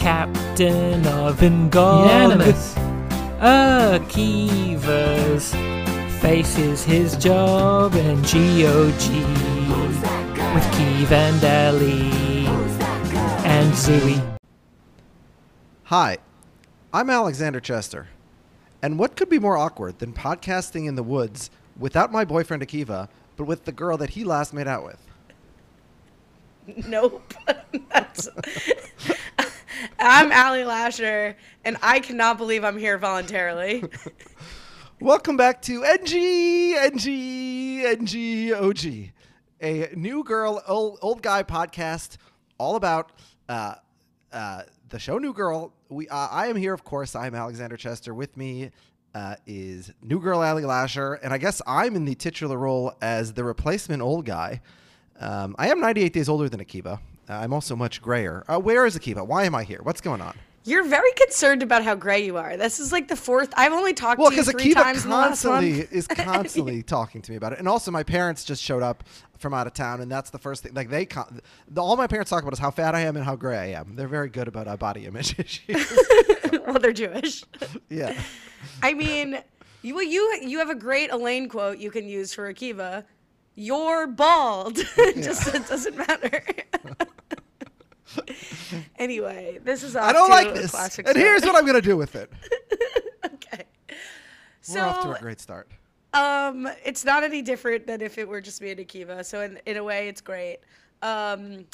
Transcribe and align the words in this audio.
captain 0.00 1.06
of 1.06 1.40
Ingolimus. 1.40 2.06
Unanimous. 2.06 2.74
Akivas 4.00 5.52
faces 6.20 6.82
his 6.82 7.16
job 7.18 7.94
in 7.94 8.16
GOG 8.22 9.10
with 10.54 10.64
Keeve 10.72 11.12
and 11.12 11.44
Ellie 11.44 12.46
and 13.46 13.72
Zooey. 13.74 14.38
Hi, 15.84 16.16
I'm 16.94 17.10
Alexander 17.10 17.60
Chester. 17.60 18.08
And 18.80 18.98
what 18.98 19.16
could 19.16 19.28
be 19.28 19.38
more 19.38 19.58
awkward 19.58 19.98
than 19.98 20.14
podcasting 20.14 20.88
in 20.88 20.94
the 20.94 21.02
woods 21.02 21.50
without 21.78 22.10
my 22.10 22.24
boyfriend 22.24 22.62
Akiva, 22.66 23.10
but 23.36 23.44
with 23.44 23.66
the 23.66 23.72
girl 23.72 23.98
that 23.98 24.08
he 24.10 24.24
last 24.24 24.54
made 24.54 24.66
out 24.66 24.82
with? 24.82 25.06
Nope. 26.88 27.34
That's- 27.92 28.28
I'm 29.98 30.32
Allie 30.32 30.64
Lasher, 30.64 31.36
and 31.64 31.76
I 31.82 32.00
cannot 32.00 32.38
believe 32.38 32.64
I'm 32.64 32.78
here 32.78 32.98
voluntarily. 32.98 33.84
Welcome 35.00 35.36
back 35.36 35.62
to 35.62 35.84
NG, 35.84 36.74
NG, 36.76 37.84
NG, 37.84 38.52
OG, 38.52 39.12
a 39.62 39.88
new 39.94 40.24
girl, 40.24 40.62
old, 40.66 40.98
old 41.00 41.22
guy 41.22 41.42
podcast 41.42 42.16
all 42.58 42.76
about 42.76 43.12
uh, 43.48 43.74
uh, 44.32 44.62
the 44.88 44.98
show 44.98 45.18
New 45.18 45.32
Girl. 45.32 45.72
We, 45.88 46.08
uh, 46.08 46.28
I 46.30 46.48
am 46.48 46.56
here, 46.56 46.74
of 46.74 46.84
course. 46.84 47.14
I'm 47.14 47.34
Alexander 47.34 47.76
Chester. 47.76 48.12
With 48.12 48.36
me 48.36 48.70
uh, 49.14 49.36
is 49.46 49.92
New 50.02 50.20
Girl 50.20 50.42
Allie 50.42 50.64
Lasher, 50.64 51.14
and 51.14 51.32
I 51.32 51.38
guess 51.38 51.62
I'm 51.66 51.96
in 51.96 52.04
the 52.04 52.14
titular 52.14 52.58
role 52.58 52.92
as 53.00 53.32
the 53.32 53.44
replacement 53.44 54.02
old 54.02 54.26
guy. 54.26 54.60
Um, 55.18 55.54
I 55.58 55.68
am 55.68 55.80
98 55.80 56.12
days 56.12 56.28
older 56.28 56.48
than 56.48 56.60
Akiva. 56.60 57.00
Uh, 57.30 57.34
I'm 57.34 57.52
also 57.52 57.76
much 57.76 58.02
grayer. 58.02 58.44
Uh, 58.48 58.58
where 58.58 58.84
is 58.86 58.98
Akiva? 58.98 59.24
Why 59.24 59.44
am 59.44 59.54
I 59.54 59.62
here? 59.62 59.80
What's 59.82 60.00
going 60.00 60.20
on? 60.20 60.36
You're 60.64 60.84
very 60.84 61.12
concerned 61.12 61.62
about 61.62 61.84
how 61.84 61.94
gray 61.94 62.24
you 62.24 62.36
are. 62.36 62.56
This 62.56 62.80
is 62.80 62.92
like 62.92 63.08
the 63.08 63.16
fourth. 63.16 63.54
I've 63.56 63.72
only 63.72 63.94
talked 63.94 64.18
Well, 64.18 64.30
to 64.30 64.36
you 64.36 64.42
three 64.42 64.72
Akiva 64.72 64.82
times 64.82 65.04
in 65.04 65.10
the 65.10 65.16
last 65.16 65.42
constantly 65.42 65.72
month. 65.78 65.92
is 65.92 66.06
constantly 66.08 66.82
talking 66.82 67.22
to 67.22 67.30
me 67.30 67.36
about 67.36 67.52
it, 67.52 67.60
and 67.60 67.68
also 67.68 67.90
my 67.90 68.02
parents 68.02 68.44
just 68.44 68.62
showed 68.62 68.82
up 68.82 69.04
from 69.38 69.54
out 69.54 69.66
of 69.66 69.72
town, 69.72 70.00
and 70.02 70.10
that's 70.10 70.28
the 70.30 70.38
first 70.38 70.64
thing. 70.64 70.74
Like 70.74 70.90
they, 70.90 71.06
con- 71.06 71.40
the, 71.68 71.80
all 71.80 71.96
my 71.96 72.06
parents 72.06 72.30
talk 72.30 72.42
about 72.42 72.52
is 72.52 72.58
how 72.58 72.70
fat 72.70 72.94
I 72.94 73.00
am 73.00 73.16
and 73.16 73.24
how 73.24 73.36
gray 73.36 73.56
I 73.56 73.80
am. 73.80 73.94
They're 73.94 74.08
very 74.08 74.28
good 74.28 74.48
about 74.48 74.68
uh, 74.68 74.76
body 74.76 75.06
image 75.06 75.38
issues. 75.38 75.98
well, 76.66 76.78
they're 76.78 76.92
Jewish. 76.92 77.42
yeah, 77.88 78.20
I 78.82 78.92
mean, 78.92 79.38
you 79.82 79.94
well, 79.94 80.04
you 80.04 80.40
you 80.42 80.58
have 80.58 80.68
a 80.68 80.74
great 80.74 81.10
Elaine 81.10 81.48
quote 81.48 81.78
you 81.78 81.90
can 81.90 82.06
use 82.06 82.34
for 82.34 82.52
Akiva. 82.52 83.04
You're 83.64 84.06
bald. 84.06 84.76
Just 84.96 85.54
it 85.54 85.68
doesn't 85.68 85.94
matter. 85.94 86.42
anyway, 88.98 89.58
this 89.62 89.82
is 89.82 89.94
off 89.96 90.04
I 90.04 90.12
don't 90.14 90.28
to 90.28 90.34
like 90.34 90.48
a 90.48 90.52
this, 90.52 90.70
classic 90.70 91.06
and 91.06 91.14
start. 91.14 91.26
here's 91.26 91.42
what 91.42 91.54
I'm 91.56 91.66
gonna 91.66 91.82
do 91.82 91.94
with 91.96 92.16
it. 92.16 92.32
okay. 93.26 93.64
We're 94.68 94.80
off 94.82 94.96
to 95.02 95.02
So, 95.08 95.12
a 95.14 95.18
great 95.20 95.40
start. 95.40 95.68
um, 96.14 96.68
it's 96.84 97.04
not 97.04 97.22
any 97.22 97.42
different 97.42 97.86
than 97.86 98.00
if 98.00 98.16
it 98.16 98.26
were 98.26 98.40
just 98.40 98.62
me 98.62 98.70
and 98.70 98.80
Akiva. 98.80 99.24
So 99.26 99.42
in 99.42 99.58
in 99.66 99.76
a 99.76 99.84
way, 99.84 100.08
it's 100.08 100.22
great. 100.22 100.58
Um, 101.02 101.66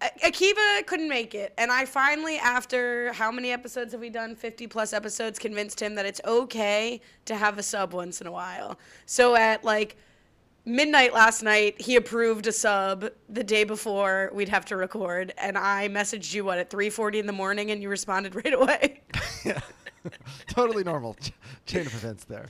A- 0.00 0.30
Akiva 0.30 0.86
couldn't 0.86 1.08
make 1.10 1.34
it, 1.34 1.52
and 1.58 1.70
I 1.70 1.84
finally, 1.84 2.38
after 2.38 3.12
how 3.12 3.30
many 3.30 3.50
episodes 3.50 3.92
have 3.92 4.00
we 4.00 4.08
done? 4.10 4.34
Fifty 4.34 4.66
plus 4.66 4.92
episodes, 4.94 5.38
convinced 5.38 5.80
him 5.82 5.94
that 5.96 6.06
it's 6.06 6.20
okay 6.24 7.00
to 7.26 7.34
have 7.36 7.58
a 7.58 7.62
sub 7.62 7.92
once 7.92 8.22
in 8.22 8.26
a 8.26 8.32
while. 8.32 8.78
So 9.04 9.36
at 9.36 9.62
like 9.64 9.96
midnight 10.66 11.14
last 11.14 11.42
night, 11.42 11.80
he 11.80 11.96
approved 11.96 12.46
a 12.46 12.52
sub 12.52 13.06
the 13.28 13.44
day 13.44 13.64
before 13.64 14.30
we'd 14.34 14.48
have 14.50 14.66
to 14.66 14.76
record, 14.76 15.32
and 15.38 15.56
I 15.56 15.88
messaged 15.88 16.34
you 16.34 16.44
what 16.44 16.58
at 16.58 16.68
three 16.68 16.90
forty 16.90 17.18
in 17.18 17.26
the 17.26 17.32
morning, 17.32 17.70
and 17.70 17.80
you 17.80 17.88
responded 17.88 18.34
right 18.44 18.52
away. 18.52 19.00
yeah, 19.44 19.60
totally 20.48 20.84
normal 20.84 21.14
ch- 21.14 21.32
chain 21.64 21.86
of 21.86 21.94
events 21.94 22.24
there. 22.24 22.46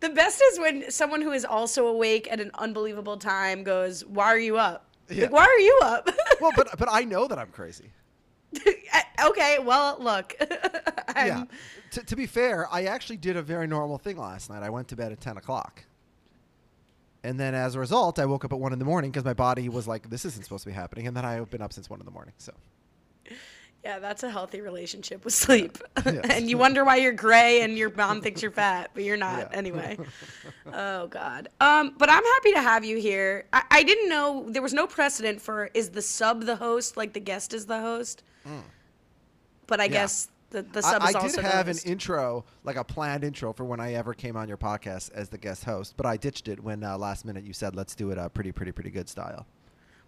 The 0.00 0.10
best 0.10 0.40
is 0.52 0.60
when 0.60 0.90
someone 0.90 1.20
who 1.20 1.32
is 1.32 1.44
also 1.44 1.88
awake 1.88 2.28
at 2.30 2.40
an 2.40 2.52
unbelievable 2.54 3.16
time 3.16 3.64
goes, 3.64 4.04
"Why 4.06 4.26
are 4.26 4.38
you 4.38 4.56
up? 4.56 4.86
Yeah. 5.10 5.24
Like, 5.24 5.32
why 5.32 5.44
are 5.44 5.58
you 5.58 5.80
up?" 5.82 6.08
Well, 6.40 6.52
but 6.54 6.78
but 6.78 6.88
I 6.88 7.02
know 7.02 7.26
that 7.26 7.36
I'm 7.36 7.50
crazy. 7.50 7.90
Uh, 8.64 9.28
okay, 9.28 9.58
well, 9.58 9.96
look. 10.00 10.36
Yeah. 11.16 11.44
To, 11.90 12.04
to 12.04 12.14
be 12.16 12.26
fair, 12.26 12.68
I 12.72 12.84
actually 12.84 13.16
did 13.16 13.36
a 13.36 13.42
very 13.42 13.66
normal 13.66 13.98
thing 13.98 14.16
last 14.16 14.48
night. 14.50 14.62
I 14.62 14.70
went 14.70 14.86
to 14.88 14.96
bed 14.96 15.10
at 15.10 15.20
10 15.20 15.36
o'clock. 15.36 15.82
And 17.24 17.38
then 17.38 17.54
as 17.54 17.74
a 17.74 17.80
result, 17.80 18.18
I 18.18 18.26
woke 18.26 18.44
up 18.44 18.52
at 18.52 18.58
1 18.60 18.72
in 18.72 18.78
the 18.78 18.84
morning 18.84 19.10
because 19.10 19.24
my 19.24 19.34
body 19.34 19.68
was 19.68 19.88
like, 19.88 20.08
this 20.08 20.24
isn't 20.24 20.44
supposed 20.44 20.62
to 20.64 20.70
be 20.70 20.74
happening. 20.74 21.06
And 21.06 21.16
then 21.16 21.24
I've 21.24 21.50
been 21.50 21.62
up 21.62 21.72
since 21.72 21.90
1 21.90 21.98
in 22.00 22.06
the 22.06 22.12
morning. 22.12 22.32
So, 22.38 22.52
Yeah, 23.84 23.98
that's 23.98 24.22
a 24.22 24.30
healthy 24.30 24.60
relationship 24.60 25.24
with 25.24 25.34
sleep. 25.34 25.78
Yes. 26.06 26.24
and 26.30 26.48
you 26.48 26.58
wonder 26.58 26.84
why 26.84 26.96
you're 26.96 27.12
gray 27.12 27.62
and 27.62 27.76
your 27.76 27.90
mom 27.94 28.20
thinks 28.22 28.40
you're 28.40 28.50
fat, 28.52 28.90
but 28.94 29.02
you're 29.02 29.16
not 29.16 29.38
Yeah. 29.50 29.58
anyway. 29.58 29.98
oh 30.72 31.06
God. 31.08 31.48
Um, 31.60 31.94
but 31.98 32.08
I'm 32.08 32.24
happy 32.24 32.52
to 32.52 32.62
have 32.62 32.84
you 32.84 32.98
here. 32.98 33.46
I, 33.52 33.62
I 33.70 33.82
didn't 33.82 34.08
know 34.08 34.46
there 34.48 34.62
was 34.62 34.72
no 34.72 34.86
precedent 34.86 35.40
for 35.42 35.70
is 35.74 35.90
the 35.90 36.02
sub 36.02 36.44
the 36.44 36.56
host 36.56 36.96
like 36.96 37.12
the 37.14 37.20
guest 37.20 37.52
is 37.52 37.66
the 37.66 37.80
host. 37.80 38.22
But 39.66 39.80
I 39.80 39.88
guess 39.88 40.28
the, 40.50 40.62
the 40.62 40.82
sub. 40.82 41.02
I, 41.02 41.10
is 41.10 41.16
I 41.16 41.18
also 41.20 41.42
did 41.42 41.50
have 41.50 41.68
an 41.68 41.78
intro, 41.84 42.44
like 42.64 42.76
a 42.76 42.84
planned 42.84 43.24
intro 43.24 43.52
for 43.52 43.64
when 43.64 43.80
I 43.80 43.94
ever 43.94 44.14
came 44.14 44.36
on 44.36 44.48
your 44.48 44.56
podcast 44.56 45.12
as 45.12 45.28
the 45.28 45.38
guest 45.38 45.64
host. 45.64 45.94
But 45.96 46.06
I 46.06 46.16
ditched 46.16 46.48
it 46.48 46.62
when 46.62 46.84
uh, 46.84 46.96
last 46.98 47.24
minute 47.24 47.44
you 47.44 47.52
said, 47.52 47.76
let's 47.76 47.94
do 47.94 48.10
it 48.10 48.18
uh, 48.18 48.28
pretty, 48.28 48.52
pretty, 48.52 48.72
pretty 48.72 48.90
good 48.90 49.08
style. 49.08 49.46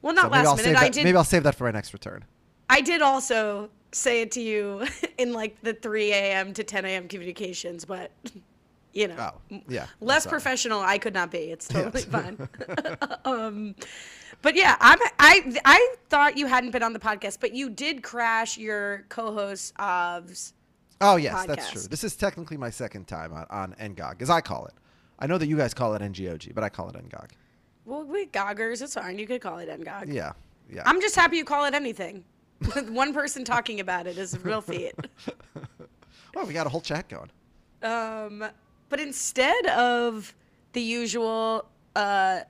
well, 0.03 0.15
not 0.15 0.27
I'll 0.33 0.45
last 0.45 0.57
minute. 0.59 0.79
I 0.79 0.85
that, 0.85 0.93
did. 0.93 1.05
Maybe 1.05 1.17
I'll 1.17 1.25
save 1.25 1.43
that 1.45 1.55
for 1.55 1.65
my 1.65 1.71
next 1.71 1.93
return. 1.93 2.25
I 2.69 2.81
did 2.81 3.03
also 3.03 3.71
say 3.93 4.23
it 4.23 4.31
to 4.33 4.41
you 4.41 4.87
in 5.19 5.33
like 5.33 5.61
the 5.63 5.75
3 5.75 6.13
a.m. 6.13 6.55
to 6.55 6.65
10 6.65 6.85
a.m. 6.85 7.09
communications, 7.09 7.85
but 7.85 8.13
you 8.93 9.09
know, 9.09 9.33
Oh, 9.53 9.61
yeah, 9.69 9.87
less 10.01 10.25
sorry. 10.25 10.33
professional 10.33 10.81
I 10.81 10.99
could 10.99 11.15
not 11.15 11.31
be. 11.31 11.39
It's 11.39 11.69
totally 11.69 12.03
Yes. 12.03 12.11
fine. 12.11 12.49
um, 13.25 13.75
but 14.43 14.55
yeah, 14.57 14.77
I'm. 14.81 14.99
I 15.19 15.53
I 15.65 15.95
thought 16.09 16.37
you 16.37 16.47
hadn't 16.47 16.71
been 16.71 16.83
on 16.83 16.93
the 16.93 16.99
podcast, 16.99 17.39
but 17.41 17.55
you 17.55 17.69
did 17.71 18.03
crash 18.03 18.57
your 18.59 19.05
co-host 19.09 19.75
of's. 19.79 20.55
Oh 21.01 21.17
yes, 21.17 21.47
that's 21.47 21.71
true. 21.71 21.83
This 21.83 22.05
is 22.05 22.17
technically 22.17 22.57
my 22.57 22.71
second 22.71 23.07
time 23.09 23.33
on, 23.33 23.47
on 23.51 23.75
NGOG, 23.81 24.21
as 24.23 24.31
I 24.31 24.41
call 24.41 24.67
it. 24.67 24.75
I 25.19 25.27
know 25.27 25.37
that 25.39 25.47
you 25.47 25.57
guys 25.57 25.75
call 25.75 25.95
it 25.95 26.03
NGOG, 26.03 26.55
but 26.55 26.65
I 26.65 26.69
call 26.69 26.89
it 26.89 26.95
NGOG. 26.97 27.31
Well, 27.85 28.05
we 28.05 28.27
Goggers. 28.27 28.81
It's 28.83 28.95
fine. 28.95 29.19
You 29.19 29.27
could 29.27 29.41
call 29.41 29.59
it 29.59 29.69
NGOG. 29.69 30.13
Yeah, 30.13 30.33
yeah. 30.71 30.83
I'm 30.87 31.01
just 31.01 31.15
happy 31.17 31.37
you 31.37 31.45
call 31.45 31.65
it 31.67 31.75
anything. 31.75 32.25
One 32.89 33.13
person 33.15 33.45
talking 33.45 33.81
about 33.81 34.07
it 34.07 34.17
is 34.19 34.35
a 34.35 34.39
real 34.41 34.61
feat. 34.61 34.93
well, 36.35 36.47
we 36.47 36.53
got 36.53 36.67
a 36.67 36.71
whole 36.71 36.81
chat 36.83 37.09
going. 37.09 37.31
Um, 37.83 38.45
but 38.91 39.01
instead 39.01 39.67
of 39.69 40.35
the 40.75 40.83
usual 40.83 41.65
uh, 41.97 42.41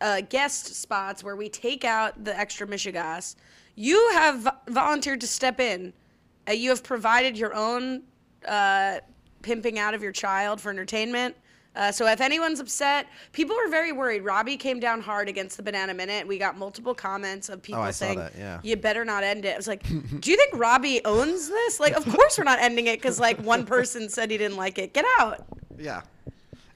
uh, 0.00 0.20
guest 0.22 0.74
spots 0.76 1.22
where 1.22 1.36
we 1.36 1.50
take 1.50 1.84
out 1.84 2.24
the 2.24 2.36
extra 2.38 2.66
Michigas, 2.66 3.36
you 3.74 4.10
have 4.14 4.48
volunteered 4.68 5.20
to 5.20 5.26
step 5.26 5.60
in. 5.60 5.92
Uh, 6.48 6.52
you 6.52 6.70
have 6.70 6.82
provided 6.82 7.36
your 7.36 7.54
own 7.54 8.02
uh, 8.48 9.00
pimping 9.42 9.78
out 9.78 9.92
of 9.92 10.02
your 10.02 10.12
child 10.12 10.60
for 10.60 10.70
entertainment. 10.70 11.36
Uh, 11.76 11.92
so 11.92 12.06
if 12.06 12.20
anyone's 12.20 12.58
upset, 12.58 13.06
people 13.32 13.54
were 13.54 13.68
very 13.70 13.92
worried. 13.92 14.22
Robbie 14.24 14.56
came 14.56 14.80
down 14.80 15.00
hard 15.00 15.28
against 15.28 15.56
the 15.56 15.62
Banana 15.62 15.94
Minute. 15.94 16.26
We 16.26 16.36
got 16.36 16.58
multiple 16.58 16.94
comments 16.94 17.48
of 17.48 17.62
people 17.62 17.82
Oh, 17.82 17.90
saying, 17.92 18.18
that, 18.18 18.32
yeah. 18.36 18.58
"You 18.64 18.76
better 18.76 19.04
not 19.04 19.22
end 19.22 19.44
it." 19.44 19.54
I 19.54 19.56
was 19.56 19.68
like, 19.68 19.84
"Do 19.88 20.30
you 20.30 20.36
think 20.36 20.50
Robbie 20.54 21.00
owns 21.04 21.48
this?" 21.48 21.78
Like, 21.78 21.94
of 21.96 22.04
course 22.06 22.36
we're 22.38 22.44
not 22.44 22.58
ending 22.60 22.88
it 22.88 22.96
because 23.00 23.20
like 23.20 23.38
one 23.40 23.64
person 23.66 24.08
said 24.08 24.30
he 24.32 24.36
didn't 24.38 24.56
like 24.56 24.78
it. 24.78 24.92
Get 24.92 25.04
out. 25.20 25.46
Yeah. 25.78 26.02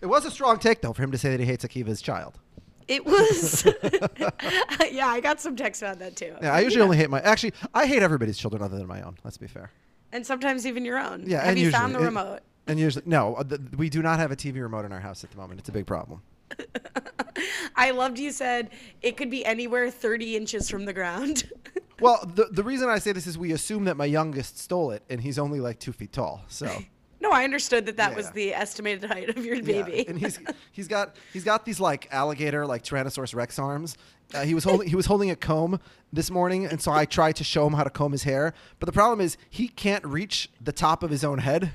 It 0.00 0.06
was 0.06 0.24
a 0.26 0.30
strong 0.30 0.58
take, 0.58 0.80
though, 0.80 0.92
for 0.92 1.02
him 1.02 1.10
to 1.12 1.18
say 1.18 1.30
that 1.30 1.40
he 1.40 1.46
hates 1.46 1.64
Akiva's 1.64 2.00
child. 2.02 2.38
It 2.86 3.04
was. 3.04 3.64
yeah, 4.92 5.06
I 5.08 5.20
got 5.20 5.40
some 5.40 5.56
texts 5.56 5.82
about 5.82 5.98
that 6.00 6.16
too. 6.16 6.34
Yeah, 6.42 6.52
I 6.54 6.60
usually 6.60 6.82
only 6.82 6.96
hate 6.98 7.10
my. 7.10 7.20
Actually, 7.20 7.54
I 7.72 7.86
hate 7.86 8.02
everybody's 8.02 8.38
children 8.38 8.62
other 8.62 8.76
than 8.76 8.86
my 8.86 9.00
own. 9.02 9.16
Let's 9.24 9.38
be 9.38 9.46
fair. 9.46 9.70
and 10.12 10.24
sometimes 10.26 10.66
even 10.66 10.84
your 10.84 10.98
own. 10.98 11.24
Yeah, 11.26 11.38
Have 11.40 11.48
and 11.48 11.58
you 11.58 11.64
usually, 11.66 11.80
found 11.80 11.94
the 11.94 11.98
and- 11.98 12.06
remote? 12.06 12.40
And 12.66 12.78
usually, 12.80 13.04
no, 13.06 13.34
uh, 13.34 13.44
th- 13.44 13.60
we 13.76 13.90
do 13.90 14.02
not 14.02 14.18
have 14.18 14.32
a 14.32 14.36
TV 14.36 14.62
remote 14.62 14.84
in 14.84 14.92
our 14.92 15.00
house 15.00 15.22
at 15.24 15.30
the 15.30 15.36
moment. 15.36 15.60
It's 15.60 15.68
a 15.68 15.72
big 15.72 15.86
problem. 15.86 16.22
I 17.76 17.90
loved 17.90 18.18
you 18.18 18.30
said 18.30 18.70
it 19.02 19.16
could 19.16 19.30
be 19.30 19.44
anywhere 19.44 19.90
30 19.90 20.36
inches 20.36 20.70
from 20.70 20.84
the 20.84 20.92
ground. 20.92 21.50
Well, 22.00 22.28
the 22.34 22.46
the 22.50 22.64
reason 22.64 22.88
I 22.88 22.98
say 22.98 23.12
this 23.12 23.24
is 23.24 23.38
we 23.38 23.52
assume 23.52 23.84
that 23.84 23.96
my 23.96 24.04
youngest 24.04 24.58
stole 24.58 24.90
it, 24.90 25.04
and 25.08 25.20
he's 25.20 25.38
only 25.38 25.60
like 25.60 25.78
two 25.78 25.92
feet 25.92 26.12
tall. 26.12 26.42
So. 26.48 26.66
no, 27.20 27.30
I 27.30 27.44
understood 27.44 27.86
that 27.86 27.98
that 27.98 28.10
Yeah. 28.10 28.16
was 28.16 28.30
the 28.32 28.52
estimated 28.52 29.04
height 29.08 29.28
of 29.28 29.44
your 29.44 29.62
baby. 29.62 29.98
Yeah, 29.98 30.10
and 30.10 30.18
he's 30.18 30.40
he's 30.72 30.88
got 30.88 31.14
he's 31.32 31.44
got 31.44 31.64
these 31.64 31.78
like 31.78 32.08
alligator 32.10 32.66
like 32.66 32.82
Tyrannosaurus 32.82 33.32
Rex 33.36 33.60
arms. 33.60 33.96
Uh, 34.34 34.42
he 34.44 34.54
was 34.54 34.64
holding 34.64 34.88
he 34.88 34.96
was 34.96 35.06
holding 35.06 35.30
a 35.30 35.36
comb 35.36 35.78
this 36.12 36.32
morning, 36.32 36.66
and 36.66 36.82
so 36.82 36.90
I 36.90 37.04
tried 37.04 37.36
to 37.36 37.44
show 37.44 37.64
him 37.64 37.74
how 37.74 37.84
to 37.84 37.90
comb 37.90 38.10
his 38.10 38.24
hair. 38.24 38.54
But 38.80 38.86
the 38.86 38.92
problem 38.92 39.20
is 39.20 39.36
he 39.48 39.68
can't 39.68 40.04
reach 40.04 40.50
the 40.60 40.72
top 40.72 41.04
of 41.04 41.10
his 41.10 41.22
own 41.22 41.38
head. 41.38 41.70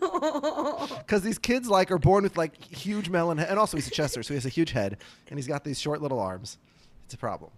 Because 0.98 1.22
these 1.22 1.38
kids 1.38 1.68
like 1.68 1.90
are 1.90 1.98
born 1.98 2.24
with 2.24 2.36
like 2.36 2.62
huge 2.62 3.08
melon 3.08 3.38
head, 3.38 3.48
and 3.48 3.58
also 3.58 3.76
he's 3.76 3.86
a 3.86 3.90
Chester, 3.90 4.22
so 4.22 4.34
he 4.34 4.36
has 4.36 4.46
a 4.46 4.50
huge 4.50 4.72
head, 4.72 4.98
and 5.28 5.38
he's 5.38 5.46
got 5.46 5.64
these 5.64 5.80
short 5.80 6.02
little 6.02 6.18
arms. 6.18 6.58
It's 7.04 7.14
a 7.14 7.18
problem. 7.18 7.50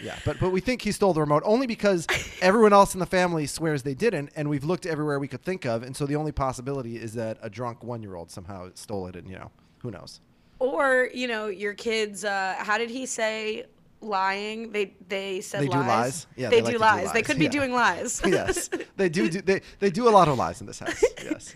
Yeah, 0.00 0.16
but 0.24 0.38
but 0.40 0.50
we 0.50 0.60
think 0.60 0.82
he 0.82 0.92
stole 0.92 1.12
the 1.12 1.20
remote 1.20 1.42
only 1.44 1.66
because 1.66 2.06
everyone 2.40 2.72
else 2.72 2.94
in 2.94 3.00
the 3.00 3.06
family 3.06 3.46
swears 3.46 3.82
they 3.82 3.94
didn't, 3.94 4.30
and 4.36 4.48
we've 4.48 4.64
looked 4.64 4.86
everywhere 4.86 5.18
we 5.18 5.28
could 5.28 5.42
think 5.42 5.64
of, 5.64 5.82
and 5.82 5.96
so 5.96 6.06
the 6.06 6.16
only 6.16 6.32
possibility 6.32 6.96
is 6.96 7.14
that 7.14 7.38
a 7.42 7.50
drunk 7.50 7.82
one-year-old 7.84 8.30
somehow 8.30 8.70
stole 8.74 9.06
it, 9.08 9.16
and 9.16 9.28
you 9.28 9.36
know, 9.36 9.50
who 9.78 9.90
knows? 9.90 10.20
Or 10.58 11.10
you 11.12 11.26
know, 11.28 11.48
your 11.48 11.74
kids. 11.74 12.24
Uh, 12.24 12.54
how 12.58 12.78
did 12.78 12.90
he 12.90 13.06
say? 13.06 13.66
Lying. 14.00 14.72
They 14.72 14.94
they 15.08 15.40
said 15.40 15.62
They 15.62 15.68
do 15.68 15.78
lies. 15.78 15.86
lies? 15.86 16.26
Yeah, 16.34 16.48
they, 16.48 16.60
they 16.60 16.72
do, 16.72 16.78
like 16.78 16.94
to 16.96 17.00
do 17.00 17.04
lies. 17.04 17.12
They 17.12 17.22
could 17.22 17.38
be 17.38 17.44
yeah. 17.44 17.50
doing 17.50 17.72
lies. 17.72 18.20
yes, 18.26 18.68
they 18.96 19.08
do, 19.08 19.30
do. 19.30 19.42
They 19.42 19.60
they 19.78 19.90
do 19.90 20.08
a 20.08 20.10
lot 20.10 20.26
of 20.26 20.36
lies 20.38 20.60
in 20.60 20.66
this 20.66 20.80
house. 20.80 21.04
Yes. 21.22 21.54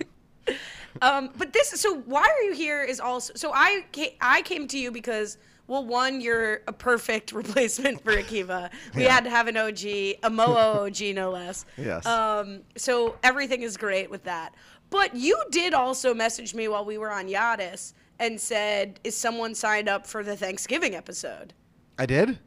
Um, 1.03 1.31
but 1.37 1.53
this, 1.53 1.69
so 1.71 1.99
why 2.01 2.23
are 2.23 2.43
you 2.45 2.53
here? 2.55 2.83
Is 2.83 3.01
also 3.01 3.33
so 3.37 3.53
I 3.55 3.85
came, 3.93 4.11
I 4.21 4.43
came 4.43 4.67
to 4.69 4.79
you 4.79 4.91
because 4.91 5.39
well, 5.69 5.85
one, 5.85 6.21
you're 6.21 6.61
a 6.69 6.73
perfect 6.73 7.33
replacement 7.43 8.03
for 8.05 8.13
Akiva. 8.13 8.71
We 8.95 9.03
Yeah. 9.03 9.15
had 9.15 9.25
to 9.25 9.31
have 9.31 9.49
an 9.49 9.57
OG, 9.57 9.85
a 10.23 10.31
Moa 10.31 10.85
OG, 10.87 11.15
no 11.15 11.31
less. 11.33 11.65
Yes. 11.77 12.07
Um, 12.07 12.61
so 12.77 13.17
everything 13.25 13.63
is 13.63 13.77
great 13.77 14.09
with 14.09 14.23
that. 14.25 14.55
But 14.91 15.17
you 15.17 15.37
did 15.51 15.75
also 15.75 16.15
message 16.15 16.55
me 16.55 16.69
while 16.69 16.85
we 16.85 16.99
were 16.99 17.11
on 17.11 17.27
Yadis 17.27 17.95
and 18.21 18.41
said, 18.41 19.01
"Is 19.03 19.17
someone 19.17 19.55
signed 19.55 19.89
up 19.89 20.07
for 20.07 20.23
the 20.23 20.37
Thanksgiving 20.37 20.95
episode?" 20.95 21.53
I 21.99 22.07
did. 22.07 22.39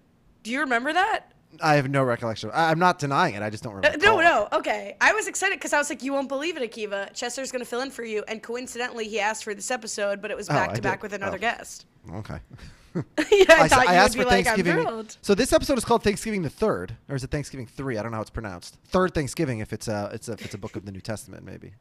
Do 0.43 0.51
you 0.51 0.61
remember 0.61 0.93
that? 0.93 1.33
I 1.61 1.75
have 1.75 1.89
no 1.89 2.03
recollection. 2.03 2.51
I, 2.53 2.69
I'm 2.71 2.79
not 2.79 2.99
denying 2.99 3.35
it. 3.35 3.41
I 3.41 3.49
just 3.49 3.63
don't 3.63 3.73
Uh, 3.73 3.77
remember. 3.77 4.05
no, 4.05 4.19
no. 4.21 4.47
Okay. 4.53 4.95
I 5.01 5.13
was 5.13 5.27
excited 5.27 5.57
because 5.57 5.73
I 5.73 5.77
was 5.79 5.89
like, 5.89 6.03
you 6.03 6.13
won't 6.13 6.29
believe 6.29 6.57
it, 6.57 6.71
Akiva. 6.71 7.13
Chester's 7.13 7.51
going 7.51 7.63
to 7.63 7.69
fill 7.69 7.81
in 7.81 7.91
for 7.91 8.03
you. 8.03 8.23
And 8.27 8.41
coincidentally, 8.43 9.07
he 9.07 9.19
asked 9.19 9.43
for 9.43 9.53
this 9.55 9.71
episode, 9.71 10.21
but 10.21 10.29
it 10.31 10.37
was 10.37 10.49
Oh, 10.49 10.53
back 10.53 10.69
I 10.69 10.73
to 10.75 10.81
back 10.81 11.01
with 11.03 11.13
another 11.13 11.37
Oh. 11.37 11.39
guest. 11.39 11.85
Okay. 12.13 12.37
yeah, 12.95 13.03
I 13.49 13.67
thought 13.67 13.83
you 13.85 13.89
asked 13.93 14.17
would 14.17 14.23
for 14.25 14.29
be 14.29 14.35
like, 14.37 14.47
I'm 14.47 14.55
Thanksgiving. 14.55 14.81
thrilled. 14.83 15.17
so 15.21 15.35
this 15.35 15.53
episode 15.53 15.77
is 15.77 15.85
called 15.85 16.03
Thanksgiving 16.03 16.41
the 16.41 16.49
Third, 16.49 16.95
or 17.07 17.15
is 17.15 17.23
it 17.23 17.29
Thanksgiving 17.29 17.67
Three? 17.67 17.97
I 17.99 18.01
don't 18.01 18.11
know 18.11 18.15
how 18.17 18.21
it's 18.21 18.31
pronounced. 18.31 18.77
Third 18.85 19.13
Thanksgiving, 19.13 19.59
if 19.59 19.73
it's 19.73 19.87
a 19.87 20.09
it's 20.11 20.27
a 20.27 20.33
if 20.33 20.45
it's 20.45 20.55
a 20.55 20.57
book 20.57 20.75
of 20.75 20.85
the 20.85 20.91
New 20.91 20.99
Testament, 21.01 21.45
maybe. 21.45 21.73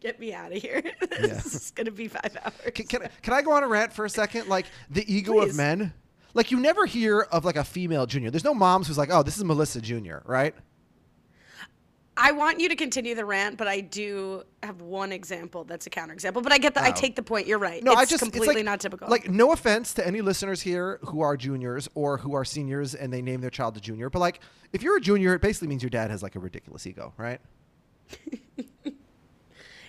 Get 0.00 0.18
me 0.18 0.34
out 0.34 0.50
of 0.52 0.60
here. 0.60 0.82
Yeah. 1.12 1.26
this 1.26 1.54
is 1.54 1.70
going 1.70 1.84
to 1.84 1.92
be 1.92 2.08
five 2.08 2.36
hours. 2.42 2.72
Can, 2.74 2.86
can, 2.86 3.02
I- 3.04 3.08
can 3.22 3.32
I 3.34 3.42
go 3.42 3.52
on 3.52 3.62
a 3.62 3.68
rant 3.68 3.92
for 3.92 4.04
a 4.06 4.10
second? 4.10 4.48
Like 4.48 4.66
the 4.90 5.04
ego 5.12 5.34
Please. 5.34 5.50
of 5.50 5.56
men. 5.56 5.92
Like 6.34 6.50
you 6.50 6.58
never 6.60 6.86
hear 6.86 7.20
of 7.22 7.44
like 7.44 7.56
a 7.56 7.64
female 7.64 8.06
junior. 8.06 8.30
There's 8.30 8.44
no 8.44 8.54
moms 8.54 8.86
who's 8.88 8.98
like, 8.98 9.10
oh, 9.12 9.22
this 9.22 9.36
is 9.36 9.44
Melissa 9.44 9.80
Junior, 9.80 10.22
right? 10.26 10.54
I 12.16 12.32
want 12.32 12.60
you 12.60 12.68
to 12.68 12.76
continue 12.76 13.14
the 13.14 13.24
rant, 13.24 13.56
but 13.56 13.66
I 13.66 13.80
do 13.80 14.42
have 14.62 14.82
one 14.82 15.10
example 15.10 15.64
that's 15.64 15.86
a 15.86 15.90
counterexample. 15.90 16.42
But 16.42 16.52
I 16.52 16.58
get 16.58 16.74
that. 16.74 16.84
I 16.84 16.90
Oh. 16.90 16.92
take 16.92 17.16
the 17.16 17.22
point. 17.22 17.46
You're 17.46 17.58
right. 17.58 17.82
No, 17.82 17.92
it's 17.92 18.00
I 18.02 18.04
just 18.04 18.22
completely 18.22 18.56
like, 18.56 18.64
not 18.64 18.78
typical. 18.80 19.08
Like, 19.08 19.30
no 19.30 19.52
offense 19.52 19.94
to 19.94 20.06
any 20.06 20.20
listeners 20.20 20.60
here 20.60 20.98
who 21.04 21.22
are 21.22 21.34
juniors 21.36 21.88
or 21.94 22.18
who 22.18 22.34
are 22.34 22.44
seniors 22.44 22.94
and 22.94 23.10
they 23.10 23.22
name 23.22 23.40
their 23.40 23.48
child 23.50 23.76
a 23.78 23.80
junior, 23.80 24.10
but 24.10 24.18
like, 24.18 24.40
if 24.74 24.82
you're 24.82 24.98
a 24.98 25.00
junior, 25.00 25.34
it 25.34 25.40
basically 25.40 25.68
means 25.68 25.82
your 25.82 25.88
dad 25.90 26.10
has 26.10 26.22
like 26.22 26.36
a 26.36 26.40
ridiculous 26.40 26.86
ego, 26.86 27.14
right? 27.16 27.40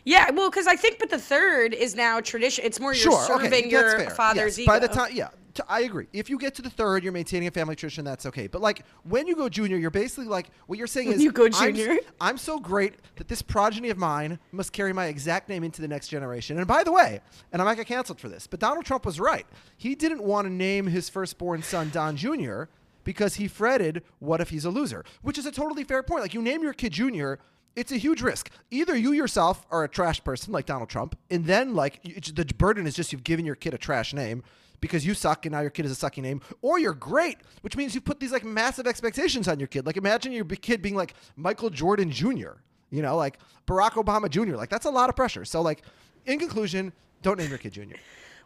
yeah, 0.05 0.31
well, 0.31 0.49
because 0.49 0.67
I 0.67 0.75
think, 0.75 0.99
but 0.99 1.09
the 1.09 1.19
third 1.19 1.73
is 1.73 1.95
now 1.95 2.21
tradition. 2.21 2.65
It's 2.65 2.79
more 2.79 2.93
you're 2.93 3.11
Sure, 3.11 3.25
serving 3.27 3.47
okay, 3.53 3.69
your 3.69 4.09
father's 4.11 4.57
yes. 4.57 4.59
ego. 4.59 4.71
By 4.71 4.79
the 4.79 4.87
time, 4.87 5.11
yeah, 5.13 5.29
t- 5.53 5.63
I 5.67 5.81
agree. 5.81 6.07
If 6.13 6.29
you 6.29 6.37
get 6.37 6.55
to 6.55 6.61
the 6.61 6.69
third, 6.69 7.03
you're 7.03 7.11
maintaining 7.11 7.47
a 7.47 7.51
family 7.51 7.75
tradition. 7.75 8.03
That's 8.03 8.25
okay. 8.27 8.47
But 8.47 8.61
like 8.61 8.85
when 9.03 9.27
you 9.27 9.35
go 9.35 9.49
junior, 9.49 9.77
you're 9.77 9.89
basically 9.89 10.25
like 10.25 10.49
what 10.67 10.77
you're 10.77 10.87
saying 10.87 11.11
is 11.11 11.21
you 11.21 11.31
go 11.31 11.45
I'm 11.45 11.51
junior. 11.51 11.97
I'm, 12.19 12.37
so 12.37 12.59
great 12.59 12.95
that 13.17 13.27
this 13.27 13.41
progeny 13.41 13.89
of 13.89 13.97
mine 13.97 14.39
must 14.51 14.73
carry 14.73 14.93
my 14.93 15.05
exact 15.05 15.49
name 15.49 15.63
into 15.63 15.81
the 15.81 15.87
next 15.87 16.07
generation. 16.07 16.57
And 16.57 16.67
by 16.67 16.83
the 16.83 16.91
way, 16.91 17.21
and 17.51 17.61
I 17.61 17.65
might 17.65 17.75
get 17.75 17.87
canceled 17.87 18.19
for 18.19 18.29
this, 18.29 18.47
but 18.47 18.59
Donald 18.59 18.85
Trump 18.85 19.05
was 19.05 19.19
right. 19.19 19.45
He 19.77 19.95
didn't 19.95 20.23
want 20.23 20.47
to 20.47 20.53
name 20.53 20.87
his 20.87 21.09
firstborn 21.09 21.61
son 21.63 21.89
Don 21.91 22.15
Jr. 22.15 22.63
because 23.03 23.35
he 23.35 23.47
fretted, 23.47 24.03
"What 24.19 24.41
if 24.41 24.49
he's 24.49 24.65
a 24.65 24.69
loser?" 24.69 25.03
Which 25.21 25.37
is 25.37 25.45
a 25.45 25.51
totally 25.51 25.83
fair 25.83 26.03
point. 26.03 26.23
Like 26.23 26.33
you 26.33 26.41
name 26.41 26.63
your 26.63 26.73
kid 26.73 26.93
Junior. 26.93 27.39
It's 27.73 27.91
a 27.93 27.97
huge 27.97 28.21
risk. 28.21 28.49
Either 28.69 28.97
you 28.97 29.13
yourself 29.13 29.65
are 29.71 29.85
a 29.85 29.87
trash 29.87 30.21
person 30.23 30.51
like 30.51 30.65
Donald 30.65 30.89
Trump, 30.89 31.17
and 31.29 31.45
then 31.45 31.73
like 31.73 32.03
the 32.03 32.45
burden 32.57 32.85
is 32.85 32.95
just 32.95 33.13
you've 33.13 33.23
given 33.23 33.45
your 33.45 33.55
kid 33.55 33.73
a 33.73 33.77
trash 33.77 34.13
name 34.13 34.43
because 34.81 35.05
you 35.05 35.13
suck 35.13 35.45
and 35.45 35.53
now 35.53 35.61
your 35.61 35.69
kid 35.69 35.85
is 35.85 35.91
a 35.91 36.09
sucky 36.09 36.21
name, 36.21 36.41
or 36.61 36.79
you're 36.79 36.93
great, 36.93 37.37
which 37.61 37.77
means 37.77 37.95
you 37.95 38.01
put 38.01 38.19
these 38.19 38.31
like 38.31 38.43
massive 38.43 38.87
expectations 38.87 39.47
on 39.47 39.59
your 39.59 39.67
kid. 39.67 39.85
Like 39.85 39.97
imagine 39.97 40.31
your 40.31 40.45
kid 40.45 40.81
being 40.81 40.95
like 40.95 41.13
Michael 41.37 41.69
Jordan 41.69 42.11
Jr., 42.11 42.59
you 42.89 43.01
know, 43.01 43.15
like 43.15 43.39
Barack 43.67 43.91
Obama 43.91 44.29
Jr. 44.29 44.55
Like 44.55 44.69
that's 44.69 44.85
a 44.85 44.89
lot 44.91 45.09
of 45.09 45.15
pressure. 45.15 45.45
So 45.45 45.61
like, 45.61 45.83
in 46.25 46.39
conclusion, 46.39 46.91
don't 47.21 47.37
name 47.37 47.49
your 47.49 47.57
kid 47.57 47.73
Junior. 47.73 47.95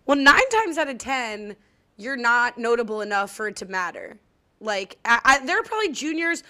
Well, 0.06 0.18
nine 0.18 0.48
times 0.50 0.78
out 0.78 0.88
of 0.88 0.98
ten, 0.98 1.56
you're 1.98 2.18
not 2.18 2.58
notable 2.58 3.02
enough 3.02 3.32
for 3.32 3.48
it 3.48 3.56
to 3.58 3.66
matter. 3.66 4.20
Like, 4.60 4.98
I, 5.06 5.20
I, 5.24 5.46
there 5.46 5.60
are 5.60 5.64
probably 5.64 5.92
juniors. 5.92 6.44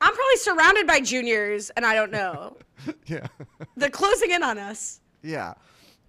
I'm 0.00 0.14
probably 0.14 0.36
surrounded 0.36 0.86
by 0.86 1.00
juniors, 1.00 1.70
and 1.70 1.84
I 1.84 1.94
don't 1.94 2.10
know. 2.10 2.56
yeah. 3.06 3.26
They're 3.76 3.90
closing 3.90 4.30
in 4.30 4.42
on 4.42 4.58
us. 4.58 5.00
Yeah. 5.22 5.54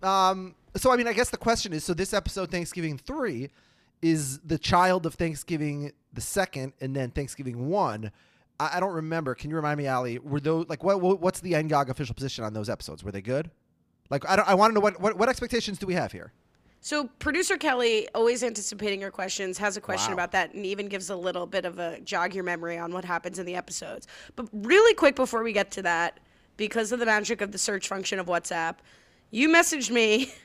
Um, 0.01 0.55
so 0.77 0.91
I 0.91 0.97
mean, 0.97 1.07
I 1.07 1.13
guess 1.13 1.29
the 1.29 1.37
question 1.37 1.73
is: 1.73 1.83
so 1.83 1.93
this 1.93 2.13
episode, 2.13 2.51
Thanksgiving 2.51 2.97
three, 2.97 3.49
is 4.01 4.39
the 4.39 4.57
child 4.57 5.05
of 5.05 5.15
Thanksgiving 5.15 5.91
the 6.13 6.21
second, 6.21 6.73
and 6.81 6.95
then 6.95 7.11
Thanksgiving 7.11 7.67
one. 7.67 8.11
I, 8.59 8.77
I 8.77 8.79
don't 8.79 8.93
remember. 8.93 9.35
Can 9.35 9.49
you 9.49 9.55
remind 9.55 9.77
me, 9.77 9.87
Ali? 9.87 10.19
Were 10.19 10.39
those 10.39 10.67
like 10.67 10.83
what? 10.83 11.01
what 11.01 11.19
what's 11.21 11.39
the 11.39 11.53
NGOG 11.53 11.89
official 11.89 12.15
position 12.15 12.43
on 12.43 12.53
those 12.53 12.69
episodes? 12.69 13.03
Were 13.03 13.11
they 13.11 13.21
good? 13.21 13.51
Like 14.09 14.27
I 14.29 14.35
don't, 14.35 14.47
I 14.47 14.53
want 14.53 14.71
to 14.71 14.75
know 14.75 14.81
what, 14.81 14.99
what 14.99 15.17
what 15.17 15.29
expectations 15.29 15.77
do 15.77 15.87
we 15.87 15.93
have 15.93 16.11
here? 16.11 16.31
So, 16.81 17.05
producer 17.17 17.57
Kelly, 17.57 18.07
always 18.13 18.43
anticipating 18.43 19.01
your 19.01 19.09
questions, 19.09 19.57
has 19.57 19.75
a 19.75 19.81
question 19.81 20.11
Wow. 20.11 20.17
about 20.17 20.31
that 20.33 20.53
and 20.53 20.63
even 20.67 20.87
gives 20.87 21.09
a 21.09 21.15
little 21.15 21.47
bit 21.47 21.65
of 21.65 21.79
a 21.79 21.99
jog 22.01 22.35
your 22.35 22.43
memory 22.43 22.77
on 22.77 22.93
what 22.93 23.03
happens 23.03 23.39
in 23.39 23.45
the 23.47 23.55
episodes. 23.55 24.05
But, 24.35 24.49
really 24.53 24.93
quick 24.93 25.15
before 25.15 25.41
we 25.41 25.51
get 25.51 25.71
to 25.71 25.81
that, 25.81 26.19
because 26.57 26.91
of 26.91 26.99
the 26.99 27.07
magic 27.07 27.41
of 27.41 27.51
the 27.51 27.57
search 27.57 27.87
function 27.87 28.19
of 28.19 28.27
WhatsApp, 28.27 28.75
you 29.31 29.49
messaged 29.49 29.89
me 29.89 30.31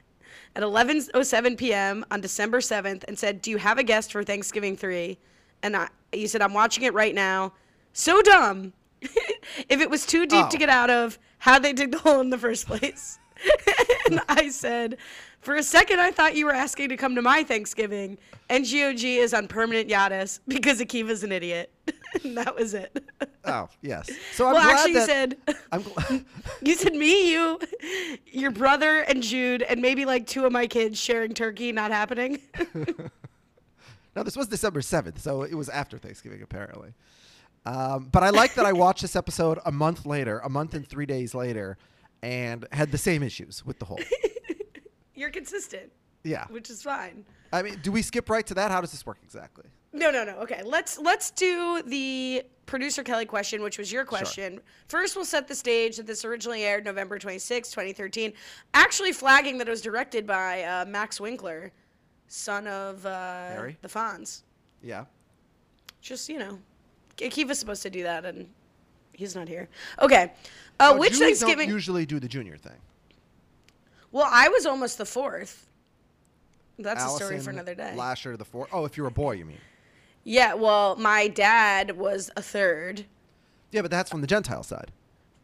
at 0.57 0.63
11:07 0.63 1.57
p.m. 1.59 2.05
on 2.11 2.21
December 2.21 2.61
7th 2.61 3.05
and 3.09 3.19
said, 3.19 3.41
"Do 3.43 3.51
you 3.51 3.57
have 3.59 3.79
a 3.79 3.83
guest 3.83 4.13
for 4.13 4.23
Thanksgiving 4.25 4.77
3?" 4.77 5.19
And 5.63 5.77
I, 5.77 5.89
you 6.13 6.27
said, 6.29 6.43
"I'm 6.43 6.55
watching 6.55 6.85
it 6.85 6.95
right 6.95 7.15
now." 7.15 7.53
So 7.93 8.23
dumb. 8.23 8.73
if 9.03 9.81
it 9.81 9.89
was 9.91 10.05
too 10.07 10.27
deep 10.27 10.49
to 10.51 10.57
Oh. 10.57 10.59
get 10.59 10.69
out 10.69 10.91
of, 10.91 11.19
how'd 11.39 11.63
they 11.63 11.73
dig 11.73 11.91
the 11.93 11.99
hole 11.99 12.21
in 12.21 12.31
the 12.31 12.39
first 12.39 12.67
place? 12.67 13.19
and 14.11 14.21
I 14.29 14.51
said, 14.51 14.99
for 15.41 15.57
a 15.57 15.63
second, 15.63 16.01
I 16.01 16.11
thought 16.11 16.37
you 16.37 16.45
were 16.45 16.53
asking 16.53 16.91
to 16.91 16.97
come 16.99 17.15
to 17.15 17.23
my 17.23 17.43
Thanksgiving. 17.43 18.19
And 18.51 18.65
GOG 18.65 19.03
is 19.05 19.33
on 19.33 19.49
permanent 19.49 19.89
Yadis 19.89 20.41
because 20.47 20.81
Akiva's 20.81 21.25
an 21.25 21.33
idiot. 21.33 21.73
and 22.25 22.37
that 22.37 22.55
was 22.57 22.75
it. 22.75 23.05
Oh 23.45 23.69
yes. 23.83 24.11
So 24.35 24.47
I'm 24.47 24.55
well, 24.55 24.65
glad 24.65 24.77
actually, 24.77 24.93
you 24.93 25.07
said 25.07 25.37
I'm 25.73 25.83
gl- 25.83 26.25
you 26.63 26.75
said 26.75 26.95
me, 26.95 27.33
you, 27.33 27.59
your 28.27 28.51
brother, 28.51 29.01
and 29.01 29.23
Jude, 29.23 29.63
and 29.63 29.81
maybe 29.81 30.05
like 30.05 30.27
two 30.27 30.45
of 30.47 30.53
my 30.53 30.67
kids 30.67 30.99
sharing 30.99 31.35
turkey. 31.35 31.73
Not 31.73 31.91
happening. 31.91 32.41
No, 34.17 34.25
this 34.25 34.37
was 34.37 34.49
December 34.49 34.81
7th, 34.81 35.21
so 35.21 35.43
it 35.43 35.55
was 35.55 35.69
after 35.69 35.97
Thanksgiving, 35.97 36.43
apparently. 36.43 36.93
Um, 37.65 38.09
but 38.11 38.23
I 38.25 38.31
like 38.31 38.55
that 38.55 38.67
I 38.67 38.73
watched 38.73 39.03
this 39.03 39.15
episode 39.15 39.61
a 39.65 39.71
month 39.71 40.05
later, 40.05 40.41
a 40.41 40.49
month 40.49 40.75
and 40.75 40.87
three 40.87 41.07
days 41.07 41.35
later, 41.35 41.79
and 42.23 42.67
had 42.73 42.91
the 42.91 42.99
same 42.99 43.23
issues 43.23 43.65
with 43.65 43.79
the 43.79 43.85
whole. 43.85 44.01
You're 45.15 45.31
consistent, 45.31 45.93
Yeah. 46.25 46.47
which 46.49 46.71
is 46.71 46.83
fine. 46.83 47.25
I 47.53 47.63
mean, 47.63 47.79
do 47.83 47.93
we 47.93 48.03
skip 48.03 48.29
right 48.29 48.47
to 48.47 48.55
that? 48.55 48.71
How 48.71 48.81
does 48.81 48.91
this 48.91 49.07
work 49.07 49.19
exactly? 49.23 49.67
No, 49.93 50.11
no, 50.11 50.25
no. 50.25 50.37
Okay, 50.37 50.63
let's 50.65 50.99
let's 50.99 51.31
do 51.33 51.83
the 51.83 52.45
producer 52.67 53.03
Kelly 53.03 53.27
question, 53.27 53.63
which 53.63 53.77
was 53.79 53.91
your 53.93 54.05
question. 54.05 54.61
First, 54.87 55.17
we'll 55.17 55.25
set 55.25 55.49
the 55.49 55.55
stage 55.55 55.97
that 55.97 56.07
this 56.07 56.25
originally 56.25 56.63
aired 56.63 56.85
November 56.85 57.19
26, 57.19 57.71
2013. 57.71 58.33
Actually, 58.73 59.13
flagging 59.13 59.59
that 59.59 59.67
it 59.67 59.71
was 59.71 59.81
directed 59.83 60.27
by 60.27 60.63
uh, 60.63 60.85
Max 60.85 61.21
Winkler, 61.21 61.73
son 62.29 62.69
of 62.69 63.05
uh, 63.05 63.63
the 63.83 63.89
Fonz. 63.89 64.43
Yeah. 64.83 65.07
Just 66.01 66.29
you 66.29 66.39
know, 66.39 66.59
Akiva's 67.17 67.59
supposed 67.59 67.83
to 67.83 67.91
do 67.91 68.05
that, 68.05 68.25
and 68.25 68.49
he's 69.13 69.35
not 69.35 69.49
here. 69.49 69.69
Okay, 70.01 70.33
uh, 70.79 70.97
which 70.97 71.15
Thanksgiving? 71.15 71.67
don't 71.67 71.75
usually 71.75 72.07
do 72.07 72.21
the 72.21 72.29
junior 72.29 72.57
thing. 72.57 72.79
well, 74.13 74.29
I 74.31 74.49
was 74.49 74.67
almost 74.67 74.99
the 74.99 75.05
fourth. 75.05 75.67
That's 76.79 77.05
a 77.05 77.09
story 77.09 77.41
for 77.41 77.51
another 77.51 77.75
day. 77.75 77.95
Lasher, 77.97 78.37
the 78.37 78.45
fourth. 78.45 78.71
Oh, 78.73 78.85
if 78.85 78.97
you're 78.97 79.09
a 79.09 79.11
boy, 79.11 79.33
you 79.33 79.45
mean? 79.45 79.59
Yeah, 80.25 80.55
well, 80.55 80.97
my 80.97 81.29
dad 81.29 81.97
was 81.97 82.31
a 82.37 82.43
third. 82.43 83.05
Yeah, 83.73 83.83
but 83.83 83.91
that's 83.91 84.11
from 84.11 84.21
the 84.21 84.27
Gentile 84.27 84.63
side. 84.63 84.91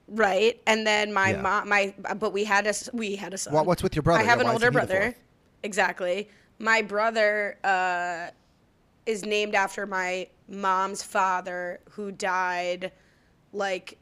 Right, 0.09 0.61
and 0.67 0.87
then 0.87 1.13
my 1.13 1.31
Yeah. 1.31 1.41
mom, 1.43 1.69
my 1.69 1.95
but 2.17 2.33
we 2.33 2.45
had 2.45 2.67
a 2.67 2.71
s- 2.71 2.89
we 2.93 3.17
had 3.17 3.35
a 3.35 3.39
son. 3.39 3.53
What- 3.55 3.67
what's 3.67 3.83
with 3.83 3.97
your 3.97 4.03
brother? 4.05 4.21
I 4.21 4.23
have 4.25 4.39
Yeah, 4.39 4.43
an 4.43 4.47
why 4.49 4.53
older 4.53 4.67
isn't 4.69 4.81
he 4.81 4.87
the 4.87 4.93
brother. 4.93 5.05
fourth? 5.13 5.23
Exactly. 5.65 6.31
My 6.59 6.81
brother 6.83 7.59
uh, 7.65 8.31
is 9.05 9.25
named 9.25 9.55
after 9.55 9.85
my 9.87 10.29
mom's 10.49 11.03
father, 11.03 11.81
who 11.91 12.13
died 12.13 12.93
like 13.53 13.99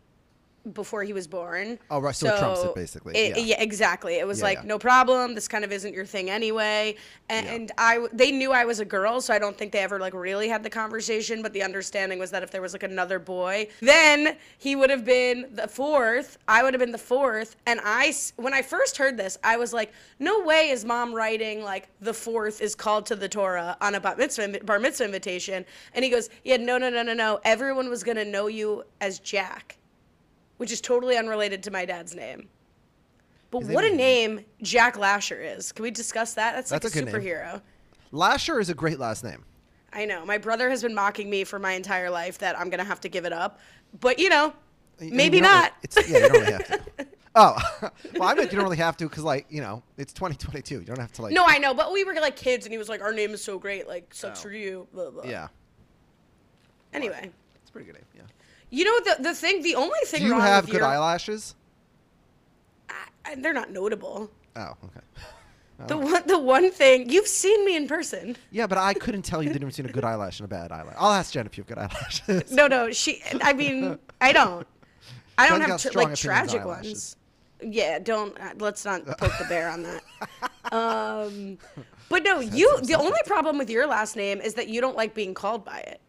before 0.73 1.02
he 1.04 1.12
was 1.12 1.26
born. 1.26 1.78
Oh, 1.90 1.99
right, 1.99 2.14
so 2.14 2.26
it 2.35 2.38
trumps 2.38 2.62
it, 2.62 2.75
basically, 2.75 3.14
it- 3.16 3.37
yeah. 3.44 3.61
exactly. 3.61 4.14
It 4.14 4.26
was 4.26 4.38
Yeah, 4.38 4.44
like 4.44 4.59
yeah. 4.59 4.64
no 4.66 4.78
problem. 4.78 5.35
This 5.35 5.47
kind 5.47 5.64
of 5.64 5.73
isn't 5.73 5.92
your 5.92 6.06
thing 6.06 6.30
anyway. 6.30 6.97
And, 7.28 7.47
Yeah. 7.47 7.52
and 7.54 7.73
I, 7.78 8.06
they 8.12 8.30
knew 8.33 8.52
I 8.52 8.64
was 8.64 8.80
a 8.80 8.85
girl, 8.85 9.21
so 9.21 9.35
I 9.35 9.38
don't 9.38 9.56
think 9.56 9.73
they 9.73 9.80
ever 9.80 9.99
like 9.99 10.14
really 10.14 10.49
had 10.49 10.62
the 10.62 10.71
conversation. 10.71 11.42
But 11.42 11.52
the 11.52 11.62
understanding 11.62 12.18
was 12.18 12.30
that 12.30 12.42
if 12.42 12.50
there 12.50 12.62
was 12.62 12.73
like 12.73 12.83
another 12.83 13.18
boy, 13.18 13.68
then 13.80 14.37
he 14.59 14.75
would 14.76 14.90
have 14.90 15.04
been 15.04 15.47
the 15.52 15.68
fourth. 15.68 16.38
I 16.49 16.62
would 16.62 16.73
have 16.75 16.80
been 16.80 16.92
the 16.92 16.99
fourth. 16.99 17.56
And 17.66 17.80
I, 17.85 18.14
when 18.37 18.54
I 18.54 18.62
first 18.62 18.97
heard 18.97 19.16
this, 19.16 19.38
I 19.44 19.56
was 19.56 19.73
like, 19.73 19.92
no 20.18 20.40
way 20.44 20.71
is 20.71 20.85
mom 20.85 21.14
writing 21.14 21.62
like 21.62 21.88
the 22.00 22.14
fourth 22.14 22.61
is 22.61 22.75
called 22.75 23.06
to 23.06 23.16
the 23.16 23.28
Torah 23.28 23.76
on 23.80 23.94
a 23.94 24.00
bar 24.00 24.16
mitzvah, 24.16 24.61
bar 24.64 24.78
mitzvah 24.78 25.04
invitation. 25.04 25.64
And 25.94 26.04
he 26.04 26.11
goes, 26.11 26.30
yeah, 26.44 26.56
no, 26.56 26.78
no, 26.78 26.88
no, 26.90 27.02
no, 27.02 27.12
no. 27.14 27.40
Everyone 27.44 27.90
was 27.90 28.02
gonna 28.02 28.25
know 28.25 28.47
you 28.47 28.85
as 29.00 29.18
Jack 29.18 29.76
which 30.58 30.73
is 30.73 30.80
totally 30.80 31.16
unrelated 31.16 31.62
to 31.64 31.70
my 31.70 31.84
dad's 31.84 32.14
name. 32.14 32.49
But 33.50 33.61
His 33.61 33.70
what 33.70 33.84
a 33.84 33.88
name 33.90 34.37
name 34.37 34.44
Jack 34.62 34.96
Lasher 34.99 35.40
is. 35.40 35.73
Can 35.73 35.82
we 35.84 35.90
discuss 35.90 36.34
that? 36.34 36.54
That's, 36.54 36.70
That's 36.70 36.84
like 36.84 36.94
a 36.94 36.99
a, 36.99 37.02
good 37.02 37.12
name. 37.12 37.23
superhero. 37.23 37.62
Lasher 38.12 38.58
is 38.61 38.68
a 38.68 38.75
great 38.75 38.99
last 38.99 39.23
name. 39.25 39.44
I 39.92 40.04
know. 40.06 40.25
My 40.26 40.38
brother 40.38 40.68
has 40.70 40.82
been 40.82 40.94
mocking 40.94 41.30
me 41.30 41.44
for 41.44 41.58
my 41.61 41.73
entire 41.73 42.11
life 42.11 42.38
that 42.38 42.58
I'm 42.58 42.68
going 42.68 42.78
to 42.80 42.84
have 42.84 43.00
to 43.02 43.08
give 43.08 43.25
it 43.25 43.32
up. 43.32 43.61
But, 44.00 44.18
you 44.18 44.28
know, 44.28 44.52
maybe 45.00 45.40
don't 45.40 45.52
really- 45.54 45.68
It's, 45.82 45.96
yeah, 46.11 46.18
you 46.18 46.28
don't 46.28 46.32
really 46.32 46.52
have 46.52 46.66
to. 46.66 47.06
Oh, 47.37 47.56
well, 48.14 48.28
I 48.28 48.34
meant 48.34 48.52
you 48.52 48.56
don't 48.58 48.62
really 48.64 48.76
have 48.76 48.96
to 48.99 49.08
because, 49.08 49.25
like, 49.25 49.46
you 49.50 49.61
know, 49.61 49.82
it's 49.96 50.12
2022. 50.12 50.76
You 50.78 50.80
don't 50.84 51.00
have 51.00 51.11
to, 51.14 51.23
like. 51.23 51.32
no, 51.34 51.44
I 51.44 51.58
know. 51.58 51.75
But 51.75 51.92
we 51.92 52.04
were 52.04 52.14
like 52.14 52.37
kids, 52.37 52.64
and 52.64 52.73
he 52.73 52.78
was 52.78 52.88
like, 52.88 53.00
our 53.00 53.12
name 53.12 53.30
is 53.34 53.42
so 53.42 53.58
great. 53.58 53.88
Like, 53.88 54.14
sucks 54.14 54.38
Oh. 54.38 54.42
for 54.44 54.52
you. 54.52 54.87
Blah, 54.92 55.11
blah. 55.11 55.25
Yeah, 55.25 55.49
Anyway. 56.92 57.30
it's 57.61 57.70
a 57.70 57.73
pretty 57.73 57.87
good 57.87 57.96
name. 57.96 58.04
Yeah. 58.14 58.23
You 58.74 58.84
know, 58.84 59.00
the, 59.14 59.22
the 59.22 59.34
thing, 59.34 59.62
the 59.62 59.76
only 59.76 59.98
thing 60.06 60.20
Do 60.22 60.26
you 60.26 60.40
have 60.40 60.66
good 60.66 60.78
your, 60.78 60.84
eyelashes? 60.84 61.54
I- 62.88 62.94
I- 63.24 63.34
they're 63.36 63.52
not 63.52 63.70
notable. 63.70 64.30
Oh, 64.56 64.72
okay. 64.84 65.00
The 65.88 65.98
one, 65.98 66.22
the 66.26 66.38
one 66.38 66.70
thing, 66.70 67.10
you've 67.10 67.26
seen 67.26 67.64
me 67.66 67.74
in 67.74 67.88
person. 67.88 68.36
Yeah, 68.52 68.68
but 68.68 68.78
I 68.78 68.94
couldn't 68.94 69.22
tell 69.22 69.42
you 69.42 69.48
the 69.48 69.58
difference 69.58 69.76
between 69.76 69.90
a 69.90 69.92
good 69.92 70.04
eyelash 70.04 70.38
and 70.38 70.44
a 70.44 70.48
bad 70.48 70.70
eyelash. 70.70 70.94
I'll 70.96 71.10
ask 71.10 71.32
Jen 71.32 71.46
if 71.46 71.58
you 71.58 71.62
have 71.64 71.68
good 71.68 71.78
eyelashes. 71.78 72.52
No, 72.52 72.68
no, 72.68 72.92
she. 72.92 73.20
I 73.42 73.52
mean, 73.54 73.98
I 74.20 74.32
don't. 74.32 74.64
I 75.36 75.48
don't 75.48 75.60
have 75.62 75.82
tr- 75.82 75.88
strong 75.88 76.04
like 76.04 76.10
on 76.12 76.16
tragic 76.16 76.64
ones. 76.64 77.16
Yeah, 77.60 77.98
don't. 77.98 78.40
Uh, 78.40 78.50
let's 78.60 78.84
not 78.84 79.04
poke 79.18 79.36
the 79.36 79.46
bear 79.48 79.68
on 79.68 79.82
that. 79.82 80.02
Um, 80.72 81.58
but 82.08 82.22
no, 82.22 82.38
you. 82.40 82.80
The 82.82 82.94
only 82.94 83.20
problem 83.26 83.58
with 83.58 83.68
your 83.68 83.86
last 83.86 84.14
name 84.16 84.40
is 84.40 84.54
that 84.54 84.68
you 84.68 84.80
don't 84.80 84.96
like 84.96 85.12
being 85.12 85.34
called 85.34 85.64
by 85.64 85.80
it. 85.80 86.00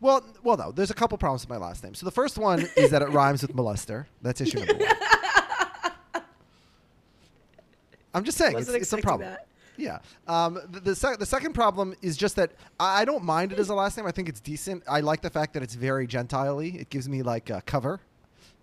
Well, 0.00 0.24
well, 0.44 0.56
no. 0.56 0.70
There's 0.72 0.90
a 0.90 0.94
couple 0.94 1.18
problems 1.18 1.42
with 1.42 1.50
my 1.50 1.56
last 1.56 1.82
name. 1.82 1.94
So 1.94 2.04
the 2.06 2.12
first 2.12 2.38
one 2.38 2.66
is 2.76 2.90
that 2.90 3.02
it 3.02 3.08
rhymes 3.10 3.42
with 3.42 3.54
molester. 3.54 4.06
That's 4.22 4.40
issue 4.40 4.58
number 4.58 4.74
one. 4.84 6.22
I'm 8.14 8.24
just 8.24 8.38
saying, 8.38 8.56
it's, 8.58 8.68
it's 8.68 8.92
a 8.92 8.98
problem. 8.98 9.28
that. 9.28 9.46
Yeah. 9.76 9.98
Um, 10.26 10.58
the 10.70 10.80
the, 10.80 10.96
sec- 10.96 11.18
the 11.18 11.26
second 11.26 11.52
problem 11.52 11.94
is 12.02 12.16
just 12.16 12.36
that 12.36 12.52
I 12.80 13.02
I 13.02 13.04
don't 13.04 13.22
mind 13.22 13.52
it 13.52 13.58
as 13.58 13.68
a 13.68 13.74
last 13.74 13.96
name. 13.96 14.06
I 14.06 14.10
think 14.10 14.28
it's 14.28 14.40
decent. 14.40 14.82
I 14.88 15.00
like 15.00 15.20
the 15.20 15.30
fact 15.30 15.54
that 15.54 15.62
it's 15.62 15.74
very 15.74 16.06
gentile-y. 16.06 16.72
It 16.74 16.90
gives 16.90 17.08
me 17.08 17.22
like 17.22 17.50
a 17.50 17.60
cover. 17.62 18.00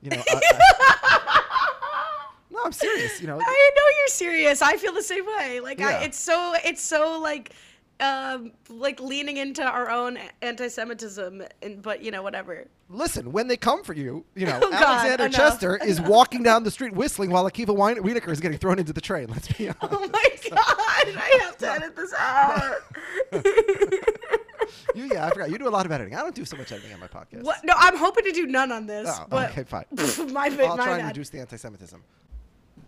You 0.01 0.10
know. 0.12 0.24
I- 0.27 0.42
I- 0.54 1.42
no, 2.51 2.60
I'm 2.65 2.72
serious. 2.74 3.22
You 3.22 3.27
know. 3.27 3.39
I 3.39 3.72
know 3.75 3.84
you're 3.98 4.08
serious. 4.08 4.62
I 4.62 4.75
feel 4.77 4.94
the 4.94 5.04
same 5.04 5.25
way. 5.25 5.60
Like, 5.62 5.80
Yeah. 5.80 6.00
I, 6.00 6.04
it's 6.04 6.20
so. 6.20 6.54
It's 6.63 6.82
so 6.82 7.20
like. 7.22 7.51
Um, 8.02 8.52
like 8.70 9.00
leaning 9.00 9.38
into 9.38 9.64
our 9.64 9.90
own 9.90 10.20
anti-Semitism, 10.42 11.42
and 11.62 11.82
but 11.82 12.04
you 12.04 12.12
know 12.12 12.22
whatever. 12.24 12.66
Listen, 12.90 13.32
when 13.32 13.48
they 13.48 13.56
come 13.56 13.84
for 13.86 13.94
you, 13.94 14.25
you 14.36 14.46
know, 14.46 14.60
Oh, 14.64 14.74
Alexander 14.74 15.25
enough, 15.28 15.38
Chester 15.38 15.78
is 15.78 16.02
walking 16.02 16.44
down 16.44 16.64
the 16.66 16.72
street 16.72 16.92
whistling 16.94 17.30
while 17.32 17.50
Akiva 17.50 17.74
Wein- 17.74 18.04
Wienerker 18.04 18.30
is 18.32 18.42
getting 18.42 18.58
thrown 18.58 18.80
into 18.80 18.92
the 18.92 19.00
train. 19.00 19.28
Let's 19.30 19.48
be 19.48 19.70
honest. 19.82 19.82
Oh 19.82 20.10
my 20.12 20.30
god! 20.50 20.60
I 20.60 21.40
have 21.44 21.58
to 21.60 21.72
edit 21.72 21.96
this 21.96 22.14
out. 22.14 22.75
You, 24.94 25.06
yeah, 25.12 25.25
I 25.28 25.30
forgot. 25.30 25.50
You 25.50 25.58
do 25.58 25.68
a 25.68 25.70
lot 25.70 25.86
of 25.86 25.92
editing. 25.92 26.16
I 26.16 26.22
don't 26.22 26.36
do 26.36 26.46
so 26.46 26.58
much 26.58 26.72
editing 26.72 26.94
on 26.94 27.00
my 27.00 27.08
podcast. 27.08 27.44
What? 27.44 27.64
No, 27.64 27.74
I'm 27.78 27.98
hoping 27.98 28.24
to 28.25 28.32
do 28.32 28.46
none 28.46 28.72
on 28.72 28.86
this. 28.88 29.08
Oh, 29.10 29.25
but 29.30 29.52
okay, 29.52 29.64
fine. 29.64 29.86
my, 30.34 30.48
I'll 30.48 30.78
my 30.78 30.84
try 30.86 30.98
and 31.00 31.08
reduce 31.08 31.30
the 31.30 31.40
anti-Semitism. 31.40 32.02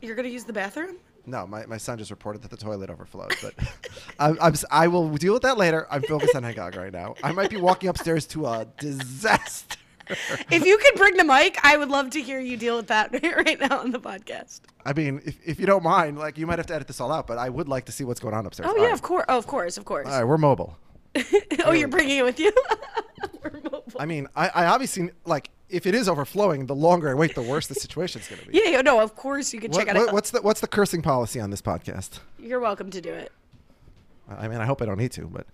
You're 0.02 0.16
gonna 0.16 0.28
use 0.30 0.44
the 0.44 0.54
bathroom? 0.54 0.98
No, 1.28 1.46
my, 1.46 1.66
my 1.66 1.76
son 1.78 1.98
just 1.98 2.10
reported 2.10 2.42
that 2.44 2.52
the 2.52 2.58
toilet 2.58 2.90
overflowed, 2.90 3.36
but 3.42 3.54
I'm, 4.20 4.38
I'm, 4.42 4.54
I 4.72 4.88
will 4.88 5.10
deal 5.18 5.34
with 5.34 5.44
that 5.44 5.58
later. 5.58 5.86
I'm 5.92 6.02
focused 6.02 6.36
on 6.36 6.44
Hagog 6.44 6.78
right 6.78 6.94
now. 6.94 7.16
I 7.22 7.34
might 7.34 7.50
be 7.50 7.58
walking 7.58 7.90
upstairs 7.90 8.26
to 8.28 8.46
a 8.46 8.66
disaster. 8.80 9.78
If 10.50 10.66
you 10.66 10.78
could 10.78 10.96
bring 10.96 11.18
the 11.18 11.26
mic, 11.26 11.60
I 11.64 11.76
would 11.76 11.90
love 11.90 12.12
to 12.12 12.22
hear 12.22 12.40
you 12.40 12.56
deal 12.56 12.78
with 12.78 12.88
that 12.88 13.12
right 13.24 13.60
now 13.60 13.80
on 13.80 13.92
the 13.92 14.00
podcast. 14.00 14.62
I 14.86 14.94
mean, 14.94 15.22
if, 15.26 15.38
if 15.46 15.60
you 15.60 15.66
don't 15.66 15.84
mind, 15.84 16.18
like 16.18 16.38
you 16.38 16.48
might 16.48 16.60
have 16.60 16.68
to 16.68 16.76
edit 16.76 16.88
this 16.88 17.02
all 17.02 17.12
out, 17.12 17.28
but 17.28 17.38
I 17.38 17.50
would 17.50 17.68
like 17.68 17.86
to 17.88 17.92
see 17.92 18.06
what's 18.06 18.22
going 18.22 18.34
on 18.34 18.46
upstairs. 18.46 18.70
Oh 18.70 18.72
All 18.72 18.78
yeah, 18.78 18.86
right. 18.86 18.94
of 18.94 19.02
course, 19.02 19.26
oh, 19.28 19.38
of 19.38 19.48
course, 19.48 19.78
of 19.78 19.84
course. 19.84 20.08
All 20.08 20.14
right, 20.14 20.24
we're 20.24 20.38
mobile. 20.38 20.78
oh, 21.66 21.72
you're 21.72 21.88
bringing 21.88 22.18
it 22.18 22.24
with 22.24 22.40
you. 22.40 22.52
I 24.00 24.06
mean, 24.06 24.28
I, 24.36 24.50
I 24.50 24.66
obviously 24.68 25.10
like 25.26 25.50
if 25.70 25.86
it 25.86 25.96
is 25.96 26.08
overflowing, 26.08 26.66
the 26.66 26.76
longer 26.76 27.10
I 27.10 27.14
wait, 27.14 27.36
the 27.36 27.42
worse 27.42 27.68
the 27.68 27.76
situation's 27.76 28.28
going 28.28 28.42
to 28.42 28.48
be. 28.48 28.58
yeah, 28.58 28.70
yeah, 28.70 28.82
no, 28.82 29.00
of 29.00 29.16
course 29.16 29.54
you 29.54 29.60
can 29.60 29.72
What- 29.72 29.86
check 29.86 29.94
what- 29.96 30.10
out. 30.10 30.14
what's 30.14 30.32
the 30.32 30.42
what's 30.42 30.62
the 30.62 30.68
cursing 30.68 31.02
policy 31.02 31.40
on 31.40 31.50
this 31.50 31.62
podcast? 31.62 32.20
You're 32.40 32.60
welcome 32.60 32.90
to 32.92 33.02
do 33.02 33.12
it. 33.14 33.32
I 34.30 34.48
mean, 34.48 34.60
I 34.60 34.66
hope 34.66 34.82
I 34.82 34.86
don't 34.86 34.98
need 34.98 35.12
to, 35.14 35.26
but 35.26 35.48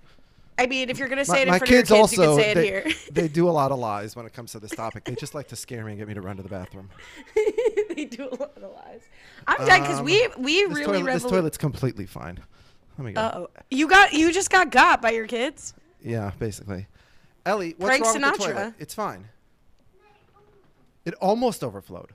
I 0.58 0.68
mean, 0.68 0.90
if 0.90 0.98
you're 1.00 1.08
gonna 1.08 1.22
my, 1.22 1.24
say 1.36 1.42
it 1.42 1.48
in 1.48 1.52
my 1.52 1.58
front 1.60 1.70
kids 1.70 1.92
of 1.92 1.98
your 1.98 2.08
kids, 2.08 2.20
also 2.20 2.38
you 2.38 2.44
can 2.44 2.44
say 2.44 2.52
it 2.52 2.56
they, 2.56 2.66
here. 2.66 2.86
they 3.12 3.28
do 3.28 3.50
a 3.50 3.52
lot 3.52 3.72
of 3.72 3.80
lies 3.80 4.16
when 4.16 4.26
it 4.26 4.34
comes 4.34 4.52
to 4.54 4.60
this 4.60 4.72
topic. 4.72 5.04
They 5.04 5.16
just 5.16 5.34
like 5.36 5.48
to 5.50 5.56
scare 5.56 5.84
me 5.86 5.92
and 5.92 6.00
get 6.00 6.08
me 6.08 6.14
to 6.16 6.22
run 6.22 6.38
to 6.38 6.44
the 6.44 6.50
bathroom. 6.50 6.90
they 7.96 8.06
do 8.06 8.26
a 8.32 8.36
lot 8.36 8.52
of 8.58 8.72
lies. 8.72 9.02
I'm 9.48 9.66
dead 9.66 9.82
because 9.82 10.00
Um, 10.00 10.06
we 10.06 10.28
we 10.38 10.66
This, 10.66 10.78
really 10.80 11.00
toilet, 11.00 11.14
this 11.14 11.24
toilet's 11.24 11.58
completely 11.58 12.06
fine. 12.06 12.40
Let 12.98 13.06
me 13.06 13.14
go. 13.14 13.22
Uh-oh. 13.22 13.50
You 13.72 13.88
got 13.88 14.14
you 14.14 14.32
just 14.32 14.50
got 14.50 14.72
got 14.72 15.02
by 15.02 15.12
your 15.12 15.28
kids. 15.28 15.74
Yeah, 16.02 16.32
basically. 16.38 16.88
Ellie, 17.46 17.76
what's 17.78 17.98
Frank 17.98 18.06
wrong 18.06 18.22
with 18.32 18.40
the 18.40 18.46
toilet? 18.46 18.74
It's 18.80 18.94
fine. 18.94 19.30
It 21.06 21.14
almost 21.16 21.64
overflowed, 21.64 22.12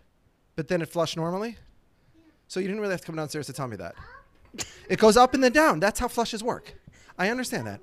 but 0.57 0.69
then 0.69 0.81
it 0.81 0.89
flushed 0.89 1.17
normally. 1.17 1.57
So 2.47 2.61
you 2.61 2.67
didn't 2.67 2.81
really 2.81 2.93
have 2.93 3.01
to 3.01 3.07
come 3.07 3.17
downstairs 3.17 3.47
to 3.47 3.53
tell 3.53 3.69
me 3.69 3.77
that. 3.77 3.95
It 4.89 4.99
goes 4.99 5.19
up 5.19 5.35
and 5.35 5.45
then 5.45 5.53
down. 5.53 5.81
That's 5.81 6.01
how 6.01 6.09
flushes 6.09 6.43
work. 6.43 6.73
I 7.19 7.29
understand 7.29 7.67
that. 7.67 7.81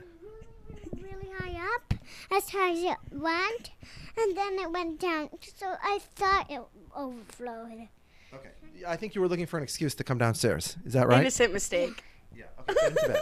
really 0.95 1.29
high 1.37 1.61
up 1.75 1.93
as 2.31 2.49
high 2.49 2.71
as 2.71 2.83
it 2.83 2.97
went, 3.11 3.71
and 4.17 4.35
then 4.35 4.59
it 4.59 4.71
went 4.71 4.99
down. 4.99 5.29
So 5.55 5.75
I 5.83 5.99
thought 6.15 6.49
it 6.49 6.61
overflowed. 6.95 7.89
Okay. 8.33 8.49
I 8.87 8.95
think 8.95 9.15
you 9.15 9.21
were 9.21 9.27
looking 9.27 9.45
for 9.45 9.57
an 9.57 9.63
excuse 9.63 9.95
to 9.95 10.03
come 10.03 10.17
downstairs. 10.17 10.77
Is 10.85 10.93
that 10.93 11.07
right? 11.07 11.21
Innocent 11.21 11.53
mistake. 11.53 12.03
Yeah. 12.35 12.45
Okay. 12.69 12.73
Get 12.73 12.89
into 12.89 13.07
bed. 13.07 13.21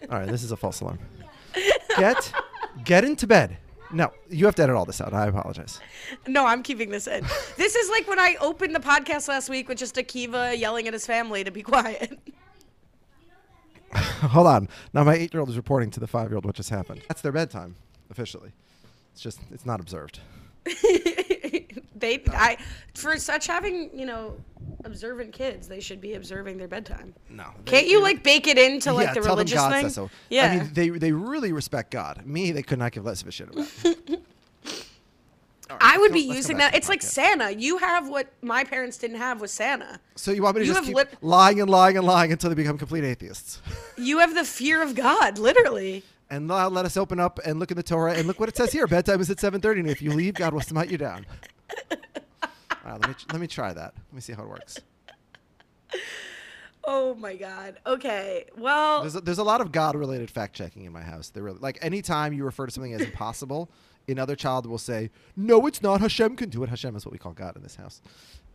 all 0.10 0.18
right. 0.18 0.28
This 0.28 0.42
is 0.42 0.52
a 0.52 0.56
false 0.56 0.80
alarm. 0.80 0.98
Get, 1.96 2.32
get 2.84 3.04
into 3.04 3.26
bed. 3.26 3.58
No, 3.92 4.10
you 4.30 4.46
have 4.46 4.54
to 4.54 4.62
edit 4.62 4.74
all 4.74 4.86
this 4.86 5.00
out. 5.02 5.12
I 5.12 5.26
apologize. 5.26 5.78
No, 6.26 6.46
I'm 6.46 6.62
keeping 6.62 6.90
this 6.90 7.06
in. 7.06 7.24
this 7.56 7.74
is 7.76 7.90
like 7.90 8.08
when 8.08 8.18
I 8.18 8.36
opened 8.40 8.74
the 8.74 8.80
podcast 8.80 9.28
last 9.28 9.50
week 9.50 9.68
with 9.68 9.76
just 9.76 9.96
Akiva 9.96 10.58
yelling 10.58 10.86
at 10.88 10.94
his 10.94 11.06
family 11.06 11.44
to 11.44 11.50
be 11.50 11.62
quiet. 11.62 12.18
Hold 13.94 14.46
on. 14.46 14.68
Now 14.94 15.04
my 15.04 15.14
eight-year-old 15.14 15.50
is 15.50 15.56
reporting 15.56 15.90
to 15.90 16.00
the 16.00 16.06
five-year-old 16.06 16.46
what 16.46 16.54
just 16.54 16.70
happened. 16.70 17.02
That's 17.08 17.20
their 17.20 17.32
bedtime, 17.32 17.76
officially. 18.10 18.52
It's 19.12 19.20
just 19.20 19.40
it's 19.50 19.66
not 19.66 19.78
observed. 19.80 20.20
they, 22.02 22.22
I, 22.32 22.58
for 22.94 23.16
such 23.16 23.46
having 23.46 23.90
you 23.98 24.04
know 24.04 24.36
observant 24.84 25.32
kids, 25.32 25.68
they 25.68 25.80
should 25.80 26.00
be 26.00 26.14
observing 26.14 26.58
their 26.58 26.68
bedtime. 26.68 27.14
No. 27.30 27.46
Can't 27.64 27.86
you 27.86 28.02
like 28.02 28.22
bake 28.22 28.46
it 28.46 28.58
into 28.58 28.92
like 28.92 29.06
yeah, 29.06 29.14
the 29.14 29.20
tell 29.20 29.36
religious 29.36 29.60
them 29.60 29.70
God 29.70 29.76
thing? 29.76 29.86
says 29.86 29.94
so. 29.94 30.10
Yeah. 30.28 30.46
I 30.46 30.56
mean, 30.56 30.70
they 30.74 30.90
they 30.90 31.12
really 31.12 31.52
respect 31.52 31.90
God. 31.90 32.26
Me, 32.26 32.52
they 32.52 32.62
could 32.62 32.78
not 32.78 32.92
give 32.92 33.04
less 33.04 33.22
of 33.22 33.28
a 33.28 33.30
shit 33.30 33.48
about. 33.48 33.68
Right, 35.70 35.94
I 35.94 35.98
would 35.98 36.12
be 36.12 36.20
using 36.20 36.58
that. 36.58 36.74
It's 36.74 36.88
like 36.88 37.00
podcast. 37.00 37.04
Santa. 37.04 37.50
You 37.54 37.78
have 37.78 38.08
what 38.08 38.30
my 38.42 38.62
parents 38.62 38.98
didn't 38.98 39.16
have 39.16 39.40
was 39.40 39.50
Santa. 39.52 40.00
So 40.16 40.30
you 40.30 40.42
want 40.42 40.56
me 40.56 40.62
to 40.62 40.66
you 40.66 40.74
just 40.74 40.84
keep 40.84 41.22
lying 41.22 41.60
and 41.62 41.70
lying 41.70 41.96
and 41.96 42.06
lying 42.06 42.30
until 42.30 42.50
they 42.50 42.54
become 42.54 42.76
complete 42.76 43.04
atheists? 43.04 43.62
You 43.98 44.18
have 44.18 44.34
the 44.34 44.44
fear 44.44 44.82
of 44.82 44.96
God, 44.96 45.38
literally. 45.38 46.02
And 46.28 46.48
let 46.48 46.84
us 46.84 46.96
open 46.96 47.20
up 47.20 47.38
and 47.44 47.60
look 47.60 47.70
in 47.70 47.76
the 47.76 47.82
Torah 47.82 48.14
and 48.14 48.26
look 48.26 48.40
what 48.40 48.48
it 48.48 48.56
says 48.56 48.72
here. 48.72 48.86
Bedtime 48.86 49.20
is 49.20 49.30
at 49.30 49.36
7:30, 49.36 49.80
and 49.80 49.90
if 49.90 50.02
you 50.02 50.12
leave, 50.12 50.34
God 50.34 50.54
will 50.54 50.60
smite 50.60 50.90
you 50.90 50.98
down. 50.98 51.24
Right, 52.84 53.00
let 53.00 53.08
me 53.08 53.14
let 53.32 53.40
me 53.40 53.46
try 53.46 53.72
that. 53.72 53.94
Let 53.94 54.12
me 54.12 54.20
see 54.20 54.32
how 54.32 54.42
it 54.42 54.48
works. 54.48 54.80
Oh 56.84 57.14
my 57.14 57.36
God. 57.36 57.78
Okay. 57.86 58.46
Well, 58.56 59.02
There's 59.02 59.14
a, 59.14 59.20
there's 59.20 59.38
a 59.38 59.44
lot 59.44 59.60
of 59.60 59.70
God-related 59.70 60.30
fact 60.30 60.56
checking 60.56 60.84
in 60.84 60.92
my 60.92 61.02
house. 61.02 61.30
They 61.30 61.40
really 61.40 61.60
like 61.60 61.78
anytime 61.80 62.32
you 62.32 62.44
refer 62.44 62.66
to 62.66 62.72
something 62.72 62.92
as 62.92 63.02
impossible, 63.02 63.70
another 64.08 64.34
child 64.34 64.66
will 64.66 64.78
say, 64.78 65.10
"No, 65.36 65.64
it's 65.66 65.80
not. 65.80 66.00
Hashem 66.00 66.34
can 66.36 66.48
do 66.50 66.64
it." 66.64 66.70
Hashem 66.70 66.96
is 66.96 67.06
what 67.06 67.12
we 67.12 67.18
call 67.18 67.32
God 67.34 67.56
in 67.56 67.62
this 67.62 67.76
house. 67.76 68.02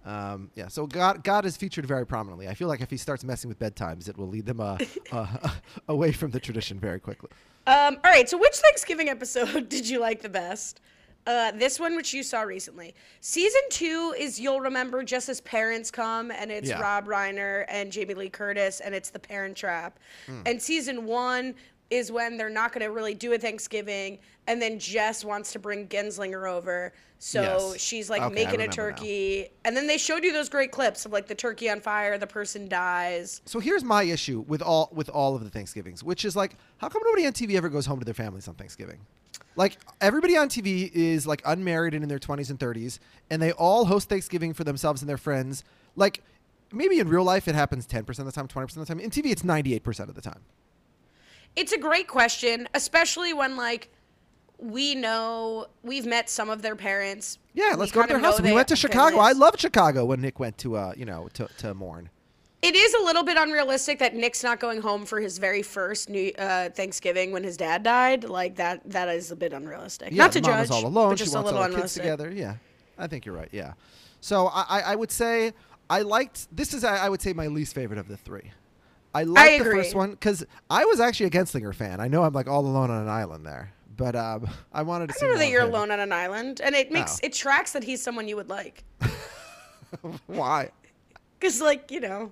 Um, 0.05 0.51
yeah, 0.55 0.67
so 0.67 0.87
God 0.87 1.23
God 1.23 1.45
is 1.45 1.55
featured 1.55 1.85
very 1.85 2.05
prominently. 2.05 2.49
I 2.49 2.53
feel 2.53 2.67
like 2.67 2.81
if 2.81 2.89
he 2.89 2.97
starts 2.97 3.23
messing 3.23 3.47
with 3.47 3.59
bedtimes, 3.59 4.09
it 4.09 4.17
will 4.17 4.27
lead 4.27 4.45
them 4.45 4.59
uh, 4.59 4.77
uh, 5.13 5.27
away 5.87 6.11
from 6.11 6.31
the 6.31 6.39
tradition 6.41 6.79
very 6.79 6.99
quickly. 6.99 7.29
Um, 7.65 7.95
all 8.03 8.11
right. 8.11 8.27
So, 8.27 8.37
which 8.37 8.55
Thanksgiving 8.55 9.07
episode 9.07 9.69
did 9.69 9.87
you 9.87 9.99
like 9.99 10.21
the 10.21 10.29
best? 10.29 10.81
Uh, 11.27 11.51
this 11.51 11.77
one, 11.77 11.95
which 11.97 12.13
you 12.13 12.23
saw 12.23 12.41
recently. 12.41 12.95
Season 13.19 13.59
two 13.69 14.15
is 14.17 14.39
you'll 14.39 14.61
remember 14.61 15.03
just 15.03 15.27
as 15.27 15.41
parents 15.41 15.91
come, 15.91 16.31
and 16.31 16.49
it's 16.51 16.69
Yeah. 16.69 16.79
Rob 16.81 17.05
Reiner 17.05 17.65
and 17.67 17.91
Jamie 17.91 18.13
Lee 18.13 18.29
Curtis, 18.29 18.79
and 18.79 18.95
it's 18.95 19.09
the 19.09 19.19
Parent 19.19 19.57
Trap. 19.57 19.99
And 20.45 20.61
season 20.61 21.05
one 21.05 21.53
is 21.89 22.11
when 22.13 22.37
they're 22.37 22.49
not 22.49 22.71
going 22.71 22.85
to 22.85 22.91
really 22.91 23.13
do 23.13 23.33
a 23.33 23.37
Thanksgiving, 23.37 24.19
and 24.47 24.61
then 24.61 24.79
Jess 24.79 25.25
wants 25.25 25.51
to 25.53 25.59
bring 25.59 25.87
Genzlinger 25.87 26.49
over, 26.49 26.93
so 27.19 27.41
Yes. 27.73 27.81
she's 27.81 28.09
like 28.09 28.21
Okay, 28.21 28.33
making 28.35 28.55
a 28.61 28.63
remember 28.63 28.91
now. 28.91 28.95
turkey, 28.97 29.49
and 29.65 29.75
then 29.75 29.85
they 29.87 29.97
showed 29.97 30.23
you 30.23 30.31
those 30.31 30.47
great 30.49 30.71
clips 30.71 31.05
of 31.05 31.11
like 31.11 31.27
the 31.27 31.35
turkey 31.35 31.69
on 31.69 31.81
fire, 31.81 32.17
the 32.17 32.27
person 32.27 32.69
dies. 32.69 33.41
So 33.45 33.59
here's 33.59 33.83
my 33.83 34.03
issue 34.03 34.45
with 34.47 34.61
all 34.61 34.89
with 34.93 35.09
all 35.09 35.35
of 35.35 35.43
the 35.43 35.49
Thanksgivings, 35.49 36.03
which 36.05 36.23
is 36.23 36.35
like, 36.37 36.55
how 36.77 36.87
come 36.89 37.01
nobody 37.05 37.25
on 37.25 37.33
TV 37.33 37.55
ever 37.55 37.67
goes 37.69 37.85
home 37.85 37.99
to 37.99 38.05
their 38.05 38.13
families 38.13 38.47
on 38.47 38.55
Thanksgiving? 38.55 38.99
Like 39.57 39.77
everybody 39.99 40.37
on 40.37 40.49
TV 40.49 40.89
is 40.93 41.25
like 41.27 41.41
unmarried 41.43 41.93
and 41.95 42.03
in 42.03 42.09
their 42.09 42.19
20s 42.19 42.49
and 42.49 42.59
30s, 42.59 42.99
and 43.29 43.41
they 43.41 43.51
all 43.51 43.85
host 43.85 44.07
Thanksgiving 44.07 44.53
for 44.53 44.63
themselves 44.63 45.01
and 45.01 45.09
their 45.09 45.17
friends. 45.17 45.63
Like 45.95 46.21
maybe 46.71 46.99
in 46.99 47.09
real 47.09 47.23
life 47.23 47.47
it 47.47 47.55
happens 47.55 47.87
10% 47.87 48.07
of 48.19 48.25
the 48.25 48.31
time, 48.31 48.47
20% 48.47 48.63
of 48.63 48.75
the 48.75 48.85
time. 48.85 48.99
In 48.99 49.09
TV 49.09 49.31
it's 49.31 49.41
98% 49.41 50.07
of 50.07 50.15
the 50.15 50.21
time. 50.21 50.41
It's 51.55 51.71
a 51.71 51.77
great 51.79 52.07
question, 52.07 52.69
especially 52.75 53.33
when 53.33 53.57
like 53.57 53.89
we 54.59 54.93
know 54.93 55.67
we've 55.81 56.05
met 56.05 56.29
some 56.29 56.51
of 56.51 56.61
their 56.61 56.75
parents. 56.75 57.39
Yeah, 57.55 57.73
let's 57.75 57.91
go 57.91 58.03
to 58.03 58.07
their 58.07 58.19
house. 58.19 58.39
We 58.39 58.53
went 58.53 58.67
to 58.67 58.75
Chicago. 58.75 59.17
I 59.17 59.31
loved 59.31 59.59
Chicago 59.59 60.05
when 60.05 60.21
Nick 60.21 60.39
went 60.39 60.59
to 60.59 60.77
uh, 60.77 60.93
you 60.95 61.05
know, 61.05 61.29
to 61.33 61.47
to 61.57 61.73
mourn. 61.73 62.09
It 62.61 62.75
is 62.75 62.93
a 62.95 63.03
little 63.05 63.23
bit 63.23 63.37
unrealistic 63.37 63.99
that 63.99 64.15
Nick's 64.15 64.43
not 64.43 64.59
going 64.59 64.81
home 64.81 65.05
for 65.05 65.19
his 65.21 65.37
very 65.37 65.61
first 65.61 66.09
New 66.09 66.31
uh, 66.39 66.69
Thanksgiving 66.69 67.31
when 67.31 67.43
his 67.43 67.55
dad 67.55 67.83
died. 67.83 68.23
Like 68.23 68.55
that, 68.55 68.81
that 68.89 69.09
is 69.09 69.29
a 69.31 69.35
bit 69.35 69.53
unrealistic. 69.53 70.09
Yeah, 70.11 70.23
not 70.23 70.31
to 70.33 70.41
the 70.41 70.47
mom 70.49 70.57
judge, 70.65 70.71
all 70.71 70.85
alone. 70.87 71.09
but 71.11 71.19
She 71.19 71.25
just 71.25 71.35
a 71.35 71.37
wants 71.37 71.51
little 71.51 71.63
all 71.63 71.69
the 71.69 71.75
kids 71.81 71.93
together. 71.93 72.31
Yeah, 72.31 72.55
I 72.97 73.05
think 73.07 73.25
you're 73.25 73.35
right. 73.35 73.49
Yeah. 73.51 73.73
So 74.21 74.47
I, 74.47 74.65
I, 74.67 74.81
I 74.81 74.95
would 74.95 75.11
say 75.11 75.53
I 75.89 76.01
liked 76.01 76.47
this 76.55 76.73
is 76.73 76.83
I 76.83 76.97
I 77.05 77.09
would 77.09 77.21
say 77.21 77.31
my 77.33 77.45
least 77.47 77.75
favorite 77.75 77.99
of 77.99 78.07
the 78.07 78.17
three. 78.17 78.51
I 79.13 79.23
liked 79.23 79.63
the 79.63 79.69
agree. 79.69 79.83
first 79.83 79.95
one 79.95 80.11
because 80.11 80.43
I 80.69 80.83
was 80.85 80.99
actually 80.99 81.27
a 81.27 81.29
Genzlinger 81.29 81.73
fan. 81.75 81.99
I 81.99 82.07
know 82.07 82.23
I'm 82.23 82.33
like 82.33 82.47
all 82.47 82.61
alone 82.65 82.89
on 82.89 83.01
an 83.03 83.07
island 83.07 83.45
there, 83.45 83.71
but 83.95 84.15
um, 84.15 84.47
I 84.73 84.81
wanted 84.81 85.09
to 85.09 85.13
I 85.13 85.17
see. 85.17 85.25
don't 85.25 85.35
know 85.35 85.39
that 85.39 85.49
you're 85.49 85.61
him. 85.63 85.69
alone 85.69 85.91
on 85.91 85.99
an 85.99 86.11
island, 86.11 86.59
and 86.61 86.73
it 86.73 86.91
makes 86.91 87.17
Oh. 87.17 87.25
it 87.27 87.33
tracks 87.33 87.71
that 87.73 87.83
he's 87.83 88.01
someone 88.01 88.27
you 88.27 88.35
would 88.35 88.49
like. 88.49 88.83
Why? 90.25 90.71
Cause 91.39 91.61
like 91.61 91.91
you 91.91 91.99
know, 91.99 92.31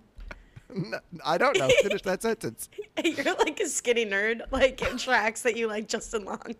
No, 0.73 0.99
I 1.25 1.37
don't 1.37 1.57
know. 1.57 1.69
Finish 1.81 2.01
that 2.03 2.21
sentence. 2.21 2.69
you're 3.03 3.35
like 3.35 3.59
a 3.59 3.67
skinny 3.67 4.05
nerd. 4.05 4.41
Like 4.51 4.81
it 4.81 4.97
tracks 4.97 5.41
that 5.43 5.55
you 5.57 5.67
like 5.67 5.87
Justin 5.87 6.25
Long. 6.25 6.55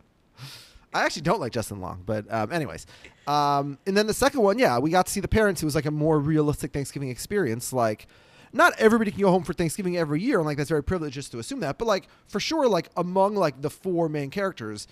I 0.93 1.03
actually 1.03 1.24
don't 1.24 1.41
like 1.41 1.51
Justin 1.51 1.81
Long, 1.81 2.03
but 2.05 2.31
um, 2.31 2.51
anyways. 2.51 2.85
Um, 3.27 3.77
and 3.85 3.97
then 3.97 4.07
the 4.07 4.13
second 4.13 4.41
one, 4.41 4.57
yeah, 4.57 4.79
we 4.79 4.91
got 4.91 5.07
to 5.07 5.12
see 5.12 5.19
the 5.19 5.27
parents. 5.27 5.62
It 5.62 5.65
was 5.65 5.75
like 5.75 5.85
a 5.85 5.91
more 5.91 6.19
realistic 6.19 6.71
Thanksgiving 6.71 7.09
experience. 7.09 7.74
Like, 7.74 8.07
not 8.53 8.74
everybody 8.77 9.12
can 9.12 9.21
go 9.21 9.29
home 9.31 9.43
for 9.43 9.53
Thanksgiving 9.53 9.97
every 9.97 10.21
year, 10.21 10.38
and 10.38 10.45
like 10.45 10.57
that's 10.57 10.69
very 10.69 10.83
privileged 10.83 11.15
just 11.15 11.31
to 11.33 11.39
assume 11.39 11.59
that. 11.59 11.77
But 11.77 11.85
like 11.85 12.07
for 12.27 12.39
sure, 12.39 12.67
like 12.69 12.89
among 12.95 13.35
like 13.35 13.62
the 13.62 13.69
four 13.69 14.07
main 14.07 14.29
characters, 14.29 14.88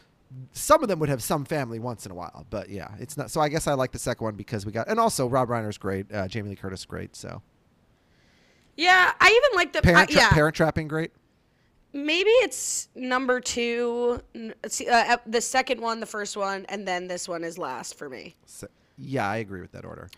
some 0.51 0.84
of 0.84 0.89
them 0.89 1.00
would 1.00 1.10
have 1.10 1.24
some 1.24 1.46
family 1.46 1.79
once 1.79 2.05
in 2.05 2.12
a 2.12 2.15
while. 2.15 2.46
But 2.50 2.70
yeah, 2.70 2.89
it's 3.00 3.15
not. 3.15 3.32
So 3.32 3.39
I 3.39 3.48
guess 3.48 3.67
I 3.67 3.74
like 3.74 3.93
the 3.93 4.00
second 4.00 4.25
one 4.25 4.36
because 4.36 4.65
we 4.65 4.74
got, 4.74 4.89
and 4.89 5.00
also 5.00 5.27
Rob 5.27 5.48
Reiner's 5.48 5.77
great, 5.77 6.13
uh, 6.13 6.27
Jamie 6.27 6.50
Lee 6.50 6.55
Curtis 6.58 6.84
great. 6.84 7.15
So 7.15 7.41
Yeah, 8.75 9.12
I 9.20 9.27
even 9.27 9.58
like 9.58 9.74
the 9.74 9.82
parent, 9.82 10.10
I- 10.10 10.13
tra- 10.13 10.22
yeah. 10.22 10.30
parent 10.32 10.56
trapping 10.56 10.88
great. 10.88 11.12
Maybe 11.96 12.30
it's 12.42 12.88
number 12.96 13.39
two, 13.39 14.20
see, 14.68 14.88
uh, 14.89 15.18
the 15.27 15.42
second 15.42 15.80
one, 15.80 16.00
the 16.00 16.08
first 16.08 16.36
one, 16.36 16.65
and 16.68 16.88
then 16.88 17.08
this 17.08 17.30
one 17.30 17.44
is 17.44 17.60
last 17.60 18.00
for 18.00 18.10
me. 18.10 18.36
So, 18.48 18.68
yeah, 18.98 19.30
I 19.30 19.38
agree 19.38 19.62
with 19.62 19.74
that 19.74 19.86
order. 19.86 20.10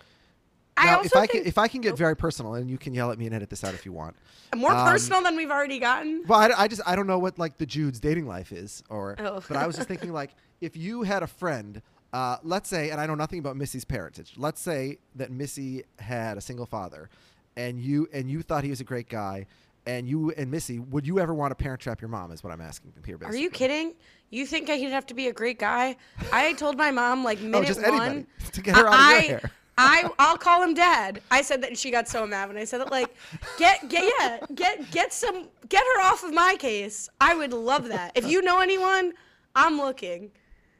I 0.77 0.85
Now, 0.85 0.97
also 0.97 1.07
if 1.07 1.15
I 1.17 1.19
think 1.27 1.31
can, 1.43 1.45
if 1.49 1.57
I 1.57 1.67
can 1.67 1.81
get 1.81 1.97
very 1.97 2.15
personal, 2.15 2.53
and 2.55 2.69
you 2.69 2.77
can 2.77 2.93
yell 2.93 3.11
at 3.11 3.17
me 3.17 3.25
and 3.25 3.35
edit 3.35 3.49
this 3.49 3.63
out 3.65 3.73
if 3.73 3.85
you 3.85 3.91
want. 3.91 4.15
more 4.55 4.71
um, 4.71 4.87
personal 4.87 5.21
than 5.21 5.35
we've 5.35 5.51
already 5.51 5.79
gotten. 5.79 6.23
Well, 6.27 6.39
I, 6.39 6.63
I 6.63 6.67
just 6.69 6.81
I 6.85 6.95
don't 6.95 7.07
know 7.07 7.19
what 7.19 7.37
like 7.37 7.57
the 7.57 7.65
Jude's 7.65 7.99
dating 7.99 8.25
life 8.25 8.53
is, 8.53 8.81
or 8.89 9.15
Oh. 9.19 9.41
but 9.47 9.57
I 9.57 9.67
was 9.67 9.75
just 9.75 9.87
thinking 9.89 10.13
like 10.13 10.31
if 10.61 10.77
you 10.77 11.03
had 11.03 11.23
a 11.23 11.27
friend, 11.27 11.81
uh, 12.13 12.37
let's 12.43 12.69
say, 12.69 12.89
and 12.89 13.01
I 13.01 13.05
know 13.05 13.15
nothing 13.15 13.39
about 13.39 13.57
Missy's 13.57 13.83
parentage. 13.85 14.33
Let's 14.37 14.61
say 14.61 14.99
that 15.15 15.29
Missy 15.29 15.83
had 15.99 16.37
a 16.37 16.41
single 16.41 16.65
father, 16.65 17.09
and 17.57 17.79
you 17.79 18.07
and 18.13 18.29
you 18.29 18.41
thought 18.41 18.63
he 18.63 18.69
was 18.69 18.81
a 18.81 18.83
great 18.85 19.09
guy, 19.09 19.47
and 19.85 20.07
you 20.07 20.31
and 20.31 20.49
Missy, 20.51 20.79
would 20.79 21.05
you 21.05 21.19
ever 21.19 21.33
want 21.33 21.51
to 21.51 21.55
parent 21.55 21.81
trap 21.81 22.01
your 22.01 22.09
mom? 22.09 22.31
Is 22.31 22.43
what 22.43 22.51
I'm 22.53 22.61
asking 22.61 22.93
here. 23.05 23.17
Are 23.23 23.35
you 23.35 23.49
kidding? 23.49 23.93
You 24.29 24.45
think 24.45 24.69
I'd 24.69 24.81
have 24.89 25.05
to 25.07 25.13
be 25.13 25.27
a 25.27 25.33
great 25.33 25.59
guy? 25.59 25.95
I 26.33 26.53
told 26.53 26.77
my 26.77 26.91
mom 26.91 27.23
like 27.23 27.39
minute 27.41 27.57
Oh, 27.57 27.63
just 27.63 27.81
one 27.81 28.27
to 28.51 28.61
get 28.61 28.75
her 28.75 28.87
out 28.87 28.93
of 28.93 28.99
I, 28.99 29.11
your 29.13 29.21
hair. 29.39 29.51
I 29.77 30.09
I'll 30.19 30.37
call 30.37 30.63
him 30.63 30.73
dad. 30.73 31.21
I 31.31 31.41
said 31.41 31.61
that 31.61 31.69
and 31.69 31.77
she 31.77 31.91
got 31.91 32.07
so 32.07 32.25
mad 32.25 32.47
when 32.47 32.57
I 32.57 32.63
said 32.63 32.79
that. 32.79 32.91
Like, 32.91 33.13
get 33.57 33.87
get 33.89 34.11
yeah, 34.19 34.39
get 34.55 34.89
get 34.91 35.13
some 35.13 35.49
get 35.67 35.83
her 35.95 36.01
off 36.01 36.23
of 36.23 36.33
my 36.33 36.55
case. 36.57 37.09
I 37.19 37.35
would 37.35 37.53
love 37.53 37.89
that. 37.89 38.13
If 38.15 38.25
you 38.25 38.41
know 38.41 38.59
anyone, 38.61 39.13
I'm 39.55 39.77
looking. 39.77 40.31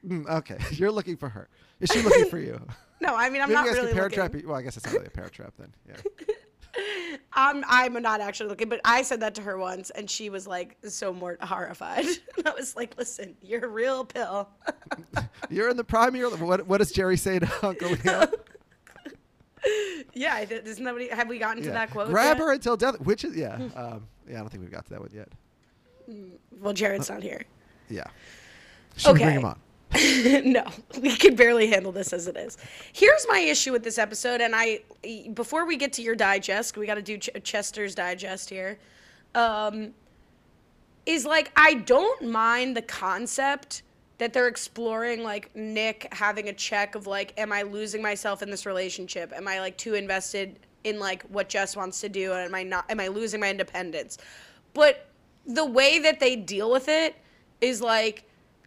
Mm, 0.07 0.27
okay, 0.29 0.57
you're 0.71 0.91
looking 0.91 1.17
for 1.17 1.29
her. 1.29 1.49
Is 1.79 1.89
she 1.91 2.01
looking 2.01 2.29
for 2.29 2.39
you? 2.39 2.59
No, 3.01 3.15
I 3.15 3.29
mean 3.29 3.41
I'm 3.41 3.49
Maybe 3.49 3.53
not 3.55 3.65
you 3.65 3.71
guys 3.71 3.75
really 3.75 3.87
can 3.87 3.95
parent 3.97 4.17
looking. 4.17 4.31
trap. 4.39 4.45
Well, 4.45 4.55
I 4.55 4.61
guess 4.61 4.77
it's 4.77 4.85
not 4.85 4.93
really 4.93 5.07
a 5.07 5.11
parent 5.11 5.33
trap 5.33 5.53
then. 5.59 5.73
Yeah. 5.87 5.95
I'm 7.33 7.63
I'm 7.67 7.93
not 8.01 8.21
actually 8.21 8.49
looking, 8.49 8.69
but 8.69 8.81
I 8.85 9.01
said 9.01 9.19
that 9.21 9.35
to 9.35 9.41
her 9.41 9.57
once, 9.57 9.89
and 9.91 10.09
she 10.09 10.29
was 10.29 10.47
like 10.47 10.77
so 10.87 11.13
more 11.13 11.37
horrified. 11.41 12.05
I 12.45 12.51
was 12.51 12.75
like, 12.75 12.95
"Listen, 12.97 13.35
you're 13.41 13.65
a 13.65 13.69
real 13.69 14.05
pill." 14.05 14.49
You're 15.49 15.69
in 15.69 15.77
the 15.77 15.83
prime 15.83 16.09
of 16.09 16.15
your. 16.15 16.35
What 16.37 16.65
What 16.67 16.77
does 16.79 16.91
Jerry 16.91 17.17
say 17.17 17.37
to 17.39 17.47
Uncle 17.67 17.89
Leo? 17.91 18.27
yeah, 20.13 20.35
I 20.35 20.45
th- 20.45 20.63
isn't 20.63 20.83
that 20.83 20.93
what 20.93 21.09
have 21.11 21.27
we 21.27 21.37
gotten 21.39 21.61
to 21.63 21.69
that 21.71 21.91
quote? 21.91 22.07
Grab 22.09 22.37
yet? 22.37 22.43
her 22.45 22.51
until 22.53 22.77
death. 22.77 22.99
Which 23.01 23.23
is 23.23 23.35
yeah. 23.35 23.53
Um, 23.75 24.07
yeah, 24.27 24.37
I 24.37 24.39
don't 24.39 24.49
think 24.49 24.63
we've 24.63 24.71
got 24.71 24.85
to 24.85 24.91
that 24.91 25.01
one 25.01 25.11
yet. 25.13 25.29
Well, 26.59 26.73
Jared's 26.73 27.09
not 27.09 27.21
here. 27.21 27.43
Yeah. 27.89 28.05
Should 28.97 29.13
we 29.13 29.19
bring 29.19 29.29
Okay. 29.29 29.37
him 29.39 29.45
on? 29.45 29.59
no, 30.45 30.65
we 30.99 31.15
can 31.15 31.35
barely 31.35 31.67
handle 31.67 31.91
this 31.91 32.11
as 32.11 32.27
it 32.27 32.35
is. 32.35 32.57
Here's 32.93 33.25
my 33.29 33.39
issue 33.39 33.71
with 33.71 33.83
this 33.83 33.97
episode, 33.97 34.41
and 34.41 34.53
I 34.55 34.81
before 35.33 35.65
we 35.65 35.77
get 35.77 35.93
to 35.93 36.01
your 36.01 36.15
digest, 36.15 36.77
we 36.77 36.85
got 36.85 36.95
to 36.95 37.01
do 37.01 37.17
Ch- 37.17 37.29
Chester's 37.43 37.95
digest 37.95 38.49
here. 38.49 38.79
Um, 39.35 39.93
is 41.05 41.25
like 41.25 41.51
I 41.55 41.75
don't 41.75 42.27
mind 42.29 42.75
the 42.75 42.81
concept 42.81 43.83
that 44.17 44.33
they're 44.33 44.47
exploring, 44.47 45.23
like 45.23 45.55
Nick 45.55 46.07
having 46.13 46.49
a 46.49 46.53
check 46.53 46.95
of 46.95 47.05
like, 47.05 47.33
am 47.37 47.51
I 47.51 47.63
losing 47.63 48.01
myself 48.01 48.41
in 48.41 48.49
this 48.49 48.65
relationship? 48.65 49.33
Am 49.35 49.47
I 49.47 49.59
like 49.59 49.77
too 49.77 49.93
invested 49.93 50.57
in 50.83 50.99
like 50.99 51.23
what 51.23 51.49
Jess 51.49 51.75
wants 51.75 52.01
to 52.01 52.09
do, 52.09 52.33
and 52.33 52.41
am 52.41 52.55
I 52.55 52.63
not? 52.63 52.85
Am 52.89 52.99
I 52.99 53.07
losing 53.07 53.39
my 53.39 53.49
independence? 53.49 54.17
But 54.73 55.07
the 55.45 55.65
way 55.65 55.99
that 55.99 56.19
they 56.19 56.35
deal 56.35 56.71
with 56.71 56.87
it 56.89 57.15
is 57.61 57.81
like 57.81 58.25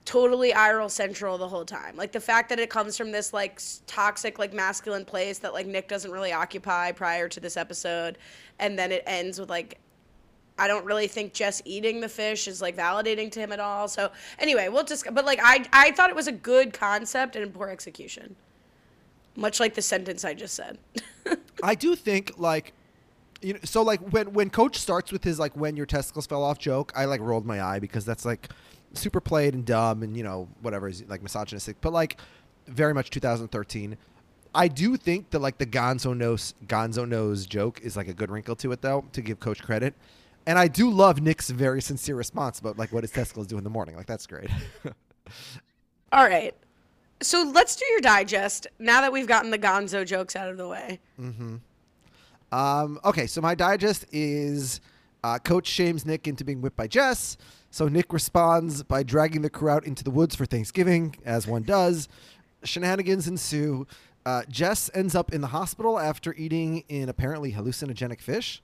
totally 0.08 0.52
Iroh 0.52 0.90
central 0.90 1.36
the 1.36 1.46
whole 1.46 1.66
time. 1.66 1.94
Like 1.94 2.12
the 2.12 2.20
fact 2.20 2.48
that 2.48 2.58
it 2.58 2.70
comes 2.70 2.96
from 2.96 3.12
this 3.12 3.34
like 3.34 3.60
toxic 3.86 4.38
like 4.38 4.54
masculine 4.54 5.04
place 5.04 5.38
that 5.40 5.52
like 5.52 5.66
Nick 5.66 5.86
doesn't 5.86 6.10
really 6.10 6.32
occupy 6.32 6.92
prior 6.92 7.28
to 7.28 7.40
this 7.40 7.58
episode 7.58 8.16
and 8.58 8.78
then 8.78 8.90
it 8.90 9.02
ends 9.06 9.38
with 9.38 9.50
like 9.50 9.78
I 10.58 10.66
don't 10.66 10.86
really 10.86 11.08
think 11.08 11.34
Jess 11.34 11.60
eating 11.66 12.00
the 12.00 12.08
fish 12.08 12.48
is 12.48 12.62
like 12.62 12.74
validating 12.74 13.30
to 13.32 13.40
him 13.40 13.52
at 13.52 13.60
all. 13.60 13.86
So 13.86 14.10
anyway, 14.38 14.68
we'll 14.70 14.84
just 14.84 15.04
but 15.12 15.26
like 15.26 15.40
I 15.42 15.66
I 15.74 15.90
thought 15.90 16.08
it 16.08 16.16
was 16.16 16.26
a 16.26 16.32
good 16.32 16.72
concept 16.72 17.36
and 17.36 17.52
poor 17.52 17.68
execution. 17.68 18.34
Much 19.36 19.60
like 19.60 19.74
the 19.74 19.82
sentence 19.82 20.24
I 20.24 20.32
just 20.32 20.54
said. 20.54 20.78
I 21.62 21.74
do 21.74 21.94
think 21.94 22.32
like 22.38 22.72
you 23.42 23.52
know 23.52 23.60
so 23.62 23.82
like 23.82 24.00
when 24.00 24.32
when 24.32 24.48
coach 24.48 24.78
starts 24.78 25.12
with 25.12 25.22
his 25.22 25.38
like 25.38 25.54
when 25.54 25.76
your 25.76 25.84
testicles 25.84 26.26
fell 26.26 26.42
off 26.42 26.58
joke, 26.58 26.92
I 26.96 27.04
like 27.04 27.20
rolled 27.20 27.44
my 27.44 27.62
eye 27.62 27.78
because 27.78 28.06
that's 28.06 28.24
like 28.24 28.48
super 28.94 29.20
played 29.20 29.54
and 29.54 29.64
dumb 29.64 30.02
and 30.02 30.16
you 30.16 30.22
know 30.22 30.48
whatever 30.60 30.88
is 30.88 31.04
like 31.08 31.22
misogynistic, 31.22 31.76
but 31.80 31.92
like 31.92 32.18
very 32.66 32.94
much 32.94 33.10
2013. 33.10 33.96
I 34.54 34.68
do 34.68 34.96
think 34.96 35.30
that 35.30 35.40
like 35.40 35.58
the 35.58 35.66
Gonzo 35.66 36.16
nose 36.16 36.54
Gonzo 36.66 37.06
nose 37.06 37.46
joke 37.46 37.80
is 37.82 37.96
like 37.96 38.08
a 38.08 38.14
good 38.14 38.30
wrinkle 38.30 38.56
to 38.56 38.72
it 38.72 38.82
though 38.82 39.04
to 39.12 39.22
give 39.22 39.40
coach 39.40 39.62
credit. 39.62 39.94
And 40.46 40.58
I 40.58 40.66
do 40.66 40.90
love 40.90 41.20
Nick's 41.20 41.50
very 41.50 41.82
sincere 41.82 42.16
response 42.16 42.58
about 42.58 42.78
like 42.78 42.90
what 42.92 43.04
his 43.04 43.10
testicles 43.10 43.46
do 43.46 43.58
in 43.58 43.64
the 43.64 43.70
morning. 43.70 43.96
Like 43.96 44.06
that's 44.06 44.26
great. 44.26 44.48
all 46.12 46.24
right. 46.24 46.54
So 47.20 47.50
let's 47.54 47.76
do 47.76 47.84
your 47.86 48.00
digest 48.00 48.66
now 48.78 49.00
that 49.00 49.12
we've 49.12 49.26
gotten 49.26 49.50
the 49.50 49.58
Gonzo 49.58 50.06
jokes 50.06 50.36
out 50.36 50.48
of 50.48 50.56
the 50.56 50.68
way. 50.68 51.00
Mm-hmm. 51.20 51.56
Um, 52.50 53.00
okay, 53.04 53.26
so 53.26 53.40
my 53.40 53.54
digest 53.54 54.06
is 54.12 54.80
uh, 55.22 55.38
Coach 55.38 55.66
shames 55.66 56.06
Nick 56.06 56.26
into 56.26 56.44
being 56.44 56.62
whipped 56.62 56.76
by 56.76 56.86
Jess. 56.86 57.36
So 57.78 57.86
Nick 57.86 58.12
responds 58.12 58.82
by 58.82 59.04
dragging 59.04 59.42
the 59.42 59.50
crew 59.50 59.70
out 59.70 59.86
into 59.86 60.02
the 60.02 60.10
woods 60.10 60.34
for 60.34 60.44
Thanksgiving, 60.44 61.14
as 61.24 61.46
one 61.46 61.62
does. 61.62 62.08
Shenanigans 62.64 63.28
ensue. 63.28 63.86
Uh, 64.26 64.42
Jess 64.48 64.90
ends 64.94 65.14
up 65.14 65.32
in 65.32 65.42
the 65.42 65.46
hospital 65.46 65.96
after 65.96 66.34
eating 66.34 66.82
an 66.90 67.08
apparently 67.08 67.52
hallucinogenic 67.52 68.20
fish 68.20 68.60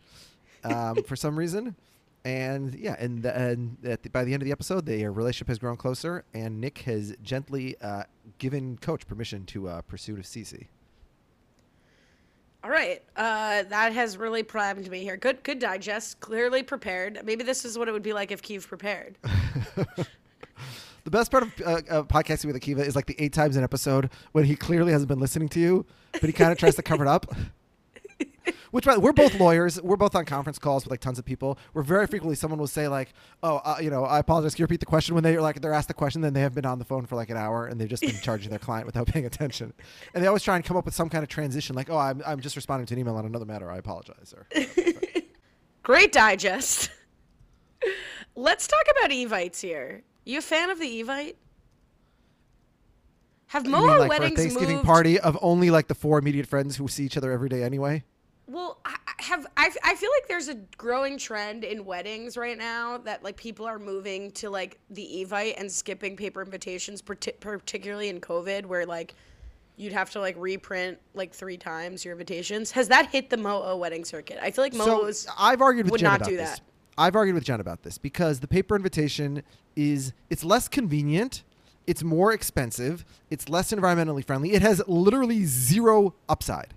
um, 0.65 1.05
for 1.05 1.15
some 1.15 1.39
reason. 1.39 1.77
And 2.25 2.75
yeah, 2.75 2.97
and, 2.99 3.23
the, 3.23 3.39
and 3.39 3.77
the, 3.83 3.97
by 4.11 4.25
the 4.25 4.35
end 4.35 4.43
of 4.43 4.47
the 4.47 4.51
episode, 4.51 4.85
their 4.85 5.13
relationship 5.13 5.47
has 5.47 5.61
grown 5.61 5.77
closer, 5.77 6.25
and 6.35 6.61
Nick 6.61 6.79
has 6.79 7.15
gently 7.23 7.77
uh, 7.81 8.03
given 8.39 8.79
Coach 8.79 9.07
permission 9.07 9.47
to 9.47 9.69
uh, 9.69 9.83
pursue 9.83 10.17
Cece. 10.17 10.67
All 12.65 12.71
right, 12.71 13.03
uh, 13.15 13.65
that 13.65 13.93
has 13.93 14.17
really 14.17 14.43
primed 14.43 14.91
me 14.91 15.03
here. 15.03 15.19
Good, 15.19 15.43
good 15.43 15.59
digest. 15.59 16.19
Clearly 16.21 16.63
prepared. 16.63 17.21
Maybe 17.23 17.45
this 17.45 17.67
is 17.67 17.77
what 17.77 17.89
it 17.89 17.93
would 17.93 18.03
be 18.03 18.15
like 18.15 18.33
if 18.33 18.41
Keeve 18.41 18.67
prepared. 18.67 19.19
The 21.05 21.11
best 21.11 21.31
part 21.31 21.43
of 21.43 21.53
uh, 21.61 22.03
podcasting 22.05 22.47
with 22.47 22.57
Akiva 22.57 22.79
is 22.79 22.97
like 22.97 23.05
the 23.05 23.15
eight 23.19 23.35
times 23.35 23.59
an 23.59 23.63
episode 23.63 24.09
when 24.33 24.45
he 24.45 24.57
clearly 24.57 24.91
hasn't 24.91 25.11
been 25.11 25.21
listening 25.21 25.51
to 25.51 25.61
you, 25.61 25.85
but 26.13 26.23
he 26.23 26.33
kind 26.33 26.51
of 26.51 26.57
tries 26.57 26.77
to 26.77 26.83
cover 26.83 27.05
it 27.05 27.09
up. 27.09 27.27
Which 28.71 28.85
by 28.85 28.95
the 28.95 29.01
we're 29.01 29.13
both 29.13 29.39
lawyers. 29.39 29.81
We're 29.81 29.97
both 29.97 30.15
on 30.15 30.25
conference 30.25 30.59
calls 30.59 30.85
with 30.85 30.91
like 30.91 31.01
tons 31.01 31.19
of 31.19 31.25
people. 31.25 31.59
Where 31.73 31.83
very 31.83 32.07
frequently 32.07 32.35
someone 32.35 32.59
will 32.59 32.67
say 32.67 32.89
like, 32.89 33.15
"Oh, 33.43 33.57
uh, 33.65 33.77
you 33.81 33.91
know, 33.91 34.05
I 34.05 34.19
apologize. 34.19 34.55
Can 34.55 34.63
you 34.63 34.65
repeat 34.65 34.81
the 34.81 34.87
question?" 34.87 35.15
When 35.15 35.25
they 35.25 35.37
are 35.37 35.41
like 35.41 35.61
they're 35.61 35.73
asked 35.73 35.89
the 35.89 35.95
question, 35.95 36.21
then 36.23 36.33
they 36.35 36.41
have 36.41 36.55
been 36.55 36.67
on 36.67 36.79
the 36.79 36.85
phone 36.85 37.07
for 37.07 37.17
like 37.17 37.31
an 37.31 37.37
hour 37.37 37.67
and 37.67 37.81
they've 37.81 37.89
just 37.89 38.03
been 38.03 38.21
charging 38.23 38.51
their 38.51 38.59
client 38.59 38.87
without 38.87 39.07
paying 39.07 39.27
attention. 39.27 39.73
And 40.15 40.23
they 40.23 40.29
always 40.29 40.43
try 40.43 40.57
and 40.57 40.65
come 40.65 40.77
up 40.77 40.85
with 40.85 40.95
some 40.95 41.09
kind 41.09 41.23
of 41.23 41.29
transition, 41.29 41.77
like, 41.77 41.89
"Oh, 41.89 41.99
I'm 41.99 42.23
I'm 42.27 42.41
just 42.41 42.57
responding 42.57 42.87
to 42.87 42.95
an 42.95 43.01
email 43.01 43.17
on 43.17 43.27
another 43.27 43.47
matter. 43.47 43.71
I 43.71 43.79
apologize." 43.79 44.35
Or 44.37 44.47
Great 45.83 46.13
digest. 46.13 46.91
Let's 48.35 48.67
talk 48.67 48.83
about 48.99 49.11
Evites 49.11 49.61
here. 49.61 50.03
You 50.25 50.39
a 50.39 50.43
fan 50.43 50.71
of 50.71 50.81
the 50.81 51.03
Evite? 51.03 51.37
Have 53.49 53.67
more 53.67 53.83
like 53.83 53.99
for 53.99 54.05
a 54.05 54.09
weddings 54.09 54.41
Thanksgiving 54.41 54.77
moved? 54.77 54.87
party 54.87 55.21
of 55.21 55.39
only 55.41 55.71
like 55.71 55.87
the 55.87 55.95
four 55.95 56.19
immediate 56.19 56.47
friends 56.47 56.77
who 56.77 56.89
see 56.89 57.05
each 57.05 57.17
other 57.17 57.31
every 57.31 57.49
day 57.49 57.63
anyway? 57.63 58.03
Well, 58.47 58.79
I 58.85 58.97
have 59.21 59.47
I, 59.57 59.71
I 59.83 59.95
feel 59.95 60.11
like 60.11 60.29
there's 60.29 60.49
a 60.49 60.55
growing 60.77 61.17
trend 61.17 61.65
in 61.65 61.85
weddings 61.85 62.37
right 62.37 62.59
now 62.59 62.99
that 62.99 63.25
like 63.25 63.37
people 63.37 63.65
are 63.67 63.79
moving 63.79 64.31
to 64.33 64.51
like 64.51 64.79
the 64.91 65.27
Evite 65.27 65.55
and 65.59 65.71
skipping 65.71 66.17
paper 66.17 66.43
invitations, 66.43 67.01
parti- 67.01 67.33
particularly 67.41 68.11
in 68.11 68.21
COVID, 68.21 68.67
where 68.67 68.85
like 68.85 69.15
you'd 69.77 69.95
have 69.95 70.11
to 70.11 70.21
like 70.21 70.37
reprint 70.39 70.99
like 71.15 71.33
three 71.33 71.57
times 71.57 72.05
your 72.05 72.13
invitations. 72.13 72.71
Has 72.73 72.89
that 72.89 73.09
hit 73.11 73.31
the 73.31 73.37
Mo'o 73.39 73.77
wedding 73.77 74.05
circuit? 74.05 74.39
I 74.43 74.51
feel 74.51 74.65
like 74.65 74.75
Mo'o's 74.75 75.21
So 75.21 75.31
I've 75.39 75.63
argued 75.63 75.87
with 75.87 75.93
would 75.93 76.01
Jen 76.01 76.11
not 76.11 76.17
about 76.21 76.29
do 76.29 76.37
this. 76.37 76.51
that. 76.51 76.61
I've 76.99 77.17
argued 77.17 77.35
with 77.35 77.45
Jen 77.45 77.61
about 77.61 77.83
this 77.83 77.99
because 77.99 78.41
the 78.41 78.47
paper 78.47 78.77
invitation 78.77 79.43
is 79.75 80.13
it's 80.31 80.45
less 80.45 80.69
convenient, 80.69 81.43
it's 81.87 82.05
more 82.05 82.33
expensive, 82.33 83.05
it's 83.31 83.49
less 83.49 83.73
environmentally 83.73 84.25
friendly. 84.25 84.53
It 84.53 84.63
has 84.63 84.83
literally 84.87 85.45
zero 85.45 86.15
upside. 86.29 86.75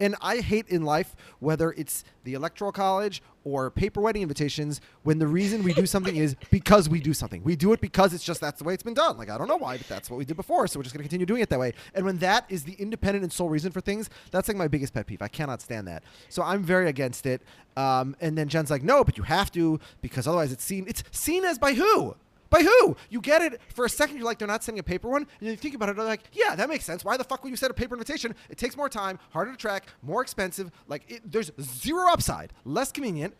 And 0.00 0.14
I 0.20 0.38
hate 0.38 0.68
in 0.68 0.82
life 0.82 1.16
whether 1.40 1.72
it's 1.72 2.04
the 2.24 2.34
electoral 2.34 2.72
college 2.72 3.22
or 3.44 3.70
paper 3.70 4.00
wedding 4.00 4.22
invitations 4.22 4.80
when 5.02 5.18
the 5.18 5.26
reason 5.26 5.62
we 5.62 5.72
do 5.72 5.86
something 5.86 6.16
is 6.16 6.36
because 6.50 6.88
we 6.88 7.00
do 7.00 7.14
something. 7.14 7.42
We 7.42 7.56
do 7.56 7.72
it 7.72 7.80
because 7.80 8.12
it's 8.12 8.24
just 8.24 8.40
that's 8.40 8.58
the 8.58 8.64
way 8.64 8.74
it's 8.74 8.82
been 8.82 8.94
done. 8.94 9.16
Like 9.16 9.30
I 9.30 9.38
don't 9.38 9.48
know 9.48 9.56
why, 9.56 9.78
but 9.78 9.88
that's 9.88 10.10
what 10.10 10.18
we 10.18 10.24
did 10.24 10.36
before, 10.36 10.66
so 10.66 10.78
we're 10.78 10.84
just 10.84 10.94
going 10.94 11.02
to 11.02 11.08
continue 11.08 11.26
doing 11.26 11.42
it 11.42 11.48
that 11.48 11.58
way. 11.58 11.72
And 11.94 12.04
when 12.04 12.18
that 12.18 12.44
is 12.48 12.64
the 12.64 12.74
independent 12.74 13.22
and 13.22 13.32
sole 13.32 13.48
reason 13.48 13.72
for 13.72 13.80
things, 13.80 14.10
that's 14.30 14.48
like 14.48 14.56
my 14.56 14.68
biggest 14.68 14.94
pet 14.94 15.06
peeve. 15.06 15.22
I 15.22 15.28
cannot 15.28 15.60
stand 15.62 15.88
that. 15.88 16.02
So 16.28 16.42
I'm 16.42 16.62
very 16.62 16.88
against 16.88 17.26
it. 17.26 17.42
Um, 17.76 18.16
and 18.20 18.36
then 18.36 18.48
Jen's 18.48 18.70
like, 18.70 18.82
"No, 18.82 19.04
but 19.04 19.16
you 19.16 19.24
have 19.24 19.52
to 19.52 19.78
because 20.02 20.26
otherwise 20.26 20.52
it's 20.52 20.64
seen 20.64 20.84
it's 20.88 21.02
seen 21.10 21.44
as 21.44 21.58
by 21.58 21.74
who?" 21.74 22.16
By 22.50 22.62
who? 22.62 22.96
You 23.10 23.20
get 23.20 23.42
it 23.42 23.60
for 23.74 23.84
a 23.84 23.90
second. 23.90 24.16
You're 24.16 24.24
like, 24.24 24.38
they're 24.38 24.48
not 24.48 24.64
sending 24.64 24.80
a 24.80 24.82
paper 24.82 25.08
one, 25.08 25.22
and 25.22 25.28
then 25.40 25.50
you 25.50 25.56
think 25.56 25.74
about 25.74 25.88
it. 25.88 25.96
They're 25.96 26.04
like, 26.04 26.22
yeah, 26.32 26.54
that 26.54 26.68
makes 26.68 26.84
sense. 26.84 27.04
Why 27.04 27.16
the 27.16 27.24
fuck 27.24 27.42
would 27.42 27.50
you 27.50 27.56
send 27.56 27.70
a 27.70 27.74
paper 27.74 27.94
invitation? 27.94 28.34
It 28.48 28.58
takes 28.58 28.76
more 28.76 28.88
time, 28.88 29.18
harder 29.30 29.52
to 29.52 29.56
track, 29.56 29.86
more 30.02 30.22
expensive. 30.22 30.70
Like, 30.86 31.10
it, 31.10 31.30
there's 31.30 31.50
zero 31.60 32.10
upside, 32.10 32.52
less 32.64 32.90
convenient. 32.92 33.34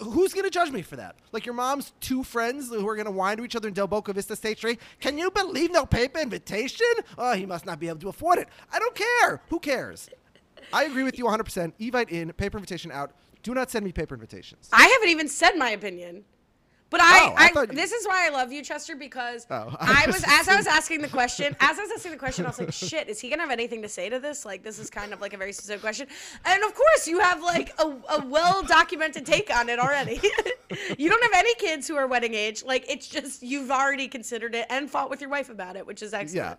Who's 0.00 0.34
gonna 0.34 0.50
judge 0.50 0.72
me 0.72 0.82
for 0.82 0.96
that? 0.96 1.14
Like 1.30 1.46
your 1.46 1.54
mom's 1.54 1.92
two 2.00 2.24
friends 2.24 2.68
who 2.68 2.88
are 2.88 2.96
gonna 2.96 3.12
whine 3.12 3.36
to 3.36 3.44
each 3.44 3.54
other 3.54 3.68
in 3.68 3.74
Del 3.74 3.86
Boca 3.86 4.12
Vista 4.12 4.34
State 4.34 4.58
Street. 4.58 4.80
Can 4.98 5.16
you 5.16 5.30
believe 5.30 5.70
no 5.70 5.86
paper 5.86 6.18
invitation? 6.18 6.84
Oh, 7.16 7.34
he 7.34 7.46
must 7.46 7.64
not 7.64 7.78
be 7.78 7.88
able 7.88 8.00
to 8.00 8.08
afford 8.08 8.40
it. 8.40 8.48
I 8.72 8.80
don't 8.80 8.94
care. 8.96 9.40
Who 9.50 9.60
cares? 9.60 10.10
I 10.72 10.84
agree 10.84 11.04
with 11.04 11.16
you 11.16 11.26
100%. 11.26 11.74
Evite 11.78 12.10
in, 12.10 12.32
paper 12.32 12.58
invitation 12.58 12.90
out. 12.90 13.12
Do 13.44 13.54
not 13.54 13.70
send 13.70 13.84
me 13.84 13.92
paper 13.92 14.14
invitations. 14.14 14.68
I 14.72 14.88
haven't 14.88 15.10
even 15.10 15.28
said 15.28 15.52
my 15.56 15.70
opinion. 15.70 16.24
But 16.94 17.00
I, 17.02 17.18
Oh, 17.28 17.34
I 17.36 17.50
I, 17.56 17.60
you- 17.62 17.66
this 17.66 17.90
is 17.90 18.06
why 18.06 18.24
I 18.24 18.30
love 18.30 18.52
you, 18.52 18.62
Chester, 18.62 18.94
because 18.94 19.48
Oh, 19.50 19.74
I 19.80 20.04
I 20.04 20.06
was 20.06 20.14
was 20.20 20.24
as 20.28 20.48
I 20.48 20.54
was 20.56 20.68
asking 20.68 21.02
the 21.02 21.08
question, 21.08 21.56
as 21.58 21.76
I 21.76 21.82
was 21.82 21.90
asking 21.90 22.12
the 22.12 22.18
question, 22.18 22.44
I 22.44 22.50
was 22.50 22.60
like, 22.60 22.72
shit, 22.90 23.08
is 23.08 23.18
he 23.18 23.28
gonna 23.30 23.42
have 23.42 23.50
anything 23.50 23.82
to 23.82 23.88
say 23.88 24.08
to 24.08 24.20
this? 24.20 24.44
Like, 24.44 24.62
this 24.62 24.78
is 24.78 24.90
kind 24.90 25.12
of 25.12 25.20
like 25.20 25.32
a 25.32 25.36
very 25.36 25.52
specific 25.52 25.80
question. 25.82 26.06
And 26.44 26.62
of 26.62 26.72
course, 26.72 27.08
you 27.08 27.18
have 27.18 27.42
like 27.42 27.72
a, 27.80 27.96
a 28.10 28.24
well 28.26 28.62
documented 28.62 29.26
take 29.26 29.52
on 29.52 29.68
it 29.68 29.80
already. 29.80 30.20
you 30.96 31.10
don't 31.10 31.22
have 31.24 31.32
any 31.34 31.52
kids 31.56 31.88
who 31.88 31.96
are 31.96 32.06
wedding 32.06 32.34
age. 32.34 32.62
Like, 32.64 32.84
it's 32.88 33.08
just 33.08 33.42
you've 33.42 33.72
already 33.72 34.06
considered 34.06 34.54
it 34.54 34.66
and 34.70 34.88
fought 34.88 35.10
with 35.10 35.20
your 35.20 35.30
wife 35.30 35.48
about 35.50 35.74
it, 35.74 35.84
which 35.84 36.00
is 36.00 36.14
excellent. 36.14 36.58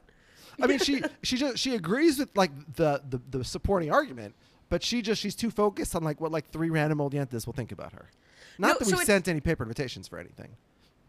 Yeah. 0.57 0.63
I 0.65 0.67
mean, 0.67 0.79
she 0.79 1.01
she 1.23 1.37
just 1.37 1.59
she 1.59 1.75
agrees 1.75 2.19
with 2.19 2.35
like 2.35 2.51
the, 2.75 3.01
the 3.09 3.21
the 3.29 3.43
supporting 3.45 3.89
argument, 3.89 4.35
but 4.67 4.83
she 4.83 5.01
just 5.01 5.21
she's 5.21 5.35
too 5.35 5.49
focused 5.49 5.95
on 5.95 6.03
like 6.03 6.19
what 6.19 6.33
like 6.33 6.49
three 6.49 6.69
random 6.69 6.99
old 6.99 7.13
yentas 7.13 7.45
will 7.45 7.53
think 7.53 7.71
about 7.71 7.93
her. 7.93 8.09
Not 8.57 8.67
No, 8.67 8.73
that 8.73 8.85
we've 8.85 8.93
it's- 8.93 9.05
sent 9.07 9.27
any 9.27 9.39
paper 9.41 9.63
invitations 9.63 10.07
for 10.07 10.17
anything, 10.19 10.55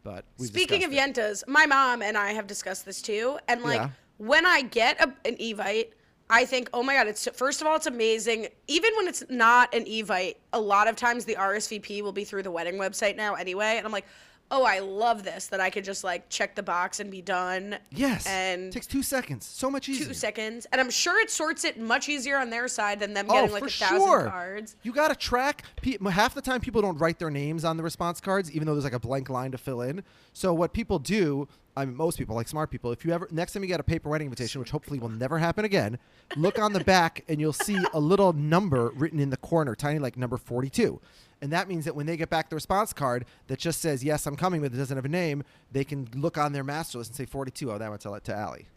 but 0.03 0.25
Speaking 0.39 0.85
of 0.85 0.93
it. 0.93 0.97
yentas, 0.97 1.45
my 1.47 1.67
mom 1.67 2.03
and 2.03 2.17
I 2.17 2.33
have 2.33 2.47
discussed 2.47 2.85
this 2.85 3.01
too. 3.03 3.39
And 3.49 3.63
like 3.63 3.77
Yeah. 3.81 3.91
when 4.19 4.47
I 4.47 4.63
get 4.63 5.01
a, 5.01 5.13
an 5.29 5.37
evite, 5.37 5.91
I 6.29 6.45
think, 6.45 6.69
oh 6.75 6.83
my 6.83 6.95
god, 6.95 7.07
it's 7.07 7.29
first 7.35 7.61
of 7.61 7.67
all, 7.69 7.77
it's 7.77 7.87
amazing. 7.87 8.49
Even 8.67 8.91
when 8.97 9.07
it's 9.07 9.23
not 9.31 9.73
an 9.75 9.85
evite, 9.85 10.37
a 10.53 10.61
lot 10.61 10.89
of 10.89 10.97
times 10.97 11.25
the 11.25 11.37
RSVP 11.37 12.03
will 12.03 12.13
be 12.13 12.25
through 12.25 12.43
the 12.43 12.51
wedding 12.51 12.75
website 12.75 13.17
now 13.17 13.35
anyway. 13.35 13.77
And 13.77 13.87
I'm 13.87 13.93
like, 13.93 14.07
oh, 14.51 14.65
I 14.65 14.79
love 14.79 15.25
this 15.25 15.49
that 15.49 15.61
I 15.61 15.71
could 15.71 15.85
just 15.85 16.05
like 16.05 16.29
check 16.29 16.55
the 16.55 16.63
box 16.63 17.01
and 17.01 17.11
be 17.11 17.21
done. 17.23 17.79
yes, 17.91 18.27
and 18.27 18.73
takes 18.73 18.87
two 18.87 19.03
seconds, 19.03 19.45
so 19.45 19.71
much 19.71 19.89
easier. 19.89 20.07
two 20.09 20.15
seconds. 20.15 20.67
And 20.73 20.81
I'm 20.81 20.91
sure 20.91 21.21
it 21.21 21.31
sorts 21.31 21.65
it 21.65 21.79
much 21.81 22.09
easier 22.09 22.39
on 22.39 22.51
their 22.51 22.69
side 22.69 23.01
than 23.01 23.13
them 23.15 23.27
Oh, 23.29 23.33
getting 23.35 23.51
like 23.53 23.65
a 23.65 23.69
thousand 23.69 23.99
sure. 23.99 24.27
cards. 24.29 24.77
You 24.83 24.93
got 24.93 25.09
to 25.09 25.17
track. 25.17 25.65
Half 26.11 26.35
the 26.35 26.43
time, 26.43 26.61
people 26.61 26.83
don't 26.83 26.99
write 26.99 27.19
their 27.19 27.31
names 27.31 27.65
on 27.65 27.77
the 27.77 27.83
response 27.83 28.21
cards, 28.21 28.51
even 28.53 28.67
though 28.67 28.75
there's 28.75 28.85
like 28.85 28.93
a 28.93 28.99
blank 29.01 29.29
line 29.29 29.51
to 29.53 29.59
fill 29.59 29.83
in. 29.83 30.03
So 30.33 30.53
what 30.55 30.73
people 30.73 30.99
do, 30.99 31.49
I 31.77 31.85
mean, 31.85 31.97
most 31.97 32.19
people, 32.19 32.37
like 32.37 32.49
smart 32.49 32.71
people, 32.71 32.93
if 32.93 33.05
you 33.05 33.13
ever 33.13 33.29
next 33.31 33.53
time 33.53 33.63
you 33.63 33.69
get 33.69 33.81
a 33.81 33.85
paper 33.85 34.09
writing 34.09 34.27
invitation, 34.27 34.61
which 34.61 34.71
hopefully 34.71 34.99
will 34.99 35.09
never 35.09 35.39
happen 35.39 35.65
again, 35.65 35.99
look 36.37 36.59
on 36.59 36.73
the 36.73 36.81
back 36.85 37.25
and 37.29 37.41
you'll 37.41 37.53
see 37.53 37.79
a 37.95 38.01
little 38.01 38.33
number 38.33 38.91
written 38.95 39.19
in 39.21 39.31
the 39.31 39.37
corner, 39.39 39.75
tiny 39.75 39.99
like 39.99 40.17
number 40.17 40.37
42. 40.37 41.01
And 41.43 41.53
that 41.53 41.69
means 41.69 41.85
that 41.85 41.95
when 41.95 42.07
they 42.07 42.17
get 42.17 42.31
back 42.31 42.49
the 42.49 42.57
response 42.57 42.93
card 42.93 43.27
that 43.49 43.59
just 43.59 43.81
says 43.81 44.03
yes, 44.03 44.27
I'm 44.27 44.37
coming, 44.37 44.63
but 44.63 44.73
it 44.73 44.77
doesn't 44.77 44.97
have 44.97 45.05
a 45.05 45.09
name, 45.09 45.43
they 45.71 45.85
can 45.85 46.09
look 46.15 46.39
on 46.39 46.53
their 46.53 46.65
master 46.65 46.99
list 46.99 47.11
and 47.11 47.17
say 47.17 47.27
42. 47.27 47.71
Oh, 47.71 47.79
that 47.79 47.91
went 47.91 48.01
to 48.03 48.21
to 48.21 48.35
Allie. 48.35 48.69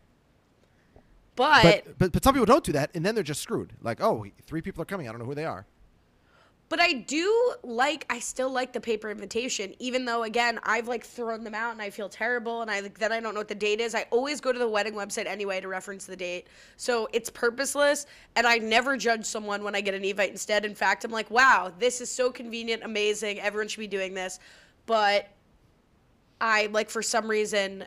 But, 1.36 1.63
But, 1.63 1.98
but 1.98 2.12
but 2.12 2.24
some 2.24 2.34
people 2.34 2.45
don't 2.45 2.65
do 2.65 2.74
that, 2.74 2.91
and 2.93 3.06
then 3.06 3.15
they're 3.15 3.24
just 3.24 3.41
screwed. 3.41 3.72
Like, 3.82 4.02
oh, 4.02 4.26
three 4.45 4.62
people 4.62 4.82
are 4.82 4.86
coming. 4.86 5.08
I 5.08 5.12
don't 5.12 5.19
know 5.19 5.26
who 5.26 5.36
they 5.36 5.45
are. 5.45 5.65
But 6.69 6.79
I 6.79 6.93
do 6.93 7.55
like 7.63 8.05
I 8.12 8.19
still 8.19 8.51
like 8.51 8.73
the 8.73 8.79
paper 8.79 9.10
invitation, 9.10 9.73
even 9.79 10.05
though 10.05 10.23
again 10.23 10.60
I've 10.62 10.88
like 10.88 11.03
thrown 11.03 11.43
them 11.43 11.55
out 11.55 11.71
and 11.71 11.82
I 11.82 11.89
feel 11.89 12.08
terrible 12.08 12.62
and 12.62 12.69
I 12.69 12.79
like 12.82 12.99
then 12.99 13.12
I 13.12 13.19
don't 13.19 13.34
know 13.34 13.39
what 13.39 13.47
the 13.47 13.55
date 13.55 13.82
is. 13.82 13.95
I 13.95 14.05
always 14.12 14.39
go 14.39 14.53
to 14.53 14.60
the 14.60 14.69
wedding 14.69 14.93
website 14.93 15.25
anyway 15.25 15.60
to 15.62 15.67
reference 15.67 16.05
the 16.05 16.15
date. 16.15 16.47
So 16.77 17.10
it's 17.12 17.29
purposeless 17.32 18.05
and 18.36 18.45
I 18.45 18.60
never 18.60 18.97
judge 18.97 19.25
someone 19.25 19.63
when 19.63 19.73
I 19.73 19.82
get 19.82 19.95
an 19.95 20.03
evite 20.03 20.29
instead. 20.29 20.63
In 20.63 20.75
fact, 20.75 21.03
I'm 21.03 21.12
like, 21.12 21.32
wow, 21.32 21.73
this 21.79 22.01
is 22.01 22.12
so 22.12 22.32
convenient, 22.32 22.84
amazing, 22.84 23.39
everyone 23.39 23.67
should 23.67 23.79
be 23.79 23.88
doing 23.88 24.13
this. 24.13 24.39
But 24.86 25.27
I 26.39 26.67
like 26.67 26.91
for 26.91 27.01
some 27.01 27.27
reason 27.27 27.86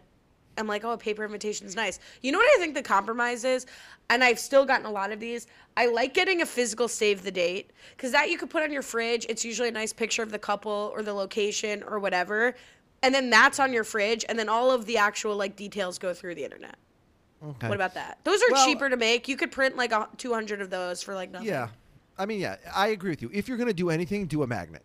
I'm 0.58 0.66
like, 0.66 0.84
oh, 0.84 0.92
a 0.92 0.98
paper 0.98 1.24
invitation 1.24 1.66
is 1.66 1.74
nice. 1.76 1.98
You 2.20 2.32
know 2.32 2.38
what 2.38 2.48
I 2.56 2.60
think 2.60 2.74
the 2.74 2.82
compromise 2.82 3.44
is? 3.44 3.66
And 4.10 4.22
I've 4.22 4.38
still 4.38 4.64
gotten 4.64 4.86
a 4.86 4.90
lot 4.90 5.10
of 5.12 5.20
these. 5.20 5.46
I 5.76 5.86
like 5.86 6.12
getting 6.14 6.42
a 6.42 6.46
physical 6.46 6.88
save 6.88 7.22
the 7.22 7.30
date 7.30 7.70
because 7.96 8.12
that 8.12 8.30
you 8.30 8.36
could 8.36 8.50
put 8.50 8.62
on 8.62 8.70
your 8.72 8.82
fridge. 8.82 9.24
It's 9.28 9.44
usually 9.44 9.68
a 9.68 9.72
nice 9.72 9.92
picture 9.92 10.22
of 10.22 10.30
the 10.30 10.38
couple 10.38 10.90
or 10.94 11.02
the 11.02 11.14
location 11.14 11.82
or 11.84 11.98
whatever. 11.98 12.54
And 13.02 13.14
then 13.14 13.30
that's 13.30 13.58
on 13.58 13.72
your 13.72 13.84
fridge. 13.84 14.24
And 14.28 14.38
then 14.38 14.48
all 14.48 14.70
of 14.70 14.84
the 14.86 14.98
actual 14.98 15.36
like 15.36 15.56
details 15.56 15.98
go 15.98 16.12
through 16.12 16.34
the 16.34 16.44
internet. 16.44 16.76
Okay. 17.44 17.68
What 17.68 17.74
about 17.74 17.94
that? 17.94 18.18
Those 18.24 18.40
are 18.42 18.52
Well- 18.52 18.66
cheaper 18.66 18.88
to 18.88 18.96
make. 18.96 19.26
You 19.28 19.36
could 19.36 19.50
print 19.50 19.76
like 19.76 19.92
a 19.92 20.08
200 20.18 20.60
of 20.60 20.70
those 20.70 21.02
for 21.02 21.14
like 21.14 21.30
nothing. 21.30 21.48
Yeah, 21.48 21.68
I 22.18 22.26
mean, 22.26 22.38
yeah, 22.40 22.56
I 22.74 22.88
agree 22.88 23.10
with 23.10 23.22
you. 23.22 23.30
If 23.32 23.48
you're 23.48 23.56
gonna 23.56 23.72
do 23.72 23.90
anything, 23.90 24.26
do 24.26 24.42
a 24.42 24.46
magnet. 24.46 24.82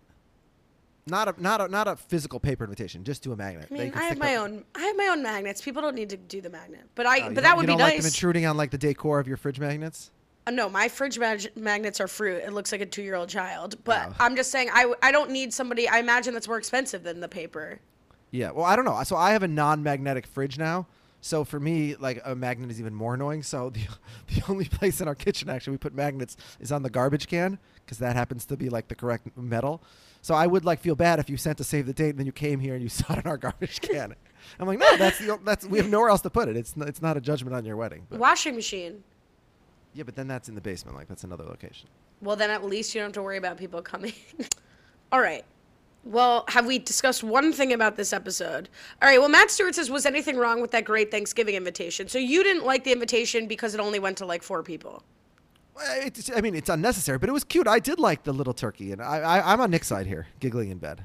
Not 1.08 1.28
a 1.38 1.42
not 1.42 1.62
a 1.62 1.68
not 1.68 1.88
a 1.88 1.96
physical 1.96 2.40
paper 2.40 2.64
invitation. 2.64 3.04
Just 3.04 3.24
do 3.24 3.32
a 3.32 3.36
magnet. 3.36 3.68
I 3.72 3.74
mean, 3.74 3.94
I 3.96 4.04
have 4.04 4.18
my 4.18 4.36
up- 4.36 4.44
own. 4.44 4.64
I 4.76 4.82
have 4.82 4.98
my 4.98 5.08
own 5.08 5.24
magnets. 5.24 5.62
People 5.62 5.82
don't 5.82 5.96
need 5.96 6.10
to 6.10 6.18
do 6.18 6.42
the 6.42 6.50
magnet, 6.50 6.82
but 6.96 7.06
I. 7.06 7.22
Oh, 7.28 7.32
but 7.34 7.44
that 7.44 7.56
would 7.56 7.64
you 7.64 7.68
be 7.68 7.72
don't 7.74 7.80
nice. 7.80 7.94
like 7.94 7.98
them 8.02 8.08
intruding 8.08 8.46
on 8.46 8.58
like 8.58 8.72
the 8.72 8.78
decor 8.78 9.20
of 9.20 9.28
your 9.28 9.38
fridge 9.38 9.60
magnets. 9.60 10.12
Uh, 10.46 10.52
no, 10.52 10.70
my 10.70 10.88
fridge 10.88 11.18
mag- 11.20 11.52
magnets 11.58 12.00
are 12.00 12.08
fruit. 12.08 12.42
It 12.46 12.54
looks 12.54 12.72
like 12.72 12.82
a 12.82 12.86
two-year-old 12.86 13.30
child. 13.30 13.76
But 13.84 14.10
Oh. 14.10 14.16
I'm 14.20 14.36
just 14.38 14.50
saying, 14.52 14.70
I, 14.72 14.94
I 15.02 15.12
don't 15.12 15.30
need 15.32 15.54
somebody. 15.54 15.90
I 15.90 15.98
imagine 16.00 16.34
that's 16.34 16.48
more 16.48 16.58
expensive 16.58 17.04
than 17.04 17.20
the 17.20 17.28
paper. 17.28 17.80
Yeah. 18.32 18.52
Well, 18.52 18.64
I 18.66 18.76
don't 18.78 18.86
know. 18.86 19.02
So 19.04 19.16
I 19.18 19.32
have 19.32 19.44
a 19.44 19.48
non-magnetic 19.48 20.26
fridge 20.26 20.58
now. 20.58 20.88
So 21.20 21.44
for 21.44 21.60
me, 21.60 21.96
like 21.96 22.22
a 22.24 22.34
magnet 22.34 22.70
is 22.72 22.80
even 22.80 22.94
more 22.94 23.16
annoying. 23.16 23.44
So 23.44 23.70
the 23.74 23.82
the 24.34 24.42
only 24.50 24.66
place 24.66 25.02
in 25.02 25.08
our 25.08 25.16
kitchen 25.16 25.50
actually 25.50 25.72
we 25.72 25.78
put 25.80 25.94
magnets 25.96 26.38
is 26.60 26.72
on 26.72 26.82
the 26.84 26.90
garbage 26.90 27.28
can 27.28 27.60
because 27.88 28.00
that 28.00 28.16
happens 28.18 28.46
to 28.46 28.58
be 28.58 28.70
like 28.70 28.90
the 28.90 28.96
correct 28.96 29.36
metal. 29.38 29.82
So 30.22 30.36
I 30.36 30.46
would 30.46 30.66
like 30.66 30.82
feel 30.82 30.96
bad 30.96 31.20
if 31.20 31.30
you 31.30 31.38
sent 31.38 31.58
to 31.60 31.64
save 31.64 31.86
the 31.86 31.94
date 31.94 32.10
and 32.10 32.20
then 32.20 32.26
you 32.26 32.34
came 32.34 32.60
here 32.60 32.74
and 32.74 32.84
you 32.84 32.90
saw 33.00 33.14
it 33.14 33.20
in 33.24 33.28
our 33.32 33.38
garbage 33.38 33.80
can. 33.82 34.14
I'm 34.60 34.68
like, 34.68 34.80
no, 34.80 34.98
that's 34.98 35.20
the 35.20 35.40
that's 35.44 35.66
we 35.66 35.78
have 35.80 35.90
nowhere 35.90 36.10
else 36.10 36.22
to 36.22 36.30
put 36.30 36.48
it. 36.50 36.58
It's 36.58 36.76
n- 36.80 36.88
it's 36.88 37.02
not 37.02 37.18
a 37.18 37.22
judgment 37.22 37.56
on 37.56 37.66
your 37.66 37.78
wedding. 37.78 38.06
But, 38.10 38.20
Washing 38.20 38.56
machine. 38.56 39.04
yeah, 39.94 40.04
but 40.04 40.16
then 40.16 40.28
that's 40.28 40.50
in 40.50 40.56
the 40.56 40.62
basement. 40.62 40.96
Like 40.98 41.08
that's 41.08 41.24
another 41.24 41.46
location. 41.46 41.88
Well, 42.22 42.36
then 42.36 42.50
at 42.50 42.64
least 42.66 42.94
you 42.94 43.00
don't 43.02 43.08
have 43.08 43.14
to 43.14 43.22
worry 43.24 43.38
about 43.38 43.58
people 43.58 43.82
coming. 43.82 44.14
All 45.12 45.22
right. 45.22 45.46
Well, 46.04 46.46
have 46.48 46.66
we 46.66 46.80
discussed 46.80 47.24
one 47.24 47.52
thing 47.52 47.74
about 47.74 47.98
this 47.98 48.14
episode? 48.14 48.70
All 49.02 49.10
right. 49.10 49.20
Well, 49.20 49.28
Matt 49.30 49.52
Stewart 49.52 49.76
says, 49.76 49.90
was 49.92 50.06
anything 50.06 50.38
wrong 50.38 50.62
with 50.62 50.72
that 50.72 50.86
great 50.86 51.12
Thanksgiving 51.12 51.56
invitation? 51.56 52.08
So 52.08 52.18
you 52.18 52.44
didn't 52.44 52.66
like 52.66 52.86
the 52.86 52.94
invitation 52.94 53.46
because 53.46 53.74
it 53.74 53.82
only 53.82 54.00
went 54.00 54.18
to 54.20 54.26
like 54.26 54.42
four 54.42 54.64
people. 54.64 55.04
It's, 55.82 56.30
I 56.36 56.42
mean, 56.42 56.56
it's 56.56 56.70
unnecessary, 56.70 57.18
but 57.18 57.30
it 57.30 57.34
was 57.34 57.44
cute. 57.44 57.68
I 57.68 57.80
did 57.80 58.00
like 58.00 58.24
the 58.24 58.34
little 58.34 58.54
turkey, 58.54 58.92
and 58.92 59.02
I, 59.02 59.18
I 59.20 59.54
I'm 59.54 59.62
on 59.62 59.72
Nick's 59.72 59.88
side 59.88 60.08
here, 60.08 60.28
giggling 60.40 60.70
in 60.70 60.78
bed. 60.78 61.04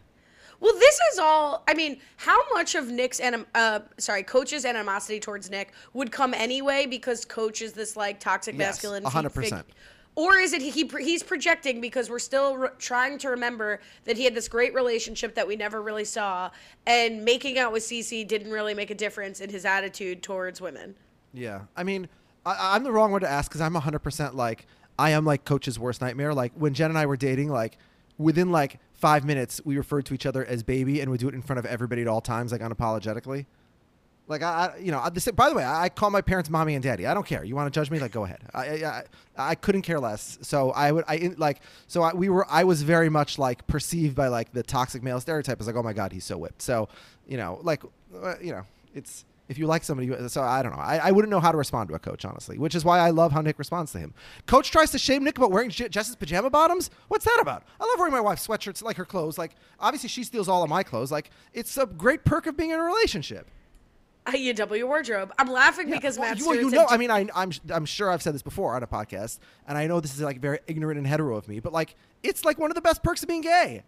Well, 0.61 0.75
this 0.75 0.99
is 1.13 1.19
all. 1.19 1.65
I 1.67 1.75
mean, 1.75 1.99
how 2.17 2.39
much 2.55 2.75
of 2.77 2.89
Nick's 2.89 3.19
anim- 3.19 3.47
uh, 3.55 3.81
sorry, 3.99 4.23
coach's 4.23 4.65
animosity 4.65 5.19
towards 5.19 5.51
Nick 5.51 5.73
would 5.93 6.13
come 6.13 6.35
anyway 6.35 6.87
because 6.87 7.25
coach 7.25 7.63
is 7.63 7.73
this 7.73 7.97
like 7.97 8.21
toxic 8.21 8.55
Yes, 8.55 8.59
masculine, 8.69 9.03
hundred 9.05 9.31
percent. 9.35 9.67
or 10.15 10.37
is 10.37 10.53
it 10.53 10.63
he, 10.63 10.71
he 10.71 10.89
he's 11.01 11.23
projecting 11.25 11.81
because 11.81 12.09
we're 12.09 12.21
still 12.21 12.57
re- 12.57 12.69
trying 12.79 13.19
to 13.19 13.31
remember 13.31 13.81
that 14.05 14.17
he 14.17 14.25
had 14.25 14.35
this 14.37 14.47
great 14.47 14.73
relationship 14.73 15.35
that 15.35 15.49
we 15.49 15.57
never 15.57 15.83
really 15.83 16.05
saw, 16.05 16.49
and 16.87 17.25
making 17.25 17.59
out 17.59 17.73
with 17.73 17.83
Cece 17.83 18.27
didn't 18.29 18.53
really 18.53 18.73
make 18.75 18.91
a 18.91 18.95
difference 18.95 19.41
in 19.41 19.51
his 19.51 19.65
attitude 19.65 20.23
towards 20.23 20.61
women. 20.61 20.95
Yeah, 21.35 21.63
I 21.77 21.83
mean, 21.83 22.09
I, 22.45 22.75
I'm 22.75 22.85
the 22.85 22.93
wrong 22.93 23.13
one 23.13 23.21
to 23.21 23.29
ask 23.29 23.51
because 23.51 23.61
I'm 23.61 23.75
100% 23.75 24.35
like 24.35 24.67
I 24.99 25.11
am 25.11 25.25
like 25.25 25.45
Coach's 25.45 25.79
worst 25.79 26.01
nightmare. 26.01 26.35
Like 26.35 26.53
when 26.55 26.75
Jen 26.75 26.91
and 26.91 26.99
I 26.99 27.07
were 27.07 27.17
dating, 27.17 27.49
like 27.49 27.79
within 28.19 28.51
like 28.51 28.79
five 28.93 29.25
minutes, 29.25 29.61
we 29.65 29.77
referred 29.77 30.07
to 30.07 30.15
each 30.15 30.27
other 30.27 30.45
as 30.45 30.63
baby, 30.63 31.01
and 31.01 31.11
we 31.11 31.19
do 31.19 31.29
it 31.29 31.35
in 31.35 31.43
front 31.43 31.59
of 31.59 31.67
everybody 31.67 32.03
at 32.03 32.09
all 32.09 32.21
times, 32.21 32.53
like 32.53 32.61
unapologetically. 32.61 33.47
Like 34.29 34.43
I, 34.43 34.67
I 34.67 34.79
you 34.79 34.93
know, 34.93 35.01
I, 35.01 35.11
this, 35.11 35.29
by 35.33 35.49
the 35.49 35.55
way, 35.55 35.65
I 35.65 35.89
call 35.89 36.11
my 36.11 36.21
parents 36.21 36.49
mommy 36.49 36.75
and 36.75 36.83
daddy. 36.83 37.07
I 37.07 37.15
don't 37.15 37.27
care. 37.27 37.43
You 37.43 37.57
want 37.57 37.73
to 37.73 37.79
judge 37.79 37.91
me? 37.91 37.99
Like 37.99 38.13
go 38.13 38.25
ahead. 38.25 38.41
I, 38.55 38.65
I, 38.65 38.87
I, 38.87 39.05
I 39.37 39.55
couldn't 39.55 39.83
care 39.83 39.99
less. 39.99 40.39
So 40.43 40.71
I 40.71 40.93
would, 40.93 41.05
I 41.09 41.35
like, 41.37 41.61
so 41.89 42.03
I, 42.03 42.15
we 42.15 42.29
were, 42.29 42.47
I 42.49 42.65
was 42.65 42.83
very 42.83 43.09
much 43.09 43.39
like 43.39 43.67
perceived 43.67 44.15
by 44.15 44.29
like 44.29 44.53
the 44.53 44.63
toxic 44.63 45.03
male 45.03 45.21
stereotype 45.21 45.61
as 45.61 45.67
like, 45.67 45.77
oh 45.77 45.83
my 45.83 45.93
god, 45.93 46.13
he's 46.13 46.25
so 46.25 46.39
whipped. 46.39 46.63
So, 46.63 46.89
you 47.27 47.37
know, 47.37 47.59
like, 47.63 47.83
uh, 48.23 48.35
you 48.41 48.53
know, 48.53 48.63
it's 48.95 49.25
if 49.49 49.59
you 49.59 49.67
like 49.67 49.85
somebody, 49.85 50.11
so 50.29 50.41
I 50.43 50.63
don't 50.63 50.73
know. 50.73 50.79
I, 50.79 50.99
I 50.99 51.11
wouldn't 51.11 51.31
know 51.31 51.41
how 51.41 51.53
to 51.53 51.59
respond 51.59 51.89
to 51.91 51.95
a 51.95 51.99
coach, 51.99 52.25
honestly, 52.25 52.59
which 52.59 52.75
is 52.75 52.85
why 52.85 52.99
I 52.99 53.11
love 53.11 53.33
how 53.33 53.41
Nick 53.41 53.59
responds 53.59 53.93
to 53.93 53.99
him. 53.99 54.15
Coach 54.47 54.71
tries 54.71 54.91
to 54.93 54.99
shame 54.99 55.25
Nick 55.25 55.37
about 55.37 55.51
wearing 55.51 55.71
J- 55.71 55.89
Jess's 55.89 56.17
pajama 56.17 56.49
bottoms. 56.49 56.91
What's 57.09 57.25
that 57.25 57.39
about? 57.41 57.65
I 57.81 57.85
love 57.85 57.99
wearing 57.99 58.13
my 58.13 58.21
wife's 58.21 58.47
sweatshirts 58.47 58.83
like 58.83 58.97
her 58.97 59.05
clothes. 59.05 59.39
Like, 59.39 59.53
obviously, 59.79 60.09
she 60.09 60.25
steals 60.25 60.49
all 60.49 60.63
of 60.63 60.71
my 60.71 60.83
clothes. 60.83 61.13
Like, 61.13 61.31
it's 61.53 61.77
a 61.77 61.87
great 61.87 62.25
perk 62.25 62.47
of 62.47 62.57
being 62.57 62.71
in 62.71 62.79
a 62.79 62.83
relationship. 62.83 63.49
Uh, 64.25 64.37
you 64.37 64.55
double 64.55 64.77
your 64.77 64.87
wardrobe. 64.87 65.33
I'm 65.39 65.49
laughing 65.49 65.91
because 65.91 66.17
well, 66.17 66.29
Matt 66.29 66.39
you, 66.39 66.47
well, 66.47 66.57
you 66.57 66.71
know, 66.71 66.87
I 66.89 66.97
mean, 66.97 67.11
I, 67.11 67.27
I'm 67.35 67.51
I'm 67.71 67.85
sure 67.85 68.09
I've 68.09 68.23
said 68.23 68.35
this 68.35 68.43
before 68.43 68.77
on 68.77 68.83
a 68.85 68.87
podcast, 68.87 69.41
and 69.67 69.77
I 69.77 69.89
know 69.89 69.99
this 69.99 70.15
is 70.15 70.21
like 70.21 70.41
very 70.41 70.61
ignorant 70.69 70.99
and 70.99 71.07
hetero 71.07 71.37
of 71.37 71.49
me, 71.49 71.59
but 71.59 71.73
like, 71.73 71.97
it's 72.23 72.45
like 72.45 72.57
one 72.57 72.71
of 72.71 72.77
the 72.77 72.81
best 72.81 73.03
perks 73.03 73.23
of 73.23 73.29
being 73.29 73.41
gay. 73.41 73.83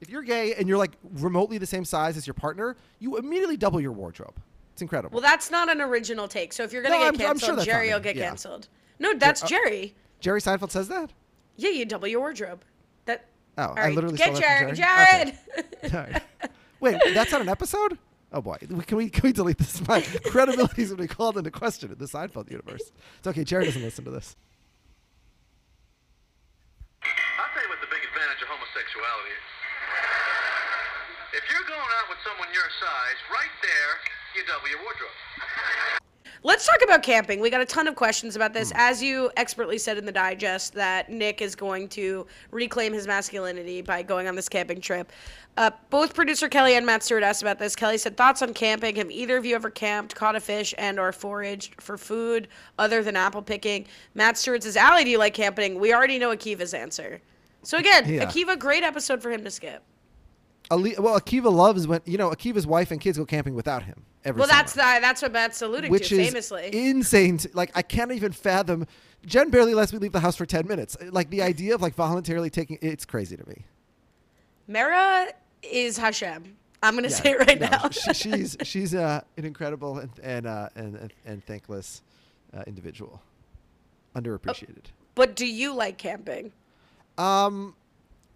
If 0.00 0.10
you're 0.10 0.22
gay 0.22 0.54
and 0.54 0.68
you're 0.68 0.78
like 0.78 0.92
remotely 1.14 1.58
the 1.58 1.66
same 1.66 1.84
size 1.84 2.16
as 2.16 2.26
your 2.26 2.34
partner, 2.34 2.76
you 2.98 3.16
immediately 3.16 3.56
double 3.56 3.80
your 3.80 3.92
wardrobe. 3.92 4.40
It's 4.78 4.82
incredible. 4.84 5.16
Well, 5.20 5.28
that's 5.28 5.50
not 5.50 5.68
an 5.68 5.80
original 5.80 6.28
take. 6.28 6.52
So 6.52 6.62
if 6.62 6.72
you're 6.72 6.82
gonna 6.84 6.94
No, 6.94 7.00
get 7.00 7.06
I'm- 7.06 7.14
I'm 7.14 7.18
canceled, 7.40 7.56
sure 7.58 7.64
Jerry 7.64 7.88
will 7.92 7.98
get 7.98 8.14
Yeah. 8.14 8.28
canceled. 8.28 8.68
No, 9.00 9.12
that's 9.12 9.42
uh, 9.42 9.48
Jerry. 9.48 9.96
Jerry 10.20 10.40
Seinfeld 10.40 10.70
says 10.70 10.86
that. 10.86 11.10
Yeah, 11.56 11.70
you 11.70 11.84
double 11.84 12.06
your 12.06 12.20
wardrobe. 12.20 12.62
That. 13.06 13.24
Oh, 13.56 13.70
All 13.70 13.74
I 13.76 13.90
literally 13.90 14.16
get 14.16 14.36
stole 14.36 14.40
that 14.40 14.66
from 14.68 14.76
Jared. 14.76 15.34
Jerry? 15.34 15.68
Jared. 15.90 15.94
All 15.94 16.12
right. 16.12 16.22
Wait, 16.78 17.00
that's 17.12 17.32
not 17.32 17.40
an 17.40 17.48
episode? 17.48 17.98
Oh 18.32 18.40
boy, 18.40 18.56
can 18.60 18.96
we 18.96 19.10
can 19.10 19.22
we 19.26 19.32
delete 19.32 19.58
this? 19.58 19.84
My 19.88 20.00
credibility 20.26 20.82
is 20.82 20.90
going 20.90 20.98
to 20.98 21.02
be 21.02 21.12
called 21.12 21.36
into 21.36 21.50
question 21.50 21.90
in 21.90 21.98
the 21.98 22.04
Seinfeld 22.06 22.48
universe. 22.52 22.92
It's 23.18 23.26
okay. 23.26 23.42
Jerry 23.42 23.64
doesn't 23.64 23.82
listen 23.82 24.04
to 24.04 24.12
this. 24.12 24.36
I'll 27.02 27.50
tell 27.52 27.62
you 27.64 27.68
what 27.68 27.80
the 27.82 27.90
big 27.90 28.04
advantage 28.06 28.42
of 28.42 28.48
homosexuality 28.48 29.32
is. 29.34 29.46
If 31.34 31.44
you're 31.50 31.66
going 31.66 31.90
out 31.98 32.06
with 32.08 32.18
someone 32.22 32.46
your 32.54 32.70
size, 32.78 33.18
right 33.34 33.52
there, 33.62 33.92
you 34.38 34.44
double 34.46 34.68
your 34.68 34.82
wardrobe. 34.82 35.10
Let's 36.44 36.66
talk 36.66 36.78
about 36.84 37.02
camping. 37.02 37.40
We 37.40 37.50
got 37.50 37.60
a 37.60 37.66
ton 37.66 37.88
of 37.88 37.96
questions 37.96 38.36
about 38.36 38.54
this. 38.54 38.72
As 38.76 39.02
you 39.02 39.28
expertly 39.36 39.76
said 39.76 39.98
in 39.98 40.04
the 40.06 40.12
digest, 40.12 40.72
that 40.74 41.10
Nick 41.10 41.42
is 41.42 41.56
going 41.56 41.88
to 41.88 42.26
reclaim 42.52 42.92
his 42.92 43.08
masculinity 43.08 43.82
by 43.82 44.02
going 44.02 44.28
on 44.28 44.36
this 44.36 44.48
camping 44.48 44.80
trip. 44.80 45.10
Uh, 45.56 45.72
both 45.90 46.14
producer 46.14 46.48
Kelly 46.48 46.76
and 46.76 46.86
Matt 46.86 47.02
Stewart 47.02 47.24
asked 47.24 47.42
about 47.42 47.58
this. 47.58 47.74
Kelly 47.74 47.98
said, 47.98 48.16
"Thoughts 48.16 48.40
on 48.40 48.54
camping? 48.54 48.94
Have 48.96 49.10
either 49.10 49.36
of 49.36 49.44
you 49.44 49.56
ever 49.56 49.68
camped, 49.68 50.14
caught 50.14 50.36
a 50.36 50.40
fish, 50.40 50.72
and/or 50.78 51.10
foraged 51.10 51.82
for 51.82 51.98
food 51.98 52.46
other 52.78 53.02
than 53.02 53.16
apple 53.16 53.42
picking?" 53.42 53.86
Matt 54.14 54.38
Stewart 54.38 54.62
says, 54.62 54.76
"Allie, 54.76 55.02
do 55.02 55.10
you 55.10 55.18
like 55.18 55.34
camping?" 55.34 55.80
We 55.80 55.92
already 55.92 56.20
know 56.20 56.30
Akiva's 56.30 56.72
answer. 56.72 57.20
So 57.64 57.78
again, 57.78 58.08
Yeah. 58.08 58.24
Akiva, 58.24 58.56
great 58.56 58.84
episode 58.84 59.20
for 59.20 59.32
him 59.32 59.42
to 59.42 59.50
skip. 59.50 59.82
Ali- 60.70 60.94
well, 60.96 61.18
Akiva 61.18 61.52
loves 61.52 61.88
when 61.88 62.00
you 62.04 62.16
know 62.16 62.30
Akiva's 62.30 62.66
wife 62.66 62.92
and 62.92 63.00
kids 63.00 63.18
go 63.18 63.26
camping 63.26 63.56
without 63.56 63.82
him 63.82 64.04
every. 64.28 64.40
Well, 64.40 64.48
summer, 64.48 64.58
that's 64.62 64.72
the, 64.74 64.78
that's 64.78 65.22
what 65.22 65.32
Matt's 65.32 65.60
alluding 65.62 65.90
which 65.90 66.08
to 66.10 66.20
is 66.20 66.28
famously. 66.28 66.70
insane. 66.72 67.38
To, 67.38 67.50
like 67.54 67.70
I 67.74 67.82
can't 67.82 68.12
even 68.12 68.32
fathom. 68.32 68.86
Jen 69.26 69.50
barely 69.50 69.74
lets 69.74 69.92
me 69.92 69.98
leave 69.98 70.12
the 70.12 70.20
house 70.20 70.36
for 70.36 70.46
ten 70.46 70.66
minutes. 70.66 70.96
Like 71.10 71.30
the 71.30 71.42
idea 71.42 71.74
of 71.74 71.82
like 71.82 71.94
voluntarily 71.94 72.50
taking 72.50 72.78
it's 72.80 73.04
crazy 73.04 73.36
to 73.36 73.48
me. 73.48 73.64
Mara 74.68 75.26
is 75.62 75.96
Hashem. 75.98 76.56
I'm 76.82 76.94
gonna 76.94 77.08
Yeah, 77.08 77.14
say 77.14 77.30
it 77.32 77.38
right 77.40 77.60
no, 77.60 77.68
now. 77.68 77.88
she, 77.90 78.14
she's 78.14 78.56
she's 78.62 78.94
uh, 78.94 79.20
an 79.36 79.44
incredible 79.44 79.98
and 79.98 80.10
and 80.22 80.46
uh, 80.46 80.68
and, 80.76 81.12
and, 81.26 81.44
thankless 81.44 82.02
uh, 82.56 82.62
individual, 82.68 83.20
underappreciated. 84.14 84.84
but 85.16 85.34
do 85.34 85.44
you 85.46 85.74
like 85.74 85.98
camping? 85.98 86.52
Um, 87.16 87.74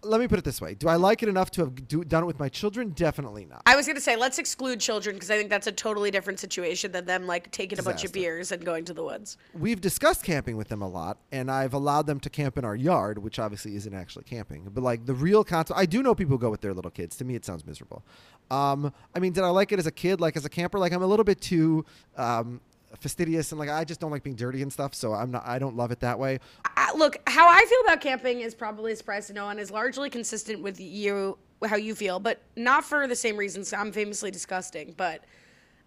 let 0.03 0.19
me 0.19 0.27
put 0.27 0.39
it 0.39 0.45
this 0.45 0.61
way: 0.61 0.73
Do 0.73 0.87
I 0.87 0.95
like 0.95 1.23
it 1.23 1.29
enough 1.29 1.51
to 1.51 1.61
have 1.61 1.87
do, 1.87 2.03
done 2.03 2.23
it 2.23 2.25
with 2.25 2.39
my 2.39 2.49
children? 2.49 2.89
Definitely 2.89 3.45
not. 3.45 3.61
I 3.65 3.75
was 3.75 3.87
gonna 3.87 4.01
say 4.01 4.15
let's 4.15 4.39
exclude 4.39 4.79
children 4.79 5.15
because 5.15 5.31
I 5.31 5.37
think 5.37 5.49
that's 5.49 5.67
a 5.67 5.71
totally 5.71 6.11
different 6.11 6.39
situation 6.39 6.91
than 6.91 7.05
them 7.05 7.27
like 7.27 7.51
taking 7.51 7.79
a 7.79 7.83
bunch 7.83 8.03
of 8.03 8.11
beers 8.13 8.51
and 8.51 8.63
going 8.63 8.85
to 8.85 8.93
the 8.93 9.03
woods. 9.03 9.37
We've 9.53 9.81
discussed 9.81 10.23
camping 10.23 10.57
with 10.57 10.69
them 10.69 10.81
a 10.81 10.87
lot, 10.87 11.17
and 11.31 11.49
I've 11.49 11.73
allowed 11.73 12.07
them 12.07 12.19
to 12.21 12.29
camp 12.29 12.57
in 12.57 12.65
our 12.65 12.75
yard, 12.75 13.17
which 13.17 13.39
obviously 13.39 13.75
isn't 13.75 13.93
actually 13.93 14.23
camping. 14.23 14.69
But 14.73 14.83
like 14.83 15.05
the 15.05 15.13
real 15.13 15.43
concept, 15.43 15.79
I 15.79 15.85
do 15.85 16.03
know 16.03 16.15
people 16.15 16.37
go 16.37 16.49
with 16.49 16.61
their 16.61 16.73
little 16.73 16.91
kids. 16.91 17.15
To 17.17 17.25
me, 17.25 17.35
it 17.35 17.45
sounds 17.45 17.65
miserable. 17.65 18.03
Um, 18.51 18.93
I 19.15 19.19
mean, 19.19 19.33
did 19.33 19.43
I 19.43 19.49
like 19.49 19.71
it 19.71 19.79
as 19.79 19.87
a 19.87 19.91
kid? 19.91 20.21
Like 20.21 20.35
as 20.37 20.45
a 20.45 20.49
camper, 20.49 20.79
like 20.79 20.91
I'm 20.91 21.01
a 21.01 21.07
little 21.07 21.25
bit 21.25 21.41
too 21.41 21.85
um, 22.17 22.61
fastidious, 22.99 23.51
and 23.51 23.59
like 23.59 23.69
I 23.69 23.83
just 23.83 23.99
don't 23.99 24.11
like 24.11 24.23
being 24.23 24.35
dirty 24.35 24.61
and 24.61 24.71
stuff. 24.71 24.93
So 24.93 25.13
I'm 25.13 25.31
not. 25.31 25.43
I 25.45 25.59
don't 25.59 25.75
love 25.75 25.91
it 25.91 25.99
that 26.01 26.17
way. 26.19 26.39
I, 26.77 26.91
look, 26.95 27.17
how 27.27 27.47
I 27.47 27.65
feel 27.65 27.79
about 27.85 28.01
camping 28.01 28.41
is 28.41 28.53
probably 28.55 28.91
a 28.93 28.95
surprise 28.95 29.27
to 29.27 29.33
no 29.33 29.45
one. 29.45 29.59
Is 29.59 29.71
largely 29.71 30.09
consistent 30.09 30.61
with 30.61 30.79
you 30.79 31.37
how 31.65 31.75
you 31.75 31.95
feel, 31.95 32.19
but 32.19 32.41
not 32.55 32.83
for 32.83 33.07
the 33.07 33.15
same 33.15 33.37
reasons. 33.37 33.71
I'm 33.73 33.91
famously 33.91 34.31
disgusting, 34.31 34.93
but. 34.97 35.23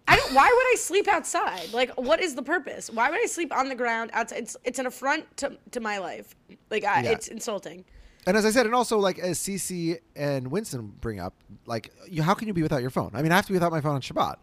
I 0.09 0.15
don't, 0.15 0.33
why 0.33 0.45
would 0.45 0.73
I 0.73 0.75
sleep 0.77 1.09
outside? 1.09 1.73
Like, 1.73 1.91
what 1.99 2.21
is 2.21 2.33
the 2.33 2.41
purpose? 2.41 2.89
Why 2.89 3.09
would 3.09 3.19
I 3.21 3.25
sleep 3.25 3.53
on 3.53 3.67
the 3.67 3.75
ground 3.75 4.09
outside? 4.13 4.37
It's, 4.37 4.55
it's 4.63 4.79
an 4.79 4.85
affront 4.85 5.25
to, 5.35 5.57
to 5.71 5.81
my 5.81 5.97
life. 5.97 6.33
Like, 6.71 6.85
I, 6.85 7.01
Yeah. 7.03 7.11
it's 7.11 7.27
insulting. 7.27 7.83
And 8.25 8.37
as 8.37 8.45
I 8.45 8.51
said, 8.51 8.65
and 8.65 8.73
also 8.73 8.99
like 8.99 9.19
as 9.19 9.37
Cece 9.37 9.99
and 10.15 10.49
Winston 10.49 10.93
bring 11.01 11.19
up, 11.19 11.33
like 11.65 11.91
you, 12.09 12.23
how 12.23 12.33
can 12.35 12.47
you 12.47 12.53
be 12.53 12.63
without 12.63 12.79
your 12.81 12.89
phone? 12.89 13.11
I 13.15 13.21
mean, 13.21 13.33
I 13.33 13.35
have 13.35 13.47
to 13.47 13.51
be 13.51 13.55
without 13.55 13.71
my 13.73 13.81
phone 13.81 13.95
on 13.95 14.01
Shabbat, 14.01 14.35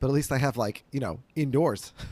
but 0.00 0.08
at 0.08 0.12
least 0.12 0.32
I 0.32 0.38
have 0.38 0.56
like 0.56 0.84
you 0.92 1.00
know 1.00 1.20
indoors. 1.36 1.92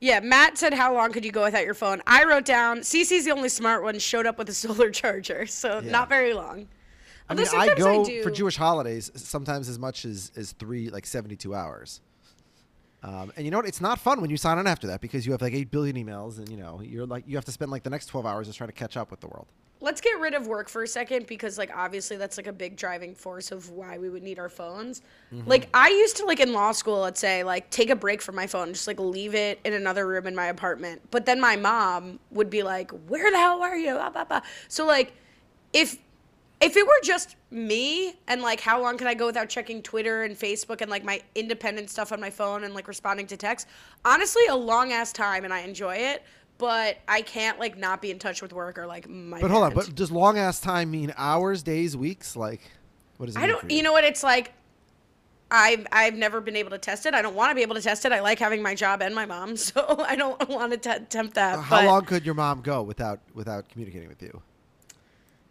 Yeah, 0.00 0.20
Matt 0.20 0.56
said, 0.56 0.72
"How 0.74 0.94
long 0.94 1.10
could 1.10 1.24
you 1.24 1.32
go 1.32 1.42
without 1.42 1.64
your 1.64 1.74
phone?" 1.74 2.00
I 2.06 2.22
wrote 2.22 2.44
down. 2.44 2.82
Cece's 2.82 3.24
the 3.24 3.32
only 3.32 3.48
smart 3.48 3.82
one. 3.82 3.98
Showed 3.98 4.26
up 4.26 4.38
with 4.38 4.48
a 4.48 4.54
solar 4.64 4.92
charger, 4.92 5.44
so 5.46 5.80
Yeah. 5.80 5.90
not 5.90 6.08
very 6.08 6.34
long. 6.34 6.68
I 7.28 7.34
mean, 7.34 7.46
I 7.52 7.74
go 7.74 8.04
do. 8.04 8.22
for 8.22 8.30
Jewish 8.30 8.56
holidays 8.56 9.10
sometimes 9.16 9.68
as 9.68 9.76
much 9.76 10.04
as 10.04 10.30
as 10.36 10.52
three 10.52 10.88
like 10.88 11.04
seventy 11.04 11.34
two 11.34 11.52
hours. 11.52 12.00
Um, 13.02 13.32
and 13.36 13.44
you 13.44 13.50
know 13.50 13.58
what? 13.58 13.66
It's 13.66 13.80
not 13.80 13.98
fun 13.98 14.20
when 14.20 14.30
you 14.30 14.36
sign 14.36 14.58
on 14.58 14.68
after 14.68 14.86
that 14.86 15.00
because 15.00 15.26
you 15.26 15.32
have 15.32 15.42
like 15.42 15.52
eight 15.52 15.72
billion 15.72 15.96
emails, 15.96 16.38
and 16.38 16.48
you 16.48 16.56
know 16.56 16.80
you're 16.80 17.04
like 17.04 17.24
you 17.26 17.36
have 17.36 17.44
to 17.46 17.52
spend 17.52 17.72
like 17.72 17.82
the 17.82 17.90
next 17.90 18.06
twelve 18.06 18.24
hours 18.24 18.46
just 18.46 18.56
trying 18.58 18.68
to 18.68 18.74
catch 18.74 18.96
up 18.96 19.10
with 19.10 19.18
the 19.18 19.26
world. 19.26 19.48
Let's 19.80 20.00
get 20.00 20.18
rid 20.18 20.34
of 20.34 20.46
work 20.46 20.68
for 20.68 20.82
a 20.82 20.88
second 20.88 21.26
because, 21.26 21.56
like, 21.56 21.70
obviously 21.74 22.16
that's 22.16 22.36
like 22.36 22.48
a 22.48 22.52
big 22.52 22.76
driving 22.76 23.14
force 23.14 23.52
of 23.52 23.70
why 23.70 23.98
we 23.98 24.10
would 24.10 24.22
need 24.22 24.38
our 24.38 24.48
phones. 24.48 25.02
Mm-hmm. 25.32 25.48
Like, 25.48 25.68
I 25.72 25.88
used 25.90 26.16
to 26.16 26.24
like 26.24 26.40
in 26.40 26.52
law 26.52 26.72
school, 26.72 27.00
let's 27.00 27.20
say, 27.20 27.44
like 27.44 27.70
take 27.70 27.90
a 27.90 27.96
break 27.96 28.20
from 28.20 28.34
my 28.34 28.46
phone, 28.46 28.72
just 28.72 28.86
like 28.86 28.98
leave 28.98 29.34
it 29.34 29.60
in 29.64 29.72
another 29.74 30.06
room 30.06 30.26
in 30.26 30.34
my 30.34 30.46
apartment. 30.46 31.02
But 31.10 31.26
then 31.26 31.40
my 31.40 31.56
mom 31.56 32.18
would 32.30 32.50
be 32.50 32.62
like, 32.62 32.90
"Where 33.06 33.30
the 33.30 33.38
hell 33.38 33.62
are 33.62 33.76
you?" 33.76 33.94
Blah, 33.94 34.10
blah, 34.10 34.24
blah. 34.24 34.40
So 34.68 34.84
like, 34.84 35.12
if 35.72 35.98
if 36.60 36.76
it 36.76 36.84
were 36.84 37.00
just 37.04 37.36
me 37.50 38.14
and 38.26 38.42
like 38.42 38.60
how 38.60 38.82
long 38.82 38.98
can 38.98 39.06
I 39.06 39.14
go 39.14 39.26
without 39.26 39.48
checking 39.48 39.80
Twitter 39.80 40.24
and 40.24 40.36
Facebook 40.36 40.80
and 40.80 40.90
like 40.90 41.04
my 41.04 41.22
independent 41.34 41.88
stuff 41.88 42.10
on 42.10 42.20
my 42.20 42.30
phone 42.30 42.64
and 42.64 42.74
like 42.74 42.88
responding 42.88 43.26
to 43.28 43.36
texts, 43.36 43.70
honestly, 44.04 44.42
a 44.50 44.56
long 44.56 44.92
ass 44.92 45.12
time 45.12 45.44
and 45.44 45.52
I 45.52 45.60
enjoy 45.60 45.96
it. 45.96 46.24
But 46.58 46.98
I 47.06 47.22
can't 47.22 47.58
like 47.58 47.78
not 47.78 48.02
be 48.02 48.10
in 48.10 48.18
touch 48.18 48.42
with 48.42 48.52
work 48.52 48.78
or 48.78 48.86
like 48.86 49.08
my. 49.08 49.40
But 49.40 49.50
hold 49.50 49.62
on, 49.62 49.74
but 49.74 49.94
does 49.94 50.10
long 50.10 50.36
ass 50.36 50.60
time 50.60 50.90
mean 50.90 51.14
hours, 51.16 51.62
days, 51.62 51.96
weeks? 51.96 52.34
Like, 52.34 52.60
what 53.16 53.26
does 53.26 53.36
it 53.36 53.38
I 53.38 53.42
mean 53.42 53.50
don't. 53.50 53.60
for 53.60 53.72
You 53.72 53.82
know 53.84 53.92
what? 53.92 54.04
It's 54.04 54.24
like 54.24 54.52
I've 55.50 55.86
I've 55.92 56.14
never 56.14 56.40
been 56.40 56.56
able 56.56 56.70
to 56.70 56.78
test 56.78 57.06
it. 57.06 57.14
I 57.14 57.22
don't 57.22 57.34
want 57.34 57.50
to 57.50 57.54
be 57.54 57.62
able 57.62 57.76
to 57.76 57.80
test 57.80 58.04
it. 58.04 58.12
I 58.12 58.20
like 58.20 58.38
having 58.38 58.62
my 58.62 58.74
job 58.74 59.02
and 59.02 59.14
my 59.14 59.24
mom, 59.24 59.56
so 59.56 60.04
I 60.06 60.16
don't 60.16 60.48
want 60.48 60.72
to 60.72 60.78
t- 60.78 60.90
attempt 60.90 61.34
that. 61.34 61.58
How 61.60 61.84
long 61.84 62.04
could 62.04 62.26
your 62.26 62.34
mom 62.34 62.60
go 62.60 62.82
without 62.82 63.20
without 63.34 63.68
communicating 63.68 64.08
with 64.08 64.22
you? 64.22 64.42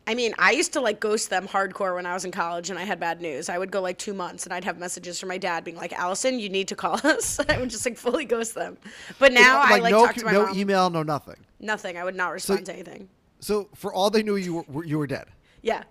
I 0.07 0.15
mean, 0.15 0.33
I 0.39 0.51
used 0.51 0.71
to 0.73 0.79
like 0.81 1.01
ghost 1.01 1.29
them 1.29 1.47
hardcore 1.47 1.93
when 1.95 2.05
I 2.05 2.13
was 2.13 2.23
in 2.23 2.31
college 2.31 2.69
and 2.69 2.79
I 2.79 2.83
had 2.85 2.97
bad 2.97 3.19
news. 3.21 3.49
I 3.49 3.57
would 3.57 3.71
go 3.71 3.81
like 3.81 3.97
two 3.97 4.13
months 4.13 4.45
and 4.45 4.53
I'd 4.53 4.63
have 4.63 4.79
messages 4.79 5.19
from 5.19 5.27
my 5.27 5.37
dad 5.37 5.65
being 5.65 5.75
like, 5.75 5.91
"Allison, 5.91 6.39
you 6.39 6.47
need 6.47 6.69
to 6.69 6.75
call 6.75 6.93
us." 7.03 7.39
I 7.49 7.59
would 7.59 7.69
just 7.69 7.85
like 7.85 7.97
fully 7.97 8.23
ghost 8.23 8.55
them. 8.55 8.77
But 9.19 9.33
now 9.33 9.59
I 9.59 9.79
like 9.79 9.91
no 9.91 10.05
talk 10.07 10.15
to 10.15 10.25
my 10.25 10.31
no 10.31 10.45
mom. 10.47 10.57
email, 10.57 10.89
no 10.89 11.03
nothing. 11.03 11.35
Nothing. 11.59 11.97
I 11.97 12.05
would 12.05 12.15
not 12.15 12.29
respond 12.31 12.65
to 12.67 12.73
anything. 12.73 13.09
So 13.41 13.67
for 13.75 13.93
all 13.93 14.09
they 14.09 14.23
knew, 14.23 14.37
you 14.37 14.65
were 14.69 14.85
you 14.85 14.97
were 14.97 15.07
dead. 15.07 15.25
Yeah. 15.61 15.83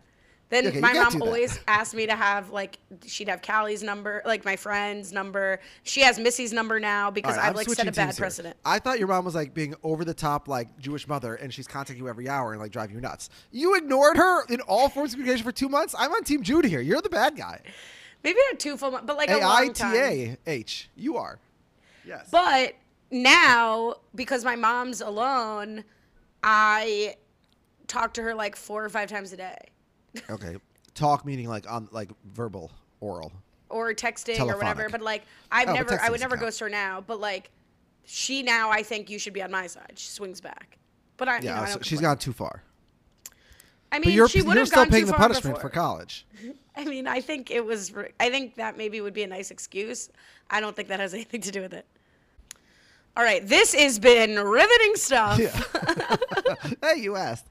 Then 0.49 0.69
Okay, 0.69 0.81
my 0.81 0.93
mom 0.93 1.21
always 1.23 1.59
asked 1.67 1.93
me 1.95 2.07
to 2.07 2.15
have 2.15 2.51
like 2.51 2.79
she'd 3.05 3.29
have 3.29 3.43
Callie's 3.43 3.83
number, 3.83 4.23
like 4.25 4.45
my 4.45 4.55
friend's 4.55 5.13
number. 5.13 5.59
She 5.83 6.03
has 6.03 6.21
Missy's 6.21 6.53
number 6.53 6.79
now 6.79 7.11
because 7.11 7.37
right, 7.37 7.47
I've 7.47 7.51
I'm 7.51 7.57
like 7.57 7.69
set 7.69 7.89
a 7.89 7.93
bad 7.93 8.07
teams 8.07 8.17
here. 8.17 8.23
precedent. 8.23 8.57
I 8.65 8.79
thought 8.79 9.01
your 9.01 9.09
mom 9.09 9.25
was 9.25 9.35
like 9.35 9.55
being 9.55 9.75
over 9.83 10.05
the 10.05 10.15
top, 10.15 10.47
like 10.47 10.79
Jewish 10.79 11.09
mother, 11.09 11.35
and 11.35 11.53
she's 11.53 11.67
contacting 11.67 12.03
you 12.05 12.09
every 12.09 12.29
hour 12.29 12.53
and 12.53 12.61
like 12.61 12.71
driving 12.71 12.95
you 12.95 13.01
nuts. 13.01 13.29
You 13.51 13.75
ignored 13.75 14.17
her 14.19 14.45
in 14.47 14.61
all 14.63 14.89
forms 14.89 15.11
of 15.11 15.17
communication 15.17 15.45
for 15.45 15.53
two 15.53 15.69
months. 15.69 15.97
I'm 15.99 16.13
on 16.13 16.23
Team 16.23 16.45
Judy 16.45 16.69
here. 16.69 16.81
You're 16.81 17.03
the 17.03 17.11
bad 17.11 17.37
guy. 17.37 17.61
Maybe 18.23 18.39
not 18.51 18.61
two 18.61 18.77
full 18.77 18.93
months, 18.93 19.07
but 19.07 19.17
like 19.17 19.29
A 19.31 19.39
a 19.39 19.41
I 19.41 19.65
long 19.65 19.73
T 19.73 19.83
time. 19.83 19.97
A 19.97 20.37
H. 20.47 20.91
You 20.95 21.17
are. 21.17 21.41
Yes. 22.07 22.29
But 22.31 22.75
now, 23.11 23.95
because 24.15 24.45
my 24.45 24.55
mom's 24.55 25.01
alone, 25.01 25.83
I 26.43 27.17
talk 27.89 28.15
to 28.15 28.23
her 28.23 28.35
like 28.35 28.55
four 28.57 28.85
or 28.85 28.89
five 28.89 29.09
times 29.09 29.33
a 29.33 29.37
day, 29.37 29.59
okay. 30.31 30.57
Talk 30.95 31.25
meaning 31.25 31.49
like 31.49 31.71
on 31.71 31.89
like 31.93 32.11
verbal, 32.33 32.71
oral. 33.01 33.33
or 33.69 33.93
texting 33.95 34.41
or 34.41 34.57
whatever. 34.57 34.89
But 34.89 35.03
like, 35.03 35.23
I've 35.53 35.69
Oh, 35.69 35.75
never, 35.75 36.01
I 36.01 36.09
would 36.11 36.21
never 36.21 36.37
count. 36.37 36.47
ghost 36.47 36.61
her 36.61 36.69
now. 36.71 37.03
But 37.07 37.21
like, 37.21 37.51
she 38.05 38.43
now, 38.43 38.71
I 38.71 38.83
think 38.83 39.11
you 39.11 39.19
should 39.19 39.33
be 39.33 39.43
on 39.43 39.51
my 39.51 39.67
side. 39.67 39.93
She 39.97 40.09
swings 40.09 40.41
back. 40.41 40.79
But 41.17 41.29
I, 41.29 41.39
you 41.39 41.45
Yeah. 41.47 41.57
know, 41.57 41.63
I 41.63 41.67
so 41.71 41.79
she's 41.83 42.01
gone 42.01 42.19
too 42.19 42.33
far. 42.33 42.63
I 43.93 43.99
But 43.99 44.07
mean, 44.07 44.17
you're 44.17 44.29
she 44.29 44.43
would 44.43 44.55
you're 44.55 44.61
have 44.63 44.69
still 44.69 44.83
gone 44.85 44.91
paying 44.91 45.03
too 45.03 45.07
the 45.07 45.13
far 45.13 45.21
punishment 45.29 45.57
before. 45.57 45.71
for 45.71 45.75
college. 45.75 46.27
I 46.77 46.85
mean, 46.85 47.07
I 47.07 47.21
think 47.21 47.51
it 47.51 47.65
was. 47.65 47.93
I 48.21 48.31
think 48.31 48.57
that 48.57 48.77
maybe 48.77 49.01
would 49.01 49.15
be 49.15 49.23
a 49.23 49.27
nice 49.27 49.51
excuse. 49.51 50.09
I 50.51 50.61
don't 50.61 50.75
think 50.77 50.89
that 50.89 51.01
has 51.01 51.15
anything 51.15 51.41
to 51.43 51.51
do 51.51 51.61
with 51.61 51.73
it. 51.73 51.87
All 53.17 53.23
right, 53.25 53.47
this 53.47 53.75
has 53.75 53.99
been 53.99 54.39
riveting 54.39 54.95
stuff. 54.97 55.39
Yeah. 55.39 56.17
hey, 56.83 57.01
you 57.01 57.17
asked. 57.17 57.47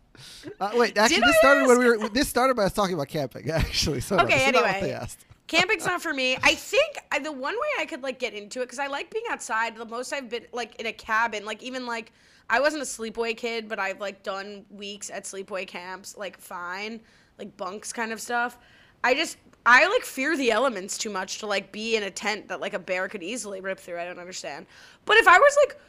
Uh, 0.59 0.71
wait, 0.75 0.97
actually, 0.97 1.15
Did 1.17 1.23
this 1.25 1.35
I 1.35 1.39
started 1.39 1.67
when 1.67 1.79
we 1.79 1.85
were. 1.85 2.09
This 2.09 2.27
started 2.27 2.55
by 2.55 2.63
us 2.65 2.73
talking 2.73 2.93
about 2.95 3.07
camping. 3.07 3.49
Actually, 3.51 4.01
so 4.01 4.17
Okay, 4.19 4.33
this 4.35 4.47
is 4.47 4.53
not 4.53 4.63
what 4.63 4.75
anyway. 4.75 5.07
Camping's 5.47 5.85
not 5.91 6.01
for 6.01 6.13
me. 6.13 6.37
I 6.43 6.55
think 6.55 6.97
I, 7.11 7.19
the 7.19 7.31
one 7.31 7.53
way 7.55 7.67
I 7.79 7.85
could 7.85 8.01
like 8.03 8.19
get 8.19 8.33
into 8.33 8.61
it 8.61 8.65
because 8.65 8.79
I 8.79 8.87
like 8.87 9.11
being 9.11 9.25
outside. 9.29 9.75
The 9.75 9.85
most 9.85 10.11
I've 10.13 10.29
been 10.29 10.45
like 10.53 10.75
in 10.79 10.85
a 10.87 10.93
cabin, 10.93 11.45
like 11.45 11.61
even 11.63 11.85
like 11.85 12.11
I 12.49 12.59
wasn't 12.59 12.83
a 12.83 12.85
sleepaway 12.85 13.35
kid, 13.35 13.67
but 13.67 13.79
I've 13.79 13.99
like 13.99 14.23
done 14.23 14.65
weeks 14.69 15.09
at 15.09 15.23
sleepaway 15.23 15.67
camps, 15.67 16.15
like 16.17 16.37
fine, 16.39 16.99
like 17.37 17.55
bunks 17.57 17.91
kind 17.93 18.11
of 18.11 18.19
stuff. 18.21 18.57
I 19.03 19.13
just 19.13 19.37
I 19.67 19.87
like 19.87 20.03
fear 20.03 20.35
the 20.37 20.51
elements 20.51 20.97
too 20.97 21.09
much 21.09 21.39
to 21.39 21.47
like 21.47 21.71
be 21.71 21.95
in 21.95 22.03
a 22.03 22.11
tent 22.11 22.47
that 22.49 22.59
like 22.61 22.73
a 22.73 22.79
bear 22.79 23.07
could 23.07 23.23
easily 23.23 23.61
rip 23.61 23.79
through. 23.79 23.99
I 23.99 24.05
don't 24.05 24.19
understand. 24.19 24.65
But 25.05 25.17
if 25.17 25.27
I 25.27 25.37
was 25.39 25.57
like, 25.65 25.79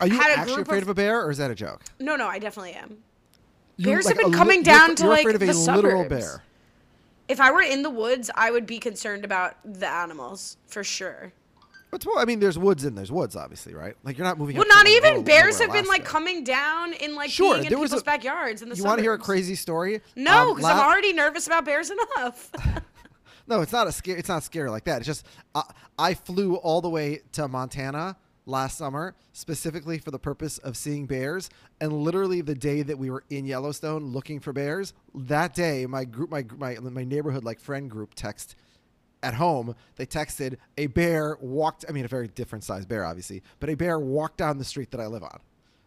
Are 0.00 0.06
you 0.14 0.20
actually 0.20 0.62
afraid 0.62 0.78
of- 0.78 0.84
of 0.84 0.88
a 0.90 0.94
bear, 0.94 1.22
or 1.24 1.30
is 1.30 1.38
that 1.38 1.50
a 1.50 1.54
joke? 1.54 1.82
no, 2.00 2.16
no, 2.16 2.26
I 2.26 2.38
definitely 2.38 2.72
am. 2.72 2.98
You, 3.76 3.86
Bears 3.86 4.08
have 4.08 4.16
been 4.16 4.32
a 4.32 4.36
coming 4.36 4.60
li- 4.60 4.64
you're 4.66 4.74
down 4.78 4.90
af- 4.92 4.96
to, 4.96 5.02
you're 5.04 5.12
like, 5.12 5.20
afraid 5.20 5.34
of 5.36 5.42
a 5.42 5.46
the 5.46 5.52
literal 5.52 6.02
suburbs. 6.04 6.08
bear. 6.26 6.42
If 7.28 7.40
I 7.40 7.50
were 7.50 7.60
in 7.62 7.82
the 7.82 7.90
woods, 7.90 8.30
I 8.34 8.50
would 8.50 8.66
be 8.66 8.78
concerned 8.78 9.24
about 9.24 9.56
the 9.64 9.88
animals 9.88 10.56
for 10.66 10.82
sure. 10.84 11.32
What's 11.90 12.04
more, 12.06 12.18
I 12.18 12.24
mean, 12.24 12.40
there's 12.40 12.58
woods 12.58 12.84
and 12.84 12.96
there's 12.96 13.12
woods, 13.12 13.36
obviously, 13.36 13.74
right? 13.74 13.94
Like 14.02 14.16
you're 14.18 14.26
not 14.26 14.38
moving. 14.38 14.56
Well, 14.56 14.66
not 14.68 14.84
like, 14.84 14.88
even 14.94 15.24
bears 15.24 15.58
have 15.60 15.72
been 15.72 15.86
like 15.86 16.04
coming 16.04 16.42
down 16.44 16.92
in 16.94 17.14
like 17.14 17.30
Sure, 17.30 17.54
being 17.54 17.64
in 17.66 17.70
there 17.70 17.78
was 17.78 17.90
people's 17.90 18.02
a- 18.02 18.04
backyards 18.04 18.62
in 18.62 18.68
the 18.68 18.76
You 18.76 18.84
want 18.84 18.98
to 18.98 19.02
hear 19.02 19.12
a 19.12 19.18
crazy 19.18 19.54
story? 19.54 20.00
No, 20.14 20.50
Um, 20.50 20.56
because 20.56 20.70
I'm 20.70 20.78
already 20.80 21.12
nervous 21.12 21.46
about 21.46 21.64
bears 21.64 21.90
enough. 21.90 22.50
No, 23.48 23.60
it's 23.60 23.70
not 23.70 23.86
a 23.86 23.92
scare. 23.92 24.16
It's 24.16 24.28
not 24.28 24.42
scary 24.42 24.68
like 24.70 24.82
that. 24.86 24.96
It's 24.98 25.06
just 25.06 25.24
uh, 25.54 25.62
I 25.96 26.14
flew 26.14 26.56
all 26.56 26.80
the 26.80 26.88
way 26.90 27.20
to 27.32 27.46
Montana 27.46 28.16
last 28.46 28.78
summer 28.78 29.14
specifically 29.32 29.98
for 29.98 30.10
the 30.10 30.18
purpose 30.18 30.58
of 30.58 30.76
seeing 30.76 31.06
bears. 31.06 31.50
And 31.80 31.92
literally 31.92 32.40
the 32.40 32.54
day 32.54 32.82
that 32.82 32.98
we 32.98 33.10
were 33.10 33.24
in 33.28 33.44
Yellowstone 33.44 34.06
looking 34.06 34.40
for 34.40 34.52
bears, 34.52 34.94
that 35.14 35.54
day 35.54 35.86
my 35.86 36.04
group, 36.04 36.30
my 36.30 36.44
my 36.56 36.78
my 36.80 37.04
neighborhood 37.04 37.44
like 37.44 37.60
friend 37.60 37.90
group 37.90 38.14
text 38.14 38.56
at 39.22 39.34
home. 39.34 39.74
They 39.96 40.06
texted 40.06 40.56
a 40.78 40.86
bear 40.86 41.36
walked. 41.40 41.84
I 41.88 41.92
mean, 41.92 42.04
a 42.04 42.08
very 42.08 42.28
different 42.28 42.64
sized 42.64 42.88
bear, 42.88 43.04
obviously, 43.04 43.42
but 43.60 43.68
a 43.68 43.74
bear 43.74 43.98
walked 43.98 44.38
down 44.38 44.58
the 44.58 44.64
street 44.64 44.90
that 44.92 45.00
I 45.00 45.06
live 45.06 45.22
on. 45.22 45.40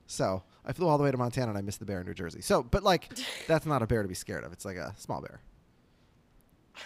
So 0.08 0.44
I 0.66 0.74
flew 0.74 0.88
all 0.88 0.98
the 0.98 1.04
way 1.04 1.12
to 1.12 1.18
Montana 1.18 1.50
and 1.50 1.58
I 1.58 1.62
missed 1.62 1.80
the 1.80 1.86
bear 1.86 2.02
in 2.02 2.08
New 2.08 2.14
Jersey. 2.14 2.42
So, 2.42 2.64
but 2.64 2.84
like, 2.84 3.10
that's 3.48 3.66
not 3.66 3.82
a 3.82 3.88
bear 3.88 4.02
to 4.02 4.10
be 4.10 4.16
scared 4.16 4.44
of. 4.44 4.52
It's 4.52 4.66
like 4.66 4.78
a 4.78 4.94
small 4.98 5.22
bear. 5.22 5.40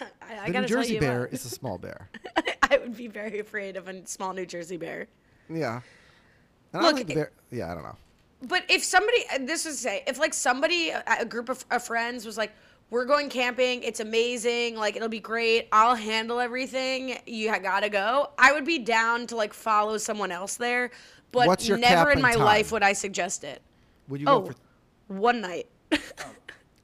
I, 0.22 0.38
I 0.40 0.50
The 0.50 0.60
New 0.60 0.66
Jersey 0.66 0.98
bear 0.98 1.22
uh, 1.22 1.32
is 1.32 1.44
a 1.44 1.48
small 1.48 1.78
bear. 1.78 2.10
I 2.62 2.78
would 2.78 2.96
be 2.96 3.08
very 3.08 3.38
afraid 3.38 3.76
of 3.76 3.88
a 3.88 4.06
small 4.06 4.32
New 4.32 4.46
Jersey 4.46 4.76
bear. 4.76 5.06
Yeah. 5.48 5.80
And 6.72 6.82
I 6.82 6.86
Look, 6.86 6.96
don't 6.96 7.06
think 7.06 7.30
the 7.50 7.56
yeah, 7.56 7.70
I 7.70 7.74
don't 7.74 7.84
know. 7.84 7.96
But 8.42 8.64
if 8.68 8.84
somebody, 8.84 9.24
this 9.40 9.64
is 9.64 9.78
say, 9.78 10.02
if 10.06 10.18
like 10.18 10.34
somebody, 10.34 10.90
a 10.90 11.24
group 11.24 11.48
of, 11.48 11.64
of 11.70 11.82
friends 11.82 12.26
was 12.26 12.36
like, 12.36 12.52
"We're 12.90 13.04
going 13.06 13.30
camping. 13.30 13.82
It's 13.82 14.00
amazing. 14.00 14.76
Like 14.76 14.96
it'll 14.96 15.08
be 15.08 15.20
great. 15.20 15.68
I'll 15.72 15.94
handle 15.94 16.40
everything. 16.40 17.18
You 17.26 17.56
gotta 17.60 17.88
go." 17.88 18.30
I 18.38 18.52
would 18.52 18.64
be 18.66 18.78
down 18.80 19.26
to 19.28 19.36
like 19.36 19.54
follow 19.54 19.96
someone 19.98 20.30
else 20.32 20.56
there, 20.56 20.90
but 21.32 21.46
What's 21.46 21.66
your 21.68 21.78
never 21.78 22.10
in 22.10 22.20
my 22.20 22.32
time? 22.34 22.44
life 22.44 22.72
would 22.72 22.82
I 22.82 22.92
suggest 22.92 23.44
it. 23.44 23.62
Would 24.08 24.20
you 24.20 24.26
Oh, 24.28 24.40
go 24.40 24.46
for? 24.52 24.56
one 25.08 25.40
night. 25.40 25.66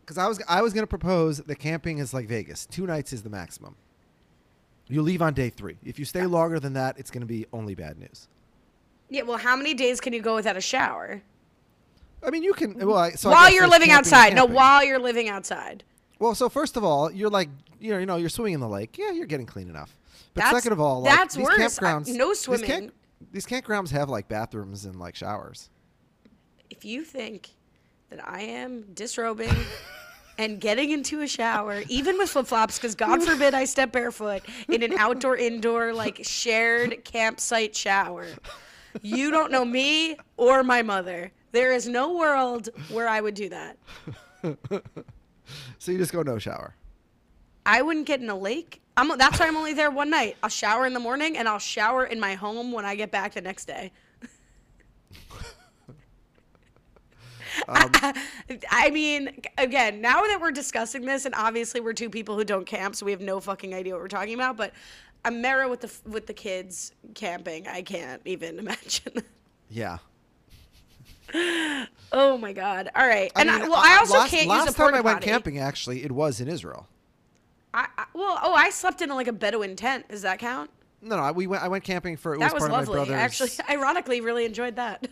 Because 0.03 0.19
I 0.19 0.27
was 0.27 0.43
I 0.49 0.61
was 0.61 0.73
gonna 0.73 0.89
propose 0.89 1.39
that 1.39 1.59
camping 1.61 1.99
is 1.99 2.13
like 2.13 2.27
Vegas. 2.27 2.67
Two 2.67 2.85
nights 2.85 3.13
is 3.13 3.23
the 3.23 3.31
maximum. 3.31 3.77
You 4.89 5.03
leave 5.03 5.23
on 5.23 5.35
day 5.35 5.51
three. 5.51 5.77
If 5.85 6.01
you 6.01 6.05
stay 6.05 6.27
longer 6.27 6.59
than 6.59 6.73
that, 6.73 6.99
it's 6.99 7.13
gonna 7.13 7.27
be 7.27 7.47
only 7.53 7.77
bad 7.77 7.97
news. 7.97 8.27
Yeah. 9.11 9.23
Well, 9.23 9.39
how 9.39 9.57
many 9.57 9.75
days 9.75 10.01
can 10.01 10.13
you 10.13 10.23
go 10.23 10.35
without 10.35 10.57
a 10.57 10.61
shower? 10.61 11.23
I 12.23 12.31
mean, 12.31 12.43
you 12.43 12.53
can. 12.53 12.75
Well, 12.79 12.97
I, 12.97 13.11
so 13.13 13.31
while 13.31 13.51
you're 13.53 13.67
living 13.69 13.89
camping 13.89 14.13
outside. 14.13 14.35
No, 14.35 14.45
while 14.47 14.85
you're 14.85 14.99
living 14.99 15.29
outside. 15.29 15.85
Well, 16.19 16.35
so 16.35 16.49
first 16.49 16.77
of 16.77 16.85
all, 16.85 17.11
you're 17.11 17.31
like 17.31 17.49
you 17.81 17.93
know, 17.93 17.99
you 17.99 18.07
know, 18.07 18.17
you're 18.17 18.29
swimming 18.29 18.55
in 18.55 18.61
the 18.61 18.69
lake. 18.69 18.97
Yeah, 18.99 19.11
you're 19.11 19.27
getting 19.27 19.47
clean 19.47 19.69
enough. 19.69 19.97
But 20.35 20.43
That's- 20.45 20.63
second 20.63 20.73
of 20.73 20.81
all, 20.81 21.03
like, 21.03 21.17
that's 21.17 21.35
these 21.35 21.45
worse. 21.45 21.79
I- 21.79 21.83
campgrounds, 21.83 22.15
no 22.15 22.29
these 22.29 22.45
camp- 22.47 22.61
swimming. 22.61 22.93
These 23.33 23.47
campgrounds 23.47 23.91
have 23.91 24.09
like 24.09 24.29
bathrooms 24.29 24.85
and 24.85 24.99
like 24.99 25.15
showers. 25.15 25.71
if 26.69 26.85
you 26.85 27.05
think 27.05 27.51
that 28.11 28.27
I 28.27 28.43
am 28.43 28.85
disrobing 28.95 29.55
and 30.39 30.61
getting 30.61 30.91
into 30.91 31.21
a 31.23 31.27
shower, 31.27 31.83
even 31.89 32.17
with 32.19 32.31
flip 32.31 32.47
flops, 32.47 32.79
because 32.79 32.95
God 32.95 33.23
forbid 33.23 33.55
I 33.55 33.65
step 33.65 33.93
barefoot 33.93 34.43
in 34.69 34.83
an 34.83 34.93
outdoor, 34.95 35.37
indoor, 35.37 35.93
like 35.93 36.21
shared 36.25 37.05
campsite 37.05 37.75
shower, 37.77 38.27
you 39.03 39.31
don't 39.31 39.51
know 39.51 39.65
me 39.65 40.17
or 40.37 40.63
my 40.63 40.83
mother. 40.83 41.33
There 41.53 41.73
is 41.73 41.89
no 41.89 42.17
world 42.17 42.69
where 42.91 43.09
I 43.09 43.21
would 43.21 43.35
do 43.35 43.49
that. 43.49 43.77
So 45.79 45.93
you 45.93 45.99
just 45.99 46.13
go 46.13 46.23
no 46.23 46.39
shower. 46.39 46.75
I 47.67 47.83
wouldn't 47.83 48.07
get 48.07 48.21
in 48.21 48.31
a 48.31 48.37
lake. 48.37 48.81
I'm, 48.97 49.17
that's 49.19 49.41
why 49.41 49.47
I'm 49.47 49.57
only 49.57 49.75
there 49.75 49.91
one 49.91 50.11
night. 50.11 50.37
I'll 50.43 50.51
shower 50.51 50.87
in 50.87 50.95
the 50.95 51.01
morning 51.01 51.37
and 51.37 51.49
I'll 51.49 51.59
shower 51.59 52.05
in 52.05 52.21
my 52.21 52.35
home 52.35 52.73
when 52.73 52.85
I 52.85 52.95
get 52.95 53.11
back 53.11 53.35
the 53.35 53.41
next 53.41 53.67
day. 53.67 53.93
Um, 57.69 57.91
I 58.71 58.91
mean, 58.91 59.43
again, 59.59 60.01
now 60.01 60.23
that 60.23 60.41
we're 60.41 60.53
discussing 60.53 61.05
this, 61.05 61.25
and 61.25 61.35
obviously 61.35 61.81
we're 61.81 61.93
two 61.93 62.09
people 62.09 62.37
who 62.37 62.45
don't 62.45 62.65
camp, 62.65 62.95
so 62.95 63.05
we 63.05 63.13
have 63.13 63.21
no 63.21 63.41
fucking 63.41 63.75
idea 63.75 63.93
what 63.93 64.01
we're 64.01 64.09
talking 64.09 64.35
about. 64.35 64.57
But 64.57 64.73
Amera 65.25 65.69
with 65.69 65.81
the 65.81 66.11
with 66.11 66.27
the 66.27 66.33
kids 66.35 66.93
camping, 67.15 67.69
I 67.69 67.83
can't 67.83 68.23
even 68.25 68.59
imagine. 68.61 69.23
Yeah. 69.69 69.99
oh 72.13 72.39
my 72.39 72.53
god! 72.53 72.91
All 72.95 73.07
right, 73.07 73.31
I 73.37 73.41
and 73.43 73.51
mean, 73.51 73.63
I, 73.63 73.69
well, 73.69 73.79
I 73.79 73.99
also 73.99 74.15
last, 74.15 74.31
can't 74.31 74.49
last 74.49 74.67
use 74.67 74.75
a 74.75 74.77
time 74.77 74.95
I 74.95 75.01
went 75.01 75.21
camping, 75.21 75.59
actually, 75.59 76.03
it 76.03 76.11
was 76.11 76.41
in 76.41 76.49
Israel. 76.49 76.89
I, 77.73 77.87
I, 77.97 78.05
well, 78.15 78.39
oh, 78.43 78.53
I 78.53 78.71
slept 78.71 79.01
in 79.01 79.11
like 79.11 79.29
a 79.29 79.33
Bedouin 79.33 79.77
tent. 79.77 80.09
Does 80.09 80.23
that 80.23 80.41
count? 80.41 80.71
No, 81.03 81.17
no, 81.17 81.33
we 81.33 81.47
went. 81.47 81.63
I 81.63 81.69
went 81.69 81.85
camping 81.85 82.17
for. 82.17 82.35
It 82.35 82.41
That 82.41 82.53
was 82.53 82.63
was 82.63 82.69
part 82.69 82.83
of 82.83 82.89
my 82.89 82.95
lovely. 82.95 83.15
Actually, 83.15 83.51
ironically, 83.71 84.21
really 84.21 84.45
enjoyed 84.45 84.77
that. 84.77 85.07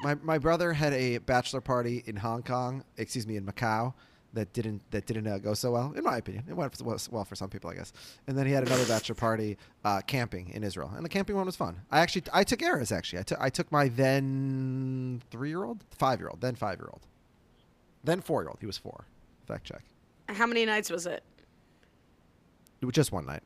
my 0.00 0.16
my 0.16 0.38
brother 0.38 0.72
had 0.72 0.92
a 0.92 1.18
bachelor 1.18 1.60
party 1.60 2.02
in 2.06 2.16
Hong 2.16 2.42
Kong. 2.42 2.84
Excuse 2.96 3.26
me, 3.26 3.36
in 3.36 3.46
Macau. 3.46 3.94
That 4.34 4.52
didn't 4.52 4.82
that 4.90 5.06
didn't 5.06 5.26
uh, 5.26 5.38
go 5.38 5.54
so 5.54 5.70
well, 5.72 5.92
in 5.96 6.04
my 6.04 6.16
opinion. 6.16 6.44
It 6.48 6.54
went 6.54 6.74
well 6.82 7.24
for 7.24 7.34
some 7.36 7.48
people, 7.48 7.70
I 7.70 7.74
guess. 7.74 7.92
And 8.26 8.36
then 8.36 8.46
he 8.46 8.52
had 8.52 8.66
another 8.66 8.84
bachelor 8.84 9.14
party 9.14 9.56
uh, 9.84 10.00
camping 10.06 10.50
in 10.50 10.64
Israel, 10.64 10.92
and 10.94 11.04
the 11.04 11.08
camping 11.08 11.36
one 11.36 11.46
was 11.46 11.56
fun. 11.56 11.80
I 11.90 12.00
actually 12.00 12.24
I 12.32 12.42
took 12.44 12.58
Erez 12.58 12.90
actually. 12.90 13.20
I 13.20 13.22
took 13.22 13.40
I 13.40 13.48
took 13.48 13.70
my 13.70 13.88
then 13.88 15.22
three 15.30 15.50
year 15.50 15.64
old, 15.64 15.84
five 15.90 16.18
year 16.18 16.28
old, 16.28 16.40
then 16.40 16.56
five 16.56 16.78
year 16.78 16.88
old, 16.92 17.06
then 18.02 18.20
four 18.20 18.42
year 18.42 18.48
old. 18.48 18.58
He 18.60 18.66
was 18.66 18.76
four. 18.76 19.06
Fact 19.46 19.64
check. 19.64 19.82
How 20.28 20.46
many 20.46 20.64
nights 20.64 20.90
was 20.90 21.06
it? 21.06 21.22
It 22.80 22.86
was 22.86 22.94
just 22.94 23.12
one 23.12 23.26
night. 23.26 23.42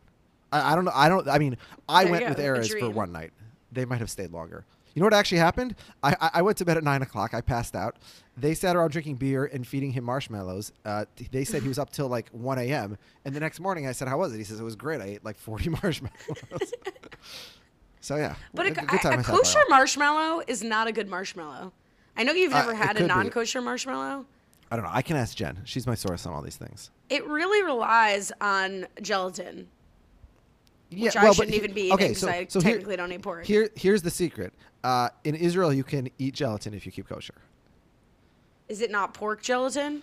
I, 0.50 0.72
I 0.72 0.74
don't 0.74 0.84
know. 0.84 0.92
I 0.94 1.08
don't. 1.08 1.28
I 1.28 1.38
mean, 1.38 1.56
I 1.88 2.04
There 2.04 2.12
went 2.12 2.28
with 2.30 2.38
Erez 2.38 2.78
for 2.78 2.90
one 2.90 3.12
night. 3.12 3.32
They 3.70 3.84
might 3.84 3.98
have 3.98 4.10
stayed 4.10 4.30
longer. 4.30 4.64
You 4.94 5.00
know 5.00 5.06
what 5.06 5.14
actually 5.14 5.38
happened? 5.38 5.74
I, 6.02 6.16
I, 6.20 6.30
I 6.34 6.42
went 6.42 6.58
to 6.58 6.64
bed 6.64 6.76
at 6.76 6.84
nine 6.84 7.02
o'clock. 7.02 7.34
I 7.34 7.40
passed 7.40 7.74
out. 7.76 7.96
They 8.36 8.54
sat 8.54 8.76
around 8.76 8.90
drinking 8.90 9.16
beer 9.16 9.44
and 9.44 9.66
feeding 9.66 9.92
him 9.92 10.04
marshmallows. 10.04 10.72
Uh, 10.84 11.04
th- 11.16 11.30
they 11.30 11.44
said 11.44 11.62
he 11.62 11.68
was 11.68 11.78
up 11.78 11.90
till 11.90 12.08
like 12.08 12.28
one 12.30 12.58
a.m. 12.58 12.96
And 13.24 13.34
the 13.34 13.40
next 13.40 13.60
morning, 13.60 13.86
I 13.86 13.92
said, 13.92 14.08
"How 14.08 14.18
was 14.18 14.32
it?" 14.34 14.38
He 14.38 14.44
says, 14.44 14.60
"It 14.60 14.64
was 14.64 14.76
great. 14.76 15.00
I 15.00 15.04
ate 15.06 15.24
like 15.24 15.38
forty 15.38 15.68
marshmallows." 15.82 16.72
so 18.00 18.16
yeah, 18.16 18.34
But 18.54 18.66
a, 18.66 18.70
good 18.70 18.84
a- 18.84 18.98
time 18.98 19.12
a 19.12 19.14
I 19.14 19.16
had 19.16 19.24
kosher 19.26 19.60
marshmallow 19.68 20.42
is 20.46 20.62
not 20.62 20.86
a 20.88 20.92
good 20.92 21.08
marshmallow. 21.08 21.72
I 22.16 22.24
know 22.24 22.32
you've 22.32 22.52
Uh, 22.52 22.58
never 22.60 22.72
it 22.72 22.76
had 22.76 22.96
a 22.96 23.06
non-kosher 23.06 23.60
marshmallow. 23.60 24.26
I 24.70 24.76
don't 24.76 24.84
know. 24.84 24.90
I 24.92 25.02
can 25.02 25.16
ask 25.16 25.36
Jen. 25.36 25.60
She's 25.64 25.86
my 25.86 25.94
source 25.94 26.26
on 26.26 26.32
all 26.34 26.42
these 26.42 26.56
things. 26.56 26.90
It 27.08 27.26
really 27.26 27.62
relies 27.62 28.32
on 28.40 28.86
gelatin, 29.00 29.68
Yeah, 30.90 31.04
which 31.04 31.16
I 31.16 31.22
well, 31.24 31.30
but 31.32 31.36
shouldn't 31.36 31.50
he- 31.52 31.56
even 31.58 31.72
be 31.74 31.80
eating 31.82 31.92
okay, 31.94 32.08
because 32.08 32.20
so, 32.20 32.28
I 32.28 32.46
so 32.48 32.60
here- 32.60 32.80
don't 32.96 33.12
eat 33.12 33.22
pork. 33.22 33.44
Here, 33.44 33.68
here's 33.76 34.02
the 34.02 34.10
secret. 34.10 34.52
Uh, 34.82 35.10
in 35.24 35.34
Israel, 35.34 35.72
you 35.72 35.84
can 35.84 36.08
eat 36.18 36.34
gelatin 36.34 36.72
if 36.72 36.86
you 36.86 36.92
keep 36.92 37.08
kosher. 37.08 37.34
Is 38.68 38.80
it 38.80 38.90
not 38.90 39.14
pork 39.14 39.42
gelatin? 39.42 40.02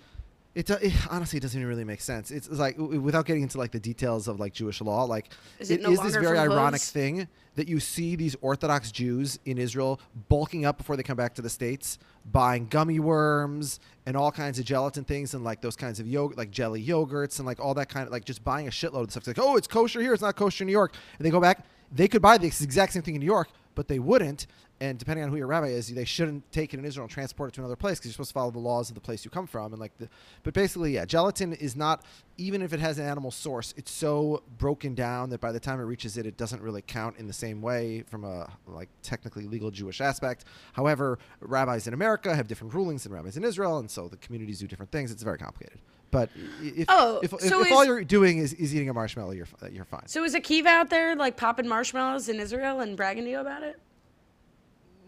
It, 0.54 0.68
do- 0.68 0.78
it 0.82 0.94
honestly 1.10 1.40
doesn't 1.40 1.60
even 1.60 1.68
really 1.68 1.84
make 1.84 2.02
sense. 2.02 2.32
It's, 2.32 2.48
it's 2.48 2.60
like 2.60 2.78
w- 2.78 3.00
without 3.02 3.26
getting 3.26 3.44
into 3.44 3.58
like 3.58 3.72
the 3.72 3.80
details 3.80 4.28
of 4.28 4.40
like 4.40 4.54
Jewish 4.54 4.80
law, 4.82 5.04
like 5.04 5.30
Is 5.60 5.70
it 5.72 5.80
it 5.80 5.84
no 5.84 5.92
is 5.92 6.00
this 6.02 6.16
very 6.16 6.38
ironic 6.38 6.82
thing 6.82 7.28
that 7.56 7.68
you 7.68 7.80
see 7.80 8.16
these 8.16 8.36
Orthodox 8.42 8.92
Jews 8.92 9.40
in 9.46 9.58
Israel 9.58 10.00
bulking 10.30 10.66
up 10.66 10.78
before 10.78 10.96
they 10.96 11.04
come 11.04 11.18
back 11.18 11.34
to 11.36 11.42
the 11.42 11.50
states, 11.50 11.98
buying 12.32 12.68
gummy 12.68 13.00
worms 13.00 13.80
and 14.06 14.16
all 14.16 14.32
kinds 14.32 14.60
of 14.60 14.66
gelatin 14.66 15.04
things 15.04 15.34
and 15.34 15.44
like 15.44 15.62
those 15.62 15.76
kinds 15.76 16.00
of 16.00 16.08
yogurt, 16.08 16.38
like 16.38 16.52
jelly 16.52 16.84
yogurts 16.84 17.40
and 17.40 17.46
like 17.46 17.60
all 17.60 17.74
that 17.74 17.90
kind 17.90 18.06
of 18.06 18.12
like 18.12 18.26
just 18.26 18.44
buying 18.44 18.68
a 18.68 18.72
shitload 18.72 19.04
of 19.04 19.12
stuff. 19.12 19.28
It's 19.28 19.38
like, 19.38 19.40
oh, 19.40 19.56
it's 19.56 19.68
kosher 19.68 20.02
here, 20.02 20.14
it's 20.14 20.22
not 20.22 20.36
kosher 20.36 20.64
in 20.64 20.68
New 20.68 20.74
York, 20.74 20.94
and 21.18 21.26
they 21.26 21.30
go 21.30 21.40
back. 21.40 21.66
They 21.92 22.08
could 22.08 22.22
buy 22.22 22.38
the 22.38 22.48
exact 22.48 22.94
same 22.94 23.04
thing 23.04 23.16
in 23.16 23.22
New 23.22 23.26
York, 23.26 23.48
but 23.76 23.88
they 23.88 24.00
wouldn't. 24.00 24.48
And 24.82 25.00
depending 25.00 25.24
on 25.24 25.30
who 25.30 25.38
your 25.38 25.48
rabbi 25.48 25.68
is, 25.68 25.88
they 25.88 26.04
shouldn't 26.04 26.52
take 26.52 26.74
it 26.74 26.80
in 26.80 26.86
Israel 26.86 27.06
and 27.06 27.12
transport 27.12 27.50
it 27.50 27.54
to 27.56 27.62
another 27.62 27.78
place 27.78 27.98
because 27.98 28.08
you're 28.08 28.14
supposed 28.14 28.32
to 28.32 28.34
follow 28.34 28.52
the 28.52 28.60
laws 28.60 28.90
of 28.90 28.96
the 28.96 29.02
place 29.02 29.24
you 29.24 29.32
come 29.32 29.48
from. 29.48 29.72
And 29.72 29.80
like, 29.80 29.98
the, 29.98 30.10
but 30.44 30.54
basically, 30.54 30.96
yeah, 30.96 31.06
gelatin 31.06 31.54
is 31.54 31.78
not 31.78 32.04
even 32.38 32.62
if 32.62 32.74
it 32.74 32.82
has 32.82 33.00
an 33.00 33.06
animal 33.06 33.32
source, 33.32 33.74
it's 33.78 33.92
so 33.92 34.44
broken 34.58 34.94
down 34.94 35.30
that 35.30 35.40
by 35.40 35.54
the 35.54 35.60
time 35.62 35.80
it 35.80 35.84
reaches 35.84 36.18
it, 36.18 36.26
it 36.26 36.36
doesn't 36.36 36.62
really 36.62 36.82
count 36.82 37.18
in 37.18 37.28
the 37.28 37.34
same 37.34 37.62
way 37.62 38.04
from 38.10 38.26
a 38.26 38.52
like 38.68 38.90
technically 39.02 39.46
legal 39.46 39.72
Jewish 39.72 40.02
aspect. 40.02 40.44
However, 40.74 41.20
rabbis 41.40 41.88
in 41.88 41.94
America 41.94 42.36
have 42.36 42.48
different 42.48 42.74
rulings 42.74 43.04
than 43.04 43.14
rabbis 43.14 43.38
in 43.38 43.46
Israel, 43.46 43.78
and 43.78 43.90
so 43.90 44.10
the 44.10 44.18
communities 44.18 44.60
do 44.60 44.68
different 44.68 44.92
things. 44.92 45.12
It's 45.12 45.24
very 45.24 45.38
complicated. 45.38 45.80
But 46.16 46.30
if 46.62 46.86
Oh, 46.88 47.20
if, 47.22 47.34
if, 47.34 47.42
so 47.42 47.62
if 47.62 47.74
all 47.74 47.84
you're 47.84 48.06
doing 48.06 48.38
is, 48.38 48.54
is 48.54 48.74
eating 48.74 48.88
a 48.88 48.94
marshmallow, 48.94 49.32
you're 49.32 49.50
you're 49.70 49.84
fine. 49.84 50.08
So 50.08 50.24
is 50.24 50.34
Akiva 50.34 50.68
out 50.68 50.90
there 50.90 51.14
like 51.14 51.36
popping 51.36 51.68
marshmallows 51.68 52.30
in 52.30 52.40
Israel 52.40 52.80
and 52.80 52.96
bragging 52.96 53.26
to 53.26 53.30
you 53.30 53.40
about 53.40 53.64
it? 53.64 53.78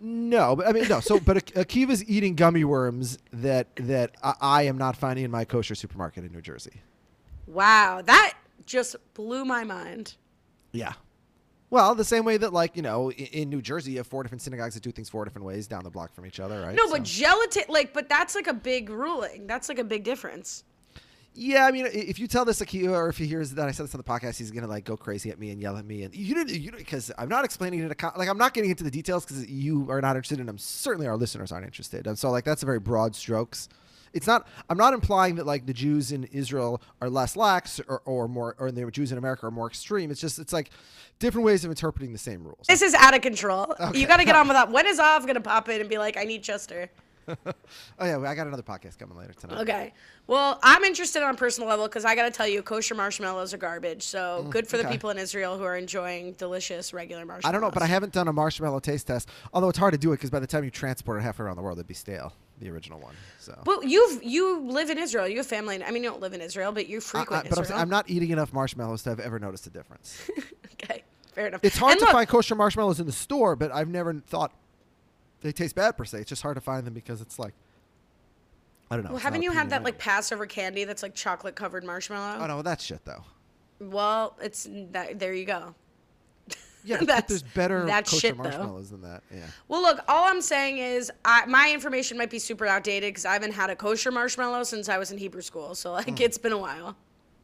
No, 0.02 0.58
but 0.58 0.68
I 0.68 0.74
mean 0.74 0.86
no. 0.90 1.00
So, 1.00 1.18
but 1.18 1.38
Ak- 1.38 1.54
Akiva's 1.54 2.04
eating 2.10 2.36
gummy 2.36 2.66
worms 2.66 3.20
that 3.32 3.74
that 3.78 4.16
I, 4.22 4.34
I 4.42 4.62
am 4.64 4.78
not 4.78 4.98
finding 4.98 5.24
in 5.24 5.32
my 5.32 5.46
kosher 5.46 5.76
supermarket 5.76 6.26
in 6.26 6.34
New 6.34 6.42
Jersey. 6.42 6.82
Wow, 7.46 8.02
that 8.06 8.34
just 8.66 8.98
blew 9.14 9.46
my 9.46 9.64
mind. 9.64 10.16
Yeah. 10.74 10.92
Well, 11.70 11.96
the 11.96 12.04
same 12.04 12.26
way 12.26 12.36
that 12.36 12.52
like 12.52 12.76
you 12.76 12.82
know 12.82 13.14
in, 13.14 13.28
in 13.28 13.50
New 13.50 13.62
Jersey 13.62 13.92
you 13.92 14.00
have 14.00 14.08
four 14.08 14.24
different 14.24 14.42
synagogues 14.42 14.74
that 14.74 14.84
do 14.84 14.92
things 14.92 15.08
four 15.08 15.24
different 15.24 15.48
ways 15.48 15.68
down 15.68 15.86
the 15.86 15.90
block 15.90 16.14
from 16.14 16.26
each 16.26 16.42
other, 16.42 16.64
right? 16.64 16.76
No, 16.76 16.90
but 16.90 17.04
gelatin, 17.04 17.64
like, 17.70 17.94
but 17.94 18.10
that's 18.10 18.36
like 18.36 18.48
a 18.48 18.54
big 18.54 18.90
ruling. 18.90 19.48
That's 19.48 19.70
like 19.70 19.80
a 19.80 19.86
big 19.86 20.04
difference. 20.04 20.66
Yeah, 21.40 21.68
I 21.68 21.72
mean, 21.72 21.86
if 21.94 22.18
you 22.18 22.28
tell 22.28 22.46
this 22.46 22.62
Akiva 22.62 22.94
or 22.94 23.10
if 23.10 23.18
he 23.20 23.28
hears 23.28 23.52
that 23.52 23.68
I 23.68 23.72
said 23.72 23.86
this 23.86 23.94
on 23.94 24.00
the 24.00 24.04
podcast, 24.04 24.40
he's 24.40 24.50
gonna 24.50 24.66
like 24.66 24.86
go 24.86 24.98
crazy 24.98 25.30
at 25.30 25.38
me 25.38 25.52
and 25.52 25.62
yell 25.62 25.78
at 25.78 25.86
me, 25.86 26.02
and 26.02 26.16
you 26.16 26.34
didn't, 26.34 26.60
you 26.60 26.72
because 26.72 27.12
I'm 27.16 27.30
not 27.30 27.46
explaining 27.46 27.82
it. 27.82 27.90
Like 27.90 28.28
I'm 28.28 28.40
not 28.40 28.56
getting 28.56 28.72
into 28.72 28.84
the 28.84 28.90
details 28.90 29.24
because 29.24 29.48
you 29.48 29.86
are 29.92 30.02
not 30.02 30.16
interested, 30.16 30.40
and 30.40 30.50
I'm 30.50 30.58
certainly 30.58 31.06
our 31.06 31.16
listeners 31.16 31.52
aren't 31.52 31.66
interested. 31.66 32.08
And 32.08 32.18
so 32.18 32.32
like 32.32 32.44
that's 32.44 32.64
a 32.64 32.66
very 32.66 32.80
broad 32.80 33.16
strokes. 33.16 33.70
It's 34.14 34.26
not. 34.26 34.48
I'm 34.68 34.80
not 34.80 34.96
implying 34.96 35.36
that 35.36 35.46
like 35.46 35.68
the 35.68 35.74
Jews 35.74 36.12
in 36.12 36.24
Israel 36.26 36.82
are 37.02 37.10
less 37.10 37.36
lax 37.36 37.80
or, 37.88 38.02
or 38.06 38.28
more, 38.28 38.56
or 38.58 38.72
the 38.72 38.90
Jews 38.90 39.12
in 39.12 39.20
America 39.20 39.46
are 39.46 39.52
more 39.52 39.68
extreme. 39.68 40.10
It's 40.10 40.20
just 40.20 40.40
it's 40.40 40.54
like 40.54 40.72
different 41.20 41.46
ways 41.46 41.64
of 41.66 41.70
interpreting 41.70 42.14
the 42.14 42.18
same 42.18 42.44
rules. 42.44 42.66
This 42.68 42.82
is 42.82 42.96
out 42.96 43.14
of 43.14 43.22
control. 43.22 43.76
Okay. 43.80 44.00
You 44.00 44.08
got 44.08 44.18
to 44.18 44.26
get 44.26 44.36
on 44.36 44.48
with 44.48 44.56
that. 44.56 44.72
When 44.72 44.88
is 44.88 45.00
Av 45.00 45.28
gonna 45.28 45.40
pop 45.40 45.70
in 45.70 45.82
and 45.82 45.90
be 45.90 46.00
like, 46.00 46.18
"I 46.18 46.24
need 46.24 46.42
Chester"? 46.42 46.90
Oh 48.00 48.06
yeah, 48.06 48.20
I 48.20 48.36
got 48.36 48.48
another 48.48 48.64
podcast 48.64 48.98
coming 48.98 49.18
later 49.18 49.34
tonight. 49.34 49.62
Okay. 49.62 49.94
Well, 50.28 50.60
I'm 50.64 50.84
interested 50.84 51.24
on 51.24 51.34
a 51.34 51.38
personal 51.38 51.68
level 51.70 51.86
because 51.88 52.06
I 52.06 52.16
got 52.16 52.24
to 52.24 52.32
tell 52.32 52.48
you, 52.48 52.62
kosher 52.62 52.96
marshmallows 52.96 53.54
are 53.54 53.58
garbage. 53.58 54.04
So 54.04 54.46
good 54.50 54.68
for 54.68 54.78
the 54.78 54.84
Mm, 54.84 54.92
people 54.92 55.10
in 55.10 55.18
Israel 55.18 55.58
who 55.58 55.64
are 55.64 55.76
enjoying 55.76 56.34
delicious 56.34 56.94
regular 56.94 57.26
marshmallows. 57.26 57.50
I 57.50 57.52
don't 57.52 57.62
know, 57.62 57.72
but 57.72 57.82
I 57.84 57.88
haven't 57.88 58.14
done 58.14 58.28
a 58.28 58.34
marshmallow 58.34 58.80
taste 58.80 59.08
test. 59.08 59.30
Although 59.54 59.70
it's 59.70 59.78
hard 59.80 59.94
to 59.94 59.98
do 59.98 60.12
it 60.14 60.18
because 60.18 60.30
by 60.30 60.40
the 60.40 60.48
time 60.48 60.64
you 60.64 60.70
transport 60.72 61.20
it 61.20 61.24
halfway 61.24 61.46
around 61.46 61.56
the 61.58 61.62
world, 61.64 61.78
it'd 61.78 61.88
be 61.88 61.94
stale. 61.94 62.34
The 62.60 62.70
original 62.70 63.00
one. 63.00 63.14
So. 63.40 63.60
But 63.66 63.84
you've 63.84 64.24
you 64.24 64.60
live 64.62 64.90
in 64.90 64.98
Israel. 64.98 65.28
You 65.28 65.38
have 65.38 65.46
family. 65.48 65.76
in- 65.76 65.84
I 65.84 65.92
mean, 65.92 66.04
you 66.04 66.10
don't 66.10 66.22
live 66.22 66.34
in 66.34 66.42
Israel, 66.42 66.72
but 66.72 66.88
you 66.88 66.98
I- 66.98 67.02
frequent 67.02 67.46
I- 67.46 67.50
but 67.50 67.72
I'm, 67.72 67.78
I'm 67.82 67.90
not 67.90 68.10
eating 68.10 68.30
enough 68.32 68.52
marshmallows 68.54 69.04
to 69.04 69.10
have 69.10 69.20
ever 69.20 69.38
noticed 69.40 69.68
a 69.68 69.70
difference. 69.70 70.30
okay, 70.74 71.04
fair 71.34 71.48
enough. 71.48 71.60
It's 71.64 71.78
hard 71.78 71.92
And 71.92 72.00
to 72.00 72.06
look, 72.06 72.14
find 72.14 72.28
kosher 72.28 72.56
marshmallows 72.56 73.00
in 73.00 73.06
the 73.06 73.12
store, 73.12 73.56
but 73.56 73.72
I've 73.72 73.90
never 73.90 74.14
thought 74.28 74.52
they 75.42 75.52
taste 75.52 75.76
bad 75.76 75.98
per 75.98 76.06
se. 76.06 76.20
It's 76.22 76.30
just 76.30 76.42
hard 76.42 76.56
to 76.56 76.62
find 76.62 76.86
them 76.86 76.94
because 76.94 77.22
it's 77.22 77.38
like 77.40 77.54
I 78.90 78.96
don't 78.96 79.04
know. 79.06 79.12
Well, 79.12 79.20
haven't 79.20 79.42
you 79.42 79.52
had 79.52 79.70
that 79.72 79.84
like 79.84 79.98
Passover 79.98 80.46
candy 80.46 80.84
that's 80.86 81.04
like 81.04 81.14
chocolate 81.14 81.56
covered 81.56 81.84
marshmallow? 81.84 82.42
Oh 82.44 82.48
no, 82.48 82.62
that's 82.62 82.84
shit 82.84 83.04
though. 83.06 83.24
Well, 83.80 84.36
it's 84.42 84.68
that. 84.92 85.20
There 85.20 85.34
you 85.34 85.46
go. 85.46 85.76
Yeah, 86.84 86.98
but 87.00 87.08
That's- 87.08 87.26
there's 87.28 87.44
better 87.44 87.86
that's 87.86 88.10
kosher 88.12 88.20
shit, 88.28 88.38
though. 88.38 88.44
marshmallows 88.44 88.90
than 88.92 89.02
that. 89.02 89.22
Yeah. 89.34 89.46
Well, 89.68 89.82
look, 89.82 90.00
all 90.08 90.24
I'm 90.30 90.42
saying 90.42 90.78
is 90.78 91.12
I, 91.26 91.46
my 91.46 91.70
information 91.74 92.18
might 92.18 92.30
be 92.30 92.40
super 92.40 92.66
outdated 92.66 93.10
because 93.10 93.26
I 93.26 93.34
haven't 93.34 93.52
had 93.54 93.70
a 93.70 93.76
kosher 93.76 94.10
marshmallow 94.10 94.64
since 94.64 94.88
I 94.88 94.98
was 94.98 95.12
in 95.12 95.18
Hebrew 95.18 95.42
school. 95.42 95.76
So 95.76 95.92
like, 95.92 96.08
Mm. 96.08 96.22
it's 96.22 96.38
been 96.38 96.54
a 96.54 96.58
while. 96.58 96.96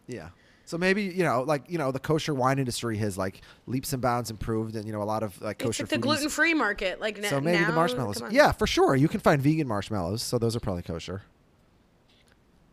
Yeah. 0.08 0.30
So 0.66 0.78
maybe 0.78 1.04
you 1.04 1.24
know, 1.24 1.42
like 1.44 1.64
you 1.70 1.78
know, 1.78 1.92
the 1.92 2.00
kosher 2.00 2.34
wine 2.34 2.58
industry 2.58 2.98
has 2.98 3.18
like 3.18 3.42
leaps 3.68 3.92
and 3.94 4.02
bounds 4.02 4.32
improved, 4.32 4.76
and 4.76 4.86
you 4.86 4.94
know, 4.94 5.02
a 5.02 5.04
lot 5.04 5.22
of 5.24 5.40
like 5.42 5.58
It's 5.58 5.66
kosher 5.66 5.84
like 5.84 5.90
the 5.90 5.98
gluten 5.98 6.30
free 6.30 6.54
market. 6.54 7.02
Like 7.02 7.18
n- 7.18 7.26
So 7.26 7.42
maybe 7.42 7.60
now, 7.60 7.68
the 7.68 7.74
marshmallows. 7.74 8.20
come 8.20 8.28
on. 8.28 8.34
Yeah, 8.34 8.52
for 8.54 8.66
sure. 8.66 8.96
You 8.96 9.08
can 9.08 9.20
find 9.20 9.42
vegan 9.42 9.68
marshmallows, 9.68 10.24
so 10.24 10.38
those 10.38 10.56
are 10.56 10.60
probably 10.62 10.84
kosher. 10.84 11.24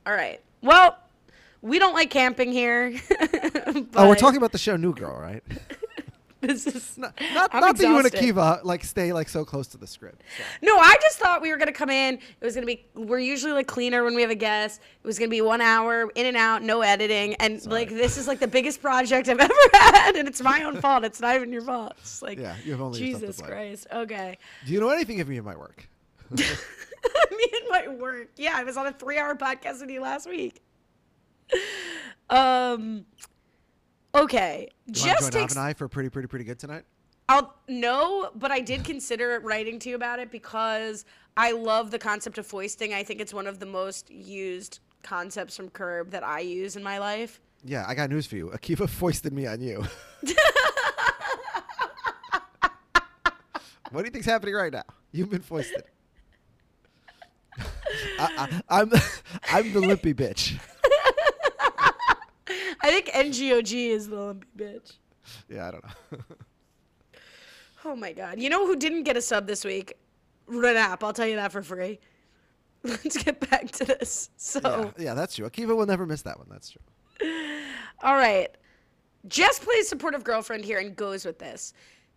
All 0.07 0.12
right. 0.12 0.41
Well, 0.62 0.99
we 1.62 1.78
don't 1.78 1.95
like 1.95 2.11
camping 2.11 2.53
here. 2.53 2.95
oh, 3.97 4.09
we're 4.09 4.14
talking 4.14 4.38
about 4.38 4.53
the 4.53 4.59
show 4.59 4.76
New 4.76 4.95
Girl, 4.95 5.18
right? 5.18 5.43
This 6.51 6.66
is 6.66 6.97
not 6.97 7.12
not, 7.34 7.51
I'm 7.53 7.61
not 7.61 7.76
that 7.76 7.82
you 7.82 7.97
and 7.99 8.07
exhausted. 8.07 8.34
Akiva 8.34 8.64
like 8.64 8.82
stay 8.82 9.12
like 9.12 9.28
so 9.28 9.45
close 9.45 9.66
to 9.68 9.76
the 9.76 9.86
script. 9.86 10.22
so. 10.38 10.43
No, 10.62 10.78
I 10.78 10.97
just 11.03 11.18
thought 11.18 11.43
we 11.43 11.51
were 11.51 11.59
gonna 11.59 11.70
come 11.70 11.91
in. 11.91 12.14
It 12.14 12.45
was 12.45 12.55
gonna 12.55 12.66
be. 12.66 12.86
We're 12.95 13.18
usually 13.18 13.53
like 13.53 13.66
cleaner 13.66 14.05
when 14.05 14.14
we 14.14 14.22
have 14.22 14.30
a 14.30 14.34
guest. 14.34 14.80
It 15.03 15.07
was 15.07 15.18
gonna 15.18 15.28
be 15.28 15.43
one 15.43 15.61
hour 15.61 16.11
in 16.14 16.24
and 16.24 16.38
out, 16.38 16.62
no 16.62 16.80
editing, 16.80 17.34
and 17.34 17.62
like 17.66 17.91
this 17.91 18.16
is 18.16 18.26
like 18.26 18.38
the 18.41 18.49
biggest 18.49 18.80
project 18.80 19.28
I've 19.28 19.38
ever 19.49 19.53
had, 19.74 20.16
and 20.16 20.26
it's 20.26 20.41
my 20.41 20.64
own 20.64 20.76
fault. 20.80 21.05
It's 21.05 21.20
not 21.20 21.36
even 21.36 21.53
your 21.53 21.62
fault. 21.62 21.93
It's 21.99 22.22
like 22.22 22.38
Yeah, 22.38 22.57
you 22.64 22.72
have 22.72 22.80
only 22.80 22.99
Jesus. 22.99 23.41
Christ. 23.41 23.86
Okay. 23.93 24.38
Do 24.64 24.72
you 24.72 24.80
know 24.80 24.88
anything 24.88 25.20
of 25.20 25.28
me 25.28 25.36
and 25.36 25.45
my 25.45 25.57
work? 25.57 25.88
Me 26.30 26.45
and 27.53 27.68
my 27.70 27.88
work. 27.99 28.28
Yeah, 28.36 28.53
I 28.57 28.64
was 28.64 28.76
on 28.76 28.86
a 28.86 28.93
three-hour 28.93 29.36
podcast 29.36 29.80
with 29.80 29.91
you 29.91 30.01
last 30.01 30.28
week. 30.28 30.62
Um. 32.28 33.05
Okay. 34.15 34.69
You 34.87 34.93
Just 34.93 35.33
join 35.33 35.43
takes. 35.43 35.55
and 35.55 35.65
I 35.65 35.73
for 35.73 35.89
pretty, 35.89 36.09
pretty, 36.09 36.29
pretty 36.29 36.45
good 36.45 36.59
tonight? 36.59 36.85
I'll 37.29 37.55
no, 37.69 38.31
but 38.35 38.51
I 38.51 38.59
did 38.61 38.83
consider 38.85 39.39
writing 39.41 39.79
to 39.81 39.89
you 39.89 39.95
about 39.95 40.19
it 40.19 40.33
because 40.33 41.05
I 41.37 41.53
love 41.53 41.93
the 41.93 41.99
concept 41.99 42.39
of 42.39 42.47
foisting. 42.47 42.93
I 42.93 43.05
think 43.05 43.21
it's 43.21 43.33
one 43.33 43.47
of 43.47 43.61
the 43.61 43.67
most 43.67 44.11
used 44.11 44.81
concepts 45.05 45.57
from 45.57 45.71
Curb 45.71 46.11
that 46.11 46.25
I 46.25 46.41
use 46.41 46.75
in 46.75 46.83
my 46.83 46.99
life. 46.99 47.41
Yeah, 47.65 47.85
I 47.87 47.95
got 47.95 48.11
news 48.11 48.27
for 48.27 48.35
you. 48.37 48.49
Akiva 48.49 48.89
foisted 48.91 49.33
me 49.33 49.47
on 49.47 49.61
you. 49.61 49.85
what 53.91 54.01
do 54.01 54.05
you 54.05 54.11
think's 54.11 54.27
happening 54.27 54.55
right 54.55 54.73
now? 54.73 54.83
You've 55.13 55.31
been 55.31 55.43
foisted. 55.43 55.85
I, 58.19 58.29
I, 58.69 58.81
I'm 58.81 58.93
I'm 59.53 59.73
the 59.73 59.81
limpy 59.81 60.15
bitch. 60.15 60.59
I 62.83 62.91
think 62.91 63.09
NGOG 63.09 63.91
is 63.91 64.09
the 64.09 64.16
lumpy 64.16 64.47
bitch. 64.57 64.93
Yeah, 65.49 65.68
I 65.68 65.70
don't 65.70 65.85
know. 65.85 66.18
Oh 67.85 67.97
my 67.97 68.12
god. 68.12 68.39
You 68.39 68.51
know 68.51 68.66
who 68.66 68.76
didn't 68.76 69.05
get 69.05 69.16
a 69.16 69.22
sub 69.22 69.47
this 69.47 69.64
week? 69.64 69.95
Renap. 70.49 71.03
I'll 71.03 71.12
tell 71.12 71.26
you 71.26 71.37
that 71.37 71.53
for 71.53 71.62
free. 71.62 71.99
Let's 72.83 73.22
get 73.22 73.41
back 73.51 73.70
to 73.72 73.85
this. 73.85 74.31
So, 74.37 74.61
yeah, 74.99 75.05
yeah, 75.05 75.14
that's 75.14 75.37
true. 75.37 75.49
Akiva 75.49 75.76
will 75.76 75.87
never 75.87 76.07
miss 76.07 76.22
that 76.22 76.39
one. 76.39 76.47
That's 76.51 76.70
true. 76.70 76.83
all 78.03 78.16
right. 78.16 78.49
Jess 79.28 79.59
plays 79.59 79.89
supportive 79.89 80.24
girlfriend 80.24 80.64
here 80.64 80.78
and 80.78 80.97
goes 80.97 81.24
with 81.24 81.39
this. 81.39 81.74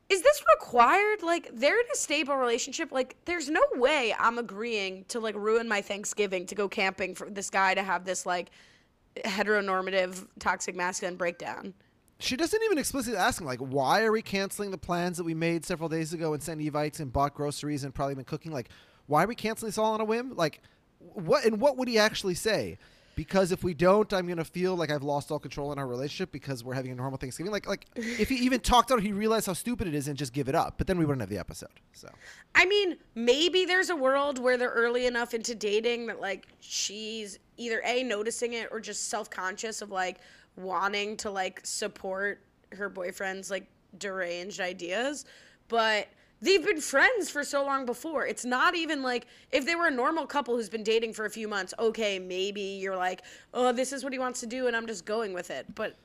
Is 0.09 0.22
this 0.22 0.43
required? 0.55 1.22
Like, 1.22 1.49
they're 1.53 1.80
in 1.80 1.86
a 1.93 1.97
stable 1.97 2.36
relationship. 2.36 2.91
Like, 2.91 3.16
there's 3.26 3.49
no 3.49 3.61
way 3.74 4.14
I'm 4.18 4.38
agreeing 4.38 5.05
to 5.09 5.20
like 5.20 5.36
ruin 5.36 5.68
my 5.68 5.82
Thanksgiving 5.82 6.45
to 6.47 6.55
go 6.55 6.70
camping 6.70 7.16
for 7.16 7.30
this 7.30 7.49
guy 7.49 7.74
to 7.74 7.84
have 7.84 8.05
this 8.05 8.26
like 8.26 8.51
heteronormative 9.26 10.28
toxic 10.39 10.76
masculine 10.76 11.16
breakdown. 11.16 11.74
she 12.20 12.36
doesn't 12.36 12.61
even 12.64 12.78
explicitly 12.78 13.18
ask 13.18 13.41
him 13.41 13.47
like, 13.47 13.59
why 13.59 14.03
are 14.03 14.11
we 14.11 14.22
canceling 14.22 14.72
the 14.72 14.78
plans 14.78 15.18
that 15.18 15.24
we 15.24 15.34
made 15.34 15.66
several 15.66 15.89
days 15.89 16.14
ago 16.14 16.34
and 16.34 16.41
sent 16.41 16.61
Evites 16.61 16.99
and 16.99 17.11
bought 17.11 17.34
groceries 17.34 17.84
and 17.84 17.93
probably 17.93 18.16
been 18.16 18.24
cooking? 18.26 18.51
Like, 18.51 18.70
why 19.07 19.24
are 19.24 19.28
we 19.28 19.36
canceling 19.36 19.68
this 19.68 19.78
all 19.78 19.93
on 19.93 20.01
a 20.01 20.05
whim? 20.05 20.36
Like, 20.36 20.61
what 20.99 21.43
and 21.45 21.59
what 21.59 21.78
would 21.78 21.88
he 21.88 21.99
actually 21.99 22.36
say? 22.36 22.78
Because 23.16 23.51
if 23.51 23.64
we 23.64 23.76
don't, 23.76 24.11
I'm 24.11 24.26
gonna 24.28 24.43
feel 24.43 24.76
like 24.76 24.89
I've 24.89 25.03
lost 25.03 25.32
all 25.32 25.38
control 25.38 25.72
in 25.72 25.78
our 25.78 25.86
relationship 25.86 26.32
because 26.32 26.64
we're 26.64 26.74
having 26.74 26.91
a 26.91 26.95
normal 26.95 27.18
Thanksgiving. 27.20 27.51
Like, 27.51 27.68
like 27.68 27.86
if 27.95 28.30
he 28.30 28.36
even 28.36 28.59
talked 28.59 28.91
out, 28.91 29.01
he 29.01 29.11
realized 29.11 29.45
how 29.45 29.53
stupid 29.53 29.88
it 29.88 29.93
is 29.93 30.07
and 30.07 30.18
just 30.18 30.34
give 30.34 30.49
it 30.49 30.55
up. 30.55 30.76
But 30.78 30.88
then 30.88 30.97
we 30.97 31.05
wouldn't 31.05 31.22
have 31.22 31.30
the 31.30 31.38
episode. 31.38 31.70
So 31.91 32.09
I 32.55 32.66
mean, 32.66 32.97
maybe 33.14 33.66
there's 33.66 33.89
a 33.89 33.95
world 33.95 34.39
where 34.39 34.57
they're 34.57 34.70
early 34.70 35.05
enough 35.05 35.34
into 35.34 35.53
dating 35.53 36.07
that 36.07 36.22
like 36.22 36.47
she's 36.59 37.38
either 37.58 37.82
a 37.86 38.04
noticing 38.04 38.54
it 38.54 38.70
or 38.72 38.80
just 38.80 39.10
self-conscious 39.10 39.82
of 39.82 39.91
like 39.91 40.18
wanting 40.56 41.18
to 41.18 41.32
like 41.32 41.62
support 41.64 42.41
her 42.72 42.89
boyfriend's 42.89 43.49
like 43.49 43.68
deranged 43.97 44.60
ideas, 44.60 45.26
but 45.68 46.08
they've 46.44 46.64
been 46.64 46.82
friends 46.82 47.30
for 47.30 47.44
so 47.44 47.66
long 47.66 47.86
before. 47.86 48.28
It's 48.28 48.46
not 48.46 48.76
even 48.76 49.02
like 49.02 49.26
if 49.52 49.66
they 49.66 49.76
were 49.76 49.88
a 49.88 49.91
normal 49.91 50.28
couple 50.28 50.56
who's 50.56 50.70
been 50.70 50.84
dating 50.84 51.14
for 51.14 51.26
a 51.26 51.30
few 51.30 51.48
months, 51.48 51.74
okay, 51.80 52.20
maybe 52.20 52.62
you're 52.62 52.96
like, 52.98 53.24
"Oh, 53.54 53.72
this 53.72 53.94
is 53.94 54.04
what 54.04 54.14
he 54.14 54.20
wants 54.20 54.39
to 54.41 54.46
do 54.48 54.68
and 54.68 54.76
I'm 54.76 54.86
just 54.88 55.06
going 55.06 55.34
with 55.34 55.50
it." 55.50 55.74
But 55.74 55.96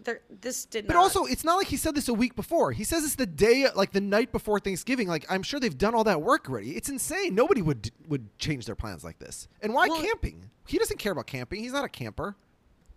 this 0.41 0.65
did 0.65 0.85
not 0.85 0.89
But 0.89 0.95
not. 0.95 1.03
also, 1.03 1.25
it's 1.25 1.45
not 1.45 1.57
like 1.57 1.67
he 1.67 1.77
said 1.77 1.95
this 1.95 2.09
a 2.09 2.15
week 2.15 2.37
before. 2.37 2.73
He 2.73 2.85
says 2.85 3.03
this 3.03 3.17
the 3.17 3.27
day, 3.27 3.67
like 3.75 3.93
the 3.93 4.01
night 4.01 4.33
before 4.33 4.61
Thanksgiving. 4.61 5.09
Like 5.09 5.27
I'm 5.29 5.43
sure 5.43 5.61
they've 5.61 5.77
done 5.77 5.95
all 5.95 6.05
that 6.05 6.23
work 6.23 6.49
already. 6.49 6.77
It's 6.77 6.89
insane. 6.89 7.35
Nobody 7.35 7.61
would 7.61 7.91
would 8.09 8.39
change 8.39 8.67
their 8.67 8.77
plans 8.77 9.05
like 9.05 9.19
this. 9.19 9.49
And 9.61 9.75
why 9.75 9.89
Well- 9.89 10.01
camping? 10.01 10.51
He 10.67 10.79
doesn't 10.79 10.99
care 10.99 11.13
about 11.13 11.27
camping. 11.27 11.63
He's 11.63 11.73
not 11.73 11.85
a 11.85 11.89
camper. 11.89 12.37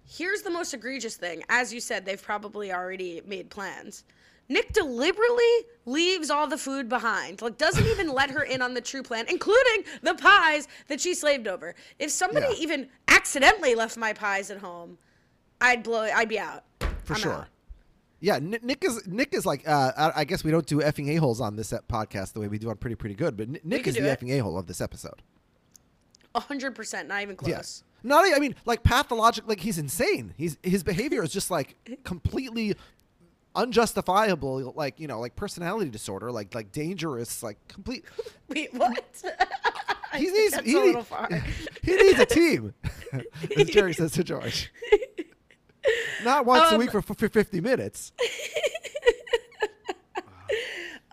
Here's 0.06 0.42
the 0.42 0.50
most 0.50 0.74
egregious 0.74 1.16
thing. 1.16 1.42
As 1.48 1.74
you 1.74 1.80
said, 1.80 2.06
they've 2.06 2.22
probably 2.22 2.74
already 2.74 3.22
made 3.26 3.50
plans. 3.50 4.04
Nick 4.50 4.74
deliberately 4.74 5.44
leaves 5.86 6.30
all 6.30 6.46
the 6.48 6.58
food 6.58 6.89
behind. 6.89 7.42
Like 7.42 7.58
doesn't 7.58 7.86
even 7.88 8.10
let 8.12 8.30
her 8.32 8.44
in 8.44 8.62
on 8.62 8.74
the 8.74 8.82
true 8.82 9.02
plan, 9.04 9.26
including 9.30 9.84
the 10.02 10.14
pies 10.16 10.68
that 10.88 11.00
she 11.00 11.14
slaved 11.14 11.48
over. 11.48 11.74
If 12.00 12.12
somebody 12.12 12.48
Yeah. 12.50 12.62
even 12.64 12.89
accidentally 13.08 13.76
left 13.76 13.98
my 13.98 14.14
pies 14.14 14.52
at 14.52 14.58
home, 14.58 14.98
I'd 15.62 15.84
blow 15.84 16.02
I'd 16.02 16.30
be 16.30 16.39
out. 16.39 16.64
For 17.04 17.14
I'm 17.14 17.20
sure. 17.20 17.34
out. 17.34 17.48
Yeah, 18.24 18.38
Nick, 18.39 18.84
is 18.84 19.08
Nick 19.08 19.34
is 19.34 19.48
like. 19.48 19.68
Uh, 19.68 19.92
I, 19.98 20.12
I 20.22 20.24
guess 20.26 20.44
we 20.44 20.52
don't 20.52 20.66
do 20.68 20.78
effing 20.78 21.08
a 21.10 21.16
holes 21.16 21.42
on 21.42 21.56
this 21.56 21.74
podcast 21.89 22.34
the 22.34 22.39
way 22.39 22.48
we 22.48 22.60
do 22.60 22.70
on 22.70 22.78
Pretty 22.78 22.96
Pretty 22.96 23.16
Good, 23.16 23.36
but 23.36 23.50
Nick, 23.66 23.88
is 23.88 23.96
the 23.96 24.08
it. 24.08 24.20
effing 24.20 24.30
a 24.32 24.38
hole 24.44 24.60
of 24.60 24.68
this 24.68 24.80
episode. 24.80 25.24
A 26.36 26.39
hundred 26.39 26.76
percent, 26.76 27.08
not 27.08 27.22
even 27.24 27.36
close. 27.36 27.50
Yes. 27.50 27.84
Not. 28.04 28.24
I 28.36 28.38
mean, 28.38 28.54
like 28.66 28.84
pathologic. 28.84 29.48
Like 29.48 29.60
he's 29.60 29.80
insane. 29.80 30.36
He's 30.38 30.58
his 30.62 30.84
behavior 30.84 31.24
is 31.24 31.32
just 31.32 31.50
like 31.50 31.76
completely 32.04 32.76
unjustifiable. 33.56 34.74
Like 34.76 34.99
you 34.99 35.08
know, 35.08 35.20
like 35.20 35.36
personality 35.36 35.89
disorder. 35.89 36.32
Like 36.32 36.54
like 36.56 36.72
dangerous. 36.72 37.41
Like 37.43 37.58
complete. 37.68 38.06
Wait, 38.47 38.74
what? 38.74 39.04
He 40.14 40.30
needs. 40.30 40.60
he, 40.60 40.76
a 40.76 41.04
he 41.84 41.95
needs 41.95 42.20
a 42.20 42.26
team. 42.26 42.74
As 43.56 43.68
Jerry 43.70 43.93
says 43.93 44.12
to 44.12 44.26
George. 44.26 44.70
Not 46.26 46.45
once 46.45 46.70
a 46.70 46.74
Um, 46.74 46.80
week 46.80 46.91
for, 46.91 47.02
for 47.02 47.14
50 47.30 47.62
minutes. 47.62 48.12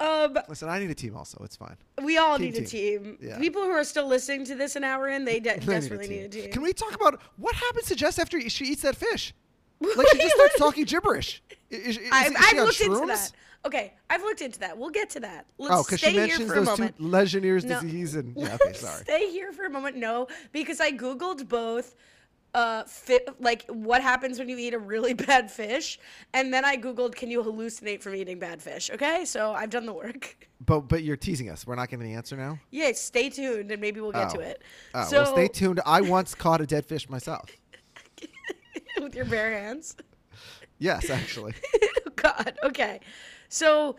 Um, 0.01 0.39
Listen, 0.49 0.69
I 0.69 0.79
need 0.79 0.91
a 0.91 0.95
team 0.95 1.17
also. 1.17 1.41
It's 1.45 1.57
fine. 1.57 1.77
we 2.03 2.19
all 2.19 2.39
Team, 2.39 2.53
need 2.53 2.63
a 2.63 2.67
team. 2.67 3.03
team. 3.05 3.19
Yeah. 3.21 3.39
People 3.39 3.63
who 3.63 3.71
are 3.71 3.83
still 3.85 4.07
listening 4.07 4.45
to 4.47 4.55
this 4.55 4.77
an 4.77 4.85
hour 4.85 5.09
in, 5.09 5.25
they 5.25 5.41
de- 5.41 5.51
I 5.53 5.55
need 5.59 5.63
a 5.63 5.67
desperately 5.67 6.09
need 6.09 6.21
a 6.25 6.29
team. 6.29 6.51
Can 6.53 6.63
we 6.63 6.73
talk 6.73 6.95
about 6.95 7.21
what 7.37 7.55
happens 7.57 7.87
to 7.87 7.97
Jess 7.97 8.19
after 8.19 8.41
she 8.49 8.65
eats 8.67 8.83
that 8.83 8.95
fish? 8.97 9.35
Like 9.81 10.07
she 10.13 10.19
just 10.19 10.35
starts 10.35 10.55
talking 10.59 10.85
gibberish. 10.85 11.43
Is, 11.71 11.99
is, 11.99 12.09
I've, 12.13 12.33
is 12.33 12.37
I've 12.39 12.57
looked 12.57 12.81
into 12.81 13.07
that. 13.07 13.33
Okay, 13.67 13.93
I've 14.09 14.23
looked 14.23 14.41
into 14.41 14.61
that. 14.61 14.79
We'll 14.79 14.91
get 14.91 15.11
to 15.11 15.21
that. 15.21 15.47
Let's 15.59 15.75
Oh, 15.75 15.83
because 15.85 16.01
stay 16.01 16.09
she 16.11 16.15
here 16.15 16.27
mentions 16.29 16.49
for 16.49 16.55
those 16.61 16.69
a 16.69 16.77
two 16.77 16.83
moment. 16.83 17.01
Legionnaire's 17.01 17.65
No. 17.65 17.81
disease 17.81 18.15
and 18.15 18.33
yeah, 18.37 18.57
okay, 18.63 18.73
sorry. 18.73 19.03
Stay 19.03 19.31
here 19.31 19.53
for 19.53 19.65
a 19.67 19.71
moment. 19.71 19.97
No, 19.97 20.29
because 20.53 20.81
I 20.81 20.93
googled 20.93 21.49
both. 21.49 21.95
Uh, 22.55 22.83
fit 22.85 23.29
like 23.41 23.67
what 23.69 24.01
happens 24.01 24.39
when 24.39 24.49
you 24.49 24.57
eat 24.57 24.73
a 24.73 24.79
really 24.79 25.13
bad 25.27 25.51
fish, 25.51 25.99
and 26.33 26.53
then 26.53 26.65
I 26.65 26.79
googled, 26.79 27.15
can 27.15 27.31
you 27.31 27.43
hallucinate 27.43 28.01
from 28.03 28.15
eating 28.15 28.39
bad 28.39 28.63
fish? 28.63 28.91
Okay, 28.91 29.27
so 29.27 29.53
I've 29.53 29.69
done 29.69 29.85
the 29.85 29.93
work. 29.93 30.35
But 30.65 30.89
but 30.89 31.03
you're 31.05 31.19
teasing 31.19 31.51
us. 31.51 31.67
We're 31.67 31.75
not 31.75 31.91
getting 31.91 32.07
the 32.07 32.15
answer 32.15 32.37
now. 32.39 32.59
Yeah, 32.71 32.93
stay 32.95 33.29
tuned, 33.29 33.71
and 33.71 33.81
maybe 33.83 34.01
we'll 34.01 34.13
get 34.13 34.31
to 34.31 34.39
Oh. 34.39 34.41
it. 34.41 34.63
Oh, 34.95 35.05
so 35.05 35.23
well, 35.25 35.33
stay 35.35 35.49
tuned. 35.49 35.81
I 35.85 36.01
once 36.01 36.35
caught 36.35 36.63
a 36.63 36.67
dead 36.67 36.87
fish 36.87 37.09
myself. 37.11 37.51
with 39.01 39.15
your 39.15 39.25
bare 39.25 39.53
hands. 39.53 39.97
Yes, 40.79 41.11
actually. 41.11 41.55
God. 42.17 42.59
Okay. 42.63 43.01
So 43.49 43.97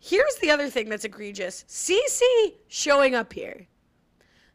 here's 0.00 0.36
the 0.36 0.50
other 0.50 0.68
thing 0.68 0.88
that's 0.88 1.04
egregious. 1.04 1.64
Cece 1.68 2.54
showing 2.68 3.14
up 3.14 3.32
here. 3.32 3.66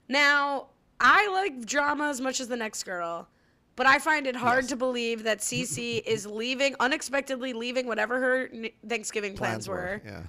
Now, 0.07 0.67
I 0.99 1.29
like 1.31 1.65
drama 1.65 2.09
as 2.09 2.19
much 2.21 2.39
as 2.39 2.47
the 2.47 2.57
next 2.57 2.83
girl, 2.83 3.27
but 3.75 3.85
I 3.87 3.99
find 3.99 4.27
it 4.27 4.35
hard 4.35 4.63
Yes. 4.63 4.69
to 4.69 4.75
believe 4.75 5.23
that 5.23 5.39
Cece 5.39 6.03
is 6.05 6.25
leaving 6.25 6.75
unexpectedly 6.79 7.53
leaving 7.53 7.87
whatever 7.87 8.19
her 8.19 8.49
Thanksgiving 8.87 9.35
plans, 9.35 9.67
were 9.67 10.01
Yeah. 10.05 10.23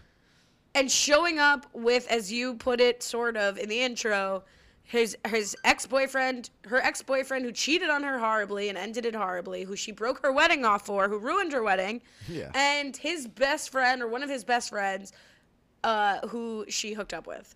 and 0.74 0.90
showing 0.90 1.38
up 1.38 1.66
with 1.72 2.06
as 2.08 2.32
you 2.32 2.54
put 2.54 2.80
it 2.80 3.02
sort 3.02 3.36
of 3.36 3.58
in 3.58 3.68
the 3.68 3.80
intro 3.82 4.44
his 4.92 5.16
his 5.26 5.56
ex-boyfriend 5.64 6.50
her 6.66 6.76
ex-boyfriend 6.82 7.44
who 7.46 7.50
cheated 7.50 7.88
on 7.88 8.02
her 8.02 8.18
horribly 8.18 8.68
and 8.68 8.76
ended 8.76 9.06
it 9.06 9.14
horribly 9.14 9.64
who 9.64 9.74
she 9.74 9.90
broke 9.90 10.20
her 10.22 10.30
wedding 10.30 10.66
off 10.66 10.84
for 10.84 11.08
who 11.08 11.18
ruined 11.18 11.50
her 11.52 11.62
wedding 11.62 12.02
Yeah. 12.28 12.50
and 12.54 12.94
his 12.94 13.26
best 13.26 13.70
friend 13.70 14.02
or 14.02 14.06
one 14.08 14.22
of 14.22 14.28
his 14.28 14.44
best 14.44 14.68
friends 14.68 15.10
uh, 15.82 16.26
who 16.28 16.66
she 16.68 16.92
hooked 16.92 17.14
up 17.14 17.26
with 17.26 17.54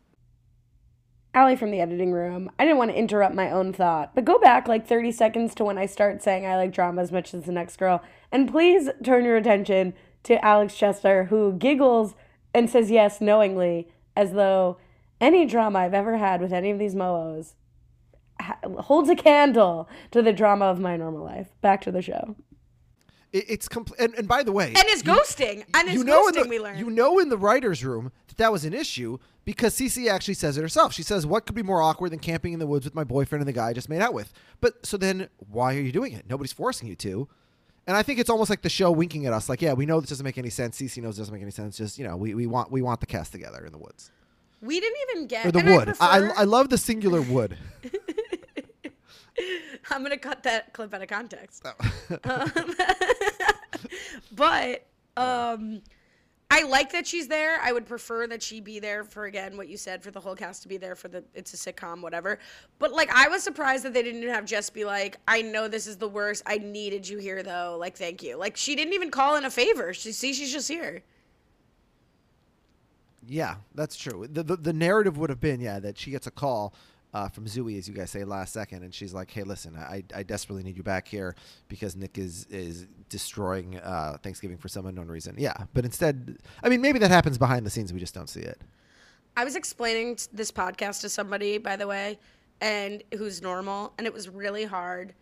Allie 1.35 1.57
from 1.57 1.71
the 1.71 1.81
editing 1.83 2.13
room. 2.13 2.51
I 2.59 2.65
didn't 2.65 2.79
want 2.79 2.91
to 2.93 2.97
interrupt 2.97 3.35
my 3.35 3.51
own 3.51 3.75
thought, 3.75 4.15
but 4.15 4.25
go 4.25 4.39
back 4.39 4.67
like 4.69 4.87
30 4.89 5.13
seconds 5.13 5.55
to 5.57 5.65
when 5.65 5.77
I 5.77 5.85
start 5.85 6.23
saying 6.23 6.47
I 6.47 6.57
like 6.57 6.73
drama 6.73 7.03
as 7.03 7.13
much 7.13 7.35
as 7.35 7.45
the 7.45 7.53
next 7.53 7.77
girl. 7.77 8.03
And 8.33 8.51
please 8.51 8.89
turn 9.05 9.27
your 9.27 9.37
attention 9.37 9.93
to 10.23 10.43
Alex 10.43 10.75
Chester, 10.75 11.25
who 11.25 11.53
giggles 11.53 12.15
and 12.55 12.71
says 12.71 12.91
yes 12.91 13.21
knowingly, 13.21 13.87
as 14.17 14.33
though 14.33 14.79
any 15.21 15.47
drama 15.47 15.81
I've 15.81 15.95
ever 15.95 16.17
had 16.17 16.41
with 16.41 16.53
any 16.53 16.71
of 16.71 16.79
these 16.79 16.95
moos 16.95 17.55
ha- 18.41 18.59
holds 18.81 19.09
a 19.09 19.17
candle 19.17 19.89
to 20.11 20.23
the 20.23 20.33
drama 20.33 20.67
of 20.67 20.79
my 20.79 20.97
normal 20.97 21.25
life. 21.25 21.49
Back 21.61 21.81
to 21.83 21.93
the 21.93 22.03
show. 22.03 22.37
It, 23.33 23.45
it's 23.49 23.69
complete. 23.69 24.01
And, 24.01 24.15
and 24.15 24.29
by 24.29 24.43
the 24.43 24.53
way, 24.53 24.73
and 24.77 24.89
his 24.89 25.05
you- 25.05 25.13
ghosting 25.13 25.65
and 25.75 25.89
his 25.89 25.99
you 25.99 26.05
know 26.05 26.27
ghosting 26.27 26.45
the, 26.45 26.49
we 26.49 26.59
learned 26.61 26.79
You 26.79 26.91
know 26.91 27.19
in 27.19 27.29
the 27.29 27.39
writers' 27.39 27.85
room 27.85 28.13
that 28.29 28.37
that 28.37 28.53
was 28.53 28.65
an 28.65 28.75
issue 28.75 29.19
because 29.45 29.77
Cece 29.77 30.09
actually 30.11 30.35
says 30.35 30.57
it 30.59 30.63
herself. 30.63 30.93
She 30.93 31.03
says, 31.03 31.27
"What 31.27 31.47
could 31.47 31.55
be 31.55 31.63
more 31.63 31.83
awkward 31.83 32.11
than 32.13 32.19
camping 32.19 32.53
in 32.53 32.59
the 32.59 32.67
woods 32.67 32.85
with 32.85 32.95
my 32.95 33.05
boyfriend 33.05 33.41
and 33.41 33.49
the 33.49 33.53
guy 33.53 33.69
I 33.69 33.73
just 33.73 33.89
made 33.89 34.01
out 34.01 34.15
with?" 34.15 34.33
But 34.61 34.85
so 34.87 34.97
then, 34.97 35.29
why 35.39 35.75
are 35.77 35.81
you 35.81 35.93
doing 35.93 36.13
it? 36.13 36.29
Nobody's 36.29 36.53
forcing 36.53 36.89
you 36.89 36.97
to. 36.97 37.29
And 37.89 37.97
I 37.97 38.03
think 38.03 38.19
it's 38.19 38.31
almost 38.31 38.51
like 38.51 38.63
the 38.63 38.69
show 38.69 38.91
winking 38.91 39.27
at 39.27 39.33
us, 39.33 39.49
like, 39.49 39.63
"Yeah, 39.63 39.73
we 39.75 39.87
know 39.87 40.01
this 40.01 40.11
doesn't 40.11 40.25
make 40.25 40.39
any 40.39 40.51
sense. 40.51 40.81
Cece 40.81 41.01
knows 41.01 41.17
it 41.19 41.21
doesn't 41.21 41.33
make 41.33 41.43
any 41.43 41.53
sense. 41.53 41.77
Just 41.77 41.99
you 41.99 42.07
know, 42.07 42.17
we, 42.17 42.35
we 42.35 42.47
want 42.47 42.71
we 42.73 42.83
want 42.83 43.01
the 43.01 43.07
cast 43.07 43.33
together 43.33 43.65
in 43.65 43.73
the 43.73 43.79
woods 43.79 44.11
we 44.61 44.81
didn't 44.81 44.99
even 45.11 45.27
get 45.27 45.47
or 45.47 45.53
the 45.53 45.65
wood. 45.65 45.95
I, 46.01 46.19
I, 46.19 46.31
I 46.39 46.45
love 46.45 46.69
the 46.69 46.79
singular 46.79 47.21
wood. 47.21 47.57
I'm 49.91 50.03
gonna 50.03 50.17
cut 50.17 50.43
that 50.45 50.73
clip 50.73 50.95
out 50.95 51.03
of 51.03 51.09
context. 51.09 51.65
Oh. 51.65 52.19
Um, 52.25 52.53
but 54.33 54.87
um, 55.17 55.83
I 56.51 56.63
like 56.63 56.93
that 56.93 57.07
she's 57.07 57.29
there. 57.29 57.61
I 57.61 57.73
would 57.73 57.87
prefer 57.87 58.27
that 58.29 58.43
she 58.43 58.61
be 58.61 58.79
there 58.79 59.05
for 59.05 59.27
again 59.27 59.57
what 59.57 59.69
you 59.69 59.77
said 59.77 60.03
for 60.03 60.11
the 60.11 60.21
whole 60.21 60.35
cast 60.35 60.63
to 60.63 60.69
be 60.69 60.77
there 60.77 60.95
for 60.95 61.09
the 61.09 61.25
it's 61.35 61.53
a 61.53 61.73
sitcom 61.73 62.01
whatever. 62.01 62.39
But 62.79 62.93
like 62.93 63.11
I 63.13 63.29
was 63.29 63.43
surprised 63.43 63.85
that 63.85 63.93
they 63.93 64.03
didn't 64.03 64.27
have 64.29 64.45
Jess 64.45 64.71
be 64.71 64.85
like, 64.85 65.19
I 65.29 65.43
know 65.43 65.69
this 65.69 65.87
is 65.87 65.97
the 65.97 66.09
worst. 66.09 66.43
I 66.47 66.59
needed 66.59 67.09
you 67.09 67.19
here 67.19 67.43
though. 67.43 67.77
Like 67.79 67.97
thank 67.97 68.23
you. 68.23 68.37
Like 68.37 68.57
she 68.57 68.75
didn't 68.75 68.95
even 68.95 69.11
call 69.11 69.37
in 69.37 69.45
a 69.45 69.51
favor. 69.51 69.93
She 69.93 70.13
see 70.13 70.33
she's 70.33 70.53
just 70.53 70.69
here. 70.69 71.03
Yeah, 73.29 73.57
that's 73.75 73.97
true. 73.97 74.27
The, 74.31 74.43
the 74.43 74.57
the 74.57 74.73
narrative 74.73 75.19
would 75.19 75.31
have 75.31 75.41
been 75.41 75.61
yeah 75.61 75.79
that 75.81 75.99
she 75.99 76.11
gets 76.11 76.27
a 76.27 76.31
call 76.31 76.75
uh, 77.17 77.29
from 77.29 77.47
Zooey, 77.47 77.79
as 77.79 77.89
you 77.89 77.95
guys 77.95 78.11
say, 78.11 78.25
last 78.25 78.53
second, 78.53 78.83
and 78.83 78.95
she's 78.95 79.15
like, 79.15 79.31
"Hey, 79.31 79.43
listen, 79.43 79.75
I, 79.77 80.05
I 80.15 80.23
desperately 80.23 80.63
need 80.63 80.77
you 80.77 80.83
back 80.83 81.09
here 81.09 81.35
because 81.69 81.97
Nick 81.97 82.19
is 82.19 82.47
is 82.51 82.87
destroying 83.09 83.79
uh, 83.79 84.19
Thanksgiving 84.23 84.59
for 84.59 84.69
some 84.69 84.87
unknown 84.87 85.09
reason." 85.09 85.35
Yeah, 85.39 85.55
but 85.73 85.85
instead, 85.85 86.37
I 86.63 86.69
mean, 86.69 86.81
maybe 86.81 86.99
that 86.99 87.11
happens 87.11 87.39
behind 87.39 87.65
the 87.65 87.71
scenes. 87.71 87.93
We 87.93 88.01
just 88.01 88.15
don't 88.15 88.29
see 88.29 88.41
it. 88.41 88.61
I 89.37 89.45
was 89.45 89.57
explaining 89.57 90.19
this 90.33 90.51
podcast 90.51 91.01
to 91.03 91.09
somebody, 91.09 91.59
by 91.59 91.77
the 91.77 91.87
way, 91.87 92.19
and 92.61 93.03
who's 93.17 93.41
normal, 93.43 93.93
and 93.99 94.07
it 94.07 94.13
was 94.13 94.29
really 94.29 94.65
hard 94.65 95.15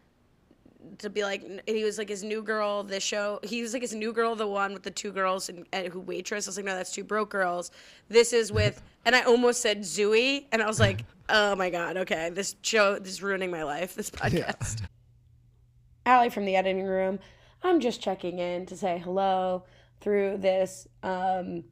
to 0.98 1.10
be 1.10 1.22
like. 1.22 1.42
He 1.66 1.84
was 1.84 1.98
like 1.98 2.08
his 2.08 2.22
new 2.22 2.42
girl. 2.42 2.82
This 2.82 3.02
show, 3.02 3.40
he 3.42 3.62
was 3.62 3.72
like 3.72 3.82
his 3.82 3.94
new 3.94 4.12
girl, 4.12 4.34
the 4.34 4.46
one 4.46 4.72
with 4.72 4.82
the 4.82 4.90
two 4.90 5.12
girls 5.12 5.48
and, 5.48 5.66
and 5.72 5.88
who 5.88 6.00
waitress. 6.00 6.46
I 6.46 6.50
was 6.50 6.56
like, 6.56 6.66
no, 6.66 6.74
that's 6.74 6.92
two 6.92 7.04
broke 7.04 7.30
girls. 7.30 7.70
This 8.08 8.32
is 8.32 8.52
with, 8.52 8.82
and 9.04 9.14
I 9.14 9.22
almost 9.22 9.60
said 9.60 9.80
Zooey, 9.80 10.46
and 10.52 10.62
I 10.62 10.66
was 10.66 10.80
like, 10.80 11.04
oh 11.28 11.56
my 11.56 11.70
god, 11.70 11.96
okay, 11.98 12.30
this 12.30 12.56
show, 12.62 12.98
this 12.98 13.12
is 13.12 13.22
ruining 13.22 13.50
my 13.50 13.62
life. 13.62 13.94
This 13.94 14.10
podcast. 14.10 14.82
Allie 16.06 16.30
from 16.30 16.44
the 16.44 16.56
editing 16.56 16.84
room. 16.84 17.18
I'm 17.62 17.80
just 17.80 18.02
checking 18.02 18.38
in 18.38 18.66
to 18.66 18.76
say 18.76 19.00
hello. 19.02 19.64
through 20.00 20.36
this 20.36 20.86
um, 21.02 21.64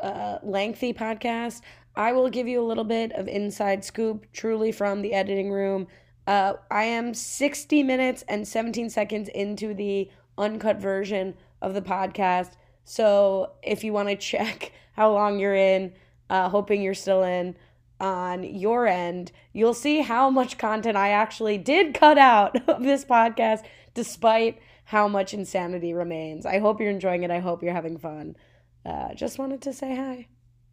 uh, 0.00 0.38
lengthy 0.42 0.92
podcast, 0.92 1.60
I 1.94 2.12
will 2.12 2.30
give 2.30 2.48
you 2.48 2.60
a 2.62 2.66
little 2.66 2.84
bit 2.84 3.12
of 3.12 3.28
inside 3.28 3.84
scoop, 3.84 4.26
truly 4.32 4.72
from 4.72 5.02
the 5.02 5.12
editing 5.12 5.50
room. 5.50 5.86
Uh, 6.26 6.54
I 6.70 6.84
am 6.84 7.14
60 7.14 7.82
minutes 7.82 8.24
and 8.28 8.46
17 8.46 8.90
seconds 8.90 9.28
into 9.28 9.74
the 9.74 10.10
uncut 10.38 10.80
version 10.80 11.34
of 11.60 11.74
the 11.74 11.82
podcast. 11.82 12.52
So 12.84 13.52
if 13.62 13.84
you 13.84 13.92
want 13.92 14.08
to 14.08 14.16
check 14.32 14.72
how 14.92 15.12
long 15.12 15.38
you're 15.38 15.54
in, 15.54 15.92
uh, 16.30 16.48
hoping 16.48 16.82
you're 16.82 16.94
still 16.94 17.22
in 17.22 17.56
on 18.00 18.42
your 18.42 18.86
end, 18.86 19.30
you'll 19.52 19.74
see 19.74 20.00
how 20.00 20.28
much 20.28 20.58
content 20.58 20.96
I 20.96 21.10
actually 21.10 21.58
did 21.58 21.94
cut 21.94 22.18
out 22.18 22.56
of 22.68 22.82
this 22.82 23.04
podcast, 23.04 23.64
despite 23.94 24.58
how 24.84 25.08
much 25.08 25.32
insanity 25.32 25.94
remains. 25.94 26.44
I 26.44 26.58
hope 26.58 26.80
you're 26.80 26.90
enjoying 26.90 27.22
it. 27.22 27.30
I 27.30 27.38
hope 27.38 27.62
you're 27.62 27.72
having 27.72 27.98
fun. 27.98 28.36
Uh, 28.84 29.14
just 29.14 29.38
wanted 29.38 29.62
to 29.62 29.72
say 29.72 29.94
hi. 29.94 30.26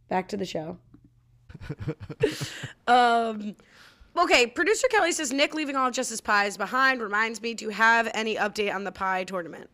Back 0.10 0.28
to 0.30 0.38
the 0.38 0.46
show. 0.46 0.78
Um, 2.88 3.56
okay, 4.24 4.48
producer 4.48 4.88
Kelly 4.90 5.12
says 5.12 5.32
Nick 5.32 5.54
leaving 5.54 5.76
all 5.76 5.88
of 5.88 5.94
Jess's 5.94 6.22
pies 6.22 6.58
behind 6.58 7.02
reminds 7.02 7.42
me 7.42 7.56
to 7.56 7.70
have 7.70 8.10
any 8.14 8.36
update 8.36 8.74
on 8.74 8.84
the 8.84 8.92
pie 8.92 9.24
tournament. 9.24 9.70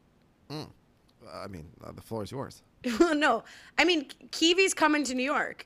I 0.49 1.47
mean, 1.47 1.67
uh, 1.83 1.91
the 1.91 2.01
floor 2.01 2.23
is 2.23 2.31
yours. 2.31 2.61
Well, 2.99 3.15
no, 3.15 3.43
I 3.79 3.83
mean 3.85 4.05
Kiwi's 4.31 4.73
coming 4.75 5.03
to 5.05 5.15
New 5.15 5.23
York. 5.23 5.65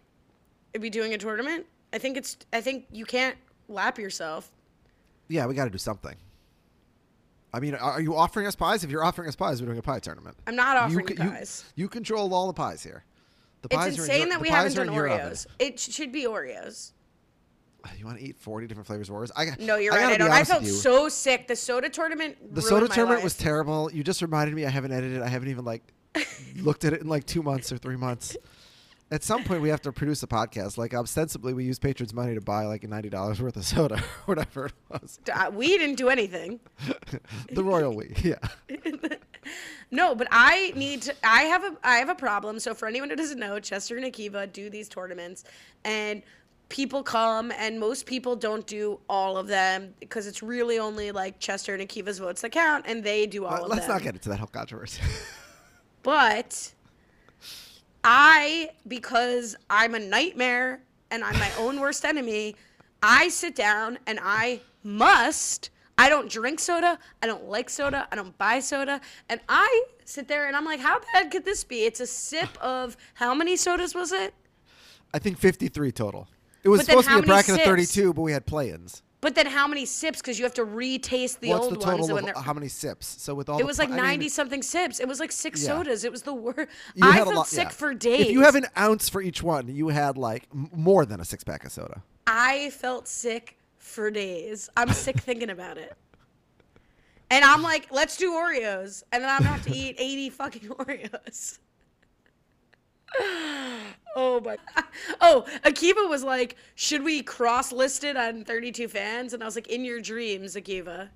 Are 0.75 0.80
we 0.80 0.89
doing 0.89 1.13
a 1.13 1.17
tournament? 1.17 1.65
I 1.91 1.97
think 1.97 2.15
it's. 2.15 2.38
I 2.53 2.61
think 2.61 2.86
you 2.91 3.03
can't 3.05 3.36
lap 3.67 3.97
yourself. 3.99 4.51
Yeah, 5.27 5.45
we 5.45 5.53
got 5.53 5.65
to 5.65 5.69
do 5.69 5.77
something. 5.77 6.15
I 7.53 7.59
mean, 7.59 7.75
are 7.75 7.99
you 7.99 8.15
offering 8.15 8.45
us 8.47 8.55
pies? 8.55 8.84
If 8.84 8.89
you're 8.91 9.03
offering 9.03 9.27
us 9.27 9.36
pies, 9.36 9.59
we're 9.61 9.65
doing 9.65 9.80
a 9.80 9.82
pie 9.82 9.99
tournament. 9.99 10.38
I'm 10.47 10.55
not 10.55 10.77
offering 10.77 11.07
you, 11.09 11.15
you- 11.23 11.30
pies. 11.32 11.65
You, 11.75 11.89
control 11.89 12.34
all 12.34 12.47
the 12.47 12.53
pies 12.53 12.84
here. 12.84 13.03
The 13.63 13.67
It's 13.71 13.75
pies 13.75 13.86
are 13.99 14.03
in 14.05 14.09
insane 14.09 14.19
your- 14.21 14.30
that 14.30 14.41
we 14.41 14.49
haven't 14.49 14.75
done 14.75 14.88
in 14.88 14.93
your 14.93 15.09
oven. 15.09 15.27
Oreos. 15.32 15.47
It 15.57 15.80
should 15.80 16.11
be 16.11 16.23
Oreos. 16.25 16.91
You 17.97 18.05
want 18.05 18.19
to 18.19 18.23
eat 18.23 18.38
40 18.38 18.67
different 18.67 18.88
flavors 18.88 19.09
of 19.09 19.15
Oreos? 19.15 19.32
I, 19.36 19.55
No, 19.59 19.77
you're 19.77 19.93
I 19.93 20.03
right. 20.03 20.13
I 20.13 20.17
don't. 20.17 20.32
I 20.32 20.43
felt 20.43 20.65
so 20.65 21.09
sick. 21.09 21.47
The 21.47 21.55
soda 21.55 21.89
tournament. 21.89 22.53
The 22.53 22.61
soda 22.61 22.88
tournament 22.88 23.19
life. 23.19 23.23
was 23.23 23.36
terrible. 23.38 23.91
You 23.91 24.03
just 24.03 24.21
reminded 24.21 24.55
me 24.55 24.65
I 24.65 24.69
haven't 24.69 24.91
edited. 24.91 25.21
I 25.21 25.27
haven't 25.27 25.49
even 25.49 25.65
like 25.65 25.84
looked 26.57 26.86
at 26.86 26.93
it 26.93 27.01
in 27.01 27.07
like 27.07 27.25
two 27.25 27.43
months 27.43 27.71
or 27.71 27.77
three 27.77 27.97
months. 27.97 28.36
At 29.11 29.23
some 29.23 29.43
point, 29.43 29.63
we 29.63 29.69
have 29.69 29.82
to 29.82 29.91
produce 29.91 30.21
a 30.21 30.27
podcast. 30.27 30.77
Like 30.77 30.93
ostensibly, 30.93 31.53
we 31.53 31.63
use 31.63 31.80
patrons' 31.80 32.13
money 32.13 32.36
to 32.36 32.41
buy 32.41 32.65
like 32.65 32.88
ninety 32.88 33.09
dollars 33.09 33.41
worth 33.41 33.55
of 33.55 33.65
soda, 33.65 33.95
or 34.27 34.36
whatever 34.36 34.67
it 34.67 34.73
was. 34.89 35.19
Uh, 35.34 35.49
we 35.51 35.77
didn't 35.77 35.95
do 35.95 36.09
anything. 36.09 36.59
the 37.51 37.63
royal 37.63 37.95
we, 37.95 38.13
yeah. 38.23 38.36
No, 39.91 40.13
but 40.13 40.27
I 40.30 40.73
need 40.75 41.01
to. 41.03 41.15
I 41.23 41.43
have 41.43 41.63
a. 41.63 41.75
I 41.84 41.95
have 41.97 42.09
a 42.09 42.15
problem. 42.15 42.59
So 42.59 42.75
for 42.75 42.88
anyone 42.88 43.09
who 43.09 43.15
doesn't 43.15 43.39
know, 43.39 43.59
Chester 43.59 43.97
and 43.97 44.05
Akiva 44.05 44.51
do 44.51 44.69
these 44.69 44.88
tournaments, 44.88 45.43
and 45.84 46.21
people 46.70 47.03
come, 47.03 47.51
and 47.57 47.80
most 47.80 48.05
people 48.05 48.36
don't 48.36 48.65
do 48.67 48.99
all 49.09 49.38
of 49.38 49.47
them 49.47 49.93
because 49.99 50.28
it's 50.28 50.41
really 50.43 50.80
only 50.80 51.11
like 51.11 51.39
Chester 51.39 51.74
and 51.74 51.82
Akiva's 51.88 52.20
votes 52.20 52.41
that 52.41 52.51
count, 52.51 52.86
and 52.88 53.03
they 53.03 53.26
do 53.28 53.45
all 53.45 53.61
Uh, 53.61 53.65
of 53.65 53.70
let's 53.70 53.88
them. 53.88 53.95
not 53.95 54.03
get 54.03 54.13
into 54.13 54.30
that 54.30 54.39
whole 54.39 54.47
controversy. 54.47 55.01
But 56.01 56.72
I, 58.05 58.70
because 58.88 59.55
I'm 59.70 59.95
a 59.95 59.99
nightmare 59.99 60.82
and 61.11 61.24
I'm 61.26 61.38
my 61.38 61.51
own 61.57 61.80
worst 61.82 62.05
enemy, 62.05 62.55
I 63.03 63.28
sit 63.28 63.53
down 63.55 63.97
and 64.07 64.17
I 64.22 64.61
must. 64.84 65.70
I 65.97 66.07
don't 66.07 66.30
drink 66.32 66.61
soda. 66.61 66.97
I 67.22 67.28
don't 67.28 67.49
like 67.49 67.70
soda. 67.70 68.07
I 68.11 68.15
don't 68.15 68.36
buy 68.38 68.61
soda. 68.61 69.01
And 69.28 69.41
I 69.49 69.84
sit 70.05 70.30
there 70.30 70.47
and 70.47 70.55
I'm 70.55 70.63
like, 70.63 70.80
how 70.80 71.01
bad 71.13 71.32
could 71.32 71.43
this 71.43 71.65
be? 71.65 71.84
It's 71.84 71.99
a 71.99 72.07
sip 72.07 72.49
of 72.61 72.95
how 73.15 73.36
many 73.36 73.57
sodas 73.57 73.93
was 73.93 74.13
it? 74.13 74.34
I 75.13 75.20
think 75.20 75.38
fifty-three 75.38 75.91
total. 75.91 76.28
It 76.64 76.70
was 76.70 76.80
But 76.82 76.86
supposed 76.88 77.07
to 77.07 77.14
be 77.16 77.20
a 77.22 77.24
bracket 77.24 77.55
of 77.55 77.62
thirty-two, 77.62 78.14
but 78.14 78.22
we 78.22 78.32
had 78.32 78.45
play-ins. 78.45 79.01
But 79.22 79.36
then 79.36 79.47
how 79.47 79.68
many 79.68 79.86
sips? 79.86 80.20
Because 80.22 80.39
you 80.39 80.45
have 80.45 80.53
to 80.53 80.64
retaste 80.64 81.41
the 81.41 81.49
What's 81.49 81.66
old 81.66 81.74
the 81.76 81.80
ones. 81.86 81.99
total 82.07 82.16
when 82.16 82.30
of 82.30 82.43
how 82.45 82.53
many 82.53 82.70
sips? 82.70 83.05
So 83.22 83.34
with 83.36 83.49
all 83.49 83.57
it 83.57 83.64
the 83.64 83.66
was 83.68 83.78
like 83.78 83.89
pi- 83.89 83.95
I 83.95 83.97
mean, 83.97 84.05
90 84.07 84.30
something 84.30 84.62
sips. 84.64 84.99
It 85.01 85.07
was 85.10 85.20
like 85.20 85.32
six 85.34 85.62
Yeah. 85.62 85.68
sodas. 85.68 86.05
It 86.05 86.12
was 86.12 86.22
the 86.22 86.34
worst. 86.34 86.70
I 87.01 87.18
felt 87.18 87.36
lot- 87.36 87.47
sick 87.47 87.66
yeah. 87.66 87.70
for 87.70 87.93
days. 87.93 88.28
If 88.28 88.32
you 88.32 88.41
have 88.41 88.55
an 88.55 88.68
ounce 88.78 89.10
for 89.10 89.22
each 89.22 89.43
one, 89.43 89.68
you 89.68 89.89
had 89.89 90.18
like 90.18 90.47
more 90.53 91.05
than 91.05 91.20
a 91.20 91.26
six-pack 91.26 91.66
of 91.66 91.72
soda. 91.74 92.01
I 92.28 92.70
felt 92.70 93.07
sick 93.10 93.57
for 93.78 94.10
days. 94.10 94.70
I'm 94.78 94.93
sick 94.93 95.18
thinking 95.22 95.49
about 95.49 95.78
it. 95.78 95.97
And 97.30 97.43
I'm 97.43 97.62
like, 97.62 97.88
let's 97.91 98.16
do 98.16 98.32
Oreos. 98.32 99.03
And 99.12 99.22
then 99.22 99.30
I'm 99.30 99.39
gonna 99.39 99.49
have 99.51 99.64
to 99.66 99.76
eat 99.76 99.95
80 99.99 100.30
fucking 100.30 100.62
Oreos. 100.70 101.60
Oh 104.16 104.39
my 104.41 104.57
Oh, 105.22 105.45
Akiva 105.64 106.10
was 106.10 106.24
like, 106.24 106.55
should 106.76 107.03
we 107.03 107.22
cross 107.24 107.72
list 107.72 108.03
it 108.03 108.18
on 108.18 108.43
32 108.43 108.88
fans? 108.88 109.34
And 109.34 109.41
I 109.41 109.45
was 109.45 109.55
like, 109.55 109.68
in 109.68 109.84
your 109.86 110.01
dreams, 110.01 110.55
Akiva. 110.55 111.10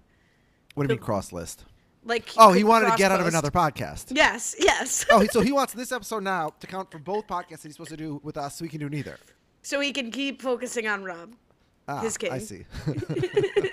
What 0.75 0.87
do 0.87 0.93
you 0.93 0.97
mean 0.99 1.03
cross 1.05 1.31
list? 1.33 1.65
Like 2.05 2.29
Oh, 2.37 2.51
he 2.51 2.63
wanted 2.63 2.91
to 2.91 2.97
get 2.97 3.11
out 3.11 3.21
of 3.21 3.27
another 3.27 3.51
podcast. 3.51 4.07
Yes, 4.09 4.55
yes. 4.59 5.05
Oh, 5.09 5.19
he- 5.19 5.27
so 5.29 5.41
he 5.49 5.51
wants 5.51 5.73
this 5.73 5.91
episode 5.91 6.23
now 6.23 6.51
to 6.59 6.67
count 6.67 6.91
for 6.91 6.99
both 6.99 7.27
podcasts 7.27 7.61
that 7.61 7.63
he's 7.63 7.73
supposed 7.73 7.91
to 7.91 7.97
do 7.97 8.19
with 8.23 8.35
us, 8.37 8.57
so 8.57 8.63
we 8.65 8.69
can 8.69 8.79
do 8.79 8.89
neither. 8.89 9.17
so 9.61 9.79
he 9.79 9.91
can 9.93 10.11
keep 10.11 10.41
focusing 10.41 10.87
on 10.87 11.03
Rob. 11.03 11.33
Ah, 11.87 12.01
His 12.01 12.17
case. 12.17 12.31
I 12.31 12.39
see. 12.39 12.65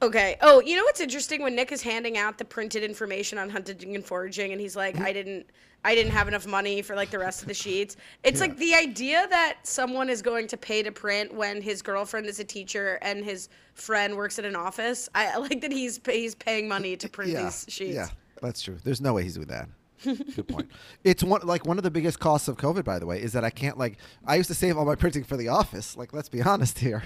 Okay. 0.00 0.36
Oh, 0.40 0.60
you 0.60 0.74
know 0.76 0.82
what's 0.82 1.00
interesting 1.00 1.42
when 1.42 1.54
Nick 1.54 1.70
is 1.70 1.80
handing 1.80 2.18
out 2.18 2.36
the 2.36 2.44
printed 2.44 2.82
information 2.82 3.38
on 3.38 3.48
hunting 3.48 3.94
and 3.94 4.04
foraging, 4.04 4.50
and 4.50 4.60
he's 4.60 4.74
like, 4.74 4.98
"I 4.98 5.12
didn't, 5.12 5.46
I 5.84 5.94
didn't 5.94 6.12
have 6.12 6.28
enough 6.28 6.46
money 6.46 6.82
for 6.82 6.94
like 6.94 7.10
the 7.10 7.18
rest 7.18 7.42
of 7.42 7.48
the 7.48 7.54
sheets." 7.54 7.96
It's 8.22 8.40
like 8.40 8.56
the 8.56 8.74
idea 8.74 9.26
that 9.28 9.58
someone 9.62 10.08
is 10.08 10.22
going 10.22 10.46
to 10.48 10.56
pay 10.56 10.82
to 10.82 10.92
print 10.92 11.34
when 11.34 11.60
his 11.60 11.82
girlfriend 11.82 12.26
is 12.26 12.40
a 12.40 12.44
teacher 12.44 12.98
and 13.02 13.24
his 13.24 13.48
friend 13.74 14.16
works 14.16 14.38
at 14.38 14.44
an 14.44 14.56
office. 14.56 15.08
I, 15.14 15.36
like 15.38 15.60
that 15.60 15.72
he's 15.72 16.00
he's 16.04 16.34
paying 16.34 16.68
money 16.68 16.96
to 16.96 17.08
print 17.08 17.32
yeah, 17.32 17.44
these 17.44 17.66
sheets. 17.68 17.94
yeah, 17.94 18.08
that's 18.40 18.62
true. 18.62 18.78
There's 18.82 19.00
no 19.00 19.14
way 19.14 19.22
he's 19.22 19.34
doing 19.34 19.48
that. 19.48 19.68
Good 20.04 20.48
point. 20.48 20.70
It's 21.04 21.22
one 21.22 21.42
like 21.44 21.66
one 21.66 21.78
of 21.78 21.84
the 21.84 21.90
biggest 21.90 22.18
costs 22.18 22.48
of 22.48 22.56
COVID, 22.56 22.84
by 22.84 22.98
the 22.98 23.06
way, 23.06 23.22
is 23.22 23.32
that 23.32 23.44
I 23.44 23.50
can't 23.50 23.78
like 23.78 23.98
I 24.26 24.36
used 24.36 24.48
to 24.48 24.54
save 24.54 24.76
all 24.76 24.84
my 24.84 24.94
printing 24.94 25.24
for 25.24 25.36
the 25.36 25.48
office. 25.48 25.96
Like, 25.96 26.12
let's 26.12 26.28
be 26.28 26.42
honest 26.42 26.78
here. 26.78 27.04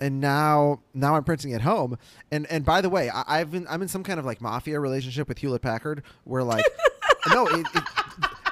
And 0.00 0.20
now, 0.20 0.80
now 0.94 1.14
I'm 1.14 1.22
printing 1.22 1.54
at 1.54 1.62
home. 1.62 1.96
And 2.30 2.46
and 2.50 2.64
by 2.64 2.80
the 2.80 2.90
way, 2.90 3.08
I, 3.08 3.24
I've 3.26 3.52
been 3.52 3.66
I'm 3.68 3.82
in 3.82 3.88
some 3.88 4.02
kind 4.02 4.18
of 4.18 4.26
like 4.26 4.40
mafia 4.40 4.80
relationship 4.80 5.28
with 5.28 5.38
Hewlett 5.38 5.62
Packard, 5.62 6.02
where 6.24 6.42
like, 6.42 6.64
no, 7.30 7.46
it, 7.46 7.66
it, 7.74 7.84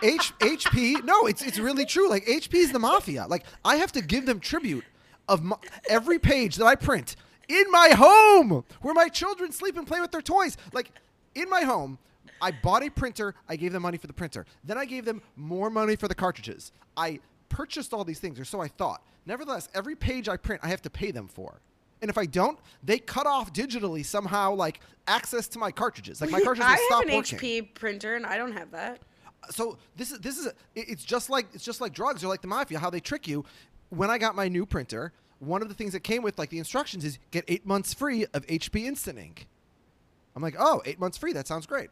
H, 0.02 0.32
HP, 0.38 1.04
no, 1.04 1.26
it's 1.26 1.42
it's 1.42 1.58
really 1.58 1.84
true. 1.84 2.08
Like 2.08 2.26
HP 2.26 2.54
is 2.54 2.72
the 2.72 2.78
mafia. 2.78 3.26
Like 3.26 3.44
I 3.64 3.76
have 3.76 3.92
to 3.92 4.02
give 4.02 4.26
them 4.26 4.40
tribute 4.40 4.84
of 5.28 5.42
my, 5.42 5.56
every 5.88 6.18
page 6.18 6.56
that 6.56 6.66
I 6.66 6.74
print 6.74 7.16
in 7.48 7.64
my 7.70 7.90
home, 7.90 8.64
where 8.80 8.94
my 8.94 9.08
children 9.08 9.52
sleep 9.52 9.76
and 9.76 9.86
play 9.86 10.00
with 10.00 10.10
their 10.10 10.22
toys. 10.22 10.56
Like 10.72 10.90
in 11.34 11.48
my 11.48 11.62
home, 11.62 11.98
I 12.40 12.50
bought 12.50 12.82
a 12.82 12.90
printer. 12.90 13.34
I 13.48 13.56
gave 13.56 13.72
them 13.72 13.82
money 13.82 13.98
for 13.98 14.08
the 14.08 14.12
printer. 14.12 14.46
Then 14.64 14.76
I 14.76 14.84
gave 14.84 15.04
them 15.04 15.22
more 15.36 15.70
money 15.70 15.96
for 15.96 16.08
the 16.08 16.14
cartridges. 16.14 16.72
I 16.96 17.20
purchased 17.48 17.92
all 17.94 18.04
these 18.04 18.18
things, 18.18 18.40
or 18.40 18.44
so 18.44 18.60
I 18.60 18.68
thought. 18.68 19.02
Nevertheless, 19.24 19.68
every 19.74 19.94
page 19.94 20.28
I 20.28 20.36
print, 20.36 20.60
I 20.64 20.68
have 20.68 20.82
to 20.82 20.90
pay 20.90 21.12
them 21.12 21.28
for. 21.28 21.60
And 22.02 22.10
if 22.10 22.18
I 22.18 22.26
don't, 22.26 22.58
they 22.82 22.98
cut 22.98 23.26
off 23.26 23.52
digitally 23.52 24.04
somehow, 24.04 24.52
like 24.54 24.80
access 25.06 25.48
to 25.48 25.58
my 25.58 25.70
cartridges. 25.70 26.20
Like 26.20 26.30
my 26.30 26.40
cartridges 26.40 26.70
I 26.70 26.76
stop 26.88 27.04
have 27.04 27.08
an 27.08 27.14
working. 27.16 27.38
HP 27.38 27.74
printer 27.74 28.16
and 28.16 28.26
I 28.26 28.36
don't 28.36 28.52
have 28.52 28.72
that. 28.72 29.00
so 29.50 29.78
this 29.96 30.12
is 30.12 30.18
this 30.20 30.36
is 30.38 30.46
it- 30.46 30.54
it's 30.74 31.04
just 31.04 31.30
like 31.30 31.46
it's 31.54 31.64
just 31.64 31.80
like 31.80 31.94
drugs. 31.94 32.22
Or 32.24 32.28
like 32.28 32.42
the 32.42 32.48
mafia 32.48 32.78
how 32.78 32.90
they 32.90 33.00
trick 33.00 33.26
you. 33.26 33.44
When 33.90 34.10
i 34.10 34.18
got 34.18 34.34
my 34.34 34.48
new 34.48 34.66
printer 34.66 35.12
one 35.38 35.60
of 35.60 35.68
the 35.68 35.74
things 35.74 35.92
that 35.92 36.00
came 36.00 36.22
with 36.22 36.38
like 36.38 36.50
the 36.50 36.58
instructions 36.58 37.04
is 37.04 37.18
get 37.32 37.44
eight 37.48 37.66
months 37.66 37.92
free 37.92 38.24
of 38.32 38.46
hp 38.46 38.84
instant 38.84 39.18
ink. 39.18 39.48
I'm 40.36 40.42
like 40.42 40.54
oh 40.58 40.82
eight 40.84 40.98
months 41.00 41.18
free 41.18 41.32
that 41.34 41.46
sounds 41.46 41.66
great. 41.66 41.90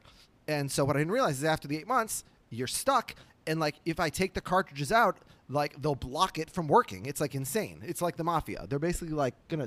And 0.49 0.71
so 0.71 0.85
what 0.85 0.97
i 0.97 1.01
didn't 1.01 1.13
realize 1.13 1.39
is 1.39 1.45
after 1.45 1.69
the 1.69 1.77
eight 1.77 1.87
months 1.89 2.25
you're 2.51 2.67
stuck. 2.69 3.15
And 3.47 3.59
like 3.61 3.77
if 3.85 4.01
i 4.01 4.09
take 4.09 4.35
the 4.35 4.41
cartridges 4.41 4.91
out 4.93 5.19
like 5.51 5.81
they'll 5.83 5.95
block 5.95 6.39
it 6.39 6.49
from 6.51 6.69
working 6.69 7.05
it's 7.07 7.21
like 7.21 7.35
insane 7.35 7.81
it's 7.85 8.01
like 8.01 8.17
the 8.17 8.25
mafia 8.25 8.65
they're 8.69 8.79
basically 8.79 9.13
like 9.15 9.35
gonna 9.49 9.67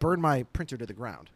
burn 0.00 0.20
my 0.20 0.42
printer 0.52 0.76
to 0.76 0.84
the 0.86 0.92
ground 0.94 1.30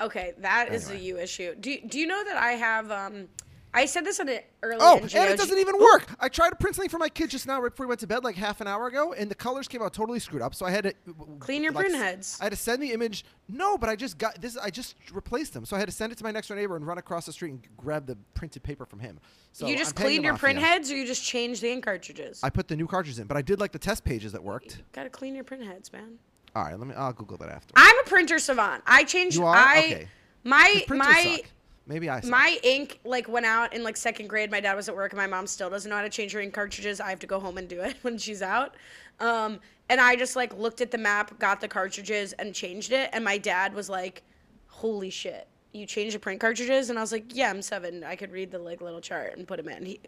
Okay, 0.00 0.32
that 0.38 0.72
is 0.72 0.88
Anyway. 0.88 1.00
a 1.02 1.04
you 1.04 1.18
issue. 1.18 1.54
Do 1.56 1.76
Do 1.86 1.98
you 1.98 2.06
know 2.06 2.24
that 2.24 2.36
I 2.38 2.52
have 2.52 2.90
um, 2.90 3.28
I 3.72 3.86
said 3.86 4.04
this 4.04 4.18
on 4.18 4.28
an 4.28 4.40
early. 4.62 4.78
Oh, 4.80 4.98
and 4.98 5.12
it 5.14 5.38
doesn't 5.38 5.58
even 5.58 5.78
work. 5.78 6.06
I 6.18 6.28
tried 6.28 6.50
to 6.50 6.56
print 6.56 6.74
something 6.74 6.90
for 6.90 6.98
my 6.98 7.08
kid 7.08 7.30
just 7.30 7.46
now, 7.46 7.60
right 7.60 7.70
before 7.70 7.86
we 7.86 7.88
went 7.88 8.00
to 8.00 8.06
bed, 8.06 8.24
like 8.24 8.34
half 8.34 8.60
an 8.60 8.66
hour 8.66 8.88
ago, 8.88 9.12
and 9.12 9.30
the 9.30 9.34
colors 9.34 9.68
came 9.68 9.80
out 9.80 9.92
totally 9.92 10.18
screwed 10.18 10.42
up. 10.42 10.54
So 10.54 10.66
I 10.66 10.70
had 10.70 10.84
to 10.84 10.94
Clean 11.38 11.62
your 11.62 11.72
like, 11.72 11.86
print 11.86 11.96
heads. 11.96 12.36
I 12.40 12.44
had 12.44 12.52
to 12.52 12.56
send 12.58 12.82
the 12.82 12.92
image. 12.92 13.24
No, 13.48 13.78
but 13.78 13.88
I 13.88 13.94
just 13.94 14.18
got 14.18 14.40
this. 14.40 14.56
I 14.56 14.70
just 14.70 14.96
replaced 15.12 15.54
them, 15.54 15.64
so 15.64 15.76
I 15.76 15.78
had 15.78 15.86
to 15.88 15.94
send 15.94 16.10
it 16.10 16.18
to 16.18 16.24
my 16.24 16.32
next 16.32 16.48
door 16.48 16.56
neighbor 16.56 16.74
and 16.76 16.86
run 16.86 16.98
across 16.98 17.26
the 17.26 17.32
street 17.32 17.50
and 17.50 17.62
grab 17.76 18.06
the 18.06 18.16
printed 18.34 18.62
paper 18.62 18.86
from 18.86 18.98
him. 18.98 19.20
So 19.52 19.66
you 19.66 19.76
just 19.76 19.94
paying 19.94 20.06
clean 20.08 20.22
the 20.22 20.26
your 20.26 20.36
print 20.36 20.58
heads, 20.58 20.90
or 20.90 20.96
you 20.96 21.06
just 21.06 21.24
changed 21.24 21.62
the 21.62 21.70
ink 21.70 21.84
cartridges. 21.84 22.40
I 22.42 22.50
put 22.50 22.66
the 22.66 22.76
new 22.76 22.86
cartridges 22.88 23.20
in, 23.20 23.26
but 23.28 23.36
I 23.36 23.42
did 23.42 23.60
like 23.60 23.72
the 23.72 23.78
test 23.78 24.04
pages 24.04 24.32
that 24.32 24.42
worked. 24.42 24.82
Gotta 24.92 25.10
clean 25.10 25.34
your 25.34 25.44
print 25.44 25.64
heads, 25.64 25.92
man. 25.92 26.18
All 26.56 26.64
right, 26.64 26.76
let 26.76 26.88
me. 26.88 26.94
I'll 26.96 27.12
Google 27.12 27.36
that 27.38 27.48
after. 27.50 27.72
I'm 27.76 27.98
a 28.00 28.02
printer 28.08 28.40
savant. 28.40 28.82
I 28.84 29.04
changed. 29.04 29.36
You 29.36 29.46
are? 29.46 29.54
I 29.54 29.78
Okay. 29.78 30.08
my 30.42 30.84
my 30.88 31.36
suck. 31.36 31.50
Maybe 31.90 32.08
I. 32.08 32.20
Suck. 32.20 32.30
My 32.30 32.56
ink 32.62 33.00
like 33.02 33.28
went 33.28 33.46
out 33.46 33.74
in 33.74 33.82
like 33.82 33.96
second 33.96 34.28
grade. 34.28 34.48
My 34.48 34.60
dad 34.60 34.74
was 34.74 34.88
at 34.88 34.94
work, 34.94 35.10
and 35.10 35.18
my 35.18 35.26
mom 35.26 35.48
still 35.48 35.68
doesn't 35.68 35.90
know 35.90 35.96
how 35.96 36.02
to 36.02 36.08
change 36.08 36.30
her 36.32 36.40
ink 36.40 36.54
cartridges. 36.54 37.00
I 37.00 37.10
have 37.10 37.18
to 37.18 37.26
go 37.26 37.40
home 37.40 37.58
and 37.58 37.68
do 37.68 37.80
it 37.80 37.96
when 38.02 38.16
she's 38.16 38.42
out. 38.42 38.76
Um, 39.18 39.58
and 39.88 40.00
I 40.00 40.14
just 40.14 40.36
like 40.36 40.56
looked 40.56 40.80
at 40.80 40.92
the 40.92 40.98
map, 40.98 41.36
got 41.40 41.60
the 41.60 41.66
cartridges, 41.66 42.32
and 42.34 42.54
changed 42.54 42.92
it. 42.92 43.10
And 43.12 43.24
my 43.24 43.38
dad 43.38 43.74
was 43.74 43.88
like, 43.88 44.22
"Holy 44.68 45.10
shit, 45.10 45.48
you 45.72 45.84
changed 45.84 46.14
the 46.14 46.20
print 46.20 46.40
cartridges?" 46.40 46.90
And 46.90 46.98
I 46.98 47.02
was 47.02 47.10
like, 47.10 47.34
"Yeah, 47.34 47.50
I'm 47.50 47.60
seven. 47.60 48.04
I 48.04 48.14
could 48.14 48.30
read 48.30 48.52
the 48.52 48.60
like 48.60 48.80
little 48.80 49.00
chart 49.00 49.36
and 49.36 49.48
put 49.48 49.56
them 49.56 49.68
in." 49.68 49.84
He. 49.84 50.00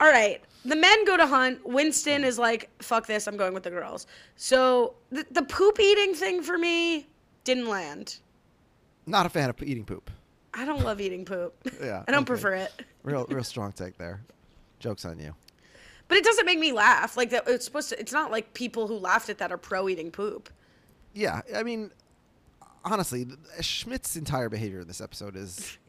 All 0.00 0.10
right, 0.10 0.42
the 0.64 0.74
men 0.74 1.04
go 1.04 1.16
to 1.16 1.28
hunt. 1.28 1.64
Winston 1.64 2.24
is 2.24 2.40
like, 2.40 2.70
"Fuck 2.82 3.06
this, 3.06 3.28
I'm 3.28 3.36
going 3.36 3.54
with 3.54 3.62
the 3.62 3.70
girls." 3.70 4.08
So 4.34 4.94
the, 5.10 5.24
the 5.30 5.42
poop 5.42 5.78
eating 5.78 6.12
thing 6.12 6.42
for 6.42 6.58
me 6.58 7.06
didn't 7.44 7.68
land. 7.68 8.18
Not 9.06 9.26
a 9.26 9.28
fan 9.28 9.48
of 9.48 9.62
eating 9.62 9.84
poop. 9.84 10.10
I 10.54 10.64
don't 10.64 10.82
love 10.82 11.00
eating 11.00 11.24
poop. 11.24 11.54
Yeah, 11.82 12.04
I 12.08 12.12
don't 12.12 12.20
okay. 12.22 12.26
prefer 12.26 12.54
it. 12.54 12.72
Real, 13.02 13.26
real 13.28 13.44
strong 13.44 13.72
take 13.72 13.98
there. 13.98 14.20
Jokes 14.78 15.04
on 15.04 15.18
you. 15.18 15.34
But 16.08 16.18
it 16.18 16.24
doesn't 16.24 16.46
make 16.46 16.58
me 16.58 16.72
laugh. 16.72 17.16
Like 17.16 17.30
that, 17.30 17.44
it's 17.46 17.64
supposed 17.64 17.88
to. 17.90 17.98
It's 17.98 18.12
not 18.12 18.30
like 18.30 18.54
people 18.54 18.86
who 18.86 18.96
laughed 18.96 19.28
at 19.30 19.38
that 19.38 19.50
are 19.52 19.58
pro 19.58 19.88
eating 19.88 20.10
poop. 20.10 20.48
Yeah, 21.12 21.40
I 21.54 21.62
mean, 21.62 21.90
honestly, 22.84 23.26
Schmidt's 23.60 24.16
entire 24.16 24.48
behavior 24.48 24.80
in 24.80 24.88
this 24.88 25.00
episode 25.00 25.36
is. 25.36 25.78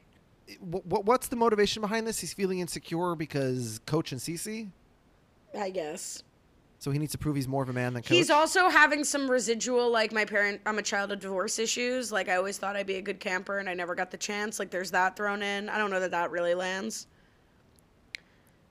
What, 0.59 1.05
what's 1.05 1.27
the 1.27 1.35
motivation 1.35 1.81
behind 1.81 2.05
this? 2.05 2.19
He's 2.19 2.31
feeling 2.31 2.59
insecure 2.59 3.15
because 3.15 3.79
Coach 3.87 4.11
and 4.11 4.21
Cece, 4.21 4.69
I 5.59 5.71
guess. 5.71 6.21
So 6.85 6.91
he 6.91 6.99
needs 6.99 7.13
to 7.13 7.17
prove 7.17 7.35
he's 7.35 7.47
more 7.47 7.63
of 7.63 7.69
a 7.69 7.73
man 7.73 7.95
than 7.95 8.03
Coach. 8.03 8.11
He's 8.15 8.29
also 8.29 8.69
having 8.69 9.03
some 9.03 9.27
residual, 9.27 9.89
like 9.89 10.11
my 10.13 10.23
parent. 10.23 10.61
I'm 10.67 10.77
a 10.77 10.83
child 10.83 11.11
of 11.11 11.19
divorce 11.19 11.57
issues. 11.57 12.11
Like 12.11 12.29
I 12.29 12.35
always 12.35 12.59
thought 12.59 12.75
I'd 12.75 12.85
be 12.85 12.97
a 12.97 13.01
good 13.01 13.19
camper, 13.19 13.57
and 13.57 13.67
I 13.67 13.73
never 13.73 13.95
got 13.95 14.11
the 14.11 14.17
chance. 14.17 14.59
Like 14.59 14.69
there's 14.69 14.91
that 14.91 15.15
thrown 15.15 15.41
in. 15.41 15.67
I 15.67 15.79
don't 15.79 15.89
know 15.89 15.99
that 15.99 16.11
that 16.11 16.29
really 16.29 16.53
lands. 16.53 17.07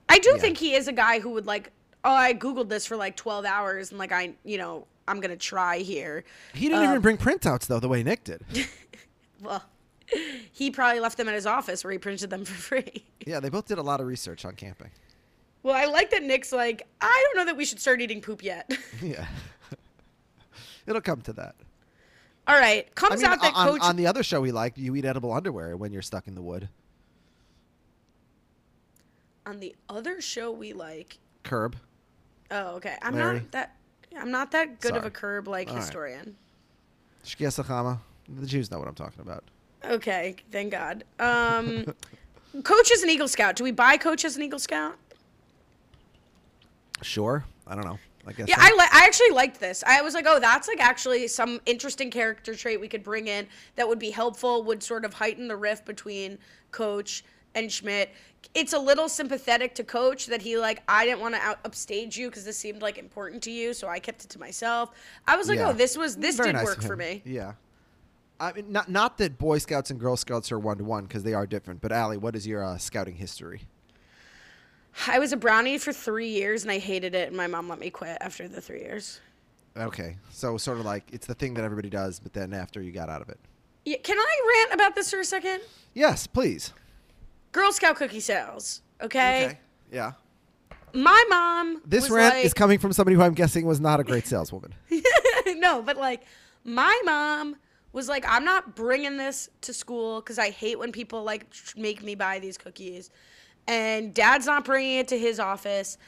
I 0.08 0.20
do 0.20 0.30
Yeah. 0.30 0.36
think 0.38 0.58
he 0.58 0.74
is 0.76 0.86
a 0.86 0.92
guy 0.92 1.18
who 1.18 1.30
would 1.30 1.44
like. 1.46 1.72
Oh, 2.04 2.12
I 2.14 2.34
googled 2.34 2.68
this 2.68 2.86
for 2.86 2.96
like 2.96 3.16
12 3.16 3.44
hours, 3.46 3.90
and 3.90 3.98
like 3.98 4.12
I, 4.12 4.34
you 4.44 4.58
know, 4.58 4.86
I'm 5.08 5.18
gonna 5.18 5.36
try 5.36 5.78
here. 5.78 6.22
he 6.54 6.68
didn't 6.68 6.84
uh, 6.86 6.90
even 6.90 7.00
bring 7.02 7.16
printouts 7.16 7.66
though, 7.66 7.80
the 7.80 7.88
way 7.88 8.04
Nick 8.04 8.22
did. 8.22 8.42
Well, 9.42 9.62
he 10.52 10.70
probably 10.70 11.00
left 11.00 11.18
them 11.18 11.28
at 11.28 11.34
his 11.34 11.44
office 11.46 11.82
where 11.84 11.90
he 11.92 11.98
printed 11.98 12.30
them 12.30 12.44
for 12.46 12.54
free. 12.54 13.04
yeah, 13.26 13.40
they 13.40 13.48
both 13.50 13.66
did 13.66 13.76
a 13.76 13.82
lot 13.82 14.00
of 14.00 14.06
research 14.06 14.44
on 14.46 14.54
camping. 14.54 14.90
Well, 15.64 15.74
I 15.74 15.86
like 15.86 16.10
that 16.10 16.22
Nick's 16.22 16.52
like, 16.52 16.86
I 17.00 17.24
don't 17.26 17.38
know 17.38 17.46
that 17.50 17.56
we 17.56 17.64
should 17.64 17.80
start 17.80 18.00
eating 18.00 18.20
poop 18.20 18.44
yet. 18.44 18.70
Yeah, 19.02 19.26
it'll 20.86 21.00
come 21.00 21.20
to 21.22 21.32
that. 21.32 21.56
All 22.46 22.54
right, 22.54 22.86
I 22.86 22.90
comes 22.94 23.22
mean, 23.22 23.30
out 23.32 23.40
that 23.40 23.54
on, 23.54 23.68
coach. 23.68 23.80
on 23.82 23.96
the 23.96 24.06
other 24.06 24.22
show 24.22 24.40
we 24.42 24.52
like, 24.52 24.76
you 24.76 24.94
eat 24.94 25.04
edible 25.06 25.32
underwear 25.32 25.76
when 25.76 25.90
you're 25.92 26.02
stuck 26.02 26.28
in 26.28 26.34
the 26.34 26.42
wood. 26.42 26.68
on 29.46 29.60
the 29.60 29.74
other 29.90 30.20
show 30.20 30.50
we 30.50 30.72
like. 30.72 31.18
Curb. 31.42 31.76
Oh, 32.50 32.76
okay. 32.76 32.96
I'm 33.02 33.14
Larry. 33.14 33.34
not 33.40 33.52
that. 33.52 33.76
I'm 34.18 34.30
not 34.30 34.50
that 34.52 34.80
good 34.80 34.96
of 34.96 35.04
a 35.04 35.10
curb 35.10 35.48
like 35.48 35.68
All 35.68 35.74
right. 35.74 35.82
historian. 35.82 36.36
Shkiasachama. 37.24 37.98
The 38.28 38.46
Jews 38.46 38.70
know 38.70 38.78
what 38.78 38.88
I'm 38.88 38.94
talking 38.94 39.20
about. 39.20 39.44
Okay, 39.84 40.36
thank 40.50 40.70
God. 40.72 41.04
Um, 41.18 41.84
Coach 42.62 42.90
is 42.92 43.02
an 43.02 43.10
Eagle 43.10 43.28
Scout. 43.28 43.56
Do 43.56 43.64
we 43.64 43.70
buy 43.70 43.96
Coach 43.98 44.24
as 44.24 44.36
an 44.36 44.42
Eagle 44.42 44.58
Scout? 44.58 44.96
Sure. 47.04 47.44
I 47.66 47.74
don't 47.74 47.84
know. 47.84 47.98
I 48.26 48.32
guess. 48.32 48.48
Yeah, 48.48 48.56
so. 48.56 48.62
I 48.62 48.70
li- 48.70 48.88
I 48.92 49.04
actually 49.04 49.30
liked 49.30 49.60
this. 49.60 49.84
I 49.86 50.00
was 50.00 50.14
like, 50.14 50.24
oh, 50.26 50.40
that's 50.40 50.66
like 50.66 50.80
actually 50.80 51.28
some 51.28 51.60
interesting 51.66 52.10
character 52.10 52.54
trait 52.54 52.80
we 52.80 52.88
could 52.88 53.02
bring 53.02 53.28
in 53.28 53.46
that 53.76 53.86
would 53.86 53.98
be 53.98 54.10
helpful, 54.10 54.62
would 54.64 54.82
sort 54.82 55.04
of 55.04 55.12
heighten 55.14 55.46
the 55.48 55.56
rift 55.56 55.84
between 55.84 56.38
Coach 56.70 57.24
and 57.54 57.70
Schmidt. 57.70 58.10
It's 58.54 58.72
a 58.72 58.78
little 58.78 59.08
sympathetic 59.08 59.74
to 59.76 59.84
Coach 59.84 60.26
that 60.26 60.40
he 60.42 60.56
like 60.56 60.82
I 60.88 61.04
didn't 61.04 61.20
want 61.20 61.34
to 61.34 61.40
out 61.40 61.58
upstage 61.64 62.16
you 62.16 62.28
because 62.28 62.44
this 62.44 62.56
seemed 62.58 62.82
like 62.82 62.98
important 62.98 63.42
to 63.44 63.50
you, 63.50 63.74
so 63.74 63.88
I 63.88 63.98
kept 63.98 64.24
it 64.24 64.30
to 64.30 64.38
myself. 64.38 64.90
I 65.26 65.36
was 65.36 65.48
like, 65.48 65.58
Yeah. 65.58 65.68
oh, 65.70 65.72
this 65.72 65.96
was 65.96 66.16
this 66.16 66.36
Very 66.36 66.48
did 66.48 66.56
nice 66.56 66.64
work 66.64 66.82
for 66.82 66.96
me. 66.96 67.22
Yeah. 67.24 67.52
I 68.40 68.52
mean, 68.52 68.72
not 68.72 68.88
not 68.90 69.18
that 69.18 69.38
Boy 69.38 69.58
Scouts 69.58 69.90
and 69.90 70.00
Girl 70.00 70.16
Scouts 70.16 70.50
are 70.50 70.58
one 70.58 70.78
to 70.78 70.84
one 70.84 71.04
because 71.04 71.22
they 71.22 71.34
are 71.34 71.46
different. 71.46 71.80
But 71.80 71.92
Allie, 71.92 72.16
what 72.16 72.34
is 72.34 72.46
your 72.46 72.64
uh, 72.64 72.78
scouting 72.78 73.16
history? 73.16 73.62
I 75.06 75.18
was 75.18 75.32
a 75.32 75.36
brownie 75.36 75.78
for 75.78 75.92
three 75.92 76.28
years 76.28 76.62
and 76.62 76.70
I 76.70 76.78
hated 76.78 77.14
it, 77.14 77.28
and 77.28 77.36
my 77.36 77.46
mom 77.46 77.68
let 77.68 77.78
me 77.78 77.90
quit 77.90 78.18
after 78.20 78.48
the 78.48 78.60
three 78.60 78.80
years. 78.80 79.20
Okay, 79.76 80.16
so 80.30 80.56
sort 80.56 80.78
of 80.78 80.84
like 80.84 81.04
it's 81.12 81.26
the 81.26 81.34
thing 81.34 81.54
that 81.54 81.64
everybody 81.64 81.90
does, 81.90 82.20
but 82.20 82.32
then 82.32 82.52
after 82.52 82.80
you 82.80 82.92
got 82.92 83.08
out 83.08 83.22
of 83.22 83.28
it. 83.28 83.38
Yeah, 83.84 83.98
can 84.02 84.16
I 84.18 84.64
rant 84.68 84.80
about 84.80 84.94
this 84.94 85.10
for 85.10 85.20
a 85.20 85.24
second? 85.24 85.60
Yes, 85.92 86.26
please. 86.26 86.72
Girl 87.52 87.72
Scout 87.72 87.96
cookie 87.96 88.20
sales. 88.20 88.82
Okay. 89.02 89.58
Yeah. 89.92 90.12
My 90.92 91.24
mom. 91.28 91.82
This 91.84 92.08
rant 92.08 92.36
like, 92.36 92.44
is 92.44 92.54
coming 92.54 92.78
from 92.78 92.92
somebody 92.92 93.16
who 93.16 93.22
I'm 93.22 93.34
guessing 93.34 93.66
was 93.66 93.80
not 93.80 94.00
a 94.00 94.04
great 94.04 94.26
saleswoman. 94.26 94.74
no, 95.56 95.82
but 95.82 95.96
like 95.96 96.24
my 96.64 97.00
mom 97.04 97.56
was 97.92 98.08
like, 98.08 98.24
I'm 98.28 98.44
not 98.44 98.74
bringing 98.74 99.16
this 99.16 99.48
to 99.62 99.74
school 99.74 100.20
because 100.20 100.38
I 100.38 100.50
hate 100.50 100.78
when 100.78 100.92
people 100.92 101.22
like 101.24 101.46
make 101.76 102.02
me 102.02 102.14
buy 102.14 102.38
these 102.38 102.56
cookies, 102.56 103.10
and 103.66 104.12
Dad's 104.14 104.46
not 104.46 104.64
bringing 104.64 104.98
it 104.98 105.08
to 105.08 105.18
his 105.18 105.40
office. 105.40 105.98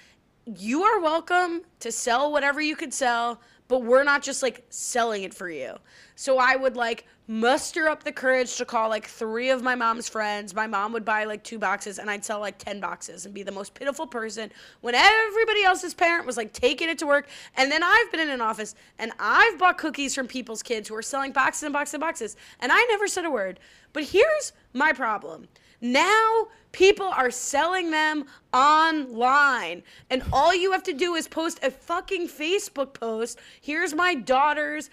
You 0.44 0.82
are 0.82 1.00
welcome 1.00 1.62
to 1.80 1.90
sell 1.90 2.30
whatever 2.30 2.61
you 2.61 2.76
could 2.76 2.92
sell, 2.92 3.40
but 3.68 3.82
we're 3.82 4.04
not 4.04 4.22
just 4.22 4.42
like 4.42 4.64
selling 4.70 5.24
it 5.24 5.34
for 5.34 5.50
you. 5.50 5.74
So 6.14 6.38
I 6.38 6.57
would 6.57 6.76
like 6.76 7.07
muster 7.28 7.88
up 7.88 8.04
the 8.04 8.12
courage 8.12 8.57
to 8.57 8.64
call 8.64 8.88
like 8.88 9.07
three 9.07 9.50
of 9.50 9.62
my 9.62 9.74
mom's 9.74 10.09
friends. 10.09 10.54
My 10.54 10.66
mom 10.66 10.92
would 10.92 11.04
buy 11.04 11.24
like 11.24 11.42
two 11.42 11.59
boxes 11.59 11.98
and 11.98 12.09
I'd 12.09 12.24
sell 12.24 12.38
like 12.38 12.59
10 12.59 12.78
boxes 12.78 13.26
and 13.26 13.34
be 13.34 13.42
the 13.42 13.50
most 13.50 13.74
pitiful 13.74 14.07
person 14.07 14.52
when 14.82 14.94
everybody 14.94 15.64
else's 15.64 15.94
parent 15.94 16.26
was 16.26 16.36
like 16.36 16.52
taking 16.52 16.88
it 16.88 16.98
to 16.98 17.07
work. 17.07 17.28
And 17.57 17.70
then 17.72 17.82
I've 17.82 18.11
been 18.12 18.20
in 18.20 18.30
an 18.30 18.40
office 18.40 18.76
and 18.98 19.12
I've 19.18 19.59
bought 19.59 19.78
cookies 19.78 20.14
from 20.14 20.28
people's 20.28 20.62
kids 20.62 20.88
who 20.88 20.94
are 20.94 21.02
selling 21.02 21.32
boxes 21.32 21.64
and 21.64 21.72
boxes 21.72 21.94
and 21.94 22.00
boxes. 22.00 22.36
And 22.61 22.70
I 22.70 22.82
never 22.90 23.09
said 23.09 23.24
a 23.24 23.30
word. 23.30 23.59
But 23.92 24.04
here's 24.04 24.52
my 24.72 24.92
problem. 24.92 25.48
Now 25.81 26.49
people 26.72 27.07
are 27.07 27.31
selling 27.31 27.91
them 27.91 28.24
online. 28.53 29.83
And 30.11 30.22
all 30.33 30.55
you 30.55 30.72
have 30.72 30.83
to 30.85 30.93
do 30.93 31.14
is 31.14 31.29
post 31.29 31.59
a 31.62 31.70
fucking 31.70 32.29
Facebook 32.29 32.95
post. 32.95 33.39
Here's 33.61 33.95
my 33.95 34.14
daughter's 34.14 34.91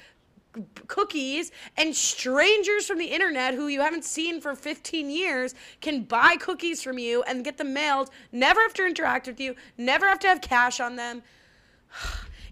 cookies. 0.87 1.51
And 1.77 1.95
strangers 1.95 2.85
from 2.85 2.99
the 2.99 3.05
internet 3.05 3.53
who 3.53 3.67
you 3.67 3.81
haven't 3.81 4.05
seen 4.05 4.39
for 4.39 4.55
15 4.55 5.09
years 5.09 5.55
can 5.81 6.03
buy 6.03 6.37
cookies 6.37 6.81
from 6.81 6.99
you 6.99 7.23
and 7.23 7.43
get 7.43 7.57
them 7.57 7.73
mailed. 7.73 8.09
Never 8.31 8.61
have 8.61 8.73
to 8.75 8.85
interact 8.85 9.27
with 9.27 9.39
you. 9.39 9.55
Never 9.77 10.07
have 10.07 10.19
to 10.19 10.27
have 10.27 10.41
cash 10.41 10.79
on 10.79 10.95
them. 10.95 11.23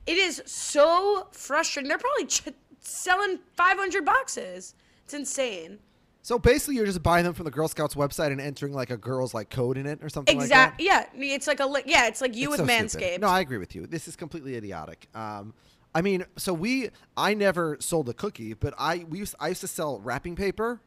It 0.07 0.17
is 0.17 0.41
so 0.47 1.27
frustrating. 1.31 1.87
They're 1.87 1.99
probably 1.99 2.25
ch- 2.25 2.41
selling 2.79 3.37
500 3.53 4.03
boxes. 4.03 4.73
It's 5.03 5.13
insane 5.13 5.77
so 6.21 6.37
basically, 6.39 6.75
you're 6.75 6.85
just 6.85 7.01
buying 7.03 7.23
them 7.23 7.33
from 7.33 7.45
the 7.45 7.51
Girl 7.51 7.67
Scouts 7.67 7.95
website 7.95 8.31
and 8.31 8.39
entering 8.39 8.73
like 8.73 8.89
a 8.89 8.97
girl's 8.97 9.33
like 9.33 9.49
code 9.49 9.77
in 9.77 9.85
it 9.85 9.99
or 10.03 10.09
something 10.09 10.35
exactly 10.39 10.87
like 10.87 11.11
that. 11.11 11.17
yeah 11.17 11.33
it's 11.35 11.47
like 11.47 11.59
a 11.59 11.65
li- 11.65 11.83
yeah 11.85 12.07
it's 12.07 12.21
like 12.21 12.35
you 12.35 12.53
It's 12.53 12.61
with 12.61 12.69
so 12.69 12.73
manscaped 12.75 12.89
stupid. 12.89 13.21
No, 13.21 13.27
I 13.27 13.39
agree 13.39 13.57
with 13.57 13.75
you. 13.75 13.87
This 13.87 14.07
is 14.07 14.15
completely 14.15 14.55
idiotic. 14.55 15.07
Um, 15.15 15.53
I 15.93 16.01
mean, 16.01 16.23
so 16.37 16.53
we, 16.53 16.89
I 17.17 17.33
never 17.33 17.75
sold 17.81 18.07
a 18.07 18.13
cookie, 18.13 18.53
but 18.53 18.73
I 18.77 19.05
we 19.09 19.19
used, 19.19 19.35
I 19.39 19.49
used 19.49 19.61
to 19.61 19.67
sell 19.67 19.99
wrapping 19.99 20.35
paper, 20.35 20.79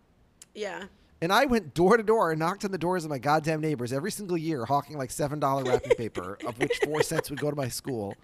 yeah 0.55 0.85
and 1.25 1.33
I 1.33 1.47
went 1.47 1.73
door 1.73 1.97
to 1.97 2.03
door 2.03 2.33
and 2.33 2.39
knocked 2.39 2.67
on 2.67 2.71
the 2.71 2.77
doors 2.77 3.05
of 3.05 3.11
my 3.11 3.17
goddamn 3.19 3.63
neighbors 3.63 3.95
every 3.95 4.11
single 4.11 4.37
year, 4.37 4.67
hawking 4.67 4.99
like 4.99 5.11
seven 5.11 5.41
dollar 5.41 5.65
wrapping 5.71 5.97
paper, 5.97 6.37
of 6.47 6.59
which 6.59 6.79
four 6.85 7.03
cents 7.03 7.31
would 7.31 7.41
go 7.41 7.49
to 7.51 7.57
my 7.57 7.69
school. 7.69 8.15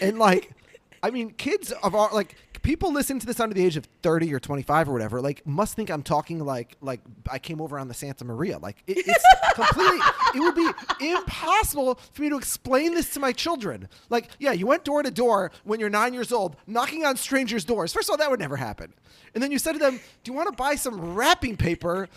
And 0.00 0.18
like, 0.18 0.52
I 1.02 1.10
mean, 1.10 1.30
kids 1.30 1.72
of 1.72 1.94
our 1.94 2.12
like 2.12 2.36
people 2.64 2.92
listening 2.92 3.20
to 3.20 3.26
this 3.26 3.38
under 3.38 3.54
the 3.54 3.64
age 3.64 3.76
of 3.76 3.86
30 4.02 4.34
or 4.34 4.40
25 4.40 4.88
or 4.88 4.92
whatever 4.92 5.20
like 5.20 5.46
must 5.46 5.76
think 5.76 5.90
i'm 5.90 6.02
talking 6.02 6.44
like 6.44 6.76
like 6.80 7.00
i 7.30 7.38
came 7.38 7.60
over 7.60 7.78
on 7.78 7.86
the 7.86 7.94
santa 7.94 8.24
maria. 8.24 8.58
Like 8.58 8.82
it, 8.86 8.98
it's 9.06 9.24
completely 9.54 9.98
it 10.34 10.40
would 10.40 10.54
be 10.54 10.70
impossible 11.00 11.98
for 12.12 12.22
me 12.22 12.28
to 12.30 12.36
explain 12.36 12.94
this 12.94 13.10
to 13.14 13.20
my 13.20 13.32
children. 13.32 13.88
Like 14.10 14.30
yeah 14.38 14.52
you 14.52 14.66
went 14.66 14.84
door 14.84 15.02
to 15.02 15.10
door 15.10 15.52
when 15.64 15.80
you're 15.80 15.90
nine 15.90 16.14
years 16.14 16.32
old 16.32 16.56
knocking 16.66 17.04
on 17.04 17.16
strangers 17.16 17.64
doors. 17.64 17.92
First 17.92 18.08
of 18.08 18.12
all 18.12 18.16
that 18.18 18.30
would 18.30 18.40
never 18.40 18.56
happen. 18.56 18.92
And 19.34 19.42
then 19.42 19.50
you 19.50 19.58
said 19.58 19.72
to 19.72 19.78
them 19.78 20.00
do 20.22 20.32
you 20.32 20.36
want 20.36 20.48
to 20.48 20.56
buy 20.56 20.74
some 20.74 21.14
wrapping 21.14 21.56
paper 21.56 22.08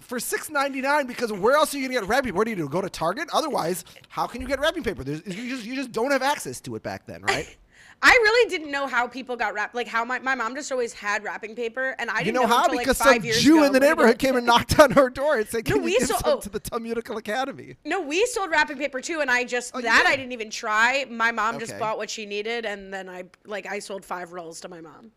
for 0.00 0.18
6.99 0.18 1.06
because 1.06 1.32
where 1.32 1.56
else 1.56 1.74
are 1.74 1.78
you 1.78 1.88
going 1.88 1.94
to 1.94 2.00
get 2.00 2.08
wrapping 2.08 2.28
paper 2.28 2.36
what 2.36 2.44
do 2.44 2.50
you 2.50 2.56
do 2.56 2.68
go 2.68 2.80
to 2.80 2.90
target? 2.90 3.28
Otherwise 3.32 3.84
how 4.08 4.26
can 4.26 4.40
you 4.40 4.48
get 4.48 4.60
wrapping 4.60 4.82
paper? 4.82 5.04
There's, 5.04 5.24
you 5.26 5.48
just 5.48 5.64
you 5.64 5.74
just 5.74 5.92
don't 5.92 6.10
have 6.10 6.22
access 6.22 6.60
to 6.62 6.74
it 6.76 6.82
back 6.82 7.06
then 7.06 7.22
right 7.22 7.56
I 8.04 8.10
really 8.10 8.50
didn't 8.50 8.72
know 8.72 8.88
how 8.88 9.06
people 9.06 9.36
got 9.36 9.54
wrapped. 9.54 9.76
Like 9.76 9.86
how 9.86 10.04
my, 10.04 10.18
my 10.18 10.34
mom 10.34 10.56
just 10.56 10.72
always 10.72 10.92
had 10.92 11.22
wrapping 11.22 11.54
paper, 11.54 11.94
and 12.00 12.10
I 12.10 12.18
You 12.18 12.24
didn't 12.26 12.42
know 12.42 12.46
how? 12.48 12.68
because 12.68 12.98
like, 13.00 13.22
some 13.22 13.32
Jew 13.32 13.58
ago 13.58 13.66
in 13.66 13.72
the 13.72 13.78
neighborhood 13.80 14.18
came 14.18 14.34
and 14.34 14.44
knocked 14.44 14.78
on 14.80 14.90
her 14.90 15.08
door 15.08 15.36
and 15.38 15.48
said, 15.48 15.68
No, 15.68 15.74
"Can 15.76 15.84
we 15.84 15.92
you 15.92 15.98
give 16.00 16.08
saw- 16.08 16.18
some 16.18 16.38
oh. 16.38 16.40
to 16.40 16.48
the 16.48 16.58
Talmudical 16.58 17.16
Academy?" 17.16 17.76
No, 17.84 18.00
we 18.00 18.26
sold 18.26 18.50
wrapping 18.50 18.76
paper 18.76 19.00
too, 19.00 19.20
and 19.20 19.30
I 19.30 19.44
just 19.44 19.70
Oh, 19.74 19.80
that 19.80 20.02
did? 20.04 20.12
I 20.12 20.16
didn't 20.16 20.32
even 20.32 20.50
try. 20.50 21.06
My 21.08 21.30
mom 21.30 21.60
just 21.60 21.78
bought 21.78 21.96
what 21.96 22.10
she 22.10 22.26
needed, 22.26 22.66
and 22.66 22.92
then 22.92 23.08
I 23.08 23.24
like 23.46 23.66
I 23.66 23.78
sold 23.78 24.04
five 24.04 24.32
rolls 24.32 24.60
to 24.62 24.68
my 24.68 24.80
mom. 24.80 25.12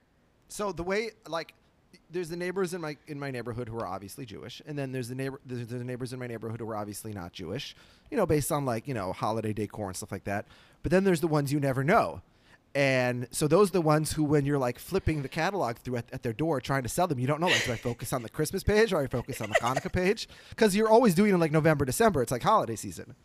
So 0.48 0.72
the 0.72 0.84
way, 0.84 1.10
like, 1.28 1.56
there's 2.12 2.30
the 2.30 2.38
neighbors 2.38 2.76
in 2.76 2.82
my 2.82 2.98
in 3.08 3.20
my 3.20 3.32
neighborhood 3.32 3.68
who 3.68 3.80
are 3.80 3.88
obviously 3.88 4.28
Jewish, 4.28 4.62
and 4.68 4.78
then 4.78 4.92
there's 4.92 5.10
the 5.10 5.16
neighbor 5.16 5.42
there's 5.44 5.68
the 5.68 5.84
neighbors 5.84 6.14
in 6.14 6.20
my 6.20 6.28
neighborhood 6.28 6.60
who 6.60 6.70
are 6.70 6.76
obviously 6.78 7.14
not 7.14 7.34
Jewish. 7.34 7.76
You 8.12 8.18
know, 8.18 8.28
based 8.28 8.52
on 8.52 8.64
like 8.64 8.88
you 8.88 8.94
know 8.94 9.12
holiday 9.12 9.54
decor 9.54 9.88
and 9.88 9.96
stuff 9.98 10.12
like 10.12 10.26
that. 10.26 10.46
But 10.84 10.92
then 10.92 11.04
there's 11.04 11.22
the 11.22 11.28
ones 11.28 11.52
you 11.52 11.60
never 11.60 11.84
know. 11.84 12.22
And 12.76 13.28
so 13.32 13.48
those 13.48 13.70
are 13.70 13.74
the 13.74 13.82
ones 13.82 14.12
who, 14.12 14.24
when 14.26 14.46
you're 14.46 14.58
like 14.58 14.80
flipping 14.80 15.22
the 15.22 15.30
catalog 15.30 15.78
through 15.78 15.96
at, 15.96 16.06
at 16.12 16.24
their 16.24 16.34
door 16.34 16.60
trying 16.60 16.84
to 16.84 16.90
sell 16.90 17.08
them, 17.08 17.20
you 17.20 17.26
don't 17.26 17.40
know 17.40 17.48
like, 17.48 17.64
do 17.66 17.72
I 17.72 17.78
focus 17.78 18.12
on 18.12 18.22
the 18.22 18.28
Christmas 18.30 18.64
page 18.64 18.92
or 18.92 19.00
I 19.02 19.08
focus 19.08 19.40
on 19.40 19.48
the 19.48 19.56
Hanukkah 19.56 19.94
page? 19.94 20.28
Because 20.50 20.76
you're 20.76 20.90
always 20.90 21.16
doing 21.16 21.32
it 21.32 21.36
in 21.36 21.40
like 21.40 21.54
November, 21.54 21.86
December. 21.86 22.22
It's 22.22 22.34
like 22.34 22.44
holiday 22.44 22.76
season, 22.76 23.16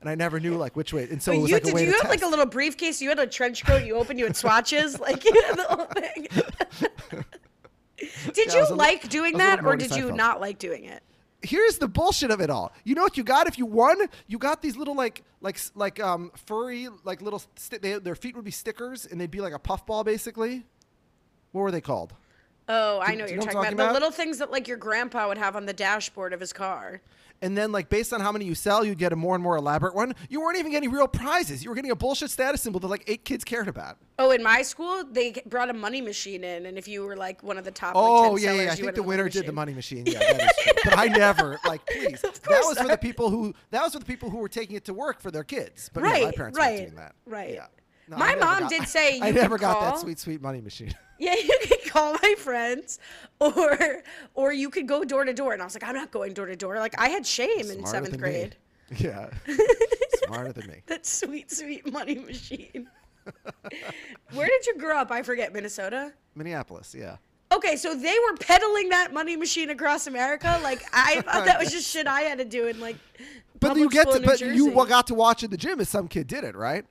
and 0.00 0.08
I 0.08 0.14
never 0.14 0.38
knew 0.38 0.56
like 0.56 0.76
which 0.76 0.92
way. 0.92 1.08
And 1.10 1.20
so 1.20 1.32
But 1.32 1.38
it 1.38 1.40
was 1.42 1.50
you 1.50 1.56
like 1.56 1.62
did 1.64 1.72
a 1.72 1.74
way 1.74 1.86
you 1.86 1.92
to 1.92 1.98
have 1.98 2.08
like 2.08 2.22
a 2.22 2.28
little 2.28 2.46
briefcase? 2.46 3.02
You 3.02 3.08
had 3.08 3.18
a 3.18 3.26
trench 3.26 3.64
coat. 3.66 3.84
You 3.84 3.96
opened, 3.96 4.20
you 4.20 4.26
had 4.26 4.36
swatches, 4.36 5.00
like 5.06 5.24
you 5.24 5.32
had 5.44 5.56
the 5.56 5.64
whole 5.64 5.86
thing. 5.86 6.28
did 8.32 8.46
Yeah, 8.46 8.54
you 8.54 8.60
was 8.60 8.70
a 8.70 8.74
li- 8.74 8.78
like 8.78 9.04
I 9.04 9.08
doing 9.08 9.38
that, 9.38 9.64
or 9.64 9.74
did 9.76 9.90
you 9.96 10.04
Seinfeld. 10.06 10.16
not 10.16 10.40
like 10.40 10.58
doing 10.60 10.84
it? 10.84 11.02
Here's 11.42 11.78
the 11.78 11.88
bullshit 11.88 12.30
of 12.30 12.40
it 12.40 12.50
all. 12.50 12.72
You 12.84 12.94
know 12.94 13.02
what 13.02 13.16
you 13.16 13.24
got 13.24 13.46
if 13.46 13.58
you 13.58 13.66
won? 13.66 13.98
You 14.26 14.38
got 14.38 14.62
these 14.62 14.76
little 14.76 14.94
like 14.94 15.22
like 15.40 15.58
like 15.74 16.00
um 16.00 16.30
furry 16.46 16.88
like 17.04 17.22
little 17.22 17.42
sti- 17.56 17.78
they, 17.78 17.98
their 17.98 18.14
feet 18.14 18.36
would 18.36 18.44
be 18.44 18.50
stickers 18.50 19.06
and 19.06 19.20
they'd 19.20 19.30
be 19.30 19.40
like 19.40 19.52
a 19.52 19.58
puffball 19.58 20.04
basically. 20.04 20.64
What 21.52 21.62
were 21.62 21.70
they 21.70 21.80
called? 21.80 22.14
Oh, 22.68 23.00
I 23.00 23.14
know 23.14 23.24
what 23.24 23.30
you're 23.30 23.40
you 23.40 23.46
know 23.46 23.52
talking 23.52 23.66
I'm 23.68 23.72
about. 23.74 23.88
The 23.88 23.94
little 23.94 24.10
things 24.12 24.38
that 24.38 24.50
like 24.50 24.68
your 24.68 24.76
grandpa 24.76 25.28
would 25.28 25.38
have 25.38 25.56
on 25.56 25.66
the 25.66 25.72
dashboard 25.72 26.32
of 26.32 26.40
his 26.40 26.52
car. 26.52 27.00
And 27.42 27.56
then 27.56 27.72
like 27.72 27.88
based 27.88 28.12
on 28.12 28.20
how 28.20 28.32
many 28.32 28.44
you 28.44 28.54
sell, 28.54 28.84
you'd 28.84 28.98
get 28.98 29.12
a 29.12 29.16
more 29.16 29.34
and 29.34 29.42
more 29.42 29.56
elaborate 29.56 29.94
one. 29.94 30.14
You 30.28 30.40
weren't 30.40 30.58
even 30.58 30.70
getting 30.72 30.90
real 30.90 31.08
prizes. 31.08 31.64
You 31.64 31.70
were 31.70 31.74
getting 31.74 31.90
a 31.90 31.96
bullshit 31.96 32.30
status 32.30 32.60
symbol 32.60 32.80
that 32.80 32.88
like 32.88 33.04
eight 33.06 33.24
kids 33.24 33.44
cared 33.44 33.66
about. 33.68 33.96
Oh, 34.18 34.30
in 34.30 34.42
my 34.42 34.60
school, 34.60 35.02
they 35.10 35.42
brought 35.46 35.70
a 35.70 35.72
money 35.72 36.02
machine 36.02 36.44
in, 36.44 36.66
and 36.66 36.76
if 36.76 36.86
you 36.86 37.02
were 37.02 37.16
like 37.16 37.42
one 37.42 37.56
of 37.56 37.64
the 37.64 37.70
top, 37.70 37.96
Oh 37.96 38.32
like, 38.32 38.42
10 38.42 38.44
yeah, 38.44 38.50
sellers, 38.50 38.64
yeah. 38.64 38.72
I 38.72 38.74
think 38.76 38.94
the 38.94 39.00
in 39.02 39.08
winner 39.08 39.28
did 39.30 39.46
the 39.46 39.52
money 39.52 39.72
machine. 39.72 40.04
Yeah, 40.10 40.18
that 40.18 40.42
is 40.42 40.50
true. 40.62 40.72
But 40.84 40.98
I 40.98 41.06
never 41.06 41.58
like 41.66 41.86
please. 41.86 42.20
That 42.30 42.42
course 42.42 42.66
was 42.66 42.78
for 42.78 42.88
the 42.88 42.98
people 42.98 43.30
who 43.30 43.54
that 43.70 43.82
was 43.82 43.92
for 43.92 43.98
the 43.98 44.04
people 44.04 44.28
who 44.28 44.38
were 44.38 44.48
taking 44.48 44.76
it 44.76 44.84
to 44.86 44.94
work 44.94 45.20
for 45.20 45.30
their 45.30 45.44
kids. 45.44 45.90
But 45.92 46.04
yeah, 46.04 46.24
my 46.24 46.32
parents 46.32 46.58
right, 46.58 46.70
weren't 46.70 46.78
doing 46.78 46.94
that. 46.96 47.14
right. 47.26 47.54
Yeah. 47.54 47.66
No, 48.10 48.16
My 48.16 48.32
I 48.32 48.34
mom 48.34 48.60
got- 48.62 48.70
did 48.70 48.88
say 48.88 49.20
I 49.20 49.28
you 49.28 49.34
never 49.34 49.56
got 49.56 49.80
that 49.80 49.98
sweet, 50.00 50.18
sweet 50.18 50.42
money 50.42 50.60
machine. 50.60 50.94
Yeah, 51.22 51.34
you 51.34 51.58
could 51.68 51.84
call 51.92 52.14
my 52.22 52.34
friends, 52.38 52.98
or 53.40 54.02
or 54.32 54.54
you 54.54 54.70
could 54.70 54.88
go 54.88 55.04
door 55.04 55.24
to 55.24 55.34
door, 55.34 55.52
and 55.52 55.60
I 55.60 55.66
was 55.66 55.74
like, 55.74 55.84
I'm 55.84 55.94
not 55.94 56.10
going 56.10 56.32
door 56.32 56.46
to 56.46 56.56
door. 56.56 56.78
Like 56.78 56.98
I 56.98 57.10
had 57.10 57.26
shame 57.26 57.58
in 57.58 57.66
Smarter 57.66 57.86
seventh 57.90 58.10
than 58.12 58.20
grade. 58.20 58.56
Me. 58.90 58.96
Yeah. 59.06 59.28
Smarter 60.24 60.54
than 60.54 60.66
me. 60.68 60.76
That 60.86 61.04
sweet, 61.04 61.52
sweet 61.52 61.92
money 61.92 62.14
machine. 62.14 62.88
Where 64.32 64.46
did 64.46 64.64
you 64.66 64.78
grow 64.78 64.96
up? 64.96 65.10
I 65.10 65.22
forget. 65.22 65.52
Minnesota. 65.52 66.14
Minneapolis, 66.34 66.94
yeah. 66.98 67.16
Okay, 67.52 67.76
so 67.76 67.94
they 67.94 68.16
were 68.30 68.36
peddling 68.38 68.88
that 68.88 69.12
money 69.12 69.36
machine 69.36 69.68
across 69.68 70.06
America. 70.06 70.58
Like 70.62 70.82
I 70.94 71.20
thought 71.20 71.44
that 71.44 71.58
was 71.58 71.70
just 71.70 71.86
shit 71.86 72.06
I 72.06 72.22
had 72.22 72.38
to 72.38 72.46
do 72.46 72.66
in 72.68 72.80
like. 72.80 72.96
But 73.60 73.76
you 73.76 73.90
get 73.90 74.10
to 74.10 74.16
in 74.16 74.22
but 74.24 74.40
you 74.40 74.72
got 74.86 75.06
to 75.08 75.14
watch 75.14 75.42
in 75.42 75.50
the 75.50 75.58
gym 75.58 75.80
if 75.80 75.88
some 75.88 76.08
kid 76.08 76.26
did 76.28 76.44
it, 76.44 76.56
right? 76.56 76.86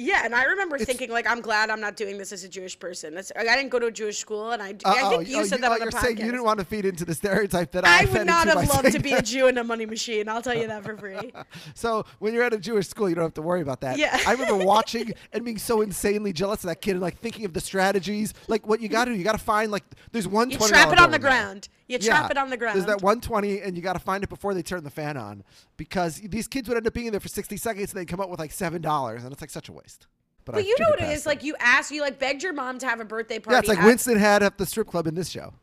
Yeah, 0.00 0.22
and 0.24 0.34
I 0.34 0.44
remember 0.44 0.78
thinking 0.78 1.10
like, 1.10 1.28
I'm 1.28 1.42
glad 1.42 1.68
I'm 1.68 1.80
not 1.80 1.94
doing 1.94 2.16
this 2.16 2.32
as 2.32 2.42
a 2.42 2.48
Jewish 2.48 2.78
person. 2.78 3.14
That's, 3.14 3.30
I 3.36 3.44
didn't 3.44 3.68
go 3.68 3.78
to 3.78 3.86
a 3.86 3.90
Jewish 3.90 4.16
school, 4.16 4.50
and 4.50 4.62
I, 4.62 4.74
I 4.86 5.08
think 5.10 5.28
you 5.28 5.40
oh, 5.40 5.44
said 5.44 5.60
that 5.60 5.70
oh, 5.70 5.74
on 5.74 5.78
the 5.78 5.84
you're 5.84 5.92
podcast. 5.92 6.00
saying 6.00 6.18
you 6.18 6.24
didn't 6.24 6.44
want 6.44 6.58
to 6.58 6.64
feed 6.64 6.86
into 6.86 7.04
the 7.04 7.14
stereotype 7.14 7.72
that 7.72 7.86
I, 7.86 8.02
I 8.02 8.04
would 8.06 8.26
not 8.26 8.46
have 8.46 8.66
loved 8.66 8.92
to 8.92 8.98
be 8.98 9.12
a. 9.12 9.20
Jew 9.20 9.48
in 9.48 9.58
a 9.58 9.64
money 9.64 9.84
machine. 9.84 10.28
I'll 10.28 10.40
tell 10.40 10.56
you 10.56 10.66
that 10.68 10.82
for 10.82 10.96
free. 10.96 11.32
So 11.74 12.04
when 12.18 12.32
you're 12.32 12.42
at 12.42 12.54
a 12.54 12.58
Jewish 12.58 12.88
school, 12.88 13.08
you 13.08 13.14
don't 13.14 13.24
have 13.24 13.34
to 13.34 13.42
worry 13.42 13.60
about 13.60 13.82
that. 13.82 13.98
Yeah. 13.98 14.18
I 14.26 14.32
remember 14.32 14.64
watching 14.64 15.12
and 15.32 15.44
being 15.44 15.58
so 15.58 15.82
insanely 15.82 16.32
jealous 16.32 16.64
of 16.64 16.68
that 16.68 16.80
kid 16.80 16.92
and 16.92 17.00
like 17.00 17.18
thinking 17.18 17.44
of 17.44 17.52
the 17.52 17.60
strategies. 17.60 18.32
Like 18.48 18.66
what 18.66 18.80
you 18.80 18.88
got 18.88 19.04
to 19.04 19.12
do, 19.12 19.18
you 19.18 19.24
got 19.24 19.32
to 19.32 19.38
find 19.38 19.70
like 19.70 19.84
there's 20.12 20.26
one 20.26 20.50
You 20.50 20.58
trap 20.58 20.92
it 20.92 20.98
on 20.98 21.10
the 21.10 21.18
bill 21.18 21.30
in 21.30 21.34
there. 21.36 21.42
ground. 21.44 21.68
You 21.90 21.98
trap 21.98 22.30
it 22.30 22.38
on 22.38 22.50
the 22.50 22.56
ground. 22.56 22.76
There's 22.76 22.86
that 22.86 23.02
120, 23.02 23.62
and 23.62 23.76
you 23.76 23.82
got 23.82 23.94
to 23.94 23.98
find 23.98 24.22
it 24.22 24.30
before 24.30 24.54
they 24.54 24.62
turn 24.62 24.84
the 24.84 24.90
fan 24.90 25.16
on 25.16 25.42
because 25.80 26.16
these 26.16 26.46
kids 26.46 26.68
would 26.68 26.76
end 26.76 26.86
up 26.86 26.92
being 26.92 27.06
in 27.06 27.12
there 27.14 27.20
for 27.20 27.28
60 27.28 27.56
seconds 27.56 27.90
and 27.90 27.98
they'd 27.98 28.06
come 28.06 28.20
up 28.20 28.28
with 28.28 28.38
like 28.38 28.52
seven 28.52 28.82
dollars, 28.82 29.24
and 29.24 29.32
it's 29.32 29.40
like 29.40 29.48
such 29.48 29.70
a 29.70 29.72
waste. 29.72 30.08
But, 30.44 30.56
But 30.56 30.66
you 30.66 30.76
know 30.78 30.90
what 30.90 30.98
it 30.98 31.06
past? 31.06 31.24
Like 31.24 31.42
you 31.42 31.56
asked, 31.58 31.90
you 31.90 32.02
like 32.02 32.18
begged 32.18 32.42
your 32.42 32.52
mom 32.52 32.78
to 32.80 32.86
have 32.86 33.00
a 33.00 33.04
birthday 33.06 33.38
party. 33.38 33.54
yeah, 33.54 33.60
it's 33.60 33.68
like 33.70 33.78
at- 33.78 33.86
Winston 33.86 34.18
had 34.18 34.42
at 34.42 34.58
the 34.58 34.66
strip 34.66 34.88
club 34.88 35.06
in 35.06 35.14
this 35.14 35.30
show. 35.30 35.54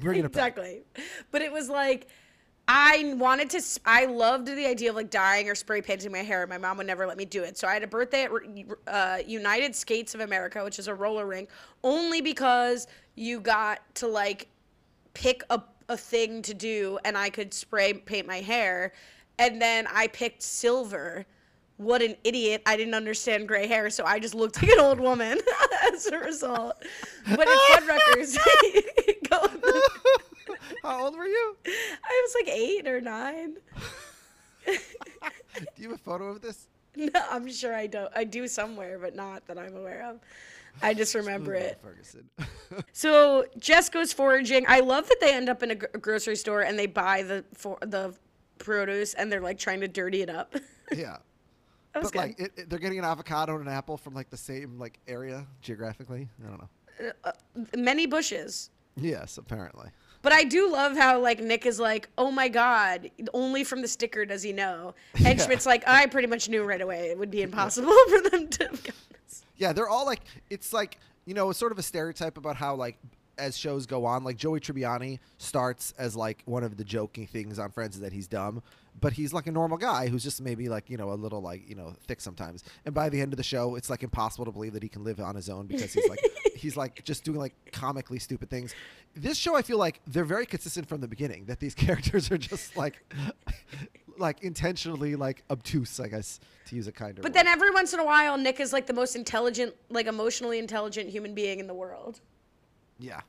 Bringing 0.00 0.24
it 0.24 0.32
back. 0.32 0.56
exactly. 0.56 0.84
But 1.30 1.42
it 1.42 1.52
was 1.52 1.68
like 1.68 2.06
I 2.66 3.12
wanted 3.18 3.50
to. 3.50 3.62
I 3.84 4.06
loved 4.06 4.46
the 4.46 4.66
idea 4.66 4.88
of 4.88 4.96
like 4.96 5.10
dyeing 5.10 5.50
or 5.50 5.54
spray 5.54 5.82
painting 5.82 6.10
my 6.10 6.22
hair. 6.22 6.40
And 6.44 6.48
my 6.48 6.56
mom 6.56 6.78
would 6.78 6.86
never 6.86 7.06
let 7.06 7.18
me 7.18 7.26
do 7.26 7.42
it, 7.42 7.58
so 7.58 7.68
I 7.68 7.74
had 7.74 7.82
a 7.82 7.86
birthday 7.86 8.24
at 8.24 8.30
uh, 8.86 9.18
United 9.26 9.76
Skates 9.76 10.14
of 10.14 10.20
America, 10.20 10.64
which 10.64 10.78
is 10.78 10.88
a 10.88 10.94
roller 10.94 11.26
rink, 11.26 11.50
only 11.82 12.22
because 12.22 12.86
you 13.16 13.38
got 13.38 13.80
to 13.96 14.06
like 14.08 14.48
pick 15.12 15.42
a 15.50 15.60
a 15.88 15.96
thing 15.96 16.42
to 16.42 16.54
do, 16.54 16.98
and 17.04 17.16
I 17.16 17.30
could 17.30 17.52
spray 17.52 17.92
paint 17.92 18.26
my 18.26 18.40
hair, 18.40 18.92
and 19.38 19.60
then 19.60 19.86
I 19.92 20.08
picked 20.08 20.42
silver. 20.42 21.26
What 21.76 22.02
an 22.02 22.16
idiot! 22.22 22.62
I 22.66 22.76
didn't 22.76 22.94
understand 22.94 23.48
gray 23.48 23.66
hair, 23.66 23.90
so 23.90 24.04
I 24.04 24.18
just 24.18 24.34
looked 24.34 24.62
like 24.62 24.70
an 24.70 24.80
old 24.80 25.00
woman 25.00 25.40
as 25.92 26.06
a 26.06 26.18
result. 26.18 26.76
But 27.28 27.48
at 27.48 27.58
Fuddruckers, 27.70 28.36
go. 29.30 29.48
How 30.82 31.04
old 31.04 31.16
were 31.16 31.26
you? 31.26 31.56
I 31.66 32.22
was 32.26 32.34
like 32.34 32.54
eight 32.54 32.86
or 32.86 33.00
nine. 33.00 33.56
Do 34.66 34.72
you 35.76 35.90
have 35.90 35.98
a 35.98 36.02
photo 36.02 36.28
of 36.28 36.40
this? 36.40 36.66
No, 36.96 37.10
I'm 37.30 37.50
sure 37.50 37.74
I 37.74 37.86
don't. 37.86 38.12
I 38.14 38.24
do 38.24 38.46
somewhere, 38.46 38.98
but 38.98 39.16
not 39.16 39.46
that 39.48 39.58
I'm 39.58 39.76
aware 39.76 40.08
of. 40.08 40.20
I 40.82 40.94
just 40.94 41.14
remember 41.14 41.54
it. 41.54 41.78
Ferguson. 41.82 42.28
So 42.92 43.44
Jess 43.58 43.88
goes 43.88 44.12
foraging. 44.12 44.64
I 44.66 44.80
love 44.80 45.06
that 45.08 45.18
they 45.20 45.32
end 45.32 45.48
up 45.48 45.62
in 45.62 45.70
a, 45.70 45.74
grocery 45.76 46.34
store 46.34 46.62
and 46.62 46.76
they 46.76 46.86
buy 46.86 47.22
the 47.22 47.44
for 47.54 47.78
the 47.82 48.12
produce 48.58 49.14
and 49.14 49.30
they're 49.30 49.40
like 49.40 49.58
trying 49.58 49.80
to 49.80 49.86
dirty 49.88 50.22
it 50.22 50.30
up. 50.30 50.54
yeah. 50.92 51.18
That 51.92 52.02
was 52.02 52.10
But 52.10 52.18
like 52.18 52.40
it, 52.40 52.52
it- 52.56 52.70
they're 52.70 52.80
getting 52.80 52.98
an 52.98 53.04
avocado 53.04 53.54
and 53.56 53.68
an 53.68 53.72
apple 53.72 53.96
from 53.96 54.12
like 54.14 54.28
the 54.30 54.36
same 54.36 54.76
like 54.78 54.98
area 55.06 55.46
geographically. 55.60 56.28
I 56.44 56.48
don't 56.48 56.58
know. 56.60 56.68
Uh, 57.24 57.28
uh, 57.28 57.62
many 57.76 58.06
bushes. 58.06 58.70
Yes, 58.96 59.38
apparently. 59.38 59.90
But 60.22 60.32
I 60.32 60.42
do 60.44 60.70
love 60.72 60.96
how 60.96 61.20
like 61.20 61.40
Nick 61.40 61.66
is 61.66 61.78
like, 61.78 62.08
oh 62.18 62.30
my 62.32 62.48
god, 62.48 63.10
only 63.34 63.62
from 63.62 63.82
the 63.82 63.88
sticker 63.88 64.24
does 64.24 64.42
he 64.42 64.52
know, 64.52 64.94
and 65.16 65.26
Yeah. 65.38 65.44
Schmidt's 65.44 65.66
like, 65.66 65.84
I 65.86 66.06
pretty 66.06 66.28
much 66.28 66.48
knew 66.48 66.64
right 66.64 66.80
away 66.80 67.10
it 67.10 67.18
would 67.18 67.30
be 67.30 67.42
impossible 67.42 67.92
for 68.08 68.20
them 68.30 68.48
to. 68.48 68.70
Have 69.54 69.60
gotten 69.60 69.60
this." 69.60 69.60
Yeah, 69.60 69.72
they're 69.72 69.88
all 69.88 70.06
like 70.06 70.20
it's 70.50 70.72
like 70.72 70.98
you 71.26 71.34
know, 71.34 71.50
it's 71.50 71.58
sort 71.58 71.72
of 71.72 71.78
a 71.78 71.82
stereotype 71.82 72.36
about 72.36 72.56
how 72.56 72.74
like 72.74 72.98
as 73.38 73.56
shows 73.56 73.86
go 73.86 74.04
on, 74.04 74.24
like 74.24 74.36
Joey 74.36 74.60
Tribbiani 74.60 75.18
starts 75.38 75.92
as 75.98 76.14
like 76.14 76.42
one 76.44 76.62
of 76.62 76.76
the 76.76 76.84
joking 76.84 77.26
things 77.26 77.58
on 77.58 77.70
Friends 77.70 77.96
is 77.96 78.00
that 78.02 78.12
he's 78.12 78.28
dumb, 78.28 78.62
but 79.00 79.14
he's 79.14 79.32
like 79.32 79.46
a 79.46 79.52
normal 79.52 79.76
guy 79.76 80.08
who's 80.08 80.22
just 80.22 80.40
maybe 80.40 80.68
like 80.68 80.88
you 80.88 80.96
know 80.96 81.10
a 81.12 81.14
little 81.14 81.40
like 81.40 81.68
you 81.68 81.74
know 81.74 81.94
thick 82.06 82.20
sometimes. 82.20 82.64
And 82.84 82.94
by 82.94 83.08
the 83.08 83.20
end 83.20 83.32
of 83.32 83.36
the 83.36 83.42
show, 83.42 83.74
it's 83.74 83.90
like 83.90 84.02
impossible 84.02 84.44
to 84.44 84.52
believe 84.52 84.72
that 84.74 84.82
he 84.82 84.88
can 84.88 85.04
live 85.04 85.20
on 85.20 85.34
his 85.34 85.48
own 85.48 85.66
because 85.66 85.92
he's 85.92 86.08
like 86.08 86.20
he's 86.54 86.76
like 86.76 87.04
just 87.04 87.24
doing 87.24 87.38
like 87.38 87.54
comically 87.72 88.18
stupid 88.18 88.50
things. 88.50 88.74
This 89.16 89.36
show, 89.36 89.56
I 89.56 89.62
feel 89.62 89.78
like 89.78 90.00
they're 90.06 90.24
very 90.24 90.46
consistent 90.46 90.88
from 90.88 91.00
the 91.00 91.08
beginning 91.08 91.46
that 91.46 91.60
these 91.60 91.74
characters 91.86 92.30
are 92.30 92.38
just 92.38 92.76
like 92.76 93.02
like 94.18 94.42
intentionally 94.42 95.16
like 95.16 95.42
obtuse, 95.50 96.00
I 96.00 96.08
guess 96.08 96.40
to 96.66 96.76
use 96.76 96.86
a 96.86 96.92
kinder. 96.92 97.22
But 97.22 97.30
word. 97.30 97.34
then 97.34 97.46
every 97.48 97.70
once 97.70 97.92
in 97.92 98.00
a 98.00 98.04
while, 98.04 98.36
Nick 98.38 98.60
is 98.60 98.72
like 98.72 98.86
the 98.86 98.92
most 98.92 99.16
intelligent, 99.16 99.74
like 99.90 100.06
emotionally 100.06 100.58
intelligent 100.58 101.10
human 101.10 101.34
being 101.34 101.60
in 101.60 101.66
the 101.66 101.74
world. 101.74 102.20
yeah. 102.98 103.20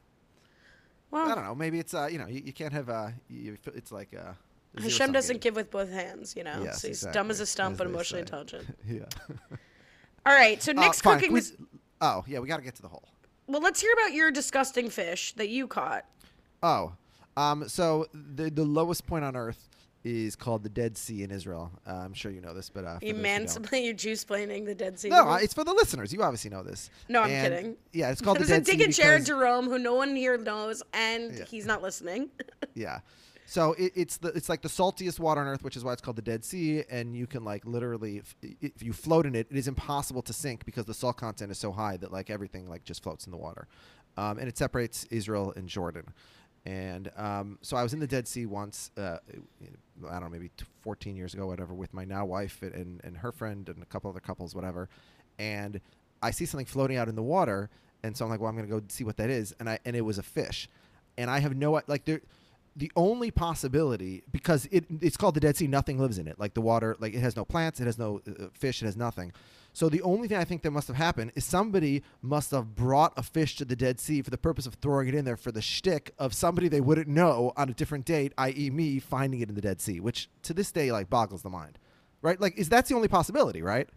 Well, 1.12 1.32
I 1.32 1.36
don't 1.36 1.46
know. 1.46 1.56
Maybe 1.56 1.80
it's 1.80 1.94
uh, 1.94 2.08
you 2.12 2.18
know, 2.18 2.28
you, 2.28 2.42
you 2.46 2.52
can't 2.54 2.74
have 2.74 2.90
uh, 2.90 3.10
you, 3.30 3.58
it's 3.74 3.92
like 3.92 4.10
uh, 4.14 4.34
a 4.78 4.82
Hashem 4.82 5.12
doesn't 5.14 5.36
game. 5.36 5.40
give 5.42 5.56
with 5.56 5.72
both 5.72 5.90
hands, 5.90 6.36
you 6.36 6.44
know. 6.44 6.62
Yes, 6.64 6.82
so 6.82 6.88
he's 6.90 6.98
exactly, 6.98 7.14
dumb 7.20 7.32
as 7.32 7.40
a 7.40 7.46
stump, 7.46 7.74
as 7.74 7.78
but 7.78 7.88
emotionally 7.88 8.20
say. 8.20 8.26
intelligent. 8.26 8.78
yeah. 8.90 9.04
All 10.26 10.34
right, 10.36 10.62
so 10.62 10.72
Uh, 10.72 10.82
Nick's 10.82 11.00
fine. 11.02 11.20
cooking 11.20 11.34
we- 11.34 11.40
this. 11.40 11.54
Oh 12.02 12.24
yeah, 12.28 12.40
we 12.40 12.48
got 12.48 12.58
to 12.58 12.64
get 12.64 12.76
to 12.76 12.82
the 12.82 12.88
hole. 12.90 13.08
Well, 13.48 13.62
let's 13.62 13.80
hear 13.80 13.94
about 13.94 14.12
your 14.14 14.32
disgusting 14.32 14.90
fish 14.90 15.32
that 15.34 15.48
you 15.50 15.68
caught. 15.68 16.04
Oh, 16.64 16.94
um, 17.38 17.70
so 17.70 18.08
the 18.14 18.50
the 18.50 18.66
lowest 18.66 19.06
point 19.08 19.24
on 19.24 19.36
Earth 19.38 19.70
is 20.06 20.36
called 20.36 20.62
the 20.64 20.70
Dead 20.70 20.96
Sea 20.98 21.24
in 21.24 21.32
Israel. 21.32 21.72
Uh, 21.86 21.94
I'm 21.94 22.14
sure 22.14 22.32
you 22.32 22.40
know 22.40 22.54
this, 22.54 22.70
but 22.70 22.86
uh, 22.86 23.00
for 23.00 23.06
You 23.06 23.12
those 23.14 23.18
who 23.18 23.24
man, 23.24 23.46
don't- 23.46 23.74
you 23.84 23.94
juice 23.94 24.24
planning 24.24 24.64
the 24.64 24.76
Dead 24.76 25.00
Sea. 25.00 25.10
No, 25.10 25.28
uh, 25.28 25.38
it's 25.38 25.54
for 25.54 25.64
the 25.64 25.74
listeners. 25.74 26.14
You 26.14 26.22
obviously 26.22 26.52
know 26.52 26.62
this. 26.64 26.92
No, 27.10 27.24
I'm 27.24 27.32
And, 27.32 27.54
kidding. 27.54 27.76
Yeah, 27.92 28.12
it's 28.12 28.22
called 28.22 28.38
the 28.38 28.44
There's 28.46 28.52
a 28.52 28.62
Dead 28.62 28.68
Sea 28.68 28.78
dig 28.78 28.88
at 28.90 28.94
Jared 28.96 29.26
Jerome, 29.26 29.66
who 29.66 29.80
no 29.80 29.96
one 29.96 30.16
here 30.16 30.38
knows, 30.38 30.84
and 30.94 31.34
Yeah. 31.36 31.46
he's 31.46 31.66
not 31.66 31.82
listening. 31.82 32.30
Yeah. 32.76 33.00
So 33.48 33.72
it, 33.74 33.94
it's 33.96 34.18
the 34.18 34.30
it's 34.30 34.50
like 34.50 34.62
the 34.64 34.68
saltiest 34.70 35.18
water 35.20 35.40
on 35.40 35.48
earth, 35.48 35.64
which 35.64 35.78
is 35.78 35.84
why 35.84 35.94
it's 35.94 36.02
called 36.02 36.18
the 36.18 36.22
Dead 36.22 36.44
Sea, 36.44 36.84
and 36.90 37.16
you 37.16 37.26
can 37.26 37.46
like 37.46 37.64
literally, 37.66 38.18
if, 38.18 38.36
if 38.42 38.84
you 38.84 38.92
float 38.92 39.26
in 39.26 39.34
it, 39.36 39.48
it 39.50 39.56
is 39.56 39.68
impossible 39.68 40.22
to 40.24 40.34
sink 40.34 40.66
because 40.66 40.86
the 40.86 40.94
salt 40.96 41.16
content 41.18 41.52
is 41.52 41.58
so 41.60 41.72
high 41.72 41.96
that 41.98 42.12
like 42.12 42.30
everything 42.30 42.68
like 42.68 42.84
just 42.84 43.02
floats 43.04 43.26
in 43.28 43.32
the 43.32 43.38
water, 43.38 43.68
um, 44.18 44.40
and 44.40 44.48
it 44.50 44.58
separates 44.58 45.06
Israel 45.06 45.54
and 45.56 45.70
Jordan, 45.70 46.06
and 46.66 47.12
um, 47.16 47.60
so 47.62 47.78
I 47.78 47.84
was 47.84 47.94
in 47.94 48.00
the 48.00 48.08
Dead 48.08 48.28
Sea 48.28 48.46
once, 48.46 48.92
uh, 48.98 49.18
I 50.10 50.14
don't 50.14 50.24
know, 50.24 50.30
maybe 50.30 50.50
14 50.82 51.16
years 51.16 51.34
ago, 51.34 51.46
whatever, 51.46 51.74
with 51.74 51.94
my 51.94 52.06
now 52.06 52.26
wife 52.26 52.62
and, 52.62 53.02
and 53.04 53.18
her 53.18 53.32
friend 53.32 53.70
and 53.70 53.84
a 53.84 53.86
couple 53.86 54.10
other 54.10 54.20
couples, 54.20 54.56
whatever, 54.56 54.90
and 55.38 55.80
I 56.22 56.32
see 56.32 56.46
something 56.46 56.66
floating 56.66 56.98
out 56.98 57.08
in 57.08 57.16
the 57.16 57.24
water, 57.24 57.70
and 58.04 58.18
so 58.18 58.26
I'm 58.26 58.32
like, 58.32 58.40
well, 58.40 58.50
I'm 58.50 58.56
gonna 58.56 58.68
go 58.68 58.82
see 58.88 59.04
what 59.04 59.18
that 59.18 59.30
is, 59.30 59.54
and 59.60 59.70
I 59.70 59.80
and 59.86 59.96
it 59.96 60.02
was 60.02 60.18
a 60.18 60.24
fish, 60.24 60.68
and 61.18 61.30
I 61.30 61.40
have 61.40 61.56
no 61.56 61.80
like 61.88 62.06
there. 62.06 62.22
The 62.78 62.92
only 62.98 63.32
possibility, 63.32 64.24
because 64.32 64.68
it 64.72 64.86
it's 65.02 65.18
called 65.18 65.36
the 65.36 65.40
Dead 65.40 65.56
Sea, 65.56 65.68
nothing 65.68 66.00
lives 66.00 66.18
in 66.18 66.28
it. 66.28 66.40
Like 66.40 66.56
the 66.56 66.62
water, 66.62 66.96
like 67.00 67.14
it 67.14 67.20
has 67.20 67.36
no 67.36 67.46
plants, 67.46 67.80
it 67.80 67.86
has 67.86 67.98
no 67.98 68.22
uh, 68.28 68.48
fish, 68.54 68.82
it 68.82 68.86
has 68.86 68.98
nothing. 68.98 69.32
So 69.76 69.90
the 69.90 70.02
only 70.04 70.30
thing 70.30 70.38
I 70.38 70.46
think 70.46 70.62
that 70.62 70.72
must 70.72 70.88
have 70.88 70.96
happened 70.96 71.34
is 71.36 71.44
somebody 71.44 72.02
must 72.22 72.52
have 72.52 72.76
brought 72.76 73.12
a 73.18 73.22
fish 73.22 73.58
to 73.58 73.66
the 73.66 73.76
Dead 73.76 74.00
Sea 74.00 74.22
for 74.22 74.30
the 74.30 74.38
purpose 74.38 74.66
of 74.66 74.76
throwing 74.76 75.10
it 75.10 75.14
in 75.16 75.26
there 75.26 75.36
for 75.36 75.52
the 75.52 75.62
shtick 75.62 76.14
of 76.18 76.34
somebody 76.34 76.70
they 76.70 76.80
wouldn't 76.80 77.10
know 77.10 77.52
on 77.58 77.68
a 77.68 77.74
different 77.74 78.06
date, 78.06 78.32
i.e., 78.38 78.70
me 78.70 79.00
finding 79.00 79.42
it 79.42 79.50
in 79.50 79.56
the 79.56 79.60
Dead 79.60 79.82
Sea, 79.82 80.00
which 80.00 80.30
to 80.44 80.54
this 80.54 80.72
day 80.72 80.94
like 80.94 81.10
boggles 81.10 81.42
the 81.42 81.50
mind, 81.50 81.78
right? 82.22 82.40
Like, 82.40 82.58
is 82.58 82.70
that's 82.70 82.88
the 82.88 82.96
only 82.96 83.10
possibility, 83.10 83.62
right? 83.62 83.90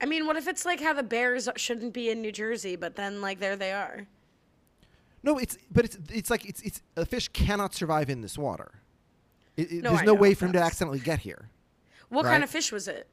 I 0.00 0.06
mean, 0.06 0.26
what 0.26 0.34
if 0.34 0.48
it's 0.48 0.64
like 0.64 0.80
how 0.80 0.92
the 0.92 1.04
Bears 1.04 1.48
shouldn't 1.54 1.92
be 1.92 2.10
in 2.10 2.20
New 2.20 2.32
Jersey, 2.32 2.74
but 2.74 2.96
then 2.96 3.20
like 3.20 3.38
there 3.38 3.54
they 3.54 3.70
are? 3.70 4.08
No, 5.22 5.38
it's 5.38 5.56
but 5.70 5.84
it's 5.84 5.96
it's 6.12 6.28
like 6.28 6.44
it's 6.44 6.60
it's 6.62 6.82
a 6.96 7.06
fish 7.06 7.28
cannot 7.28 7.72
survive 7.72 8.10
in 8.10 8.20
this 8.20 8.36
water. 8.36 8.72
It, 9.56 9.70
it- 9.70 9.82
No, 9.84 9.90
there's 9.90 10.02
I 10.02 10.06
no 10.06 10.14
way 10.14 10.34
for 10.34 10.46
him 10.46 10.52
to 10.54 10.60
accidentally 10.60 10.98
get 10.98 11.20
here. 11.20 11.50
What 12.08 12.24
Right. 12.24 12.32
kind 12.32 12.42
of 12.42 12.50
fish 12.50 12.72
was 12.72 12.88
it? 12.88 13.06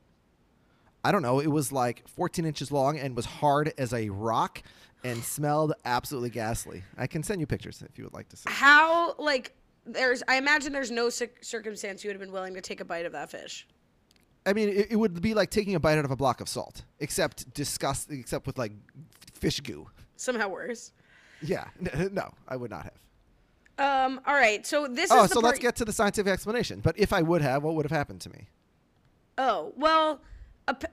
I 1.03 1.11
don't 1.11 1.21
know. 1.21 1.39
It 1.39 1.47
was 1.47 1.71
like 1.71 2.07
14 2.07 2.45
inches 2.45 2.71
long 2.71 2.99
and 2.99 3.15
was 3.15 3.25
hard 3.25 3.73
as 3.77 3.93
a 3.93 4.09
rock 4.09 4.61
and 5.03 5.23
smelled 5.23 5.73
absolutely 5.85 6.29
ghastly. 6.29 6.83
I 6.97 7.07
can 7.07 7.23
send 7.23 7.39
you 7.39 7.47
pictures 7.47 7.81
if 7.81 7.97
you 7.97 8.03
would 8.03 8.13
like 8.13 8.29
to 8.29 8.37
see. 8.37 8.43
How 8.47 9.15
like 9.17 9.53
there's? 9.85 10.21
I 10.27 10.35
imagine 10.35 10.73
there's 10.73 10.91
no 10.91 11.09
cir- 11.09 11.31
circumstance 11.41 12.03
you 12.03 12.09
would 12.09 12.15
have 12.15 12.21
been 12.21 12.31
willing 12.31 12.53
to 12.53 12.61
take 12.61 12.81
a 12.81 12.85
bite 12.85 13.05
of 13.05 13.13
that 13.13 13.31
fish. 13.31 13.67
I 14.45 14.53
mean, 14.53 14.69
it, 14.69 14.91
it 14.91 14.95
would 14.95 15.21
be 15.21 15.33
like 15.33 15.49
taking 15.49 15.75
a 15.75 15.79
bite 15.79 15.97
out 15.97 16.05
of 16.05 16.11
a 16.11 16.15
block 16.15 16.41
of 16.41 16.49
salt, 16.49 16.83
except 16.99 17.51
disgust, 17.53 18.11
except 18.11 18.47
with 18.47 18.57
like 18.57 18.71
fish 19.33 19.59
goo. 19.59 19.87
Somehow 20.17 20.49
worse. 20.49 20.91
Yeah, 21.41 21.65
no, 22.11 22.31
I 22.47 22.55
would 22.55 22.69
not 22.71 22.83
have. 22.83 22.93
Um. 23.79 24.21
All 24.27 24.35
right. 24.35 24.65
So 24.65 24.87
this 24.87 25.09
Oh, 25.11 25.25
so 25.25 25.39
let's 25.39 25.57
get 25.57 25.75
to 25.77 25.85
the 25.85 25.93
scientific 25.93 26.31
explanation. 26.31 26.79
But 26.81 26.99
if 26.99 27.11
I 27.13 27.23
would 27.23 27.41
have, 27.41 27.63
what 27.63 27.73
would 27.75 27.85
have 27.85 27.97
happened 27.97 28.21
to 28.21 28.29
me? 28.29 28.47
Oh 29.37 29.73
well, 29.75 30.21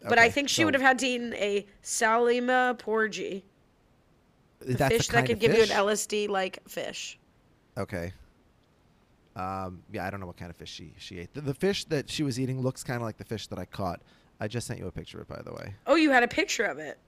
But 0.07 0.19
I 0.19 0.29
think 0.29 0.51
she 0.51 0.61
so 0.63 0.67
would 0.67 0.75
have 0.75 0.83
had 0.83 0.99
to 0.99 1.07
eat 1.07 1.33
a 1.35 1.65
salema 1.83 2.79
porgy, 2.79 3.43
the 4.61 4.75
that's 4.75 4.93
the 4.93 4.99
fish 4.99 5.09
that 5.09 5.25
could 5.27 5.39
give 5.39 5.53
fish? 5.53 5.71
you 5.71 5.75
an 5.75 5.87
LSD 5.87 6.29
like 6.29 6.59
fish. 6.69 7.19
Okay. 7.79 8.13
Um, 9.37 9.83
yeah, 9.93 10.07
I 10.07 10.11
don't 10.11 10.21
know 10.21 10.27
what 10.27 10.37
kind 10.37 10.51
of 10.51 10.57
fish 10.57 10.71
she 10.71 10.95
she 10.97 11.19
ate. 11.19 11.35
The, 11.35 11.41
the 11.41 11.55
fish 11.55 11.85
that 11.87 12.09
she 12.09 12.23
was 12.23 12.39
eating 12.39 12.61
looks 12.61 12.85
kind 12.85 12.97
of 12.97 13.03
like 13.03 13.17
the 13.17 13.25
fish 13.25 13.49
that 13.49 13.59
I 13.59 13.65
caught. 13.65 14.01
I 14.41 14.49
just 14.49 14.67
sent 14.67 14.79
you 14.79 14.87
a 14.87 14.93
picture 14.93 15.21
of 15.21 15.31
it, 15.31 15.37
by 15.37 15.43
the 15.43 15.53
way. 15.53 15.75
Oh, 15.87 15.97
you 15.97 16.11
had 16.11 16.23
a 16.23 16.29
picture 16.29 16.65
of 16.65 16.79
it. 16.79 16.99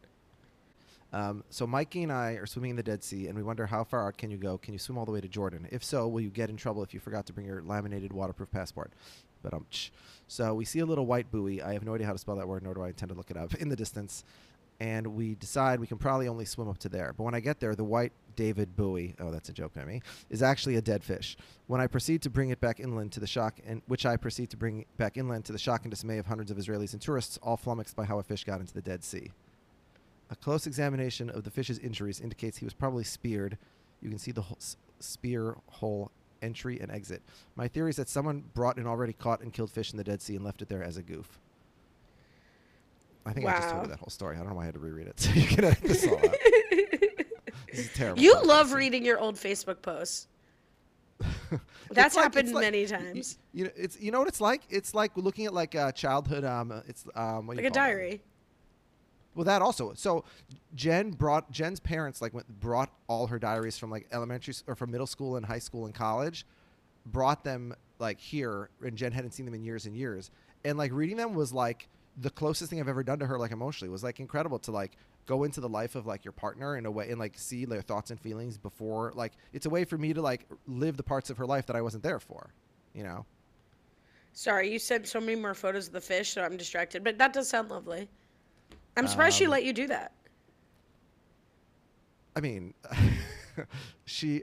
Um, 1.13 1.45
so 1.51 1.67
Mikey 1.67 2.03
and 2.03 2.13
I 2.13 2.33
are 2.33 2.47
swimming 2.47 2.71
in 2.71 2.77
the 2.77 2.83
Dead 2.83 3.03
Sea, 3.03 3.29
and 3.29 3.37
we 3.37 3.43
wonder 3.43 3.67
how 3.67 3.85
far 3.85 4.07
out 4.09 4.19
can 4.19 4.31
you 4.31 4.37
go? 4.37 4.59
Can 4.59 4.73
you 4.73 4.79
swim 4.79 4.99
all 4.99 5.05
the 5.05 5.13
way 5.13 5.21
to 5.21 5.29
Jordan? 5.29 5.69
If 5.71 5.85
so, 5.85 6.09
will 6.09 6.21
you 6.21 6.31
get 6.31 6.51
in 6.51 6.57
trouble 6.57 6.83
if 6.83 6.93
you 6.93 7.01
forgot 7.01 7.27
to 7.27 7.33
bring 7.33 7.47
your 7.47 7.63
laminated 7.63 8.13
waterproof 8.13 8.51
passport? 8.51 8.93
But 9.43 9.55
um, 9.55 9.67
so 10.27 10.55
we 10.55 10.65
see 10.65 10.81
a 10.81 10.87
little 10.87 11.07
white 11.07 11.31
buoy. 11.31 11.63
I 11.63 11.73
have 11.73 11.85
no 11.85 11.95
idea 11.95 12.07
how 12.07 12.13
to 12.13 12.19
spell 12.19 12.37
that 12.37 12.49
word, 12.49 12.65
nor 12.65 12.75
do 12.75 12.83
I 12.83 12.89
intend 12.89 13.11
to 13.11 13.15
look 13.15 13.31
it 13.31 13.37
up 13.37 13.55
in 13.55 13.69
the 13.69 13.77
distance. 13.77 14.25
And 14.81 15.07
we 15.07 15.37
decide 15.37 15.81
we 15.81 15.87
can 15.87 15.99
probably 15.99 16.29
only 16.29 16.45
swim 16.45 16.69
up 16.69 16.79
to 16.79 16.89
there. 16.89 17.15
But 17.17 17.23
when 17.23 17.35
I 17.35 17.41
get 17.41 17.61
there, 17.61 17.75
the 17.75 17.85
white 17.85 18.13
David 18.37 18.77
Bowie, 18.77 19.15
oh, 19.19 19.31
that's 19.31 19.49
a 19.49 19.53
joke 19.53 19.75
by 19.75 19.85
me, 19.85 20.03
is 20.31 20.43
actually 20.43 20.77
a 20.77 20.81
dead 20.83 21.03
fish. 21.03 21.37
When 21.67 21.81
I 21.81 21.87
proceed 21.87 22.23
to 22.23 22.31
bring 22.31 22.51
it 22.51 22.61
back 22.61 22.79
inland 22.79 23.13
to 23.13 23.21
the 23.21 23.27
shock, 23.27 23.59
and 23.67 23.83
which 23.87 24.07
I 24.07 24.17
proceed 24.17 24.51
to 24.51 24.57
bring 24.57 24.85
back 24.97 25.17
inland 25.17 25.45
to 25.47 25.53
the 25.53 25.59
shock 25.59 25.83
and 25.83 25.91
dismay 25.91 26.19
of 26.19 26.27
hundreds 26.27 26.51
of 26.51 26.57
Israelis 26.57 26.93
and 26.93 27.03
tourists, 27.03 27.39
all 27.43 27.57
flummoxed 27.57 27.97
by 27.97 28.05
how 28.05 28.19
a 28.19 28.23
fish 28.23 28.45
got 28.45 28.61
into 28.61 28.75
the 28.75 28.83
Dead 28.83 29.03
Sea. 29.03 29.31
A 30.31 30.37
close 30.37 30.67
examination 30.67 31.31
of 31.31 31.45
the 31.45 31.51
fish's 31.51 31.79
injuries 31.79 32.21
indicates 32.21 32.59
he 32.59 32.65
was 32.65 32.75
probably 32.75 33.05
speared. 33.05 33.59
You 34.03 34.11
can 34.11 34.19
see 34.19 34.33
the 34.33 34.43
s- 34.53 34.77
spear 35.01 35.57
hole 35.69 36.11
entry 36.43 36.79
and 36.81 36.91
exit. 36.91 37.23
My 37.55 37.69
theory 37.69 37.91
is 37.91 37.97
that 37.97 38.09
someone 38.09 38.45
brought 38.55 38.77
an 38.77 38.87
already 38.87 39.13
caught 39.13 39.41
and 39.41 39.53
killed 39.53 39.71
fish 39.71 39.93
in 39.93 39.97
the 39.97 40.05
Dead 40.05 40.21
Sea 40.21 40.37
and 40.37 40.45
left 40.45 40.63
it 40.63 40.69
there 40.69 40.83
as 40.83 40.97
a 40.97 41.03
goof. 41.03 41.39
I 43.25 43.33
think 43.33 43.47
I 43.47 43.57
just 43.57 43.71
told 43.71 43.83
you 43.85 43.89
that 43.89 43.99
whole 43.99 44.11
story. 44.11 44.37
I 44.37 44.41
don't 44.41 44.51
know 44.51 44.55
why 44.55 44.63
I 44.63 44.67
had 44.67 44.75
to 44.75 44.81
reread 44.81 45.09
it. 45.09 45.19
So 45.19 45.31
you 45.35 45.47
can 45.47 45.65
edit 45.65 45.81
this 45.83 46.07
all 46.07 46.17
out. 46.17 46.23
this 47.77 47.87
is 47.87 47.93
terrible. 47.95 48.23
You 48.23 48.35
podcasting. 48.35 48.47
love 48.47 48.73
reading 48.73 49.05
your 49.05 49.19
old 49.19 49.37
Facebook 49.37 49.83
posts. 49.83 50.29
That's 51.91 52.15
like- 52.17 52.23
happened 52.23 52.53
like- 52.53 52.63
many 52.63 52.87
times. 52.87 53.39
You 53.53 53.65
know, 53.65 53.71
it's 53.77 53.99
you 54.01 54.11
know 54.11 54.19
what 54.19 54.29
it's 54.29 54.41
like. 54.41 54.63
It's 54.69 54.95
like 54.95 55.17
looking 55.17 55.47
at 55.47 55.55
like 55.55 55.75
a 55.75 55.93
childhood. 55.93 56.45
Um, 56.45 56.73
uh, 56.73 56.81
it's 56.87 57.05
um, 57.15 57.47
what 57.47 57.57
Like 57.57 57.65
you 57.65 57.69
a 57.69 57.73
diary. 57.73 58.23
Well, 59.35 59.45
that 59.45 59.61
also. 59.61 59.93
So, 59.95 60.25
Jen 60.75 61.11
brought 61.11 61.51
Jen's 61.51 61.79
parents 61.79 62.23
like 62.23 62.33
went, 62.33 62.49
brought 62.61 62.91
all 63.07 63.27
her 63.27 63.39
diaries 63.39 63.77
from 63.77 63.91
like 63.91 64.09
elementary 64.11 64.55
or 64.67 64.75
from 64.75 64.91
middle 64.91 65.07
school 65.07 65.37
and 65.37 65.45
high 65.45 65.59
school 65.59 65.85
and 65.85 65.95
college, 65.95 66.47
brought 67.05 67.45
them 67.45 67.75
like 67.99 68.19
here, 68.19 68.71
and 68.83 68.97
Jen 68.97 69.13
hadn't 69.13 69.33
seen 69.33 69.45
them 69.45 69.55
in 69.55 69.63
years 69.63 69.85
and 69.87 69.95
years. 69.95 70.31
And 70.65 70.79
like 70.79 70.91
reading 70.93 71.17
them 71.19 71.35
was 71.35 71.53
like 71.53 71.89
the 72.17 72.31
closest 72.31 72.71
thing 72.71 72.81
I've 72.81 72.89
ever 72.89 73.03
done 73.03 73.19
to 73.19 73.27
her, 73.27 73.39
like 73.39 73.53
emotionally, 73.53 73.91
It 73.91 73.93
was 73.93 74.03
like 74.03 74.21
incredible 74.21 74.59
to 74.61 74.71
like 74.71 74.93
go 75.27 75.45
into 75.45 75.61
the 75.61 75.69
life 75.69 75.95
of 75.95 76.07
like 76.07 76.25
your 76.25 76.33
partner 76.33 76.77
in 76.77 76.87
a 76.87 76.91
way 76.91 77.11
and 77.11 77.19
like 77.19 77.37
see 77.37 77.65
their 77.65 77.83
thoughts 77.83 78.11
and 78.11 78.21
feelings 78.21 78.57
before. 78.57 79.13
Like 79.15 79.33
it's 79.53 79.67
a 79.67 79.71
way 79.71 79.85
for 79.85 79.99
me 79.99 80.15
to 80.15 80.23
like 80.23 80.47
live 80.67 80.97
the 80.97 81.03
parts 81.03 81.31
of 81.31 81.37
her 81.39 81.47
life 81.47 81.67
that 81.67 81.77
I 81.77 81.83
wasn't 81.83 82.03
there 82.03 82.21
for, 82.21 82.55
you 82.95 83.03
know. 83.03 83.27
Sorry, 84.33 84.71
you 84.71 84.79
sent 84.79 85.09
so 85.09 85.19
many 85.19 85.35
more 85.35 85.55
photos 85.55 85.87
of 85.87 85.95
the 85.95 86.01
fish, 86.01 86.33
so 86.33 86.43
I'm 86.43 86.57
distracted. 86.57 87.03
But 87.03 87.19
that 87.19 87.33
does 87.33 87.49
sound 87.49 87.71
lovely. 87.71 88.09
I'm 88.97 89.07
surprised 89.07 89.37
she 89.37 89.47
Um, 89.47 89.51
let 89.51 89.65
you 89.65 89.73
do 89.73 89.87
that. 89.89 90.13
I 92.35 92.41
mean, 92.41 92.75
she 94.05 94.43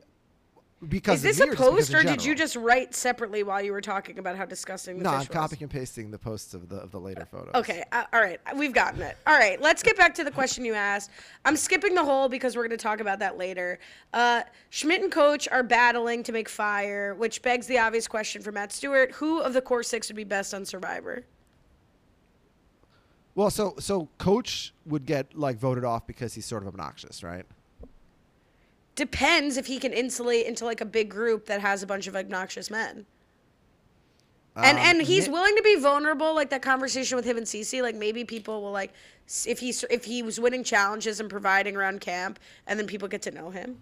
because 0.90 1.24
Is 1.24 1.38
this 1.38 1.40
a 1.40 1.44
or 1.44 1.48
just 1.48 1.58
because 1.58 1.90
post, 1.90 1.94
or 1.94 2.04
did 2.04 2.24
you 2.24 2.36
just 2.36 2.56
write 2.56 2.94
separately 2.94 3.44
while 3.44 3.62
you 3.62 3.72
were 3.72 3.82
talking 3.82 4.20
about 4.20 4.36
how 4.36 4.46
disgusting 4.46 4.98
the 4.98 5.04
No, 5.04 5.12
I'm 5.12 5.26
copying 5.26 5.64
and 5.64 5.72
pasting 5.72 6.12
the 6.12 6.18
posts 6.18 6.54
of 6.54 6.70
the 6.70 6.78
of 6.78 6.92
the 6.92 7.00
later 7.00 7.26
photos. 7.26 7.54
Okay, 7.56 7.84
uh, 7.92 8.04
all 8.14 8.22
right, 8.22 8.40
we've 8.56 8.74
gotten 8.74 9.02
it. 9.02 9.18
All 9.26 9.38
right, 9.38 9.62
let's 9.62 9.84
get 9.84 9.98
back 9.98 10.14
to 10.16 10.24
the 10.24 10.32
question 10.32 10.66
you 10.66 10.74
asked. 10.74 11.12
I'm 11.46 11.56
skipping 11.56 11.96
the 11.96 12.04
whole 12.04 12.30
because 12.30 12.56
we're 12.56 12.64
going 12.64 12.78
to 12.78 12.84
talk 12.84 13.00
about 13.00 13.20
that 13.20 13.38
later. 13.38 13.80
Uh, 14.14 14.44
Schmidt 14.70 15.02
and 15.02 15.12
Coach 15.12 15.48
are 15.50 15.64
battling 15.64 16.24
to 16.24 16.32
make 16.32 16.50
fire, 16.50 17.16
which 17.16 17.42
begs 17.42 17.68
the 17.68 17.78
obvious 17.78 18.08
question 18.08 18.42
for 18.42 18.52
Matt 18.52 18.72
Stewart: 18.72 19.12
Who 19.14 19.40
of 19.40 19.54
the 19.54 19.62
core 19.62 19.84
six 19.84 20.10
would 20.10 20.18
be 20.18 20.24
best 20.24 20.54
on 20.54 20.66
Survivor? 20.66 21.24
Well, 23.36 23.50
so 23.50 23.76
so 23.80 24.10
coach 24.18 24.74
would 24.86 25.06
get 25.06 25.38
like 25.38 25.58
voted 25.58 25.84
off 25.84 26.06
because 26.06 26.34
he's 26.34 26.46
sort 26.46 26.64
of 26.64 26.68
obnoxious, 26.68 27.24
right? 27.24 27.46
Depends 28.96 29.58
if 29.58 29.66
he 29.66 29.80
can 29.80 29.92
insulate 29.92 30.46
into 30.46 30.66
like 30.66 30.82
a 30.82 30.86
big 30.86 31.10
group 31.10 31.46
that 31.48 31.62
has 31.62 31.82
a 31.82 31.88
bunch 31.88 32.08
of 32.08 32.16
obnoxious 32.16 32.70
men. 32.70 33.06
and 34.56 34.78
Um, 34.78 34.84
and 34.86 35.02
he's 35.02 35.26
Nick- 35.26 35.34
willing 35.34 35.56
to 35.56 35.64
be 35.64 35.76
vulnerable, 35.78 36.36
like 36.36 36.50
that 36.52 36.62
conversation 36.62 37.16
with 37.16 37.26
him 37.26 37.38
and 37.38 37.46
Cece. 37.46 37.82
Like 37.82 37.96
maybe 37.96 38.24
people 38.24 38.62
will 38.62 38.72
like 38.72 38.94
if 39.46 39.60
he's 39.60 39.84
if 39.90 40.06
he 40.06 40.22
was 40.22 40.40
winning 40.40 40.64
challenges 40.64 41.20
and 41.20 41.30
providing 41.30 41.76
around 41.76 42.02
camp, 42.02 42.40
and 42.68 42.78
then 42.78 42.86
people 42.86 43.08
get 43.08 43.22
to 43.24 43.32
know 43.32 43.50
him. 43.50 43.80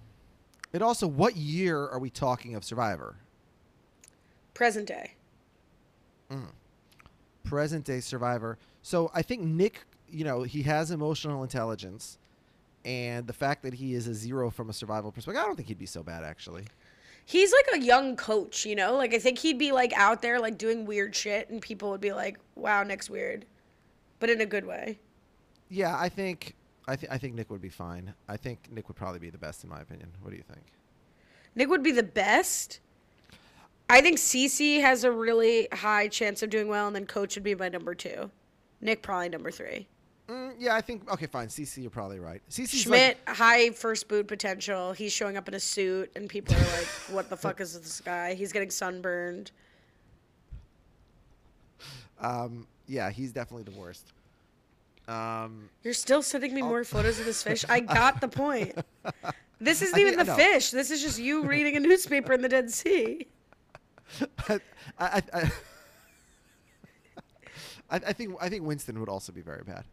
And 0.73 0.81
also, 0.81 1.05
what 1.07 1.35
year 1.35 1.85
are 1.89 1.99
we 1.99 2.09
talking 2.09 2.55
of 2.55 2.63
Survivor? 2.63 3.17
Present 4.53 4.87
day. 4.87 5.15
Mm. 6.31 6.51
Present 7.43 7.83
day 7.83 7.99
Survivor. 7.99 8.57
So 8.81 9.11
I 9.13 9.21
think 9.21 9.41
Nick, 9.41 9.83
you 10.09 10.23
know, 10.23 10.43
he 10.43 10.61
has 10.63 10.89
emotional 10.91 11.43
intelligence, 11.43 12.17
and 12.85 13.27
the 13.27 13.33
fact 13.33 13.63
that 13.63 13.73
he 13.73 13.93
is 13.93 14.07
a 14.07 14.13
zero 14.13 14.49
from 14.49 14.69
a 14.69 14.73
survival 14.73 15.11
perspective, 15.11 15.41
I 15.41 15.45
don't 15.45 15.55
think 15.55 15.67
he'd 15.67 15.77
be 15.77 15.85
so 15.85 16.03
bad 16.03 16.23
actually. 16.23 16.65
He's 17.25 17.53
like 17.53 17.81
a 17.81 17.85
young 17.85 18.15
coach, 18.15 18.65
you 18.65 18.75
know? 18.75 18.95
Like 18.95 19.13
I 19.13 19.19
think 19.19 19.39
he'd 19.39 19.57
be 19.57 19.71
like 19.71 19.93
out 19.93 20.21
there 20.21 20.39
like 20.39 20.57
doing 20.57 20.85
weird 20.85 21.15
shit 21.15 21.49
and 21.49 21.61
people 21.61 21.91
would 21.91 22.01
be 22.01 22.13
like, 22.13 22.39
"Wow, 22.55 22.83
Nick's 22.83 23.09
weird." 23.09 23.45
But 24.19 24.29
in 24.29 24.41
a 24.41 24.45
good 24.45 24.65
way. 24.65 24.99
Yeah, 25.69 25.97
I 25.97 26.09
think 26.09 26.55
I 26.87 26.95
think 26.95 27.11
I 27.11 27.17
think 27.17 27.35
Nick 27.35 27.49
would 27.49 27.61
be 27.61 27.69
fine. 27.69 28.13
I 28.27 28.37
think 28.37 28.69
Nick 28.71 28.87
would 28.87 28.97
probably 28.97 29.19
be 29.19 29.29
the 29.29 29.37
best 29.37 29.63
in 29.63 29.69
my 29.69 29.79
opinion. 29.79 30.09
What 30.21 30.31
do 30.31 30.37
you 30.37 30.43
think? 30.43 30.65
Nick 31.55 31.69
would 31.69 31.83
be 31.83 31.91
the 31.91 32.03
best. 32.03 32.79
I 33.89 34.01
think 34.01 34.17
Cece 34.17 34.79
has 34.81 35.03
a 35.03 35.11
really 35.11 35.67
high 35.73 36.07
chance 36.07 36.41
of 36.41 36.49
doing 36.49 36.69
well, 36.69 36.87
and 36.87 36.95
then 36.95 37.05
Coach 37.05 37.35
would 37.35 37.43
be 37.43 37.55
my 37.55 37.67
number 37.67 37.93
two. 37.93 38.31
Nick 38.79 39.01
probably 39.01 39.27
number 39.29 39.51
three. 39.51 39.87
Mm, 40.31 40.53
yeah, 40.59 40.75
I 40.75 40.81
think 40.81 41.11
okay, 41.11 41.25
fine. 41.25 41.49
Cece, 41.49 41.81
you're 41.81 41.89
probably 41.91 42.19
right. 42.19 42.41
Cece's 42.49 42.83
Schmidt 42.83 43.19
like 43.27 43.35
high 43.35 43.69
first 43.71 44.07
boot 44.07 44.27
potential. 44.29 44.93
He's 44.93 45.11
showing 45.11 45.35
up 45.35 45.49
in 45.49 45.53
a 45.55 45.59
suit, 45.59 46.09
and 46.15 46.29
people 46.29 46.55
are 46.55 46.59
like, 46.59 46.87
"What 47.09 47.29
the 47.29 47.35
fuck 47.35 47.59
is 47.59 47.77
this 47.77 47.99
guy?" 47.99 48.33
He's 48.33 48.53
getting 48.53 48.69
sunburned. 48.69 49.51
um 52.21 52.65
yeah, 52.87 53.09
he's 53.09 53.33
definitely 53.33 53.69
the 53.71 53.77
worst. 53.77 54.13
Um 55.09 55.69
You're 55.83 55.93
still 55.93 56.21
sending 56.21 56.53
me 56.53 56.61
more 56.61 56.85
photos 56.85 57.19
of 57.19 57.25
this 57.25 57.43
fish. 57.47 57.65
I 57.67 57.81
got 57.81 58.21
the 58.21 58.29
point. 58.29 58.73
This 59.59 59.81
isn't 59.81 59.99
even 59.99 60.15
think- 60.15 60.27
the 60.27 60.31
know. 60.31 60.37
fish. 60.37 60.71
This 60.71 60.91
is 60.91 61.01
just 61.01 61.19
you 61.19 61.43
reading 61.45 61.75
a 61.75 61.79
newspaper 61.81 62.31
in 62.31 62.41
the 62.41 62.49
Dead 62.49 62.71
Sea. 62.71 63.27
I, 64.47 64.59
I, 64.99 65.21
I, 65.33 65.51
I 67.89 68.13
think 68.13 68.35
I 68.39 68.47
think 68.47 68.63
Winston 68.65 68.97
would 68.99 69.09
also 69.09 69.33
be 69.33 69.41
very 69.41 69.63
bad. 69.63 69.83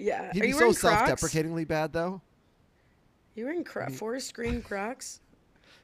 Yeah. 0.00 0.32
He'd 0.32 0.40
Are 0.40 0.42
be 0.42 0.48
you 0.48 0.58
so 0.58 0.72
self-deprecatingly 0.72 1.64
bad 1.64 1.92
though. 1.92 2.22
You 3.34 3.44
wearing 3.44 3.64
cro- 3.64 3.90
forest 3.90 4.34
green 4.34 4.62
Crocs? 4.68 5.20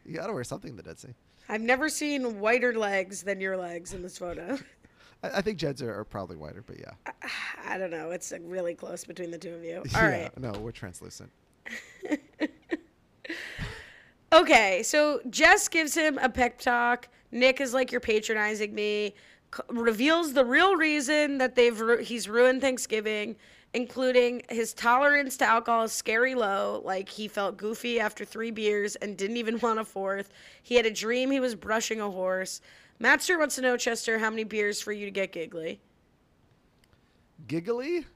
You 0.05 0.14
gotta 0.14 0.33
wear 0.33 0.45
something 0.45 0.71
in 0.71 0.77
the 0.77 0.83
Dead 0.83 0.99
Sea. 0.99 1.14
I've 1.49 1.61
never 1.61 1.89
seen 1.89 2.41
whiter 2.41 2.75
legs 2.75 3.23
than 3.23 3.41
your 3.41 3.57
legs 3.57 3.93
in 3.93 4.03
this 4.03 4.19
photo. 4.19 4.59
I, 5.23 5.39
I 5.39 5.41
think 5.43 5.59
Jed's 5.59 5.83
are, 5.83 6.01
are 6.01 6.05
probably 6.05 6.37
whiter, 6.37 6.62
but 6.67 6.79
yeah. 6.81 7.12
I 7.64 7.79
don't 7.79 7.91
know. 7.91 8.11
It's 8.11 8.33
like, 8.33 8.43
really 8.45 8.75
close 8.75 9.05
between 9.05 9.31
the 9.31 9.39
two 9.39 9.55
of 9.55 9.62
you. 9.62 9.77
All 9.95 10.03
yeah, 10.03 10.23
right. 10.23 10.39
No, 10.39 10.53
we're 10.53 10.73
translucent. 10.73 11.31
Okay, 14.33 14.83
so 14.83 15.21
Jess 15.31 15.69
gives 15.69 15.95
him 15.95 16.19
a 16.19 16.29
pep 16.29 16.59
talk. 16.59 17.09
Nick 17.31 17.61
is 17.61 17.73
like, 17.73 17.93
"You're 17.93 18.01
patronizing 18.01 18.75
me." 18.75 19.14
C- 19.55 19.62
reveals 19.69 20.33
the 20.33 20.45
real 20.45 20.75
reason 20.77 21.39
that 21.39 21.55
they've 21.55 21.79
ru- 21.79 22.03
he's 22.03 22.29
ruined 22.29 22.61
Thanksgiving, 22.61 23.37
including 23.75 24.43
his 24.49 24.73
tolerance 24.73 25.37
to 25.39 25.45
alcohol 25.45 25.85
is 25.85 25.93
scary 25.93 26.35
low. 26.35 26.83
Like 26.85 27.09
he 27.09 27.29
felt 27.29 27.57
goofy 27.57 28.01
after 28.01 28.25
three 28.25 28.51
beers 28.51 28.97
and 28.97 29.17
didn't 29.17 29.37
even 29.37 29.59
want 29.62 29.79
a 29.79 29.85
fourth. 29.85 30.31
He 30.62 30.75
had 30.75 30.87
a 30.87 30.91
dream 30.91 31.31
he 31.31 31.41
was 31.41 31.55
brushing 31.55 32.01
a 32.01 32.11
horse. 32.11 32.61
Matt 32.99 33.23
Stewart 33.23 33.41
wants 33.41 33.57
to 33.57 33.61
know, 33.61 33.77
Chester, 33.77 34.19
how 34.19 34.31
many 34.31 34.45
beers 34.45 34.81
for 34.81 34.93
you 34.93 35.05
to 35.05 35.11
get 35.11 35.33
giggly? 35.33 35.81
Giggly? 37.47 38.07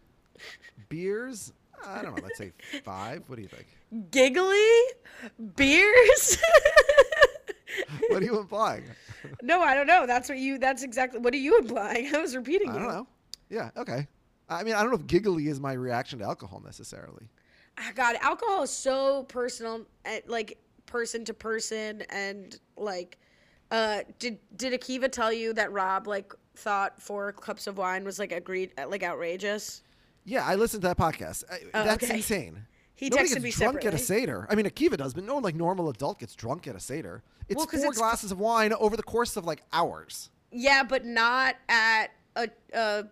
Beers? 0.88 1.52
I 1.86 2.02
don't 2.02 2.16
know. 2.16 2.22
Let's 2.22 2.38
say 2.38 2.52
five. 2.84 3.22
What 3.26 3.36
do 3.36 3.42
you 3.42 3.48
think? 3.48 3.66
Giggly 4.10 4.56
beers? 5.56 6.38
What 8.08 8.22
are 8.22 8.24
you 8.24 8.38
implying? 8.38 8.84
no, 9.42 9.60
I 9.62 9.74
don't 9.74 9.86
know. 9.86 10.06
That's 10.06 10.28
what 10.28 10.38
you. 10.38 10.58
That's 10.58 10.82
exactly. 10.82 11.20
What 11.20 11.34
are 11.34 11.38
you 11.38 11.58
implying? 11.58 12.14
I 12.14 12.18
was 12.18 12.34
repeating. 12.34 12.70
I 12.70 12.74
you. 12.74 12.78
don't 12.80 12.88
know. 12.88 13.06
Yeah. 13.48 13.70
Okay. 13.76 14.06
I 14.50 14.62
mean, 14.64 14.74
I 14.74 14.82
don't 14.82 14.90
know 14.90 14.96
if 14.98 15.06
giggly 15.06 15.46
is 15.48 15.60
my 15.60 15.72
reaction 15.72 16.18
to 16.18 16.24
alcohol 16.24 16.60
necessarily. 16.64 17.28
Ah, 17.78 17.92
God, 17.94 18.16
alcohol 18.20 18.62
is 18.64 18.70
so 18.70 19.22
personal, 19.24 19.86
eh, 20.04 20.20
like 20.26 20.58
person 20.86 21.24
to 21.26 21.32
person, 21.34 22.02
and 22.10 22.58
like, 22.76 23.16
uh, 23.70 24.00
did 24.18 24.38
did 24.56 24.78
Akiva 24.78 25.10
tell 25.10 25.32
you 25.32 25.52
that 25.54 25.72
Rob 25.72 26.06
like 26.06 26.32
thought 26.56 27.00
four 27.00 27.32
cups 27.32 27.66
of 27.66 27.78
wine 27.78 28.04
was 28.04 28.18
like 28.18 28.32
agreed, 28.32 28.72
uh, 28.76 28.88
like 28.88 29.02
outrageous? 29.02 29.82
Yeah, 30.24 30.44
I 30.44 30.56
listened 30.56 30.82
to 30.82 30.88
that 30.88 30.98
podcast. 30.98 31.44
Oh, 31.72 31.84
that's 31.84 32.04
okay. 32.04 32.16
insane. 32.16 32.66
He 33.00 33.08
Nobody 33.08 33.30
texted 33.30 33.32
gets 33.42 33.44
me 33.44 33.50
drunk 33.52 33.76
at 33.86 33.94
a 33.94 33.98
separately. 33.98 34.26
seder. 34.26 34.46
I 34.50 34.54
mean, 34.56 34.66
Akiva 34.66 34.98
does, 34.98 35.14
but 35.14 35.24
no 35.24 35.38
like 35.38 35.54
normal 35.54 35.88
adult 35.88 36.18
gets 36.18 36.34
drunk 36.34 36.66
at 36.68 36.76
a 36.76 36.80
seder. 36.80 37.22
It's 37.48 37.56
Well, 37.56 37.66
four 37.66 37.78
it's- 37.78 37.96
glasses 37.96 38.30
of 38.30 38.38
wine 38.38 38.74
over 38.74 38.94
the 38.94 39.02
course 39.02 39.38
of 39.38 39.46
like 39.46 39.62
hours. 39.72 40.28
Yeah, 40.52 40.82
but 40.82 41.06
not 41.06 41.56
at 41.70 42.08
a, 42.36 42.50
a 42.74 43.04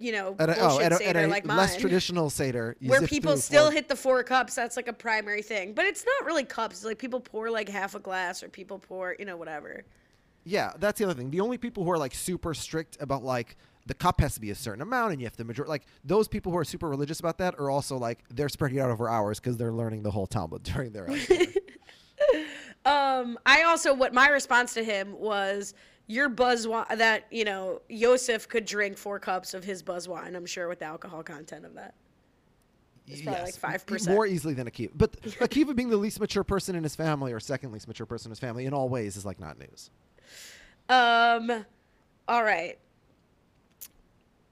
you 0.00 0.12
know, 0.12 0.34
At 0.38 0.48
a, 0.48 0.56
oh, 0.58 0.80
at 0.80 0.92
a, 0.92 1.06
at 1.06 1.16
a 1.16 1.26
like 1.26 1.46
less 1.46 1.76
traditional 1.76 2.30
seder, 2.30 2.74
where 2.80 3.02
people 3.02 3.36
still 3.36 3.66
four- 3.66 3.72
hit 3.72 3.88
the 3.88 3.94
four 3.94 4.22
cups 4.24 4.54
that's 4.54 4.76
like 4.76 4.88
a 4.88 4.94
primary 4.94 5.42
thing. 5.42 5.74
But 5.74 5.84
it's 5.84 6.06
not 6.06 6.26
really 6.26 6.44
cups 6.44 6.76
it's 6.76 6.84
like 6.86 6.98
people 6.98 7.20
pour 7.20 7.50
like 7.50 7.68
half 7.68 7.94
a 7.94 8.00
glass 8.00 8.42
or 8.42 8.48
people 8.48 8.78
pour 8.78 9.14
you 9.18 9.26
know 9.26 9.36
whatever. 9.36 9.84
Yeah, 10.44 10.72
that's 10.78 10.98
the 10.98 11.04
other 11.04 11.12
thing. 11.14 11.30
The 11.30 11.40
only 11.40 11.58
people 11.58 11.84
who 11.84 11.90
are 11.90 11.98
like 11.98 12.14
super 12.14 12.54
strict 12.54 12.96
about 12.98 13.22
like 13.22 13.56
the 13.86 13.94
cup 13.94 14.20
has 14.22 14.34
to 14.34 14.40
be 14.40 14.50
a 14.50 14.54
certain 14.54 14.80
amount 14.82 15.12
and 15.12 15.20
you 15.20 15.26
have 15.26 15.36
to 15.36 15.44
major 15.44 15.66
like 15.66 15.84
those 16.04 16.28
people 16.28 16.50
who 16.50 16.58
are 16.58 16.64
super 16.64 16.88
religious 16.88 17.20
about 17.20 17.38
that 17.38 17.58
are 17.58 17.70
also 17.70 17.96
like 17.96 18.20
they're 18.30 18.48
spreading 18.48 18.78
it 18.78 18.80
out 18.80 18.90
over 18.90 19.08
hours 19.08 19.38
because 19.38 19.56
they're 19.56 19.72
learning 19.72 20.02
the 20.02 20.10
whole 20.10 20.26
Talmud 20.26 20.62
during 20.64 20.92
their 20.92 21.08
um 22.84 23.38
i 23.44 23.62
also 23.62 23.92
what 23.92 24.14
my 24.14 24.28
response 24.28 24.74
to 24.74 24.84
him 24.84 25.18
was 25.18 25.74
your 26.10 26.28
buzz 26.28 26.66
wine 26.66 26.84
that 26.96 27.24
you 27.30 27.44
know 27.44 27.80
Yosef 27.88 28.48
could 28.48 28.64
drink 28.64 28.98
four 28.98 29.20
cups 29.20 29.54
of 29.54 29.62
his 29.62 29.80
buzz 29.82 30.08
wine 30.08 30.34
i'm 30.34 30.44
sure 30.46 30.66
with 30.68 30.80
the 30.80 30.84
alcohol 30.84 31.22
content 31.22 31.64
of 31.64 31.74
that 31.74 31.94
It's 33.06 33.22
probably 33.22 33.42
like 33.42 33.54
5%. 33.86 34.08
more 34.08 34.26
easily 34.26 34.54
than 34.54 34.68
Akiva. 34.68 34.90
But 34.94 35.12
Akiva 35.22 35.74
being 35.74 35.88
the 35.88 35.96
least 35.96 36.18
mature 36.18 36.42
person 36.44 36.74
in 36.74 36.82
his 36.82 36.96
family 36.96 37.32
or 37.32 37.38
second 37.38 37.70
least 37.72 37.86
mature 37.86 38.06
person 38.06 38.28
in 38.28 38.32
his 38.32 38.40
family 38.40 38.66
in 38.66 38.74
all 38.74 38.88
ways 38.88 39.16
is 39.16 39.24
like 39.24 39.38
not 39.38 39.58
news. 39.58 39.90
Um, 40.88 41.64
all 42.26 42.42
right. 42.42 42.76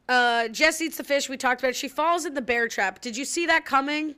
Uh, 0.08 0.48
Jess 0.48 0.80
eats 0.80 0.96
the 0.96 1.04
fish. 1.04 1.28
We 1.28 1.36
talked 1.36 1.60
about. 1.60 1.70
It. 1.70 1.76
She 1.76 1.88
falls 1.88 2.24
in 2.24 2.34
the 2.34 2.40
bear 2.40 2.68
trap. 2.68 3.00
Did 3.00 3.16
you 3.16 3.24
see 3.24 3.46
that 3.46 3.64
coming? 3.64 4.14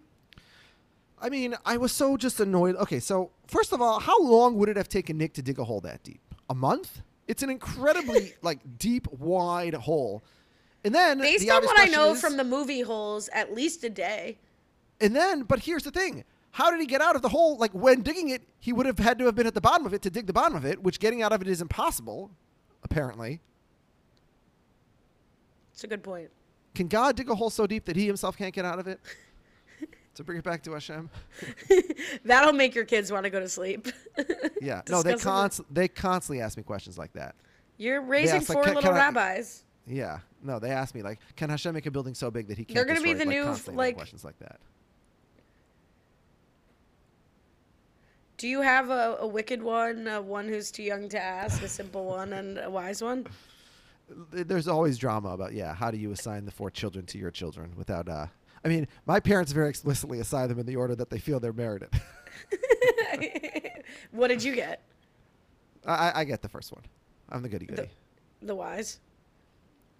I 1.20 1.28
mean, 1.30 1.56
I 1.66 1.76
was 1.78 1.92
so 1.92 2.16
just 2.16 2.38
annoyed. 2.40 2.76
Okay, 2.76 3.00
so 3.00 3.30
first 3.46 3.72
of 3.72 3.80
all, 3.82 3.98
how 3.98 4.18
long 4.22 4.56
would 4.58 4.68
it 4.68 4.76
have 4.76 4.88
taken 4.88 5.18
Nick 5.18 5.32
to 5.34 5.42
dig 5.42 5.58
a 5.58 5.64
hole 5.64 5.80
that 5.80 6.02
deep? 6.02 6.20
A 6.48 6.54
month? 6.54 7.02
It's 7.30 7.44
an 7.44 7.50
incredibly 7.50 8.32
like 8.42 8.58
deep, 8.76 9.06
wide 9.12 9.74
hole. 9.74 10.24
And 10.84 10.92
then 10.92 11.20
Based 11.20 11.44
the 11.46 11.52
on 11.52 11.64
what 11.64 11.78
I 11.78 11.84
know 11.84 12.12
is- 12.12 12.20
from 12.20 12.36
the 12.36 12.42
movie 12.44 12.80
holes, 12.80 13.28
at 13.32 13.54
least 13.54 13.84
a 13.84 13.90
day. 13.90 14.38
And 15.00 15.14
then, 15.14 15.42
but 15.44 15.60
here's 15.60 15.84
the 15.84 15.92
thing: 15.92 16.24
how 16.50 16.70
did 16.72 16.80
he 16.80 16.86
get 16.86 17.00
out 17.00 17.14
of 17.14 17.22
the 17.22 17.28
hole? 17.28 17.56
Like 17.56 17.70
when 17.72 18.02
digging 18.02 18.30
it, 18.30 18.42
he 18.58 18.72
would 18.72 18.84
have 18.86 18.98
had 18.98 19.16
to 19.20 19.26
have 19.26 19.36
been 19.36 19.46
at 19.46 19.54
the 19.54 19.60
bottom 19.60 19.86
of 19.86 19.94
it 19.94 20.02
to 20.02 20.10
dig 20.10 20.26
the 20.26 20.32
bottom 20.32 20.56
of 20.56 20.66
it, 20.66 20.82
which 20.82 20.98
getting 20.98 21.22
out 21.22 21.32
of 21.32 21.40
it 21.40 21.46
is 21.46 21.62
impossible, 21.62 22.30
apparently. 22.82 23.40
It's 25.72 25.84
a 25.84 25.86
good 25.86 26.02
point. 26.02 26.30
Can 26.74 26.88
God 26.88 27.16
dig 27.16 27.30
a 27.30 27.34
hole 27.34 27.50
so 27.50 27.66
deep 27.66 27.84
that 27.84 27.94
he 27.96 28.06
himself 28.06 28.36
can't 28.36 28.52
get 28.54 28.64
out 28.64 28.78
of 28.80 28.88
it? 28.88 29.00
to 30.20 30.24
bring 30.24 30.38
it 30.38 30.44
back 30.44 30.62
to 30.64 30.72
Hashem. 30.72 31.10
That'll 32.24 32.52
make 32.52 32.74
your 32.74 32.84
kids 32.84 33.10
want 33.10 33.24
to 33.24 33.30
go 33.30 33.40
to 33.40 33.48
sleep. 33.48 33.88
Yeah. 34.62 34.82
no, 34.90 35.02
they 35.02 35.14
const- 35.14 35.62
they 35.70 35.88
constantly 35.88 36.42
ask 36.42 36.58
me 36.58 36.62
questions 36.62 36.98
like 36.98 37.14
that. 37.14 37.34
You're 37.78 38.02
raising 38.02 38.40
like, 38.40 38.46
four 38.46 38.62
can- 38.64 38.74
little 38.74 38.90
can 38.90 39.00
I- 39.00 39.06
rabbis. 39.06 39.64
Yeah. 39.86 40.18
No, 40.42 40.58
they 40.58 40.70
ask 40.70 40.94
me 40.94 41.02
like, 41.02 41.18
can 41.34 41.48
Hashem 41.48 41.72
make 41.74 41.86
a 41.86 41.90
building 41.90 42.14
so 42.14 42.30
big 42.30 42.46
that 42.48 42.58
he 42.58 42.64
can't? 42.66 42.74
They're 42.74 42.84
gonna 42.84 43.00
be 43.00 43.14
destroy 43.14 43.22
it?" 43.22 43.34
the 43.34 43.46
like, 43.46 43.74
new, 43.74 43.76
like- 43.78 43.96
questions 43.96 44.22
like 44.24 44.38
that. 44.40 44.60
Do 48.36 48.48
you 48.48 48.60
have 48.62 48.90
a, 48.90 49.16
a 49.20 49.26
wicked 49.26 49.62
one, 49.62 50.06
a 50.06 50.20
one 50.20 50.46
who's 50.48 50.70
too 50.70 50.82
young 50.82 51.08
to 51.10 51.18
ask, 51.22 51.62
a 51.62 51.68
simple 51.68 52.04
one, 52.06 52.32
and 52.34 52.58
a 52.58 52.70
wise 52.70 53.02
one? 53.02 53.26
There's 54.30 54.66
always 54.68 54.98
drama 54.98 55.30
about 55.30 55.52
yeah. 55.54 55.74
How 55.74 55.90
do 55.90 55.96
you 55.98 56.10
assign 56.12 56.44
the 56.44 56.50
four 56.50 56.70
children 56.70 57.06
to 57.06 57.18
your 57.18 57.30
children 57.30 57.72
without? 57.76 58.08
uh 58.08 58.26
I 58.64 58.68
mean, 58.68 58.86
my 59.06 59.20
parents 59.20 59.52
very 59.52 59.68
explicitly 59.68 60.20
assign 60.20 60.48
them 60.48 60.58
in 60.58 60.66
the 60.66 60.76
order 60.76 60.94
that 60.96 61.10
they 61.10 61.18
feel 61.18 61.40
they're 61.40 61.52
merited. 61.52 61.88
what 64.10 64.28
did 64.28 64.42
you 64.42 64.54
get? 64.54 64.82
I, 65.86 66.20
I- 66.20 66.24
get 66.24 66.42
the 66.42 66.48
first 66.48 66.72
one. 66.72 66.82
I'm 67.30 67.42
the 67.42 67.48
goody 67.48 67.66
goody. 67.66 67.88
The 68.42 68.54
wise. 68.54 69.00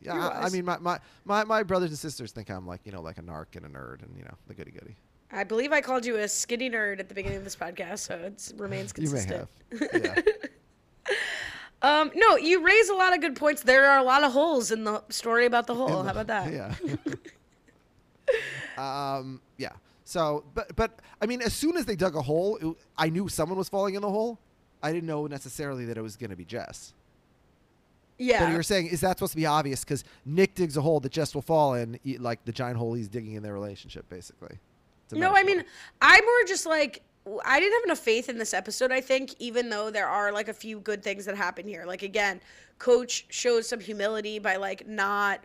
Yeah, 0.02 0.14
I, 0.14 0.46
I 0.46 0.48
mean, 0.50 0.64
my, 0.64 0.78
my, 0.78 0.98
my, 1.24 1.44
my 1.44 1.62
brothers 1.62 1.90
and 1.90 1.98
sisters 1.98 2.32
think 2.32 2.50
I'm 2.50 2.66
like, 2.66 2.80
you 2.84 2.92
know, 2.92 3.02
like 3.02 3.18
a 3.18 3.22
narc 3.22 3.54
and 3.54 3.66
a 3.66 3.68
nerd 3.68 4.02
and, 4.02 4.16
you 4.16 4.24
know, 4.24 4.34
the 4.48 4.54
goody 4.54 4.70
goody. 4.70 4.96
I 5.30 5.44
believe 5.44 5.72
I 5.72 5.80
called 5.80 6.04
you 6.06 6.16
a 6.16 6.26
skinny 6.26 6.70
nerd 6.70 6.98
at 7.00 7.08
the 7.08 7.14
beginning 7.14 7.38
of 7.38 7.44
this 7.44 7.54
podcast, 7.54 8.00
so 8.00 8.14
it 8.16 8.52
remains 8.56 8.92
You 8.96 9.10
may 9.10 9.22
have. 9.24 9.48
Yeah. 9.94 10.14
Um, 11.82 12.10
no, 12.14 12.36
you 12.36 12.62
raise 12.62 12.90
a 12.90 12.94
lot 12.94 13.14
of 13.14 13.22
good 13.22 13.36
points. 13.36 13.62
There 13.62 13.88
are 13.90 13.98
a 13.98 14.02
lot 14.02 14.22
of 14.22 14.32
holes 14.32 14.70
in 14.70 14.84
the 14.84 15.02
story 15.08 15.46
about 15.46 15.66
the 15.66 15.74
hole. 15.74 16.00
In 16.00 16.04
How 16.06 16.12
about 16.12 16.26
that? 16.26 16.52
Yeah. 16.52 16.74
Um, 18.80 19.40
yeah. 19.58 19.72
So, 20.04 20.44
but, 20.54 20.74
but, 20.74 20.98
I 21.20 21.26
mean, 21.26 21.40
as 21.42 21.52
soon 21.52 21.76
as 21.76 21.84
they 21.84 21.96
dug 21.96 22.16
a 22.16 22.22
hole, 22.22 22.56
it, 22.56 22.76
I 22.96 23.10
knew 23.10 23.28
someone 23.28 23.58
was 23.58 23.68
falling 23.68 23.94
in 23.94 24.02
the 24.02 24.10
hole. 24.10 24.38
I 24.82 24.92
didn't 24.92 25.06
know 25.06 25.26
necessarily 25.26 25.84
that 25.84 25.96
it 25.96 26.02
was 26.02 26.16
going 26.16 26.30
to 26.30 26.36
be 26.36 26.44
Jess. 26.44 26.94
Yeah. 28.18 28.44
But 28.44 28.52
you're 28.52 28.62
saying, 28.62 28.88
is 28.88 29.00
that 29.02 29.18
supposed 29.18 29.32
to 29.32 29.36
be 29.36 29.46
obvious? 29.46 29.84
Because 29.84 30.04
Nick 30.24 30.54
digs 30.54 30.76
a 30.76 30.80
hole 30.80 31.00
that 31.00 31.12
Jess 31.12 31.34
will 31.34 31.42
fall 31.42 31.74
in, 31.74 31.98
like 32.18 32.44
the 32.44 32.52
giant 32.52 32.76
hole 32.76 32.94
he's 32.94 33.08
digging 33.08 33.34
in 33.34 33.42
their 33.42 33.54
relationship, 33.54 34.08
basically. 34.08 34.58
No, 35.12 35.34
I 35.34 35.42
mean, 35.42 35.64
I'm 36.02 36.24
more 36.24 36.44
just 36.46 36.66
like 36.66 37.02
I 37.44 37.60
didn't 37.60 37.74
have 37.74 37.84
enough 37.84 37.98
faith 37.98 38.28
in 38.28 38.38
this 38.38 38.54
episode. 38.54 38.92
I 38.92 39.00
think, 39.00 39.34
even 39.38 39.70
though 39.70 39.90
there 39.90 40.06
are 40.06 40.32
like 40.32 40.48
a 40.48 40.54
few 40.54 40.80
good 40.80 41.02
things 41.02 41.24
that 41.26 41.36
happen 41.36 41.66
here. 41.66 41.84
Like 41.84 42.02
again, 42.02 42.40
Coach 42.78 43.26
shows 43.28 43.68
some 43.68 43.80
humility 43.80 44.38
by 44.38 44.56
like 44.56 44.86
not 44.86 45.40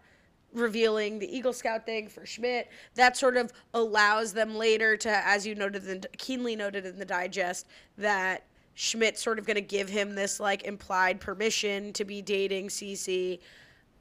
revealing 0.55 1.19
the 1.19 1.35
Eagle 1.35 1.53
Scout 1.53 1.85
thing 1.85 2.07
for 2.07 2.25
Schmidt. 2.25 2.69
That 2.95 3.17
sort 3.17 3.37
of 3.37 3.51
allows 3.73 4.33
them 4.33 4.55
later 4.55 4.97
to, 4.97 5.27
as 5.27 5.45
you 5.45 5.53
noted, 5.53 5.87
in, 5.87 6.03
keenly 6.17 6.55
noted 6.55 6.85
in 6.85 6.97
the 6.97 7.05
digest, 7.05 7.67
that 7.97 8.45
Schmidt's 8.73 9.21
sort 9.21 9.37
of 9.39 9.45
going 9.45 9.55
to 9.55 9.61
give 9.61 9.89
him 9.89 10.15
this 10.15 10.39
like 10.39 10.63
implied 10.63 11.19
permission 11.19 11.93
to 11.93 12.05
be 12.05 12.21
dating 12.21 12.69
Cece. 12.69 13.39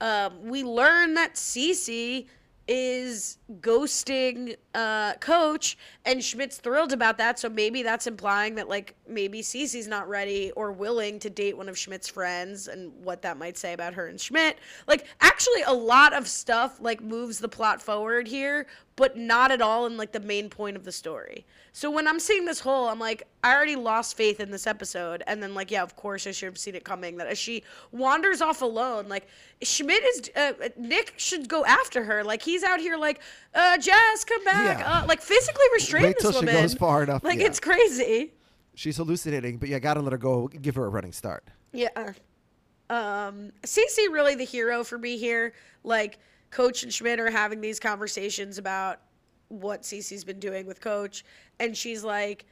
Um, 0.00 0.48
we 0.48 0.64
learn 0.64 1.14
that 1.14 1.34
Cece 1.34 2.26
is 2.66 3.38
ghosting 3.60 4.56
uh, 4.74 5.14
coach 5.14 5.76
and 6.04 6.24
schmidt's 6.24 6.56
thrilled 6.56 6.92
about 6.92 7.18
that 7.18 7.38
so 7.38 7.48
maybe 7.48 7.82
that's 7.82 8.06
implying 8.06 8.54
that 8.54 8.68
like 8.68 8.94
maybe 9.06 9.42
Cece's 9.42 9.86
not 9.86 10.08
ready 10.08 10.50
or 10.52 10.72
willing 10.72 11.18
to 11.18 11.28
date 11.28 11.56
one 11.56 11.68
of 11.68 11.76
schmidt's 11.76 12.08
friends 12.08 12.68
and 12.68 12.92
what 13.04 13.22
that 13.22 13.36
might 13.36 13.58
say 13.58 13.74
about 13.74 13.94
her 13.94 14.06
and 14.06 14.18
schmidt. 14.18 14.58
Like 14.86 15.06
actually 15.20 15.62
a 15.66 15.72
lot 15.72 16.14
of 16.14 16.26
stuff 16.26 16.80
like 16.80 17.02
moves 17.02 17.38
the 17.38 17.48
plot 17.48 17.82
forward 17.82 18.26
here 18.26 18.66
but 18.96 19.16
not 19.16 19.50
at 19.50 19.60
all 19.60 19.86
in 19.86 19.96
like 19.96 20.12
the 20.12 20.20
main 20.20 20.48
point 20.48 20.76
of 20.76 20.84
the 20.84 20.92
story. 20.92 21.44
So 21.72 21.90
when 21.90 22.06
i'm 22.06 22.20
seeing 22.20 22.44
this 22.44 22.60
whole 22.60 22.88
i'm 22.88 23.00
like 23.00 23.24
i 23.42 23.52
already 23.52 23.76
lost 23.76 24.16
faith 24.16 24.40
in 24.40 24.50
this 24.50 24.66
episode 24.66 25.22
and 25.26 25.42
then 25.42 25.54
like 25.54 25.70
yeah 25.70 25.82
of 25.82 25.96
course 25.96 26.26
i 26.26 26.30
should 26.30 26.46
have 26.46 26.58
seen 26.58 26.76
it 26.76 26.84
coming 26.84 27.16
that 27.16 27.26
as 27.26 27.36
she 27.36 27.64
wanders 27.90 28.40
off 28.40 28.62
alone 28.62 29.08
like 29.08 29.26
schmidt 29.60 30.04
is 30.04 30.30
uh, 30.36 30.52
nick 30.76 31.14
should 31.16 31.48
go 31.48 31.64
after 31.64 32.04
her. 32.04 32.22
Like 32.24 32.42
he's 32.54 32.62
out 32.62 32.80
here 32.80 32.96
like 32.96 33.20
uh 33.54 33.76
jess 33.78 34.24
come 34.24 34.44
back 34.44 34.78
Yeah. 34.78 35.02
uh, 35.02 35.06
like 35.06 35.20
physically 35.20 35.66
restrain 35.72 36.04
Wait 36.04 36.16
till 36.18 36.30
this 36.30 36.40
she 36.40 36.46
woman 36.46 36.62
goes 36.62 36.74
far 36.74 37.02
enough, 37.02 37.24
like 37.24 37.40
yeah. 37.40 37.46
it's 37.46 37.60
crazy 37.60 38.32
She's 38.76 38.96
hallucinating, 38.96 39.58
but 39.58 39.68
you 39.68 39.78
gotta 39.78 40.00
let 40.00 40.10
her 40.12 40.18
go. 40.18 40.48
Give 40.48 40.74
her 40.74 40.86
a 40.86 40.88
running 40.88 41.12
start. 41.12 41.44
Yeah. 41.72 41.90
Um, 42.90 43.52
Cece 43.62 44.10
really 44.10 44.34
the 44.34 44.44
hero 44.44 44.82
for 44.82 44.98
me 44.98 45.16
here. 45.16 45.54
Like 45.84 46.18
Coach 46.50 46.82
and 46.82 46.92
Schmidt 46.92 47.20
are 47.20 47.30
having 47.30 47.60
these 47.60 47.78
conversations 47.78 48.58
about 48.58 48.98
what 49.48 49.82
Cece's 49.82 50.24
been 50.24 50.40
doing 50.40 50.66
with 50.66 50.80
Coach, 50.80 51.24
and 51.60 51.76
she's 51.76 52.02
like, 52.02 52.46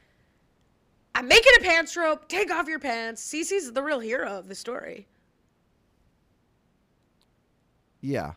"I'm 1.13 1.27
making 1.27 1.51
a 1.59 1.63
pants 1.63 1.97
rope. 1.97 2.29
Take 2.29 2.49
off 2.49 2.69
your 2.69 2.79
pants." 2.79 3.21
Cece's 3.21 3.73
the 3.73 3.83
real 3.83 3.99
hero 3.99 4.37
of 4.39 4.47
the 4.47 4.55
story. 4.55 5.07
Yeah. 7.99 8.33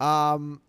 Um. 0.00 0.62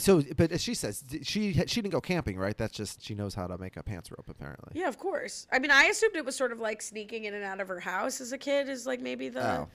So, 0.00 0.22
but 0.36 0.50
as 0.52 0.62
she 0.62 0.74
says, 0.74 1.04
she 1.22 1.52
she 1.52 1.82
didn't 1.82 1.90
go 1.92 2.00
camping, 2.00 2.38
right? 2.38 2.56
That's 2.56 2.72
just 2.76 3.02
she 3.02 3.14
knows 3.14 3.34
how 3.34 3.46
to 3.46 3.58
make 3.58 3.76
a 3.76 3.82
pants 3.82 4.10
rope, 4.10 4.26
apparently. 4.28 4.72
Yeah, 4.80 4.88
of 4.88 4.98
course. 4.98 5.46
I 5.52 5.58
mean, 5.58 5.70
I 5.70 5.84
assumed 5.84 6.16
it 6.16 6.24
was 6.24 6.36
sort 6.36 6.52
of 6.52 6.60
like 6.60 6.80
sneaking 6.82 7.24
in 7.24 7.34
and 7.34 7.44
out 7.44 7.60
of 7.60 7.68
her 7.68 7.80
house 7.80 8.20
as 8.20 8.32
a 8.32 8.38
kid. 8.38 8.68
Is 8.68 8.86
like 8.86 9.00
maybe 9.00 9.28
the 9.28 9.44
Oh. 9.46 9.68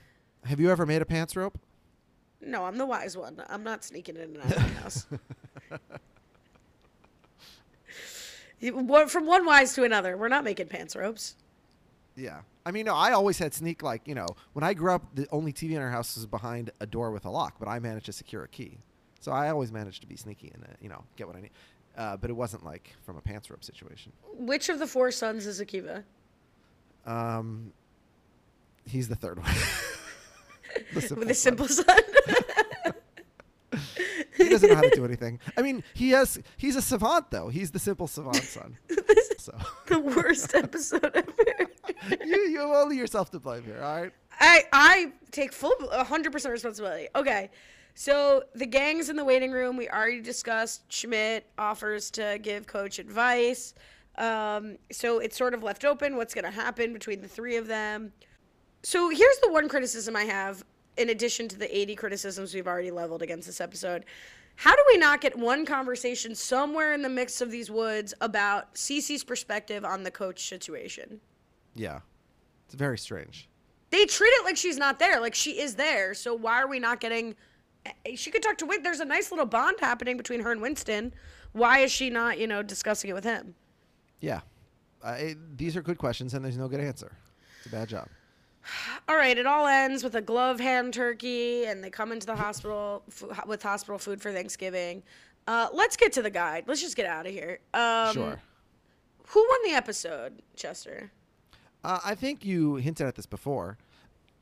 Have 0.45 0.59
you 0.59 0.69
ever 0.71 0.85
made 0.85 1.01
a 1.01 1.05
pants 1.05 1.35
rope? 1.35 1.57
no. 2.41 2.65
I'm 2.65 2.77
the 2.77 2.85
wise 2.85 3.17
one. 3.17 3.41
I'm 3.49 3.63
not 3.63 3.83
sneaking 3.83 4.15
in 4.15 4.21
and 4.21 4.37
out 4.37 4.51
of 4.51 4.57
my 4.57 4.67
house. 4.81 5.07
From 9.11 9.25
one 9.27 9.45
wise 9.45 9.73
to 9.75 9.83
another, 9.83 10.17
we're 10.17 10.29
not 10.29 10.43
making 10.43 10.67
pants 10.67 10.95
ropes. 10.95 11.35
Yeah. 12.15 12.41
I 12.65 12.71
mean, 12.71 12.85
no, 12.85 12.95
I 12.95 13.11
always 13.11 13.37
had 13.37 13.53
sneak 13.53 13.83
like, 13.83 14.07
you 14.07 14.15
know, 14.15 14.27
when 14.53 14.63
I 14.63 14.73
grew 14.73 14.91
up, 14.91 15.03
the 15.13 15.27
only 15.31 15.53
TV 15.53 15.71
in 15.71 15.77
our 15.81 15.91
house 15.91 16.15
was 16.15 16.25
behind 16.25 16.71
a 16.79 16.85
door 16.87 17.11
with 17.11 17.25
a 17.25 17.29
lock, 17.29 17.55
but 17.59 17.67
I 17.67 17.77
managed 17.79 18.07
to 18.07 18.13
secure 18.13 18.43
a 18.43 18.47
key. 18.47 18.79
So 19.25 19.31
I 19.31 19.49
always 19.49 19.71
managed 19.71 20.01
to 20.01 20.07
be 20.07 20.15
sneaky 20.15 20.51
and, 20.53 20.63
uh, 20.63 20.67
you 20.79 20.87
know, 20.87 21.03
get 21.15 21.25
what 21.25 21.35
I 21.35 21.41
need. 21.41 21.49
Uh, 21.97 22.15
but 22.15 22.29
it 22.29 22.33
wasn't 22.33 22.63
like 22.63 22.93
from 23.03 23.17
a 23.17 23.21
pants 23.21 23.49
rope 23.49 23.63
situation. 23.63 24.11
Which 24.37 24.69
of 24.69 24.77
the 24.77 24.85
four 24.85 25.09
sons 25.09 25.47
is 25.47 25.59
Akiva? 25.59 26.03
Um, 27.07 27.73
he's 28.87 29.07
the 29.07 29.15
third 29.15 29.39
one. 29.39 29.51
the 30.93 31.01
simple 31.01 31.17
With 31.21 31.31
a 31.31 31.33
son. 31.33 31.57
simple 31.57 31.67
son. 31.67 31.85
He 34.37 34.49
doesn't 34.49 34.69
know 34.69 34.75
how 34.75 34.81
to 34.81 34.89
do 34.93 35.05
anything. 35.05 35.39
I 35.57 35.61
mean, 35.61 35.83
he 35.93 36.09
has. 36.09 36.37
He's 36.57 36.75
a 36.75 36.81
savant 36.81 37.31
though. 37.31 37.47
He's 37.47 37.71
the 37.71 37.79
simple 37.79 38.07
savant 38.07 38.35
son. 38.43 38.77
So 39.37 39.55
the 39.87 39.99
worst 39.99 40.55
episode 40.55 41.11
ever. 41.13 41.69
you 42.25 42.47
you 42.47 42.59
have 42.59 42.69
only 42.71 42.97
yourself 42.97 43.29
to 43.31 43.39
blame 43.39 43.63
here. 43.63 43.79
All 43.81 44.01
right. 44.01 44.11
I 44.39 44.63
I 44.73 45.11
take 45.31 45.53
full 45.53 45.75
100% 45.93 46.51
responsibility. 46.51 47.07
Okay. 47.15 47.51
So 47.95 48.43
the 48.53 48.65
gang's 48.65 49.09
in 49.09 49.15
the 49.15 49.23
waiting 49.23 49.51
room. 49.51 49.77
We 49.77 49.87
already 49.89 50.21
discussed 50.21 50.83
Schmidt 50.91 51.47
offers 51.57 52.11
to 52.11 52.37
give 52.41 52.67
coach 52.67 52.99
advice. 52.99 53.73
Um, 54.17 54.77
so 54.91 55.19
it's 55.19 55.37
sort 55.37 55.53
of 55.53 55.63
left 55.63 55.85
open 55.85 56.17
what's 56.17 56.33
going 56.33 56.45
to 56.45 56.51
happen 56.51 56.93
between 56.93 57.21
the 57.21 57.27
three 57.27 57.55
of 57.55 57.67
them. 57.67 58.11
So 58.83 59.09
here's 59.09 59.39
the 59.39 59.51
one 59.51 59.67
criticism 59.69 60.15
I 60.15 60.23
have, 60.23 60.63
in 60.97 61.09
addition 61.09 61.47
to 61.49 61.57
the 61.57 61.75
80 61.75 61.95
criticisms 61.95 62.53
we've 62.53 62.67
already 62.67 62.91
leveled 62.91 63.21
against 63.21 63.47
this 63.47 63.59
episode. 63.61 64.05
How 64.57 64.75
do 64.75 64.81
we 64.91 64.97
not 64.97 65.21
get 65.21 65.37
one 65.37 65.65
conversation 65.65 66.35
somewhere 66.35 66.93
in 66.93 67.01
the 67.01 67.09
mix 67.09 67.41
of 67.41 67.49
these 67.49 67.71
woods 67.71 68.13
about 68.21 68.75
Cece's 68.75 69.23
perspective 69.23 69.83
on 69.83 70.03
the 70.03 70.11
coach 70.11 70.47
situation? 70.47 71.19
Yeah. 71.73 71.99
It's 72.65 72.75
very 72.75 72.97
strange. 72.97 73.49
they 73.89 74.05
treat 74.05 74.29
it 74.29 74.43
like 74.45 74.57
she's 74.57 74.77
not 74.77 74.99
there, 74.99 75.19
like 75.21 75.35
she 75.35 75.59
is 75.59 75.75
there. 75.75 76.13
So 76.13 76.33
why 76.33 76.61
are 76.61 76.67
we 76.67 76.79
not 76.79 76.99
getting? 76.99 77.35
Eh, 77.85 78.15
She 78.15 78.31
could 78.31 78.41
talk 78.43 78.57
to 78.59 78.65
Win. 78.65 78.83
There's 78.83 78.99
a 78.99 79.05
nice 79.05 79.31
little 79.31 79.45
bond 79.45 79.77
happening 79.79 80.17
between 80.17 80.41
her 80.41 80.51
and 80.51 80.61
Winston. 80.61 81.13
Why 81.53 81.79
is 81.79 81.91
she 81.91 82.09
not, 82.09 82.37
you 82.39 82.47
know, 82.47 82.61
discussing 82.61 83.09
it 83.09 83.13
with 83.13 83.23
him? 83.23 83.55
Yeah. 84.19 84.41
Uh, 85.03 85.15
it, 85.19 85.57
these 85.57 85.77
are 85.77 85.81
good 85.81 85.97
questions, 85.97 86.33
and 86.33 86.43
there's 86.43 86.57
no 86.57 86.67
good 86.67 86.79
answer. 86.79 87.11
It's 87.59 87.67
a 87.67 87.69
bad 87.69 87.87
job. 87.87 88.07
All 89.07 89.15
right, 89.15 89.37
it 89.37 89.45
all 89.45 89.67
ends 89.67 90.03
with 90.03 90.15
a 90.15 90.21
glove 90.21 90.59
hand 90.59 90.93
turkey, 90.93 91.65
and 91.65 91.83
they 91.83 91.89
come 91.89 92.11
into 92.11 92.25
the 92.25 92.35
hospital 92.35 93.03
f- 93.07 93.45
with 93.45 93.61
hospital 93.61 93.99
food 93.99 94.21
for 94.21 94.31
Thanksgiving. 94.31 95.03
Uh, 95.47 95.67
let's 95.73 95.95
get 95.95 96.11
to 96.13 96.21
the 96.23 96.29
guide. 96.29 96.63
Let's 96.67 96.81
just 96.81 96.95
get 96.95 97.05
out 97.05 97.27
of 97.27 97.31
here. 97.31 97.59
Um, 97.73 98.13
sure. 98.13 98.41
Who 99.27 99.47
won 99.47 99.59
the 99.69 99.75
episode, 99.75 100.41
Chester? 100.55 101.11
Uh, 101.83 101.99
I 102.03 102.15
think 102.15 102.43
you 102.43 102.75
hinted 102.75 103.05
at 103.05 103.15
this 103.15 103.27
before. 103.27 103.77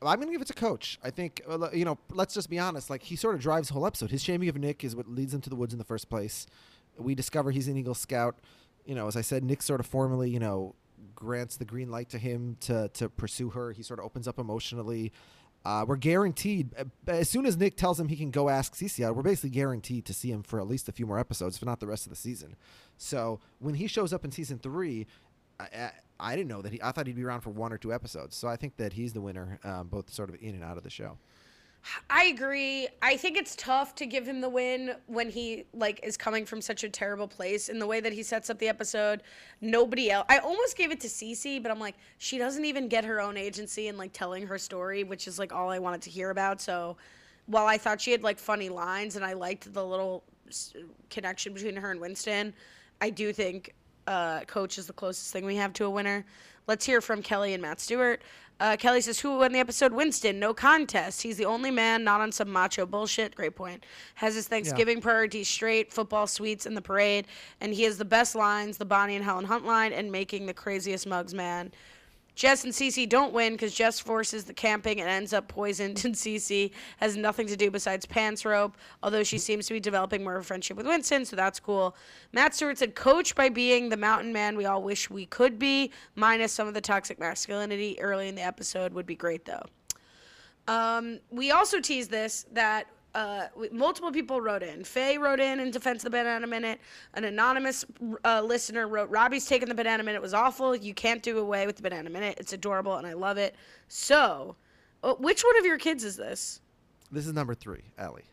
I'm 0.08 0.16
going 0.16 0.28
to 0.28 0.32
give 0.32 0.42
it 0.42 0.48
to 0.48 0.54
Coach. 0.54 0.98
I 1.02 1.10
think, 1.10 1.42
uh, 1.48 1.70
you 1.72 1.84
know, 1.84 1.98
let's 2.10 2.34
just 2.34 2.50
be 2.50 2.58
honest. 2.58 2.90
Like, 2.90 3.02
he 3.02 3.16
sort 3.16 3.34
of 3.34 3.40
drives 3.40 3.68
the 3.68 3.74
whole 3.74 3.86
episode. 3.86 4.10
His 4.10 4.22
shaming 4.22 4.48
of 4.48 4.56
Nick 4.56 4.84
is 4.84 4.94
what 4.94 5.08
leads 5.08 5.32
him 5.32 5.40
to 5.42 5.50
the 5.50 5.56
woods 5.56 5.72
in 5.72 5.78
the 5.78 5.84
first 5.84 6.08
place. 6.08 6.46
We 6.96 7.14
discover 7.14 7.50
he's 7.50 7.68
an 7.68 7.76
Eagle 7.76 7.94
Scout. 7.94 8.38
You 8.84 8.94
know, 8.94 9.06
as 9.06 9.16
I 9.16 9.22
said, 9.22 9.44
Nick 9.44 9.62
sort 9.62 9.80
of 9.80 9.86
formally, 9.86 10.30
you 10.30 10.38
know, 10.38 10.74
grants 11.14 11.56
the 11.56 11.64
green 11.64 11.90
light 11.90 12.10
to 12.10 12.18
him 12.18 12.56
to, 12.60 12.88
to 12.94 13.08
pursue 13.08 13.50
her. 13.50 13.72
He 13.72 13.82
sort 13.82 13.98
of 13.98 14.04
opens 14.04 14.28
up 14.28 14.38
emotionally. 14.38 15.12
Uh, 15.64 15.84
we're 15.88 15.96
guaranteed, 15.96 16.74
uh, 16.78 16.84
as 17.06 17.30
soon 17.30 17.46
as 17.46 17.56
Nick 17.56 17.76
tells 17.76 17.98
him 17.98 18.08
he 18.08 18.16
can 18.16 18.30
go 18.30 18.50
ask 18.50 18.74
Cece 18.74 19.02
out, 19.02 19.16
we're 19.16 19.22
basically 19.22 19.48
guaranteed 19.48 20.04
to 20.04 20.12
see 20.12 20.30
him 20.30 20.42
for 20.42 20.60
at 20.60 20.68
least 20.68 20.90
a 20.90 20.92
few 20.92 21.06
more 21.06 21.18
episodes, 21.18 21.56
if 21.56 21.64
not 21.64 21.80
the 21.80 21.86
rest 21.86 22.04
of 22.04 22.10
the 22.10 22.16
season. 22.16 22.56
So 22.98 23.40
when 23.60 23.74
he 23.74 23.86
shows 23.86 24.12
up 24.12 24.26
in 24.26 24.30
season 24.30 24.58
three, 24.58 25.06
I, 26.18 26.36
didn't 26.36 26.48
know 26.48 26.62
that 26.62 26.72
he. 26.72 26.82
I 26.82 26.92
thought 26.92 27.06
he'd 27.06 27.16
be 27.16 27.24
around 27.24 27.40
for 27.40 27.50
one 27.50 27.72
or 27.72 27.78
two 27.78 27.92
episodes. 27.92 28.36
So 28.36 28.48
I 28.48 28.56
think 28.56 28.76
that 28.76 28.92
he's 28.92 29.12
the 29.12 29.20
winner, 29.20 29.58
um, 29.64 29.88
both 29.88 30.12
sort 30.12 30.28
of 30.28 30.36
in 30.40 30.54
and 30.54 30.64
out 30.64 30.76
of 30.76 30.82
the 30.82 30.90
show. 30.90 31.18
I 32.08 32.24
agree. 32.24 32.88
I 33.02 33.16
think 33.16 33.36
it's 33.36 33.54
tough 33.56 33.94
to 33.96 34.06
give 34.06 34.26
him 34.26 34.40
the 34.40 34.48
win 34.48 34.94
when 35.06 35.28
he 35.28 35.64
like 35.74 36.00
is 36.02 36.16
coming 36.16 36.46
from 36.46 36.60
such 36.60 36.82
a 36.82 36.88
terrible 36.88 37.28
place 37.28 37.68
in 37.68 37.78
the 37.78 37.86
way 37.86 38.00
that 38.00 38.12
he 38.12 38.22
sets 38.22 38.48
up 38.48 38.58
the 38.58 38.68
episode. 38.68 39.22
Nobody 39.60 40.10
else. 40.10 40.24
I 40.28 40.38
almost 40.38 40.76
gave 40.76 40.90
it 40.90 41.00
to 41.00 41.08
Cece, 41.08 41.62
but 41.62 41.70
I'm 41.70 41.80
like, 41.80 41.96
she 42.18 42.38
doesn't 42.38 42.64
even 42.64 42.88
get 42.88 43.04
her 43.04 43.20
own 43.20 43.36
agency 43.36 43.88
and 43.88 43.98
like 43.98 44.12
telling 44.12 44.46
her 44.46 44.56
story, 44.56 45.04
which 45.04 45.28
is 45.28 45.38
like 45.38 45.52
all 45.52 45.68
I 45.70 45.78
wanted 45.78 46.02
to 46.02 46.10
hear 46.10 46.30
about. 46.30 46.60
So, 46.60 46.96
while 47.46 47.66
I 47.66 47.76
thought 47.76 48.00
she 48.00 48.12
had 48.12 48.22
like 48.22 48.38
funny 48.38 48.70
lines 48.70 49.16
and 49.16 49.24
I 49.24 49.34
liked 49.34 49.72
the 49.72 49.84
little 49.84 50.24
connection 51.10 51.52
between 51.52 51.76
her 51.76 51.90
and 51.90 52.00
Winston, 52.00 52.54
I 53.02 53.10
do 53.10 53.32
think 53.34 53.74
uh, 54.06 54.40
Coach 54.40 54.78
is 54.78 54.86
the 54.86 54.92
closest 54.92 55.32
thing 55.32 55.44
we 55.44 55.56
have 55.56 55.72
to 55.74 55.84
a 55.84 55.90
winner. 55.90 56.24
Let's 56.66 56.86
hear 56.86 57.00
from 57.00 57.22
Kelly 57.22 57.52
and 57.52 57.62
Matt 57.62 57.80
Stewart. 57.80 58.22
Uh, 58.60 58.76
Kelly 58.76 59.00
says, 59.00 59.18
Who 59.20 59.38
won 59.38 59.52
the 59.52 59.58
episode? 59.58 59.92
Winston. 59.92 60.38
No 60.38 60.54
contest. 60.54 61.22
He's 61.22 61.36
the 61.36 61.44
only 61.44 61.70
man 61.70 62.04
not 62.04 62.20
on 62.20 62.30
some 62.30 62.50
macho 62.50 62.86
bullshit. 62.86 63.34
Great 63.34 63.56
point. 63.56 63.84
Has 64.14 64.34
his 64.34 64.46
Thanksgiving 64.46 65.00
priorities 65.00 65.48
straight, 65.48 65.92
football 65.92 66.26
suites 66.26 66.64
and 66.64 66.76
the 66.76 66.82
parade. 66.82 67.26
And 67.60 67.74
he 67.74 67.82
has 67.82 67.98
the 67.98 68.04
best 68.04 68.34
lines, 68.34 68.78
the 68.78 68.84
Bonnie 68.84 69.16
and 69.16 69.24
Helen 69.24 69.44
Hunt 69.44 69.66
line, 69.66 69.92
and 69.92 70.10
making 70.10 70.46
the 70.46 70.54
craziest 70.54 71.06
mugs, 71.06 71.34
man. 71.34 71.72
Jess 72.34 72.64
and 72.64 72.72
Cece 72.72 73.08
don't 73.08 73.32
win 73.32 73.52
because 73.52 73.74
Jess 73.74 74.00
forces 74.00 74.44
the 74.44 74.54
camping 74.54 75.00
and 75.00 75.08
ends 75.08 75.32
up 75.32 75.48
poisoned, 75.48 76.04
and 76.04 76.14
Cece 76.14 76.70
has 76.98 77.16
nothing 77.16 77.46
to 77.46 77.56
do 77.56 77.70
besides 77.70 78.06
pants 78.06 78.44
rope, 78.44 78.76
although 79.02 79.22
she 79.22 79.38
seems 79.38 79.66
to 79.66 79.74
be 79.74 79.80
developing 79.80 80.24
more 80.24 80.36
of 80.36 80.42
a 80.42 80.44
friendship 80.44 80.76
with 80.76 80.86
Winston, 80.86 81.24
so 81.24 81.36
that's 81.36 81.60
cool. 81.60 81.96
Matt 82.32 82.54
Stewart 82.54 82.78
said, 82.78 82.94
Coach 82.94 83.34
by 83.34 83.48
being 83.48 83.88
the 83.88 83.96
mountain 83.96 84.32
man 84.32 84.56
we 84.56 84.64
all 84.64 84.82
wish 84.82 85.08
we 85.10 85.26
could 85.26 85.58
be, 85.58 85.90
minus 86.14 86.52
some 86.52 86.66
of 86.66 86.74
the 86.74 86.80
toxic 86.80 87.18
masculinity 87.18 88.00
early 88.00 88.28
in 88.28 88.34
the 88.34 88.42
episode, 88.42 88.92
would 88.92 89.06
be 89.06 89.14
great 89.16 89.44
though. 89.44 89.64
Um, 90.66 91.20
we 91.30 91.50
also 91.50 91.80
teased 91.80 92.10
this 92.10 92.46
that 92.52 92.86
uh, 93.14 93.46
multiple 93.70 94.10
people 94.10 94.40
wrote 94.40 94.62
in. 94.62 94.82
Faye 94.82 95.18
wrote 95.18 95.40
in 95.40 95.60
in 95.60 95.70
defense 95.70 96.04
of 96.04 96.10
the 96.10 96.18
Banana 96.18 96.46
Minute. 96.46 96.80
An 97.14 97.24
anonymous 97.24 97.84
uh, 98.24 98.42
listener 98.42 98.88
wrote, 98.88 99.08
Robbie's 99.10 99.46
taking 99.46 99.68
the 99.68 99.74
Banana 99.74 100.02
Minute 100.02 100.20
was 100.20 100.34
awful. 100.34 100.74
You 100.74 100.94
can't 100.94 101.22
do 101.22 101.38
away 101.38 101.66
with 101.66 101.76
the 101.76 101.82
Banana 101.82 102.10
Minute. 102.10 102.36
It's 102.38 102.52
adorable 102.52 102.96
and 102.96 103.06
I 103.06 103.12
love 103.12 103.38
it. 103.38 103.54
So, 103.88 104.56
uh, 105.02 105.14
which 105.14 105.42
one 105.42 105.56
of 105.58 105.64
your 105.64 105.78
kids 105.78 106.02
is 106.02 106.16
this? 106.16 106.60
This 107.12 107.26
is 107.26 107.32
number 107.32 107.54
three, 107.54 107.82
Allie. 107.98 108.24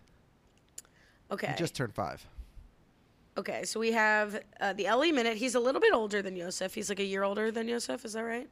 Okay. 1.32 1.48
He 1.48 1.54
just 1.56 1.76
turned 1.76 1.94
five. 1.94 2.26
Okay, 3.38 3.64
so 3.64 3.80
we 3.80 3.92
have 3.94 4.42
uh, 4.60 4.74
the 4.74 4.88
Ellie 4.88 5.12
Minute. 5.12 5.38
He's 5.38 5.56
a 5.56 5.60
little 5.60 5.80
bit 5.80 5.94
older 5.94 6.22
than 6.22 6.36
Yosef. 6.36 6.74
He's 6.74 6.90
like 6.90 7.00
a 7.00 7.06
year 7.06 7.24
older 7.24 7.52
than 7.52 7.68
Yosef. 7.68 8.04
Is 8.04 8.14
that 8.14 8.24
right? 8.24 8.50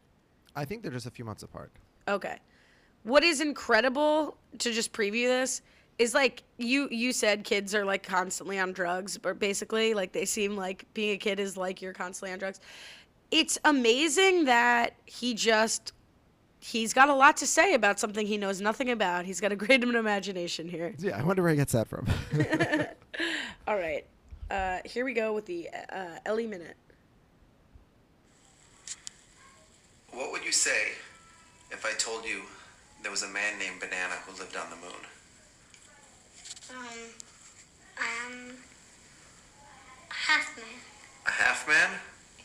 I 0.55 0.63
think 0.63 0.83
they're 0.83 0.91
just 0.91 1.05
a 1.05 1.11
few 1.11 1.25
months 1.25 1.43
apart. 1.43 1.71
Okay. 2.07 2.37
What 3.03 3.23
is 3.23 3.41
incredible 3.41 4.37
to 4.59 4.71
just 4.71 4.93
preview 4.93 5.27
this 5.27 5.61
is 5.99 6.13
like 6.13 6.43
you 6.57 6.87
you 6.89 7.11
said 7.11 7.43
kids 7.43 7.75
are 7.75 7.85
like 7.85 8.03
constantly 8.03 8.57
on 8.57 8.71
drugs, 8.71 9.17
but 9.17 9.37
basically 9.37 9.93
like 9.93 10.13
they 10.13 10.25
seem 10.25 10.55
like 10.55 10.85
being 10.93 11.11
a 11.11 11.17
kid 11.17 11.39
is 11.39 11.57
like 11.57 11.81
you're 11.81 11.93
constantly 11.93 12.31
on 12.31 12.39
drugs. 12.39 12.61
It's 13.29 13.59
amazing 13.65 14.45
that 14.45 14.95
he 15.05 15.33
just 15.33 15.91
he's 16.61 16.93
got 16.93 17.09
a 17.09 17.13
lot 17.13 17.37
to 17.37 17.47
say 17.47 17.73
about 17.73 17.99
something 17.99 18.25
he 18.25 18.37
knows 18.37 18.61
nothing 18.61 18.89
about. 18.89 19.25
He's 19.25 19.41
got 19.41 19.51
a 19.51 19.55
great 19.57 19.83
imagination 19.83 20.69
here. 20.69 20.95
Yeah, 20.97 21.19
I 21.19 21.23
wonder 21.23 21.43
where 21.43 21.51
he 21.51 21.57
gets 21.57 21.73
that 21.73 21.87
from. 21.87 22.07
All 23.67 23.77
right. 23.77 24.05
Uh, 24.49 24.79
here 24.85 25.05
we 25.05 25.13
go 25.13 25.33
with 25.33 25.45
the 25.45 25.69
uh, 25.91 26.17
Ellie 26.25 26.47
Minute. 26.47 26.75
What 30.11 30.31
would 30.31 30.43
you 30.43 30.51
say 30.51 30.93
if 31.69 31.85
I 31.85 31.91
told 31.97 32.25
you 32.25 32.41
there 33.03 33.11
was 33.11 33.21
a 33.21 33.27
man 33.27 33.59
named 33.59 33.79
Banana 33.79 34.15
who 34.25 34.39
lived 34.39 34.55
on 34.55 34.69
the 34.71 34.75
moon? 34.77 35.05
Um, 36.69 36.85
um, 37.97 38.55
half 40.09 40.55
moon. 40.55 40.79
A 41.25 41.31
half 41.31 41.67
man? 41.67 41.89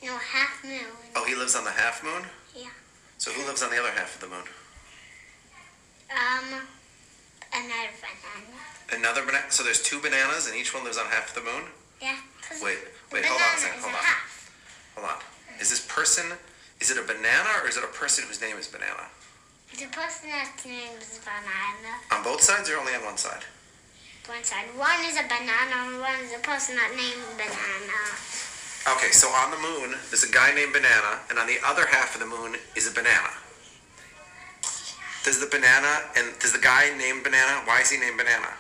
No, 0.03 0.17
half 0.17 0.65
moon. 0.65 0.93
Oh, 1.15 1.25
he 1.25 1.35
lives 1.35 1.55
on 1.55 1.65
the 1.65 1.71
half 1.71 2.03
moon? 2.03 2.23
Yeah. 2.57 2.73
So 3.19 3.31
who 3.33 3.47
lives 3.47 3.63
on 3.63 3.71
the 3.71 3.79
other 3.79 3.91
half 3.91 4.15
of 4.15 4.21
the 4.21 4.29
moon? 4.29 4.45
Um, 6.11 6.61
another 7.53 7.93
banana. 8.01 8.61
Another 8.93 9.25
banana? 9.25 9.45
So 9.51 9.63
there's 9.63 9.83
two 9.83 10.01
bananas 10.01 10.49
and 10.49 10.57
each 10.57 10.75
one 10.75 10.85
lives 10.85 10.99
on 10.99 11.07
half 11.07 11.37
of 11.37 11.43
the 11.43 11.51
moon? 11.51 11.65
Yeah. 12.01 12.17
Wait, 12.63 12.79
wait, 13.13 13.25
hold 13.25 13.41
on 13.41 13.57
a 13.57 13.61
second, 13.61 13.81
hold 13.81 13.95
on. 13.95 14.01
Hold 14.97 15.09
on. 15.09 15.19
Is 15.61 15.71
this 15.71 15.85
person, 15.89 16.33
is 16.81 16.91
it 16.91 16.99
a 16.99 17.03
banana 17.03 17.49
or 17.63 17.69
is 17.69 17.77
it 17.77 17.85
a 17.85 17.93
person 17.93 18.25
whose 18.29 18.41
name 18.41 18.57
is 18.57 18.69
Banana? 18.69 19.09
The 19.73 19.87
person 19.87 20.29
that's 20.31 20.65
named 20.65 21.01
is 21.01 21.21
banana. 21.25 21.97
On 22.13 22.23
both 22.23 22.43
sides 22.43 22.69
or 22.71 22.77
only 22.77 22.95
on 22.95 23.05
one 23.05 23.17
side? 23.17 23.45
One 24.27 24.43
side. 24.43 24.65
One 24.77 25.05
is 25.05 25.21
a 25.21 25.25
banana 25.29 25.85
and 25.85 26.01
one 26.01 26.21
is 26.25 26.33
a 26.33 26.41
person 26.41 26.77
that 26.77 26.97
named 26.97 27.21
banana. 27.37 28.01
Okay, 28.97 29.13
so 29.13 29.29
on 29.29 29.51
the 29.51 29.61
moon, 29.61 29.97
there's 30.09 30.25
a 30.25 30.33
guy 30.33 30.53
named 30.55 30.73
Banana, 30.75 31.21
and 31.31 31.39
on 31.39 31.47
the 31.47 31.57
other 31.65 31.87
half 31.87 32.15
of 32.15 32.21
the 32.21 32.27
moon 32.27 32.57
is 32.77 32.87
a 32.87 32.93
banana. 32.93 33.33
Does 35.25 35.41
the 35.41 35.47
banana 35.47 36.05
and 36.17 36.39
does 36.39 36.53
the 36.53 36.59
guy 36.59 36.93
named 36.99 37.25
Banana? 37.25 37.65
Why 37.65 37.81
is 37.81 37.91
he 37.91 37.99
named 37.99 38.19
Banana? 38.19 38.53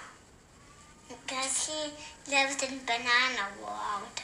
Because 1.08 1.68
he 1.68 1.92
lives 2.32 2.62
in 2.62 2.80
banana 2.86 3.52
world. 3.60 4.16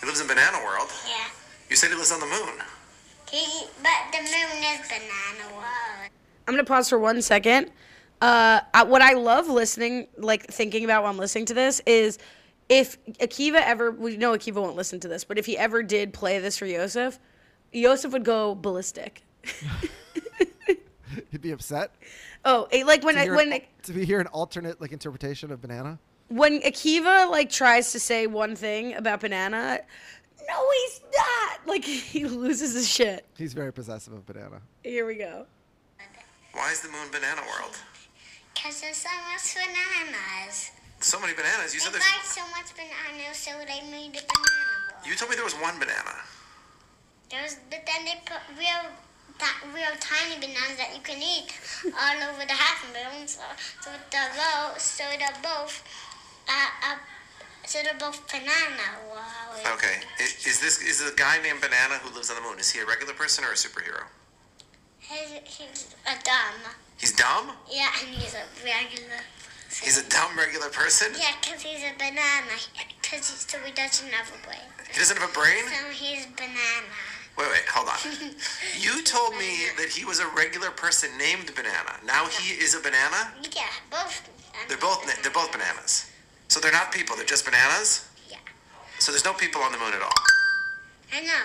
He 0.00 0.06
lives 0.06 0.20
in 0.20 0.26
Banana 0.26 0.64
World. 0.64 0.88
Yeah. 1.06 1.28
You 1.68 1.76
said 1.76 1.90
he 1.90 1.96
lives 1.96 2.12
on 2.12 2.20
the 2.20 2.26
moon. 2.26 2.56
He, 3.30 3.66
but 3.82 4.12
the 4.12 4.22
moon 4.22 4.64
is 4.64 4.80
banana 4.88 5.54
world. 5.54 6.08
I'm 6.48 6.54
gonna 6.54 6.64
pause 6.64 6.88
for 6.88 6.98
one 6.98 7.20
second. 7.20 7.70
Uh, 8.20 8.60
I, 8.72 8.84
what 8.84 9.02
I 9.02 9.12
love 9.14 9.48
listening, 9.48 10.06
like 10.16 10.46
thinking 10.46 10.84
about 10.84 11.02
while 11.02 11.12
I'm 11.12 11.18
listening 11.18 11.46
to 11.46 11.54
this, 11.54 11.80
is 11.86 12.18
if 12.68 13.02
Akiva 13.18 13.60
ever, 13.62 13.90
we 13.90 14.16
know 14.16 14.32
Akiva 14.32 14.54
won't 14.62 14.76
listen 14.76 15.00
to 15.00 15.08
this, 15.08 15.24
but 15.24 15.38
if 15.38 15.46
he 15.46 15.58
ever 15.58 15.82
did 15.82 16.12
play 16.14 16.38
this 16.38 16.56
for 16.56 16.66
Yosef, 16.66 17.18
Yosef 17.72 18.12
would 18.12 18.24
go 18.24 18.54
ballistic. 18.54 19.22
He'd 21.30 21.42
be 21.42 21.50
upset 21.50 21.92
Oh, 22.46 22.68
it, 22.70 22.86
like 22.86 23.02
when 23.04 23.14
to 23.14 23.22
I, 23.22 23.28
when 23.36 23.52
an, 23.52 23.60
to 23.84 23.92
be 23.92 24.04
hear 24.04 24.20
an 24.20 24.26
alternate 24.28 24.80
like 24.80 24.92
interpretation 24.92 25.50
of 25.50 25.60
banana. 25.62 25.98
when 26.28 26.60
Akiva 26.60 27.30
like 27.30 27.50
tries 27.50 27.92
to 27.92 28.00
say 28.00 28.26
one 28.26 28.54
thing 28.56 28.94
about 28.94 29.20
banana, 29.20 29.80
no, 30.46 30.70
he's 30.82 31.00
not. 31.16 31.66
Like 31.66 31.84
he 31.84 32.24
loses 32.26 32.74
his 32.74 32.88
shit. 32.88 33.24
He's 33.38 33.54
very 33.54 33.72
possessive 33.72 34.12
of 34.12 34.26
banana. 34.26 34.60
Here 34.82 35.06
we 35.06 35.14
go. 35.14 35.46
Why 36.52 36.70
is 36.70 36.82
the 36.82 36.88
moon 36.88 37.08
Banana 37.10 37.40
World? 37.42 37.76
Because 38.64 38.80
there's 38.80 38.96
so 38.96 39.12
much 39.28 39.44
bananas. 39.52 40.72
So 41.00 41.20
many 41.20 41.34
bananas. 41.34 41.76
You 41.76 41.80
They 41.80 41.84
said 41.84 41.92
there's. 41.92 42.08
buy 42.08 42.24
so 42.24 42.40
much 42.48 42.72
bananas, 42.72 43.36
so 43.36 43.52
they 43.60 43.84
made 43.92 44.16
a 44.16 44.24
banana. 44.24 45.04
You 45.04 45.14
told 45.16 45.28
me 45.28 45.36
there 45.36 45.44
was 45.44 45.52
one 45.60 45.76
banana. 45.76 46.16
There's, 47.28 47.60
but 47.68 47.84
then 47.84 48.08
they 48.08 48.16
put 48.24 48.40
real, 48.56 48.88
that 49.36 49.56
real 49.68 49.92
tiny 50.00 50.40
bananas 50.40 50.80
that 50.80 50.96
you 50.96 51.04
can 51.04 51.20
eat 51.20 51.52
all 51.92 52.16
over 52.24 52.40
the 52.48 52.56
half 52.56 52.80
moon. 52.88 53.28
So, 53.28 53.44
so 53.84 53.90
they're 54.08 54.32
low, 54.32 54.72
so 54.78 55.04
they're 55.20 55.40
both, 55.44 55.84
uh, 56.48 56.88
uh, 56.88 56.96
so 57.68 57.84
they're 57.84 58.00
both 58.00 58.24
banana. 58.32 58.96
Wow. 59.12 59.76
Okay. 59.76 60.00
Is, 60.16 60.40
is 60.40 60.64
this 60.64 60.80
is 60.80 61.04
the 61.04 61.12
guy 61.16 61.36
named 61.42 61.60
Banana 61.60 62.00
who 62.00 62.16
lives 62.16 62.30
on 62.30 62.36
the 62.36 62.42
moon? 62.48 62.58
Is 62.58 62.72
he 62.72 62.80
a 62.80 62.86
regular 62.86 63.12
person 63.12 63.44
or 63.44 63.52
a 63.52 63.60
superhero? 63.60 64.08
He's, 65.00 65.36
he's 65.44 65.94
a 66.08 66.16
dumb. 66.24 66.72
He's 66.98 67.12
dumb. 67.12 67.50
Yeah, 67.70 67.90
and 68.00 68.08
he's 68.14 68.34
a 68.34 68.44
regular. 68.64 69.20
He's 69.82 69.98
a 69.98 70.08
dumb 70.08 70.36
regular 70.38 70.68
person. 70.68 71.08
Yeah, 71.18 71.32
'cause 71.42 71.62
he's 71.62 71.82
a 71.82 71.92
banana. 71.98 72.54
Cause 73.02 73.28
he, 73.30 73.36
so 73.36 73.58
he 73.60 73.72
doesn't 73.72 74.10
have 74.12 74.28
a 74.28 74.46
brain. 74.46 74.60
He 74.92 74.98
doesn't 74.98 75.18
have 75.18 75.28
a 75.28 75.32
brain. 75.32 75.64
So 75.68 75.90
he's 75.90 76.26
banana. 76.26 76.94
Wait, 77.36 77.48
wait, 77.50 77.64
hold 77.68 77.88
on. 77.88 77.98
You 78.78 79.02
told 79.02 79.32
me 79.36 79.66
that 79.76 79.88
he 79.88 80.04
was 80.04 80.20
a 80.20 80.26
regular 80.28 80.70
person 80.70 81.10
named 81.18 81.52
Banana. 81.56 81.98
Now 82.06 82.26
he 82.26 82.54
is 82.54 82.74
a 82.76 82.80
banana. 82.80 83.32
Yeah, 83.54 83.66
both. 83.90 84.22
They're 84.68 84.78
both 84.78 85.04
they're 85.22 85.32
both 85.32 85.50
bananas. 85.50 86.10
So 86.48 86.60
they're 86.60 86.72
not 86.72 86.92
people. 86.92 87.16
They're 87.16 87.24
just 87.26 87.44
bananas. 87.44 88.08
Yeah, 88.30 88.36
So 89.00 89.10
there's 89.10 89.24
no 89.24 89.32
people 89.32 89.62
on 89.62 89.72
the 89.72 89.78
moon 89.78 89.92
at 89.94 90.02
all. 90.02 90.12
I 91.12 91.20
know. 91.22 91.42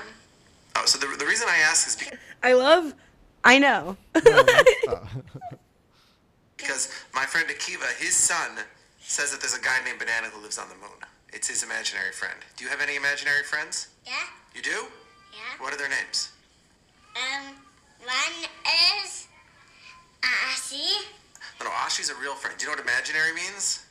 Oh, 0.75 0.85
so 0.85 0.99
the, 0.99 1.07
the 1.17 1.25
reason 1.25 1.47
I 1.49 1.57
ask 1.57 1.87
is 1.87 1.95
because. 1.95 2.19
I 2.43 2.53
love. 2.53 2.93
I 3.43 3.59
know. 3.59 3.97
Because 6.57 6.91
my 7.15 7.23
friend 7.25 7.47
Akiva, 7.49 7.87
his 7.99 8.13
son, 8.13 8.51
says 8.99 9.31
that 9.31 9.39
there's 9.39 9.55
a 9.57 9.61
guy 9.61 9.77
named 9.85 9.97
Banana 9.99 10.27
who 10.27 10.41
lives 10.41 10.57
on 10.59 10.67
the 10.69 10.75
moon. 10.75 10.99
It's 11.31 11.47
his 11.47 11.63
imaginary 11.63 12.11
friend. 12.11 12.35
Do 12.57 12.63
you 12.65 12.69
have 12.69 12.81
any 12.81 12.95
imaginary 12.95 13.43
friends? 13.43 13.87
Yeah, 14.05 14.13
You 14.53 14.61
do? 14.61 14.69
yeah. 15.31 15.55
What 15.63 15.73
are 15.73 15.77
their 15.77 15.89
names? 15.89 16.29
Um, 17.15 17.55
one 18.03 18.49
is 19.01 19.27
Asi. 20.51 21.05
No, 21.59 21.65
no, 21.65 21.71
Ashi's 21.71 22.09
a 22.09 22.15
real 22.15 22.35
friend. 22.35 22.57
Do 22.57 22.65
you 22.65 22.71
know 22.71 22.75
what 22.77 22.83
imaginary 22.85 23.33
means? 23.33 23.85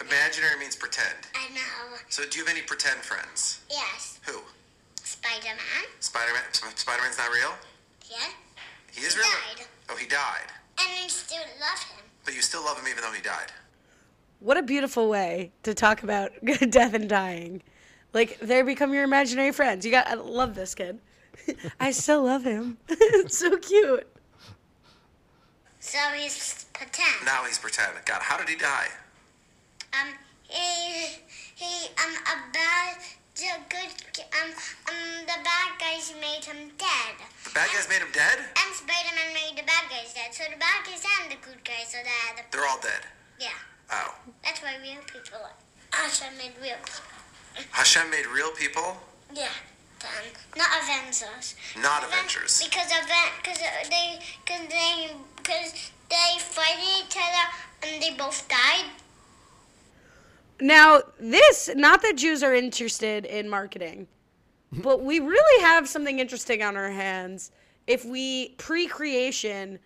Imaginary 0.00 0.58
means 0.58 0.76
pretend. 0.76 1.16
I 1.34 1.52
know. 1.54 1.96
So 2.08 2.24
do 2.28 2.38
you 2.38 2.44
have 2.44 2.52
any 2.54 2.64
pretend 2.64 2.98
friends? 3.00 3.60
Yes, 3.70 4.18
Who? 4.26 4.40
Spider-Man. 5.02 5.84
Spider-Man? 6.00 6.42
Spider-Man's 6.52 7.18
not 7.18 7.30
real? 7.30 7.52
Yeah, 8.10 8.28
He 8.92 9.02
is 9.04 9.14
He 9.14 9.20
real? 9.20 9.28
died. 9.56 9.66
Oh, 9.90 9.96
he 9.96 10.06
died. 10.06 10.46
and 10.78 10.88
I 11.04 11.06
still 11.08 11.38
love 11.60 11.82
him. 11.82 12.04
But 12.24 12.34
you 12.34 12.42
still 12.42 12.64
love 12.64 12.78
him 12.78 12.88
even 12.88 13.02
though 13.02 13.12
he 13.12 13.22
died. 13.22 13.52
What 14.40 14.56
a 14.56 14.62
beautiful 14.62 15.08
way 15.08 15.50
to 15.64 15.74
talk 15.74 16.02
about 16.02 16.30
death 16.70 16.94
and 16.94 17.08
dying. 17.08 17.62
Like 18.12 18.38
they 18.40 18.62
become 18.62 18.92
your 18.94 19.02
imaginary 19.04 19.52
friends. 19.52 19.84
You 19.84 19.90
got 19.90 20.06
I 20.08 20.14
love 20.14 20.54
this 20.54 20.74
kid. 20.74 20.98
I 21.80 21.90
still 21.90 22.22
love 22.22 22.44
him. 22.44 22.78
it's 22.88 23.38
so 23.38 23.56
cute. 23.58 24.06
So 25.80 25.98
he's 26.16 26.66
pretend. 26.72 27.24
Now 27.24 27.44
he's 27.44 27.58
pretend. 27.58 27.92
God, 28.04 28.22
how 28.22 28.36
did 28.36 28.48
he 28.48 28.56
die? 28.56 28.88
Um, 29.92 30.08
he 30.48 31.18
he 31.54 31.86
um 32.04 32.14
a 32.14 32.52
bad 32.52 32.96
the 33.38 33.50
good 33.70 33.92
um 34.42 34.50
um 34.90 35.26
the 35.26 35.38
bad 35.46 35.70
guys 35.78 36.12
made 36.20 36.44
him 36.44 36.70
dead. 36.78 37.14
The 37.44 37.50
bad 37.54 37.68
guys 37.72 37.88
made 37.88 38.02
him 38.02 38.12
dead? 38.12 38.38
And 38.38 38.70
Spider-Man 38.74 39.30
made 39.34 39.54
the 39.56 39.66
bad 39.66 39.86
guys 39.90 40.12
dead. 40.14 40.34
So 40.34 40.44
the 40.50 40.58
bad 40.58 40.84
guys 40.84 41.02
and 41.22 41.30
the 41.30 41.38
good 41.46 41.62
guys 41.64 41.94
are 41.94 42.02
dead. 42.02 42.44
They're 42.50 42.66
all 42.66 42.80
dead. 42.80 43.02
Yeah, 43.38 43.54
Oh. 43.92 44.14
that's 44.42 44.60
why 44.62 44.74
real 44.82 45.02
people 45.06 45.38
are. 45.42 45.54
Asha 45.92 46.26
made 46.36 46.52
real 46.60 46.76
people. 46.82 47.64
Hashem 47.72 48.10
made 48.10 48.26
real 48.26 48.50
people, 48.52 48.96
Yeah, 49.34 49.48
then 50.00 50.30
not 50.56 50.68
Avengers. 50.82 51.54
not 51.76 52.04
Aven- 52.04 52.12
Avengers. 52.18 52.62
Because 52.62 52.90
Aven- 52.92 53.34
cause 53.42 53.58
they, 53.90 54.18
cause 54.46 54.68
they, 54.68 55.10
cause 55.42 55.72
they 56.10 56.38
fight 56.38 56.78
each 56.98 57.16
other 57.16 57.46
and 57.82 58.02
they 58.02 58.10
both 58.14 58.46
died. 58.48 58.90
Now, 60.60 61.00
this 61.20 61.70
not 61.74 62.02
that 62.02 62.16
Jews 62.16 62.42
are 62.42 62.54
interested 62.54 63.24
in 63.24 63.48
marketing, 63.48 64.08
but 64.72 65.02
we 65.02 65.20
really 65.20 65.62
have 65.64 65.88
something 65.88 66.18
interesting 66.18 66.62
on 66.62 66.76
our 66.76 66.90
hands. 66.90 67.52
If 67.86 68.04
we 68.04 68.50
pre-creation, 68.58 69.78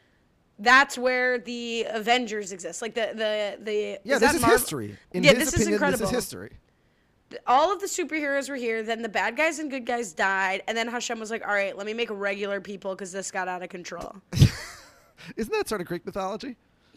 that's 0.59 0.97
where 0.99 1.39
the 1.39 1.87
Avengers 1.91 2.53
exist. 2.53 2.83
Like 2.83 2.95
the 2.95 3.11
the 3.15 3.59
the 3.65 4.01
Yeah, 4.05 4.15
is 4.17 4.21
this 4.21 4.35
is 4.35 4.41
Marvel- 4.41 4.59
history. 4.59 4.99
In 5.13 5.23
yeah, 5.23 5.31
his 5.35 5.39
this 5.39 5.49
opinion, 5.55 5.69
is 5.69 5.75
incredible. 5.75 5.99
this 6.01 6.09
is 6.11 6.15
history. 6.17 6.53
all 7.47 7.73
of 7.73 7.81
the 7.81 7.87
superheroes 7.87 8.49
were 8.49 8.57
here. 8.57 8.83
Then 8.83 9.03
the 9.03 9.09
bad 9.09 9.37
guys 9.37 9.59
and 9.59 9.71
good 9.71 9.87
guys 9.87 10.13
died, 10.13 10.63
and 10.69 10.77
then 10.77 10.89
Hashem 10.89 11.19
was 11.21 11.31
like, 11.31 11.47
"All 11.47 11.55
right, 11.55 11.77
let 11.77 11.87
me 11.87 11.95
make 11.95 12.09
regular 12.11 12.61
people 12.61 12.95
because 12.95 13.13
this 13.13 13.31
got 13.31 13.47
out 13.49 13.63
of 13.63 13.69
control." 13.69 14.17
Isn't 15.37 15.53
that 15.53 15.69
sort 15.69 15.81
of 15.81 15.87
Greek 15.87 16.05
mythology? 16.05 16.57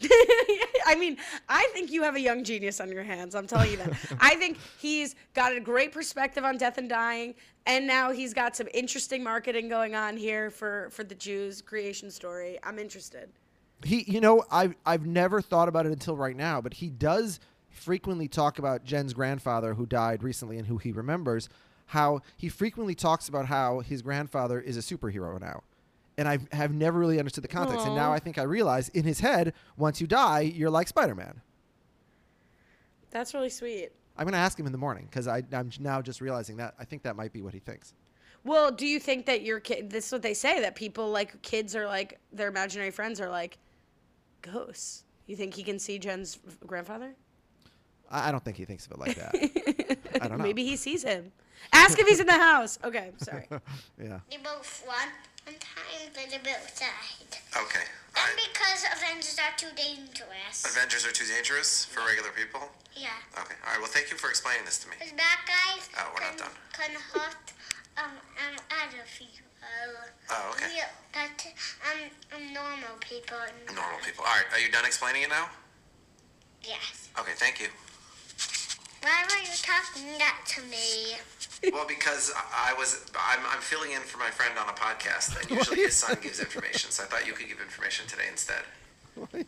I 0.86 0.94
mean, 0.94 1.18
I 1.48 1.68
think 1.72 1.90
you 1.90 2.02
have 2.04 2.14
a 2.14 2.20
young 2.20 2.44
genius 2.44 2.80
on 2.80 2.90
your 2.90 3.02
hands. 3.02 3.34
I'm 3.34 3.46
telling 3.46 3.72
you 3.72 3.76
that. 3.78 3.92
I 4.20 4.36
think 4.36 4.58
he's 4.78 5.16
got 5.34 5.54
a 5.54 5.60
great 5.60 5.92
perspective 5.92 6.44
on 6.44 6.56
death 6.56 6.78
and 6.78 6.88
dying, 6.88 7.34
and 7.66 7.86
now 7.86 8.12
he's 8.12 8.32
got 8.32 8.56
some 8.56 8.68
interesting 8.72 9.22
marketing 9.22 9.68
going 9.68 9.94
on 9.94 10.16
here 10.16 10.50
for 10.50 10.88
for 10.90 11.04
the 11.04 11.14
Jews 11.14 11.60
creation 11.60 12.10
story. 12.10 12.58
I'm 12.62 12.78
interested. 12.78 13.28
He, 13.84 14.04
you 14.06 14.20
know, 14.20 14.44
I've 14.50 14.74
I've 14.86 15.06
never 15.06 15.42
thought 15.42 15.68
about 15.68 15.86
it 15.86 15.92
until 15.92 16.16
right 16.16 16.36
now, 16.36 16.60
but 16.60 16.74
he 16.74 16.88
does 16.88 17.40
frequently 17.68 18.28
talk 18.28 18.58
about 18.58 18.84
Jen's 18.84 19.12
grandfather 19.12 19.74
who 19.74 19.86
died 19.86 20.22
recently 20.22 20.56
and 20.56 20.68
who 20.68 20.78
he 20.78 20.92
remembers. 20.92 21.48
How 21.90 22.20
he 22.36 22.48
frequently 22.48 22.96
talks 22.96 23.28
about 23.28 23.46
how 23.46 23.80
his 23.80 24.02
grandfather 24.02 24.60
is 24.60 24.76
a 24.76 24.80
superhero 24.80 25.40
now, 25.40 25.62
and 26.18 26.28
I 26.28 26.38
have 26.52 26.72
never 26.72 26.98
really 26.98 27.18
understood 27.18 27.44
the 27.44 27.48
context. 27.48 27.86
And 27.86 27.94
now 27.94 28.12
I 28.12 28.18
think 28.18 28.38
I 28.38 28.42
realize 28.42 28.88
in 28.90 29.04
his 29.04 29.20
head, 29.20 29.52
once 29.76 30.00
you 30.00 30.06
die, 30.06 30.40
you're 30.40 30.70
like 30.70 30.88
Spider 30.88 31.14
Man. 31.14 31.40
That's 33.10 33.34
really 33.34 33.50
sweet. 33.50 33.90
I'm 34.16 34.26
gonna 34.26 34.36
ask 34.38 34.58
him 34.58 34.66
in 34.66 34.72
the 34.72 34.78
morning 34.78 35.06
because 35.10 35.28
I'm 35.28 35.70
now 35.78 36.00
just 36.00 36.20
realizing 36.20 36.56
that 36.56 36.74
I 36.78 36.84
think 36.84 37.02
that 37.02 37.16
might 37.16 37.32
be 37.32 37.42
what 37.42 37.52
he 37.54 37.60
thinks. 37.60 37.92
Well, 38.44 38.70
do 38.70 38.86
you 38.86 38.98
think 39.00 39.26
that 39.26 39.42
your 39.42 39.60
kid? 39.60 39.90
This 39.90 40.06
is 40.06 40.12
what 40.12 40.22
they 40.22 40.34
say 40.34 40.60
that 40.60 40.74
people 40.74 41.10
like 41.10 41.42
kids 41.42 41.74
are 41.76 41.86
like 41.86 42.18
their 42.32 42.48
imaginary 42.48 42.90
friends 42.90 43.20
are 43.20 43.28
like 43.28 43.58
ghosts. 44.40 45.04
You 45.26 45.36
think 45.36 45.54
he 45.54 45.62
can 45.62 45.78
see 45.78 45.98
Jen's 45.98 46.38
grandfather? 46.66 47.14
I, 48.10 48.28
I 48.28 48.32
don't 48.32 48.44
think 48.44 48.56
he 48.56 48.64
thinks 48.64 48.86
of 48.86 48.92
it 48.92 48.98
like 48.98 49.16
that. 49.16 49.98
I 50.22 50.28
don't 50.28 50.38
know. 50.38 50.44
Maybe 50.44 50.64
he 50.64 50.76
sees 50.76 51.02
him. 51.02 51.32
Ask 51.72 51.98
if 51.98 52.06
he's 52.06 52.20
in 52.20 52.26
the 52.26 52.32
house. 52.32 52.78
Okay, 52.84 53.10
sorry. 53.18 53.48
Yeah. 54.00 54.20
They 54.30 54.36
both 54.36 54.84
won. 54.86 55.08
Time, 55.46 56.10
but 56.12 56.26
they 56.26 56.38
both 56.42 56.74
died. 56.74 57.30
Okay. 57.54 57.86
And 58.18 58.34
I, 58.34 58.34
because 58.34 58.82
Avengers 58.98 59.38
are 59.38 59.54
too 59.56 59.70
dangerous. 59.78 60.66
Avengers 60.66 61.06
are 61.06 61.12
too 61.14 61.24
dangerous 61.30 61.84
for 61.86 62.00
regular 62.02 62.30
people. 62.34 62.66
Yeah. 62.98 63.14
Okay. 63.38 63.54
All 63.62 63.70
right. 63.70 63.78
Well, 63.78 63.86
thank 63.92 64.10
you 64.10 64.16
for 64.18 64.28
explaining 64.28 64.64
this 64.66 64.78
to 64.82 64.88
me. 64.90 64.96
Because 64.98 65.14
bad 65.14 65.38
guys 65.46 65.86
Oh, 66.02 66.10
we're 66.14 66.26
not 66.26 66.36
done. 66.36 66.50
can 66.74 66.90
hurt 67.14 67.46
um, 67.96 68.10
um, 68.42 68.56
other 68.82 69.06
people. 69.06 69.46
Oh, 70.30 70.50
okay. 70.58 70.66
Yeah, 70.74 70.90
but 71.14 71.38
um, 71.86 72.10
um, 72.34 72.52
normal 72.52 72.98
people. 73.00 73.38
Normal 73.70 74.00
people. 74.02 74.24
All 74.26 74.34
right. 74.34 74.50
Are 74.52 74.58
you 74.58 74.70
done 74.72 74.84
explaining 74.84 75.22
it 75.22 75.30
now? 75.30 75.46
Yes. 76.64 77.08
Okay. 77.20 77.32
Thank 77.36 77.60
you. 77.60 77.68
Why 79.02 79.22
were 79.30 79.38
you 79.46 79.54
talking 79.62 80.18
that 80.18 80.42
to 80.58 80.62
me? 80.66 81.14
Well, 81.72 81.86
because 81.86 82.32
I 82.36 82.72
I 82.72 82.78
was, 82.78 83.04
I'm, 83.18 83.40
I'm 83.50 83.60
filling 83.60 83.92
in 83.92 84.00
for 84.00 84.18
my 84.18 84.30
friend 84.30 84.58
on 84.58 84.68
a 84.68 84.72
podcast, 84.72 85.40
and 85.40 85.50
usually 85.58 85.80
his 85.80 85.94
son 85.94 86.16
gives 86.22 86.40
information, 86.40 86.90
so 86.90 87.02
I 87.02 87.06
thought 87.06 87.26
you 87.26 87.32
could 87.32 87.48
give 87.48 87.60
information 87.60 88.06
today 88.06 88.24
instead. 88.30 88.62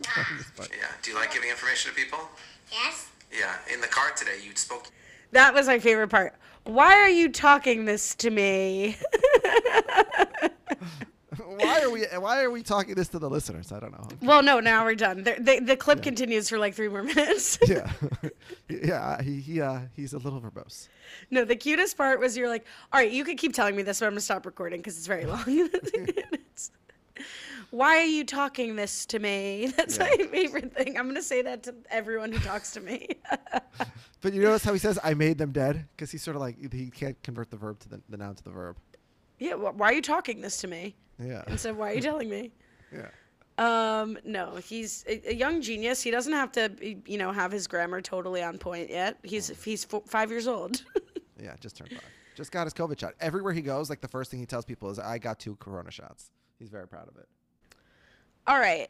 Ah. 0.06 0.40
Yeah. 0.58 0.86
Do 1.02 1.10
you 1.10 1.16
like 1.16 1.32
giving 1.32 1.50
information 1.50 1.90
to 1.90 1.96
people? 1.96 2.20
Yes. 2.72 3.08
Yeah. 3.30 3.54
In 3.72 3.80
the 3.80 3.86
car 3.86 4.10
today, 4.16 4.38
you 4.42 4.54
spoke. 4.56 4.88
That 5.32 5.52
was 5.52 5.66
my 5.66 5.78
favorite 5.78 6.08
part. 6.08 6.34
Why 6.64 6.94
are 6.94 7.10
you 7.10 7.30
talking 7.30 7.84
this 7.84 8.14
to 8.16 8.30
me? 8.30 8.96
why 11.58 11.80
are 11.82 11.90
we 11.90 12.04
Why 12.18 12.42
are 12.42 12.50
we 12.50 12.62
talking 12.62 12.94
this 12.94 13.08
to 13.08 13.18
the 13.18 13.28
listeners? 13.28 13.72
I 13.72 13.80
don't 13.80 13.92
know. 13.92 14.06
well, 14.22 14.42
no, 14.42 14.60
now 14.60 14.84
we're 14.84 14.94
done. 14.94 15.22
The, 15.24 15.36
the, 15.38 15.60
the 15.60 15.76
clip 15.76 16.02
continues 16.02 16.48
for 16.48 16.58
like 16.58 16.74
three 16.74 16.88
more 16.88 17.02
minutes. 17.02 17.58
Yeah, 17.68 17.90
yeah. 18.68 19.22
He 19.22 19.40
he 19.40 19.60
uh, 19.60 19.80
he's 19.94 20.12
a 20.12 20.18
little 20.18 20.40
verbose. 20.40 20.88
no, 21.30 21.44
the 21.44 21.56
cutest 21.56 21.96
part 21.96 22.20
was 22.20 22.36
you're 22.36 22.48
like, 22.48 22.66
all 22.92 23.00
right, 23.00 23.10
you 23.10 23.24
could 23.24 23.38
keep 23.38 23.52
telling 23.54 23.76
me 23.76 23.82
this, 23.82 24.00
but 24.00 24.06
I'm 24.06 24.12
gonna 24.12 24.20
stop 24.20 24.46
recording 24.46 24.80
because 24.80 24.96
it's 24.96 25.06
very 25.06 25.24
long. 25.26 25.44
Why 27.70 27.98
are 27.98 28.04
you 28.06 28.24
talking 28.24 28.76
this 28.76 29.04
to 29.06 29.18
me? 29.18 29.72
That's 29.76 29.98
my 29.98 30.08
favorite 30.30 30.74
thing. 30.74 30.96
I'm 30.96 31.06
gonna 31.06 31.20
say 31.22 31.42
that 31.42 31.64
to 31.64 31.74
everyone 31.90 32.32
who 32.32 32.38
talks 32.38 32.72
to 32.72 32.80
me. 32.80 33.08
But 34.20 34.32
you 34.32 34.42
notice 34.42 34.64
how 34.64 34.72
he 34.72 34.78
says, 34.78 34.98
"I 35.04 35.14
made 35.14 35.36
them 35.38 35.52
dead," 35.52 35.86
because 35.94 36.10
he's 36.10 36.22
sort 36.22 36.34
of 36.36 36.40
like 36.40 36.56
he 36.72 36.90
can't 36.90 37.20
convert 37.22 37.50
the 37.50 37.56
verb 37.56 37.78
to 37.80 37.88
the, 37.88 38.00
the 38.08 38.16
noun 38.16 38.34
to 38.36 38.42
the 38.44 38.50
verb. 38.50 38.76
yeah, 39.38 39.54
why 39.54 39.90
are 39.90 39.92
you 39.92 40.02
talking 40.02 40.40
this 40.40 40.56
to 40.62 40.66
me? 40.68 40.96
Yeah, 41.20 41.42
Instead, 41.48 41.76
why 41.76 41.92
are 41.92 41.94
you 41.94 42.00
telling 42.00 42.28
me? 42.28 42.52
yeah. 42.92 43.08
Um, 43.58 44.16
no, 44.24 44.54
he's 44.56 45.04
a, 45.08 45.30
a 45.30 45.34
young 45.34 45.60
genius. 45.60 46.00
He 46.00 46.12
doesn't 46.12 46.32
have 46.32 46.52
to, 46.52 46.70
you 47.06 47.18
know, 47.18 47.32
have 47.32 47.50
his 47.50 47.66
grammar 47.66 48.00
totally 48.00 48.40
on 48.42 48.56
point 48.56 48.88
yet. 48.88 49.18
He's 49.24 49.48
he's 49.64 49.84
fo- 49.84 50.04
five 50.06 50.30
years 50.30 50.46
old. 50.46 50.82
Yeah, 51.40 51.54
just 51.60 51.76
turned 51.76 51.90
five. 51.90 52.02
Just 52.34 52.50
got 52.50 52.64
his 52.66 52.74
COVID 52.74 52.98
shot. 52.98 53.14
Everywhere 53.20 53.52
he 53.52 53.60
goes, 53.62 53.88
like 53.88 54.00
the 54.00 54.08
first 54.08 54.28
thing 54.28 54.40
he 54.40 54.46
tells 54.46 54.64
people 54.64 54.90
is, 54.90 54.98
"I 54.98 55.18
got 55.18 55.38
two 55.38 55.54
Corona 55.56 55.92
shots." 55.92 56.32
He's 56.58 56.68
very 56.68 56.88
proud 56.88 57.06
of 57.06 57.16
it. 57.16 57.28
All 58.48 58.58
right. 58.58 58.88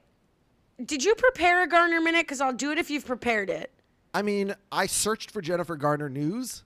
Did 0.85 1.05
you 1.05 1.15
prepare 1.15 1.63
a 1.63 1.67
Garner 1.67 2.01
minute? 2.01 2.23
Because 2.23 2.41
I'll 2.41 2.55
do 2.55 2.71
it 2.73 2.79
if 2.79 2.91
you've 2.91 3.05
prepared 3.05 3.51
it. 3.51 3.71
I 4.15 4.23
mean, 4.23 4.55
I 4.73 4.87
searched 4.87 5.31
for 5.31 5.43
Jennifer 5.43 5.77
Garner 5.77 6.09
news, 6.09 6.65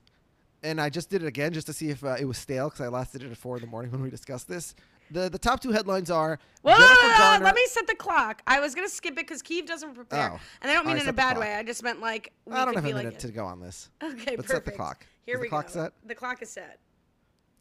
and 0.62 0.80
I 0.80 0.88
just 0.88 1.10
did 1.10 1.24
it 1.24 1.26
again 1.26 1.52
just 1.52 1.66
to 1.66 1.72
see 1.72 1.90
if 1.90 2.04
uh, 2.04 2.16
it 2.20 2.26
was 2.26 2.38
stale 2.38 2.68
because 2.68 2.80
I 2.82 2.88
last 2.88 3.12
did 3.12 3.22
it 3.24 3.30
at 3.32 3.36
four 3.36 3.56
in 3.56 3.62
the 3.62 3.66
morning 3.68 3.90
when 3.90 4.02
we 4.02 4.10
discussed 4.10 4.46
this. 4.46 4.74
The 5.12 5.28
The 5.28 5.38
top 5.38 5.60
two 5.60 5.70
headlines 5.72 6.10
are 6.10 6.38
Whoa, 6.62 6.76
Jennifer 6.76 7.18
Garner. 7.18 7.44
let 7.44 7.54
me 7.54 7.64
set 7.68 7.86
the 7.86 7.94
clock. 7.94 8.42
I 8.46 8.60
was 8.60 8.74
gonna 8.74 8.88
skip 8.88 9.12
it 9.12 9.16
because 9.26 9.42
Keeve 9.42 9.66
doesn't 9.66 9.94
prepare, 9.94 10.32
Oh. 10.34 10.40
and 10.60 10.70
I 10.70 10.74
don't 10.74 10.86
mean 10.86 10.98
in 10.98 11.08
a 11.08 11.12
bad 11.12 11.38
way. 11.38 11.54
I 11.54 11.62
just 11.62 11.82
meant 11.82 12.00
like 12.00 12.32
we 12.46 12.52
I 12.52 12.64
don't 12.64 12.74
could 12.74 12.76
have 12.76 12.84
a 12.84 12.88
be 12.88 12.94
like 13.08 13.18
to 13.18 13.28
go 13.32 13.44
on 13.44 13.60
this. 13.60 13.90
Okay, 14.02 14.12
Let's 14.36 14.48
perfect. 14.48 14.48
set 14.48 14.64
the 14.64 14.72
clock. 14.72 15.06
Here 15.26 15.36
Is 15.36 15.40
we 15.40 15.46
the 15.46 15.50
clock 15.50 15.66
go. 15.68 15.72
set? 15.72 15.92
The 16.06 16.14
clock 16.14 16.42
is 16.42 16.50
set. 16.50 16.78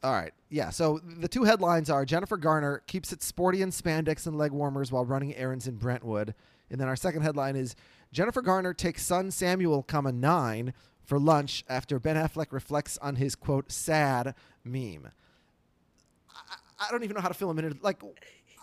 All 0.04 0.14
right. 0.14 0.34
Yeah. 0.50 0.72
So 0.72 1.00
the 1.20 1.28
two 1.28 1.44
headlines 1.44 1.90
are 1.90 2.06
Jennifer 2.06 2.38
Garner 2.38 2.82
keeps 2.88 3.12
it 3.14 3.22
sporty 3.22 3.62
in 3.62 3.70
spandex 3.70 4.26
and 4.26 4.36
leg 4.38 4.52
warmers 4.52 4.92
while 4.92 5.06
running 5.06 5.36
errands 5.36 5.68
in 5.68 5.76
Brentwood. 5.76 6.34
And 6.72 6.80
then 6.82 6.88
our 6.88 6.96
second 6.96 7.22
headline 7.22 7.56
is 7.56 7.76
Jennifer 8.12 8.42
Garner 8.42 8.74
takes 8.74 9.06
son 9.06 9.30
Samuel, 9.30 9.84
comma 9.84 10.12
nine, 10.12 10.74
for 11.04 11.20
lunch 11.20 11.64
after 11.70 12.00
Ben 12.00 12.16
Affleck 12.16 12.48
reflects 12.52 12.98
on 12.98 13.18
his 13.18 13.36
quote 13.36 13.72
sad 13.72 14.34
meme. 14.64 15.10
I, 16.88 16.92
don't 16.92 17.04
even 17.04 17.16
know 17.16 17.22
how 17.22 17.28
to 17.28 17.34
fill 17.34 17.50
a 17.50 17.54
minute. 17.54 17.84
Like, 17.84 18.02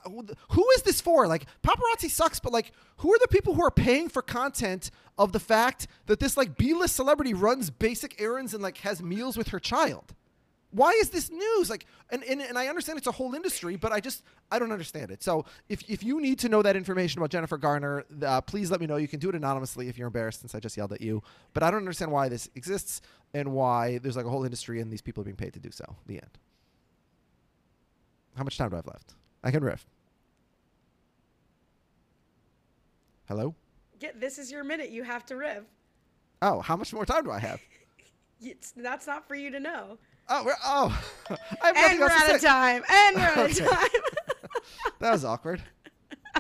who 0.05 0.71
is 0.77 0.83
this 0.83 1.01
for? 1.01 1.27
Like, 1.27 1.47
paparazzi 1.63 2.11
sucks, 2.11 2.41
but 2.41 2.53
like, 2.53 2.73
who 2.99 3.15
are 3.15 3.19
the 3.19 3.29
people 3.29 3.55
who 3.55 3.63
are 3.63 3.71
paying 3.71 4.09
for 4.09 4.23
content 4.23 4.91
of 5.17 5.33
the 5.33 5.41
fact 5.41 5.87
that 6.07 6.21
this 6.21 6.37
like 6.37 6.57
B-list 6.57 6.97
celebrity 6.97 7.35
runs 7.35 7.71
basic 7.71 8.21
errands 8.21 8.55
and 8.55 8.63
like 8.63 8.79
has 8.79 9.03
meals 9.03 9.37
with 9.37 9.49
her 9.49 9.61
child? 9.61 10.15
Why 10.71 10.91
is 11.01 11.09
this 11.09 11.31
news? 11.31 11.71
Like, 11.71 11.87
and, 12.11 12.23
and, 12.25 12.43
and 12.43 12.59
I 12.59 12.69
understand 12.69 12.99
it's 12.99 13.07
a 13.07 13.13
whole 13.13 13.35
industry, 13.35 13.77
but 13.77 13.91
I 13.91 14.01
just 14.01 14.23
I 14.51 14.59
don't 14.59 14.71
understand 14.71 15.11
it. 15.11 15.23
So 15.23 15.47
if, 15.69 15.83
if 15.89 16.03
you 16.03 16.21
need 16.21 16.39
to 16.41 16.49
know 16.49 16.61
that 16.61 16.77
information 16.77 17.21
about 17.21 17.31
Jennifer 17.31 17.57
Garner, 17.57 18.05
uh, 18.23 18.43
please 18.43 18.71
let 18.71 18.81
me 18.81 18.87
know. 18.87 18.97
You 18.97 19.09
can 19.09 19.19
do 19.19 19.31
it 19.31 19.35
anonymously 19.35 19.89
if 19.89 19.97
you're 19.97 20.09
embarrassed, 20.09 20.41
since 20.41 20.55
I 20.55 20.61
just 20.61 20.77
yelled 20.77 20.93
at 20.93 21.01
you. 21.01 21.23
But 21.55 21.63
I 21.63 21.71
don't 21.71 21.81
understand 21.81 22.13
why 22.13 22.29
this 22.29 22.51
exists 22.55 23.01
and 23.33 23.53
why 23.53 23.99
there's 23.99 24.17
like 24.17 24.27
a 24.27 24.31
whole 24.31 24.45
industry 24.45 24.81
and 24.81 24.93
these 24.93 25.03
people 25.03 25.23
are 25.23 25.25
being 25.25 25.37
paid 25.37 25.55
to 25.55 25.61
do 25.61 25.71
so. 25.71 25.97
The 26.07 26.17
end. 26.17 26.39
How 28.39 28.45
much 28.45 28.57
time 28.57 28.69
do 28.71 28.77
I 28.77 28.79
have 28.79 28.87
left? 28.87 29.15
I 29.43 29.51
can 29.51 29.65
riff. 29.65 29.85
Hello. 33.27 33.57
Yeah, 33.99 34.11
this 34.15 34.39
is 34.39 34.53
your 34.53 34.63
minute. 34.63 34.91
You 34.91 35.03
have 35.03 35.27
to 35.27 35.37
riff. 35.37 35.65
Oh, 36.41 36.61
how 36.61 36.77
much 36.77 36.93
more 36.93 37.05
time 37.05 37.25
do 37.25 37.31
I 37.33 37.41
have? 37.41 37.61
It's, 38.41 38.71
that's 38.77 39.05
not 39.09 39.27
for 39.27 39.35
you 39.35 39.51
to 39.51 39.59
know. 39.59 39.99
Oh, 40.29 40.45
we're, 40.45 40.55
oh, 40.65 41.03
I 41.61 41.67
have 41.67 41.77
And 41.77 41.99
we're 41.99 42.05
else 42.09 42.23
to 42.23 42.31
out 42.31 42.35
of 42.37 42.41
time. 42.41 42.85
And 42.89 43.17
we're 43.17 43.23
out 43.23 43.39
Okay. 43.51 43.65
of 43.65 43.71
time. 43.73 43.89
That 45.01 45.11
was 45.11 45.25
awkward. 45.25 45.61
I 46.23 46.37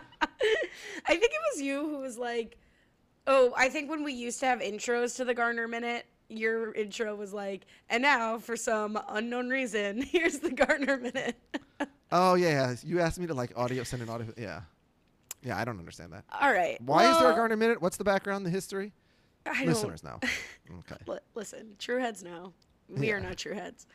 think 1.09 1.25
it 1.25 1.41
was 1.57 1.61
you 1.61 1.81
who 1.89 1.99
was 1.99 2.17
like, 2.17 2.57
oh, 3.27 3.53
I 3.57 3.69
think 3.69 3.91
when 3.91 4.05
we 4.05 4.13
used 4.13 4.39
to 4.39 4.47
have 4.47 4.61
intros 4.61 5.17
to 5.17 5.25
the 5.25 5.35
Garner 5.35 5.67
Minute, 5.67 6.07
your 6.29 6.73
intro 6.75 7.15
was 7.15 7.33
like, 7.33 7.67
and 7.89 8.03
now 8.03 8.39
for 8.39 8.57
some 8.57 8.99
unknown 9.09 9.49
reason, 9.49 10.03
here's 10.11 10.39
the 10.39 10.51
Garner 10.51 10.97
Minute. 10.97 11.37
Oh 12.11 12.37
yeah, 12.37 12.49
yeah. 12.71 12.77
You 12.83 13.01
asked 13.01 13.21
me 13.21 13.27
to 13.27 13.35
like 13.35 13.53
audio, 13.55 13.83
send 13.83 14.01
an 14.01 14.09
audio. 14.09 14.29
Yeah, 14.39 14.63
yeah. 15.43 15.59
I 15.59 15.67
don't 15.67 15.79
understand 15.79 16.11
that. 16.15 16.25
All 16.41 16.51
right. 16.51 16.81
Why 16.81 17.11
is 17.11 17.19
there 17.19 17.27
a 17.27 17.29
well, 17.29 17.37
Garner 17.37 17.55
minute? 17.55 17.83
What's 17.83 17.99
the 17.99 18.05
background, 18.05 18.47
the 18.47 18.51
history? 18.51 18.95
I 19.45 19.67
Listeners 19.67 20.03
know. 20.03 20.19
Okay. 20.81 20.97
Li- 21.07 21.19
listen, 21.35 21.77
true 21.79 21.99
heads 21.99 22.23
know. 22.23 22.55
We 22.89 23.13
are 23.13 23.21
not 23.21 23.37
true 23.37 23.55
heads. 23.55 23.87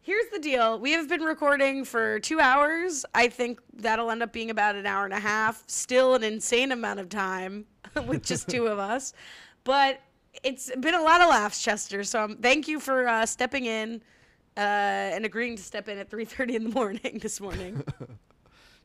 Here's 0.00 0.26
the 0.32 0.38
deal. 0.38 0.78
We 0.78 0.92
have 0.92 1.08
been 1.08 1.22
recording 1.22 1.84
for 1.84 2.18
two 2.20 2.40
hours. 2.40 3.04
I 3.14 3.28
think 3.28 3.60
that'll 3.72 4.10
end 4.10 4.22
up 4.22 4.32
being 4.32 4.50
about 4.50 4.74
an 4.74 4.84
hour 4.84 5.04
and 5.04 5.14
a 5.14 5.20
half. 5.20 5.62
Still 5.68 6.14
an 6.14 6.22
insane 6.24 6.72
amount 6.72 7.00
of 7.00 7.08
time 7.08 7.66
with 8.06 8.24
just 8.24 8.48
two 8.48 8.66
of 8.66 8.78
us. 8.78 9.12
But 9.64 10.00
it's 10.42 10.70
been 10.80 10.94
a 10.94 11.02
lot 11.02 11.20
of 11.20 11.28
laughs, 11.28 11.62
Chester. 11.62 12.04
So 12.04 12.24
um, 12.24 12.36
thank 12.36 12.68
you 12.68 12.80
for 12.80 13.06
uh, 13.08 13.26
stepping 13.26 13.64
in 13.66 14.02
uh, 14.56 14.60
and 14.60 15.24
agreeing 15.24 15.56
to 15.56 15.62
step 15.62 15.88
in 15.88 15.98
at 15.98 16.10
3.30 16.10 16.54
in 16.54 16.64
the 16.64 16.70
morning 16.70 17.18
this 17.22 17.40
morning. 17.40 17.82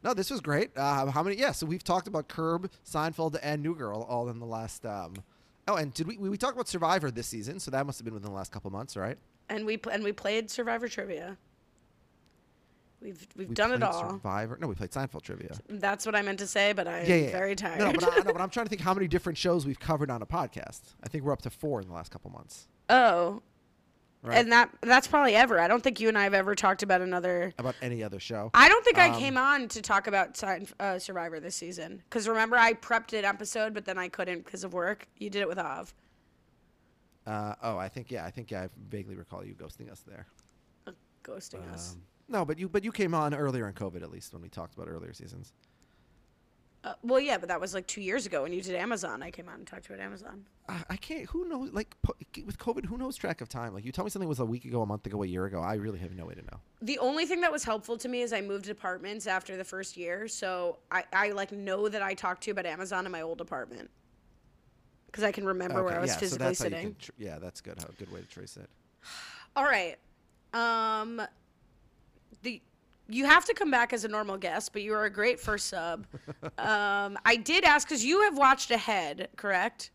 No, 0.04 0.14
this 0.14 0.30
was 0.30 0.42
great. 0.42 0.70
Uh, 0.78 1.10
how 1.10 1.24
many? 1.24 1.38
Yeah, 1.38 1.52
so 1.52 1.66
we've 1.66 1.84
talked 1.84 2.08
about 2.08 2.28
Curb, 2.28 2.70
Seinfeld, 2.86 3.36
and 3.42 3.64
New 3.64 3.74
Girl 3.76 4.04
all 4.04 4.30
in 4.30 4.38
the 4.38 4.46
last. 4.46 4.86
Um, 4.86 5.16
oh, 5.68 5.76
and 5.76 5.92
did 5.92 6.08
we 6.08 6.18
we 6.18 6.30
we 6.30 6.38
talked 6.38 6.54
about 6.54 6.68
Survivor 6.68 7.10
this 7.10 7.26
season? 7.26 7.60
So 7.60 7.72
that 7.72 7.84
must 7.84 7.98
have 7.98 8.06
been 8.06 8.14
within 8.14 8.30
the 8.30 8.36
last 8.36 8.52
couple 8.52 8.70
months, 8.70 8.96
right? 8.96 9.18
and 9.50 9.66
we 9.66 9.76
pl- 9.76 9.92
and 9.92 10.04
we 10.04 10.12
played 10.12 10.52
Survivor 10.52 10.88
Trivia. 10.88 11.36
We've 13.02 13.28
we've 13.36 13.50
We 13.50 13.54
done 13.56 13.72
it 13.74 13.84
all. 13.84 14.10
Survivor. 14.12 14.58
No, 14.60 14.68
we 14.68 14.76
played 14.76 14.90
Seinfeld 14.92 15.22
trivia. 15.22 15.52
That's 15.70 16.06
what 16.06 16.16
I 16.16 16.22
meant 16.24 16.40
to 16.40 16.48
say, 16.48 16.74
but 16.74 16.88
I'm 16.88 17.06
Yeah, 17.06 17.16
yeah, 17.16 17.26
yeah. 17.26 17.32
very 17.32 17.56
tired. 17.56 17.80
No, 17.80 17.94
but 17.94 18.04
I, 18.04 18.18
no, 18.18 18.34
but 18.34 18.42
I'm 18.42 18.50
trying 18.52 18.66
to 18.66 18.70
think 18.70 18.82
how 18.82 18.94
many 18.94 19.08
different 19.08 19.38
shows 19.38 19.66
we've 19.66 19.80
covered 19.80 20.10
on 20.10 20.22
a 20.22 20.26
podcast. 20.26 20.82
I 21.04 21.08
think 21.08 21.24
we're 21.24 21.32
up 21.34 21.42
to 21.44 21.50
four 21.52 21.80
in 21.82 21.88
the 21.88 21.94
last 21.94 22.12
couple 22.12 22.32
months. 22.32 22.68
oh, 22.90 23.42
Right. 24.24 24.40
and 24.40 24.52
that 24.52 24.72
that's 24.82 25.08
probably 25.08 25.36
ever. 25.36 25.60
I 25.60 25.68
don't 25.68 25.82
think 25.84 26.00
you 26.00 26.08
and 26.10 26.18
I 26.18 26.24
have 26.24 26.34
ever 26.34 26.56
talked 26.56 26.82
about 26.82 27.02
another. 27.02 27.54
About 27.60 27.76
any 27.84 28.04
other 28.04 28.20
show. 28.20 28.50
I 28.56 28.68
don't 28.68 28.84
think 28.84 28.98
I 28.98 29.10
Um, 29.10 29.20
came 29.20 29.38
on 29.38 29.68
to 29.70 29.82
talk 29.82 30.08
about 30.08 30.42
uh, 30.80 30.98
Survivor 30.98 31.40
this 31.40 31.56
season 31.56 32.02
because 32.10 32.28
remember 32.28 32.58
I 32.58 32.74
prepped 32.74 33.18
an 33.18 33.26
episode, 33.26 33.76
but 33.76 33.86
then 33.86 34.00
I 34.00 34.10
couldn't 34.10 34.44
because 34.44 34.64
of 34.64 34.74
work. 34.74 35.08
You 35.18 35.30
did 35.30 35.44
it 35.44 35.48
with 35.48 35.60
Av. 35.60 35.94
Uh, 37.28 37.54
oh, 37.62 37.78
I 37.78 37.90
think 37.90 38.10
yeah, 38.10 38.26
I 38.26 38.32
think 38.32 38.50
yeah, 38.50 38.64
I 38.64 38.70
vaguely 38.90 39.16
recall 39.16 39.46
you 39.46 39.54
ghosting 39.54 39.90
us 39.92 40.00
there. 40.08 40.26
ghosting 41.24 41.72
us. 41.72 41.96
No, 42.30 42.46
but 42.46 42.60
you 42.60 42.68
but 42.68 42.84
you 42.84 42.92
came 42.92 43.14
on 43.14 43.34
earlier 43.34 43.68
in 43.68 43.74
COVID 43.74 44.02
at 44.02 44.12
least 44.12 44.34
when 44.34 44.42
we 44.42 44.50
talked 44.50 44.76
about 44.76 44.88
earlier 44.90 45.14
seasons. 45.14 45.54
Uh, 46.84 46.94
well, 47.04 47.20
yeah, 47.20 47.38
but 47.38 47.50
that 47.50 47.60
was 47.60 47.74
like 47.74 47.88
two 47.88 48.02
years 48.02 48.26
ago 48.26 48.44
when 48.44 48.54
you 48.54 48.62
did 48.62 48.76
Amazon. 48.76 49.22
I 49.22 49.32
came 49.32 49.50
on 49.50 49.56
and 49.56 49.68
talked 49.68 49.88
about 49.88 50.00
Amazon. 50.00 50.46
I, 50.70 50.84
I 50.92 50.96
can't. 50.96 51.26
Who 51.32 51.48
knows? 51.48 51.72
Like 51.72 51.96
po- 52.02 52.16
with 52.46 52.58
COVID, 52.58 52.86
who 52.86 52.98
knows 52.98 53.18
track 53.18 53.42
of 53.42 53.50
time? 53.50 53.74
Like 53.74 53.84
you 53.84 53.92
tell 53.92 54.04
me 54.06 54.10
something 54.10 54.30
was 54.30 54.40
a 54.40 54.46
week 54.46 54.64
ago, 54.64 54.82
a 54.82 54.86
month 54.86 55.06
ago, 55.06 55.24
a 55.24 55.26
year 55.28 55.46
ago. 55.46 55.60
I 55.60 55.76
really 55.76 56.00
have 56.00 56.14
no 56.14 56.26
way 56.26 56.36
to 56.36 56.44
know. 56.44 56.60
The 56.82 57.00
only 57.00 57.26
thing 57.26 57.42
that 57.42 57.52
was 57.52 57.64
helpful 57.64 57.98
to 57.98 58.08
me 58.08 58.22
is 58.22 58.32
I 58.32 58.42
moved 58.42 58.70
apartments 58.70 59.28
after 59.28 59.58
the 59.58 59.64
first 59.64 59.98
year, 59.98 60.28
so 60.28 60.78
I, 60.92 61.04
I 61.12 61.32
like 61.32 61.52
know 61.52 61.90
that 61.90 62.02
I 62.02 62.14
talked 62.14 62.44
to 62.44 62.48
you 62.48 62.52
about 62.52 62.66
Amazon 62.66 63.06
in 63.06 63.12
my 63.12 63.22
old 63.22 63.42
apartment 63.42 63.90
because 65.08 65.24
I 65.24 65.32
can 65.32 65.46
remember 65.46 65.84
where 65.84 65.98
I 65.98 66.02
was 66.02 66.10
yeah, 66.10 66.14
so 66.14 66.20
physically 66.20 66.46
that's 66.46 66.60
how 66.60 66.66
you 66.66 66.72
sitting. 66.72 66.88
can 66.92 66.96
tr- 67.00 67.12
yeah, 67.18 67.40
that's 67.40 67.60
good. 67.60 67.80
How 67.80 67.88
good 67.98 68.12
way 68.14 68.22
to 68.22 68.28
trace 68.28 68.56
it. 68.58 68.70
All 69.56 69.66
right. 69.66 69.98
Um 70.54 71.22
the 72.44 72.62
you 73.10 73.26
have 73.26 73.46
to 73.46 73.54
come 73.54 73.72
back 73.72 73.94
as 73.94 74.04
a 74.04 74.08
normal 74.10 74.38
guest, 74.38 74.74
but 74.74 74.82
you 74.82 74.94
are 74.94 75.06
a 75.06 75.10
great 75.10 75.40
first 75.40 75.68
sub. 75.68 76.06
um 76.58 77.18
I 77.26 77.40
did 77.42 77.64
ask 77.64 77.88
cuz 77.88 78.04
you 78.04 78.22
have 78.24 78.38
watched 78.38 78.72
ahead, 78.72 79.30
correct? 79.36 79.92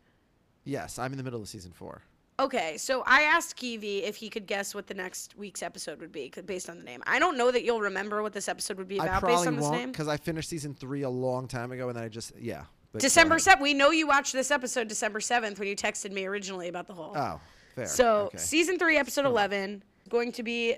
Yes, 0.63 0.97
I'm 0.97 1.11
in 1.11 1.17
the 1.17 1.23
middle 1.23 1.41
of 1.41 1.47
season 1.47 1.71
four. 1.71 2.03
Okay, 2.39 2.77
so 2.77 3.03
I 3.05 3.21
asked 3.21 3.55
Kiwi 3.55 4.03
if 4.03 4.15
he 4.15 4.29
could 4.29 4.47
guess 4.47 4.73
what 4.73 4.87
the 4.87 4.95
next 4.95 5.37
week's 5.37 5.61
episode 5.61 5.99
would 5.99 6.11
be 6.11 6.31
based 6.45 6.67
on 6.67 6.79
the 6.79 6.83
name. 6.83 7.03
I 7.05 7.19
don't 7.19 7.37
know 7.37 7.51
that 7.51 7.63
you'll 7.63 7.81
remember 7.81 8.23
what 8.23 8.33
this 8.33 8.49
episode 8.49 8.77
would 8.77 8.87
be 8.87 8.97
about 8.97 9.21
based 9.21 9.45
on 9.45 9.55
this 9.55 9.63
won't 9.63 9.77
name. 9.77 9.91
because 9.91 10.07
I 10.07 10.17
finished 10.17 10.49
season 10.49 10.73
three 10.73 11.03
a 11.03 11.09
long 11.09 11.47
time 11.47 11.71
ago, 11.71 11.89
and 11.89 11.95
then 11.95 12.03
I 12.03 12.09
just 12.09 12.33
yeah. 12.39 12.65
But 12.91 13.01
December 13.01 13.35
7th. 13.35 13.61
We 13.61 13.73
know 13.73 13.89
you 13.91 14.07
watched 14.07 14.33
this 14.33 14.51
episode 14.51 14.87
December 14.87 15.19
7th 15.19 15.57
when 15.57 15.67
you 15.67 15.75
texted 15.75 16.11
me 16.11 16.25
originally 16.25 16.67
about 16.67 16.85
the 16.85 16.93
whole. 16.93 17.13
Oh, 17.15 17.39
fair. 17.75 17.87
So 17.87 18.15
okay. 18.25 18.37
season 18.37 18.77
three, 18.77 18.97
episode 18.97 19.25
eleven, 19.25 19.83
going 20.09 20.31
to 20.33 20.43
be 20.43 20.75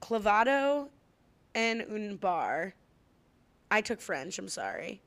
Clavado 0.00 0.88
and 1.56 1.82
un 1.90 2.16
Bar. 2.16 2.74
I 3.70 3.80
took 3.80 4.00
French. 4.00 4.38
I'm 4.38 4.48
sorry, 4.48 5.00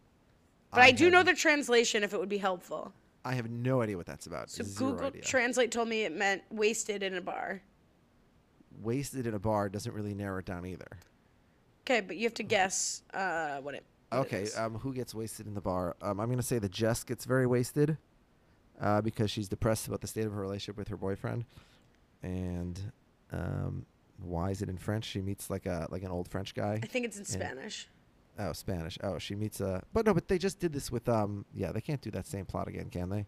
but 0.72 0.82
I, 0.82 0.92
do 0.92 1.10
know 1.10 1.24
the 1.24 1.34
translation 1.34 2.04
if 2.04 2.14
it 2.14 2.20
would 2.20 2.28
be 2.28 2.38
helpful. 2.38 2.92
I 3.24 3.34
have 3.36 3.50
no 3.50 3.82
idea 3.82 3.96
what 3.96 4.06
that's 4.06 4.28
about. 4.28 4.50
So 4.50 4.64
Zero 4.64 4.92
Google 4.92 5.08
idea. 5.08 5.22
Translate 5.22 5.72
told 5.72 5.88
me 5.88 6.04
it 6.04 6.12
meant 6.12 6.42
wasted 6.50 7.04
in 7.04 7.16
a 7.16 7.22
bar. 7.22 7.62
Wasted 8.82 9.28
in 9.28 9.34
a 9.34 9.40
bar 9.40 9.70
doesn't 9.70 9.94
really 9.94 10.14
narrow 10.14 10.40
it 10.40 10.46
down 10.46 10.66
either. 10.66 11.00
Okay, 11.84 12.02
but 12.02 12.18
you 12.18 12.24
have 12.24 12.34
to 12.36 12.44
guess 12.44 13.04
uh, 13.14 13.58
what 13.58 13.76
it. 13.76 13.84
what 14.10 14.22
Okay, 14.22 14.50
um, 14.58 14.76
who 14.76 14.94
gets 14.94 15.14
wasted 15.16 15.48
in 15.48 15.54
the 15.54 15.62
bar? 15.62 15.96
Um, 16.02 16.20
I'm 16.20 16.30
gonna 16.30 16.42
say 16.42 16.60
that 16.60 16.72
Jess 16.72 17.04
gets 17.04 17.24
very 17.24 17.48
wasted, 17.48 17.98
uh, 18.82 19.02
because 19.02 19.32
she's 19.32 19.48
depressed 19.48 19.88
about 19.88 20.02
the 20.02 20.08
state 20.08 20.26
of 20.26 20.34
her 20.34 20.42
relationship 20.42 20.78
with 20.78 20.90
her 20.90 20.98
boyfriend, 20.98 21.46
and 22.24 22.92
um, 23.32 23.86
why 24.22 24.52
is 24.52 24.62
it 24.62 24.70
in 24.70 24.78
French? 24.78 25.06
She 25.06 25.22
meets 25.22 25.50
like 25.50 25.66
a 25.66 25.88
like 25.90 26.04
an 26.04 26.12
old 26.12 26.28
French 26.28 26.54
guy. 26.54 26.80
I 26.82 26.88
think 26.88 27.06
it's 27.06 27.18
in. 27.18 27.26
Spanish. 27.26 27.88
Oh, 28.38 28.54
Spanish. 28.54 28.98
Oh, 29.04 29.18
she 29.18 29.36
meets 29.36 29.60
a. 29.60 29.84
But 29.94 30.06
no, 30.06 30.14
but 30.14 30.28
they 30.28 30.38
just 30.38 30.60
did 30.60 30.74
this 30.74 30.92
with 30.92 31.08
um. 31.10 31.46
Yeah, 31.54 31.72
they 31.72 31.82
can't 31.82 32.02
do 32.02 32.12
that 32.12 32.28
same 32.28 32.46
plot 32.46 32.68
again, 32.68 32.90
can 32.90 33.10
they? 33.10 33.26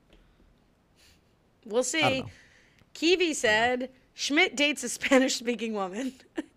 We'll 1.65 1.83
see. 1.83 2.23
Kiwi 2.93 3.33
said 3.33 3.91
Schmidt 4.13 4.55
dates 4.55 4.83
a 4.83 4.89
Spanish-speaking 4.89 5.73
woman. 5.73 6.13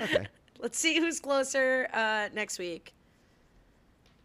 Okay. 0.00 0.26
Let's 0.58 0.78
see 0.78 0.98
who's 0.98 1.20
closer 1.20 1.88
uh, 1.92 2.28
next 2.32 2.58
week. 2.58 2.94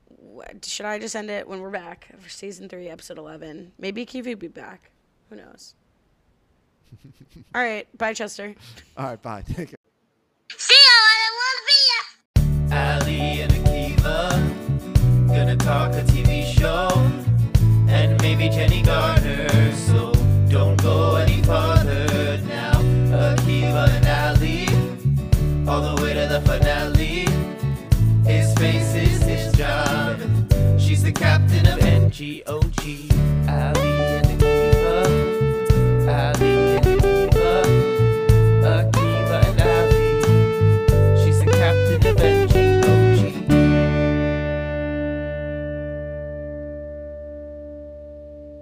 What, 0.08 0.66
should 0.66 0.86
I 0.86 1.00
just 1.00 1.16
end 1.16 1.30
it 1.30 1.48
when 1.48 1.60
we're 1.60 1.70
back 1.70 2.14
for 2.18 2.30
season 2.30 2.70
three, 2.70 2.88
episode 2.88 3.18
11? 3.18 3.74
Maybe 3.78 4.06
Kiwi 4.06 4.36
will 4.36 4.40
be 4.40 4.48
back. 4.48 4.92
Who 5.30 5.36
knows? 5.36 5.76
All 7.54 7.62
right. 7.62 7.88
Bye, 7.98 8.14
Chester. 8.14 8.56
All 8.98 9.06
right. 9.06 9.22
Bye. 9.22 9.42
Take 9.48 9.70
care. 9.70 9.78
See 10.58 10.74
you, 10.74 10.90
I 10.92 11.30
want 11.40 11.58
to 11.60 11.66
be 11.72 11.78
ya. 11.92 12.78
Ali 12.78 13.42
and 13.42 13.52
Akiva 13.54 14.66
gonna 15.28 15.56
talk 15.58 15.94
a 15.94 16.02
TV 16.04 16.46
show 16.46 16.88
and 17.90 18.20
maybe 18.22 18.50
Jenny 18.50 18.82
Garner. 18.82 19.72
So 19.74 20.12
don't 20.50 20.82
go 20.82 21.16
any 21.16 21.42
farther 21.44 22.38
now. 22.48 22.74
Akiva 23.12 23.90
and 23.90 24.08
Ali, 24.08 24.68
all 25.70 25.96
the 25.96 26.02
way 26.02 26.14
to 26.14 26.28
the 26.28 26.42
finale. 26.42 27.26
His 28.26 28.54
face 28.56 28.96
is 28.96 29.22
his 29.24 29.54
job. 29.54 30.20
She's 30.80 31.04
the 31.04 31.12
captain 31.12 31.68
of 31.68 31.80
NGOG. 31.80 32.75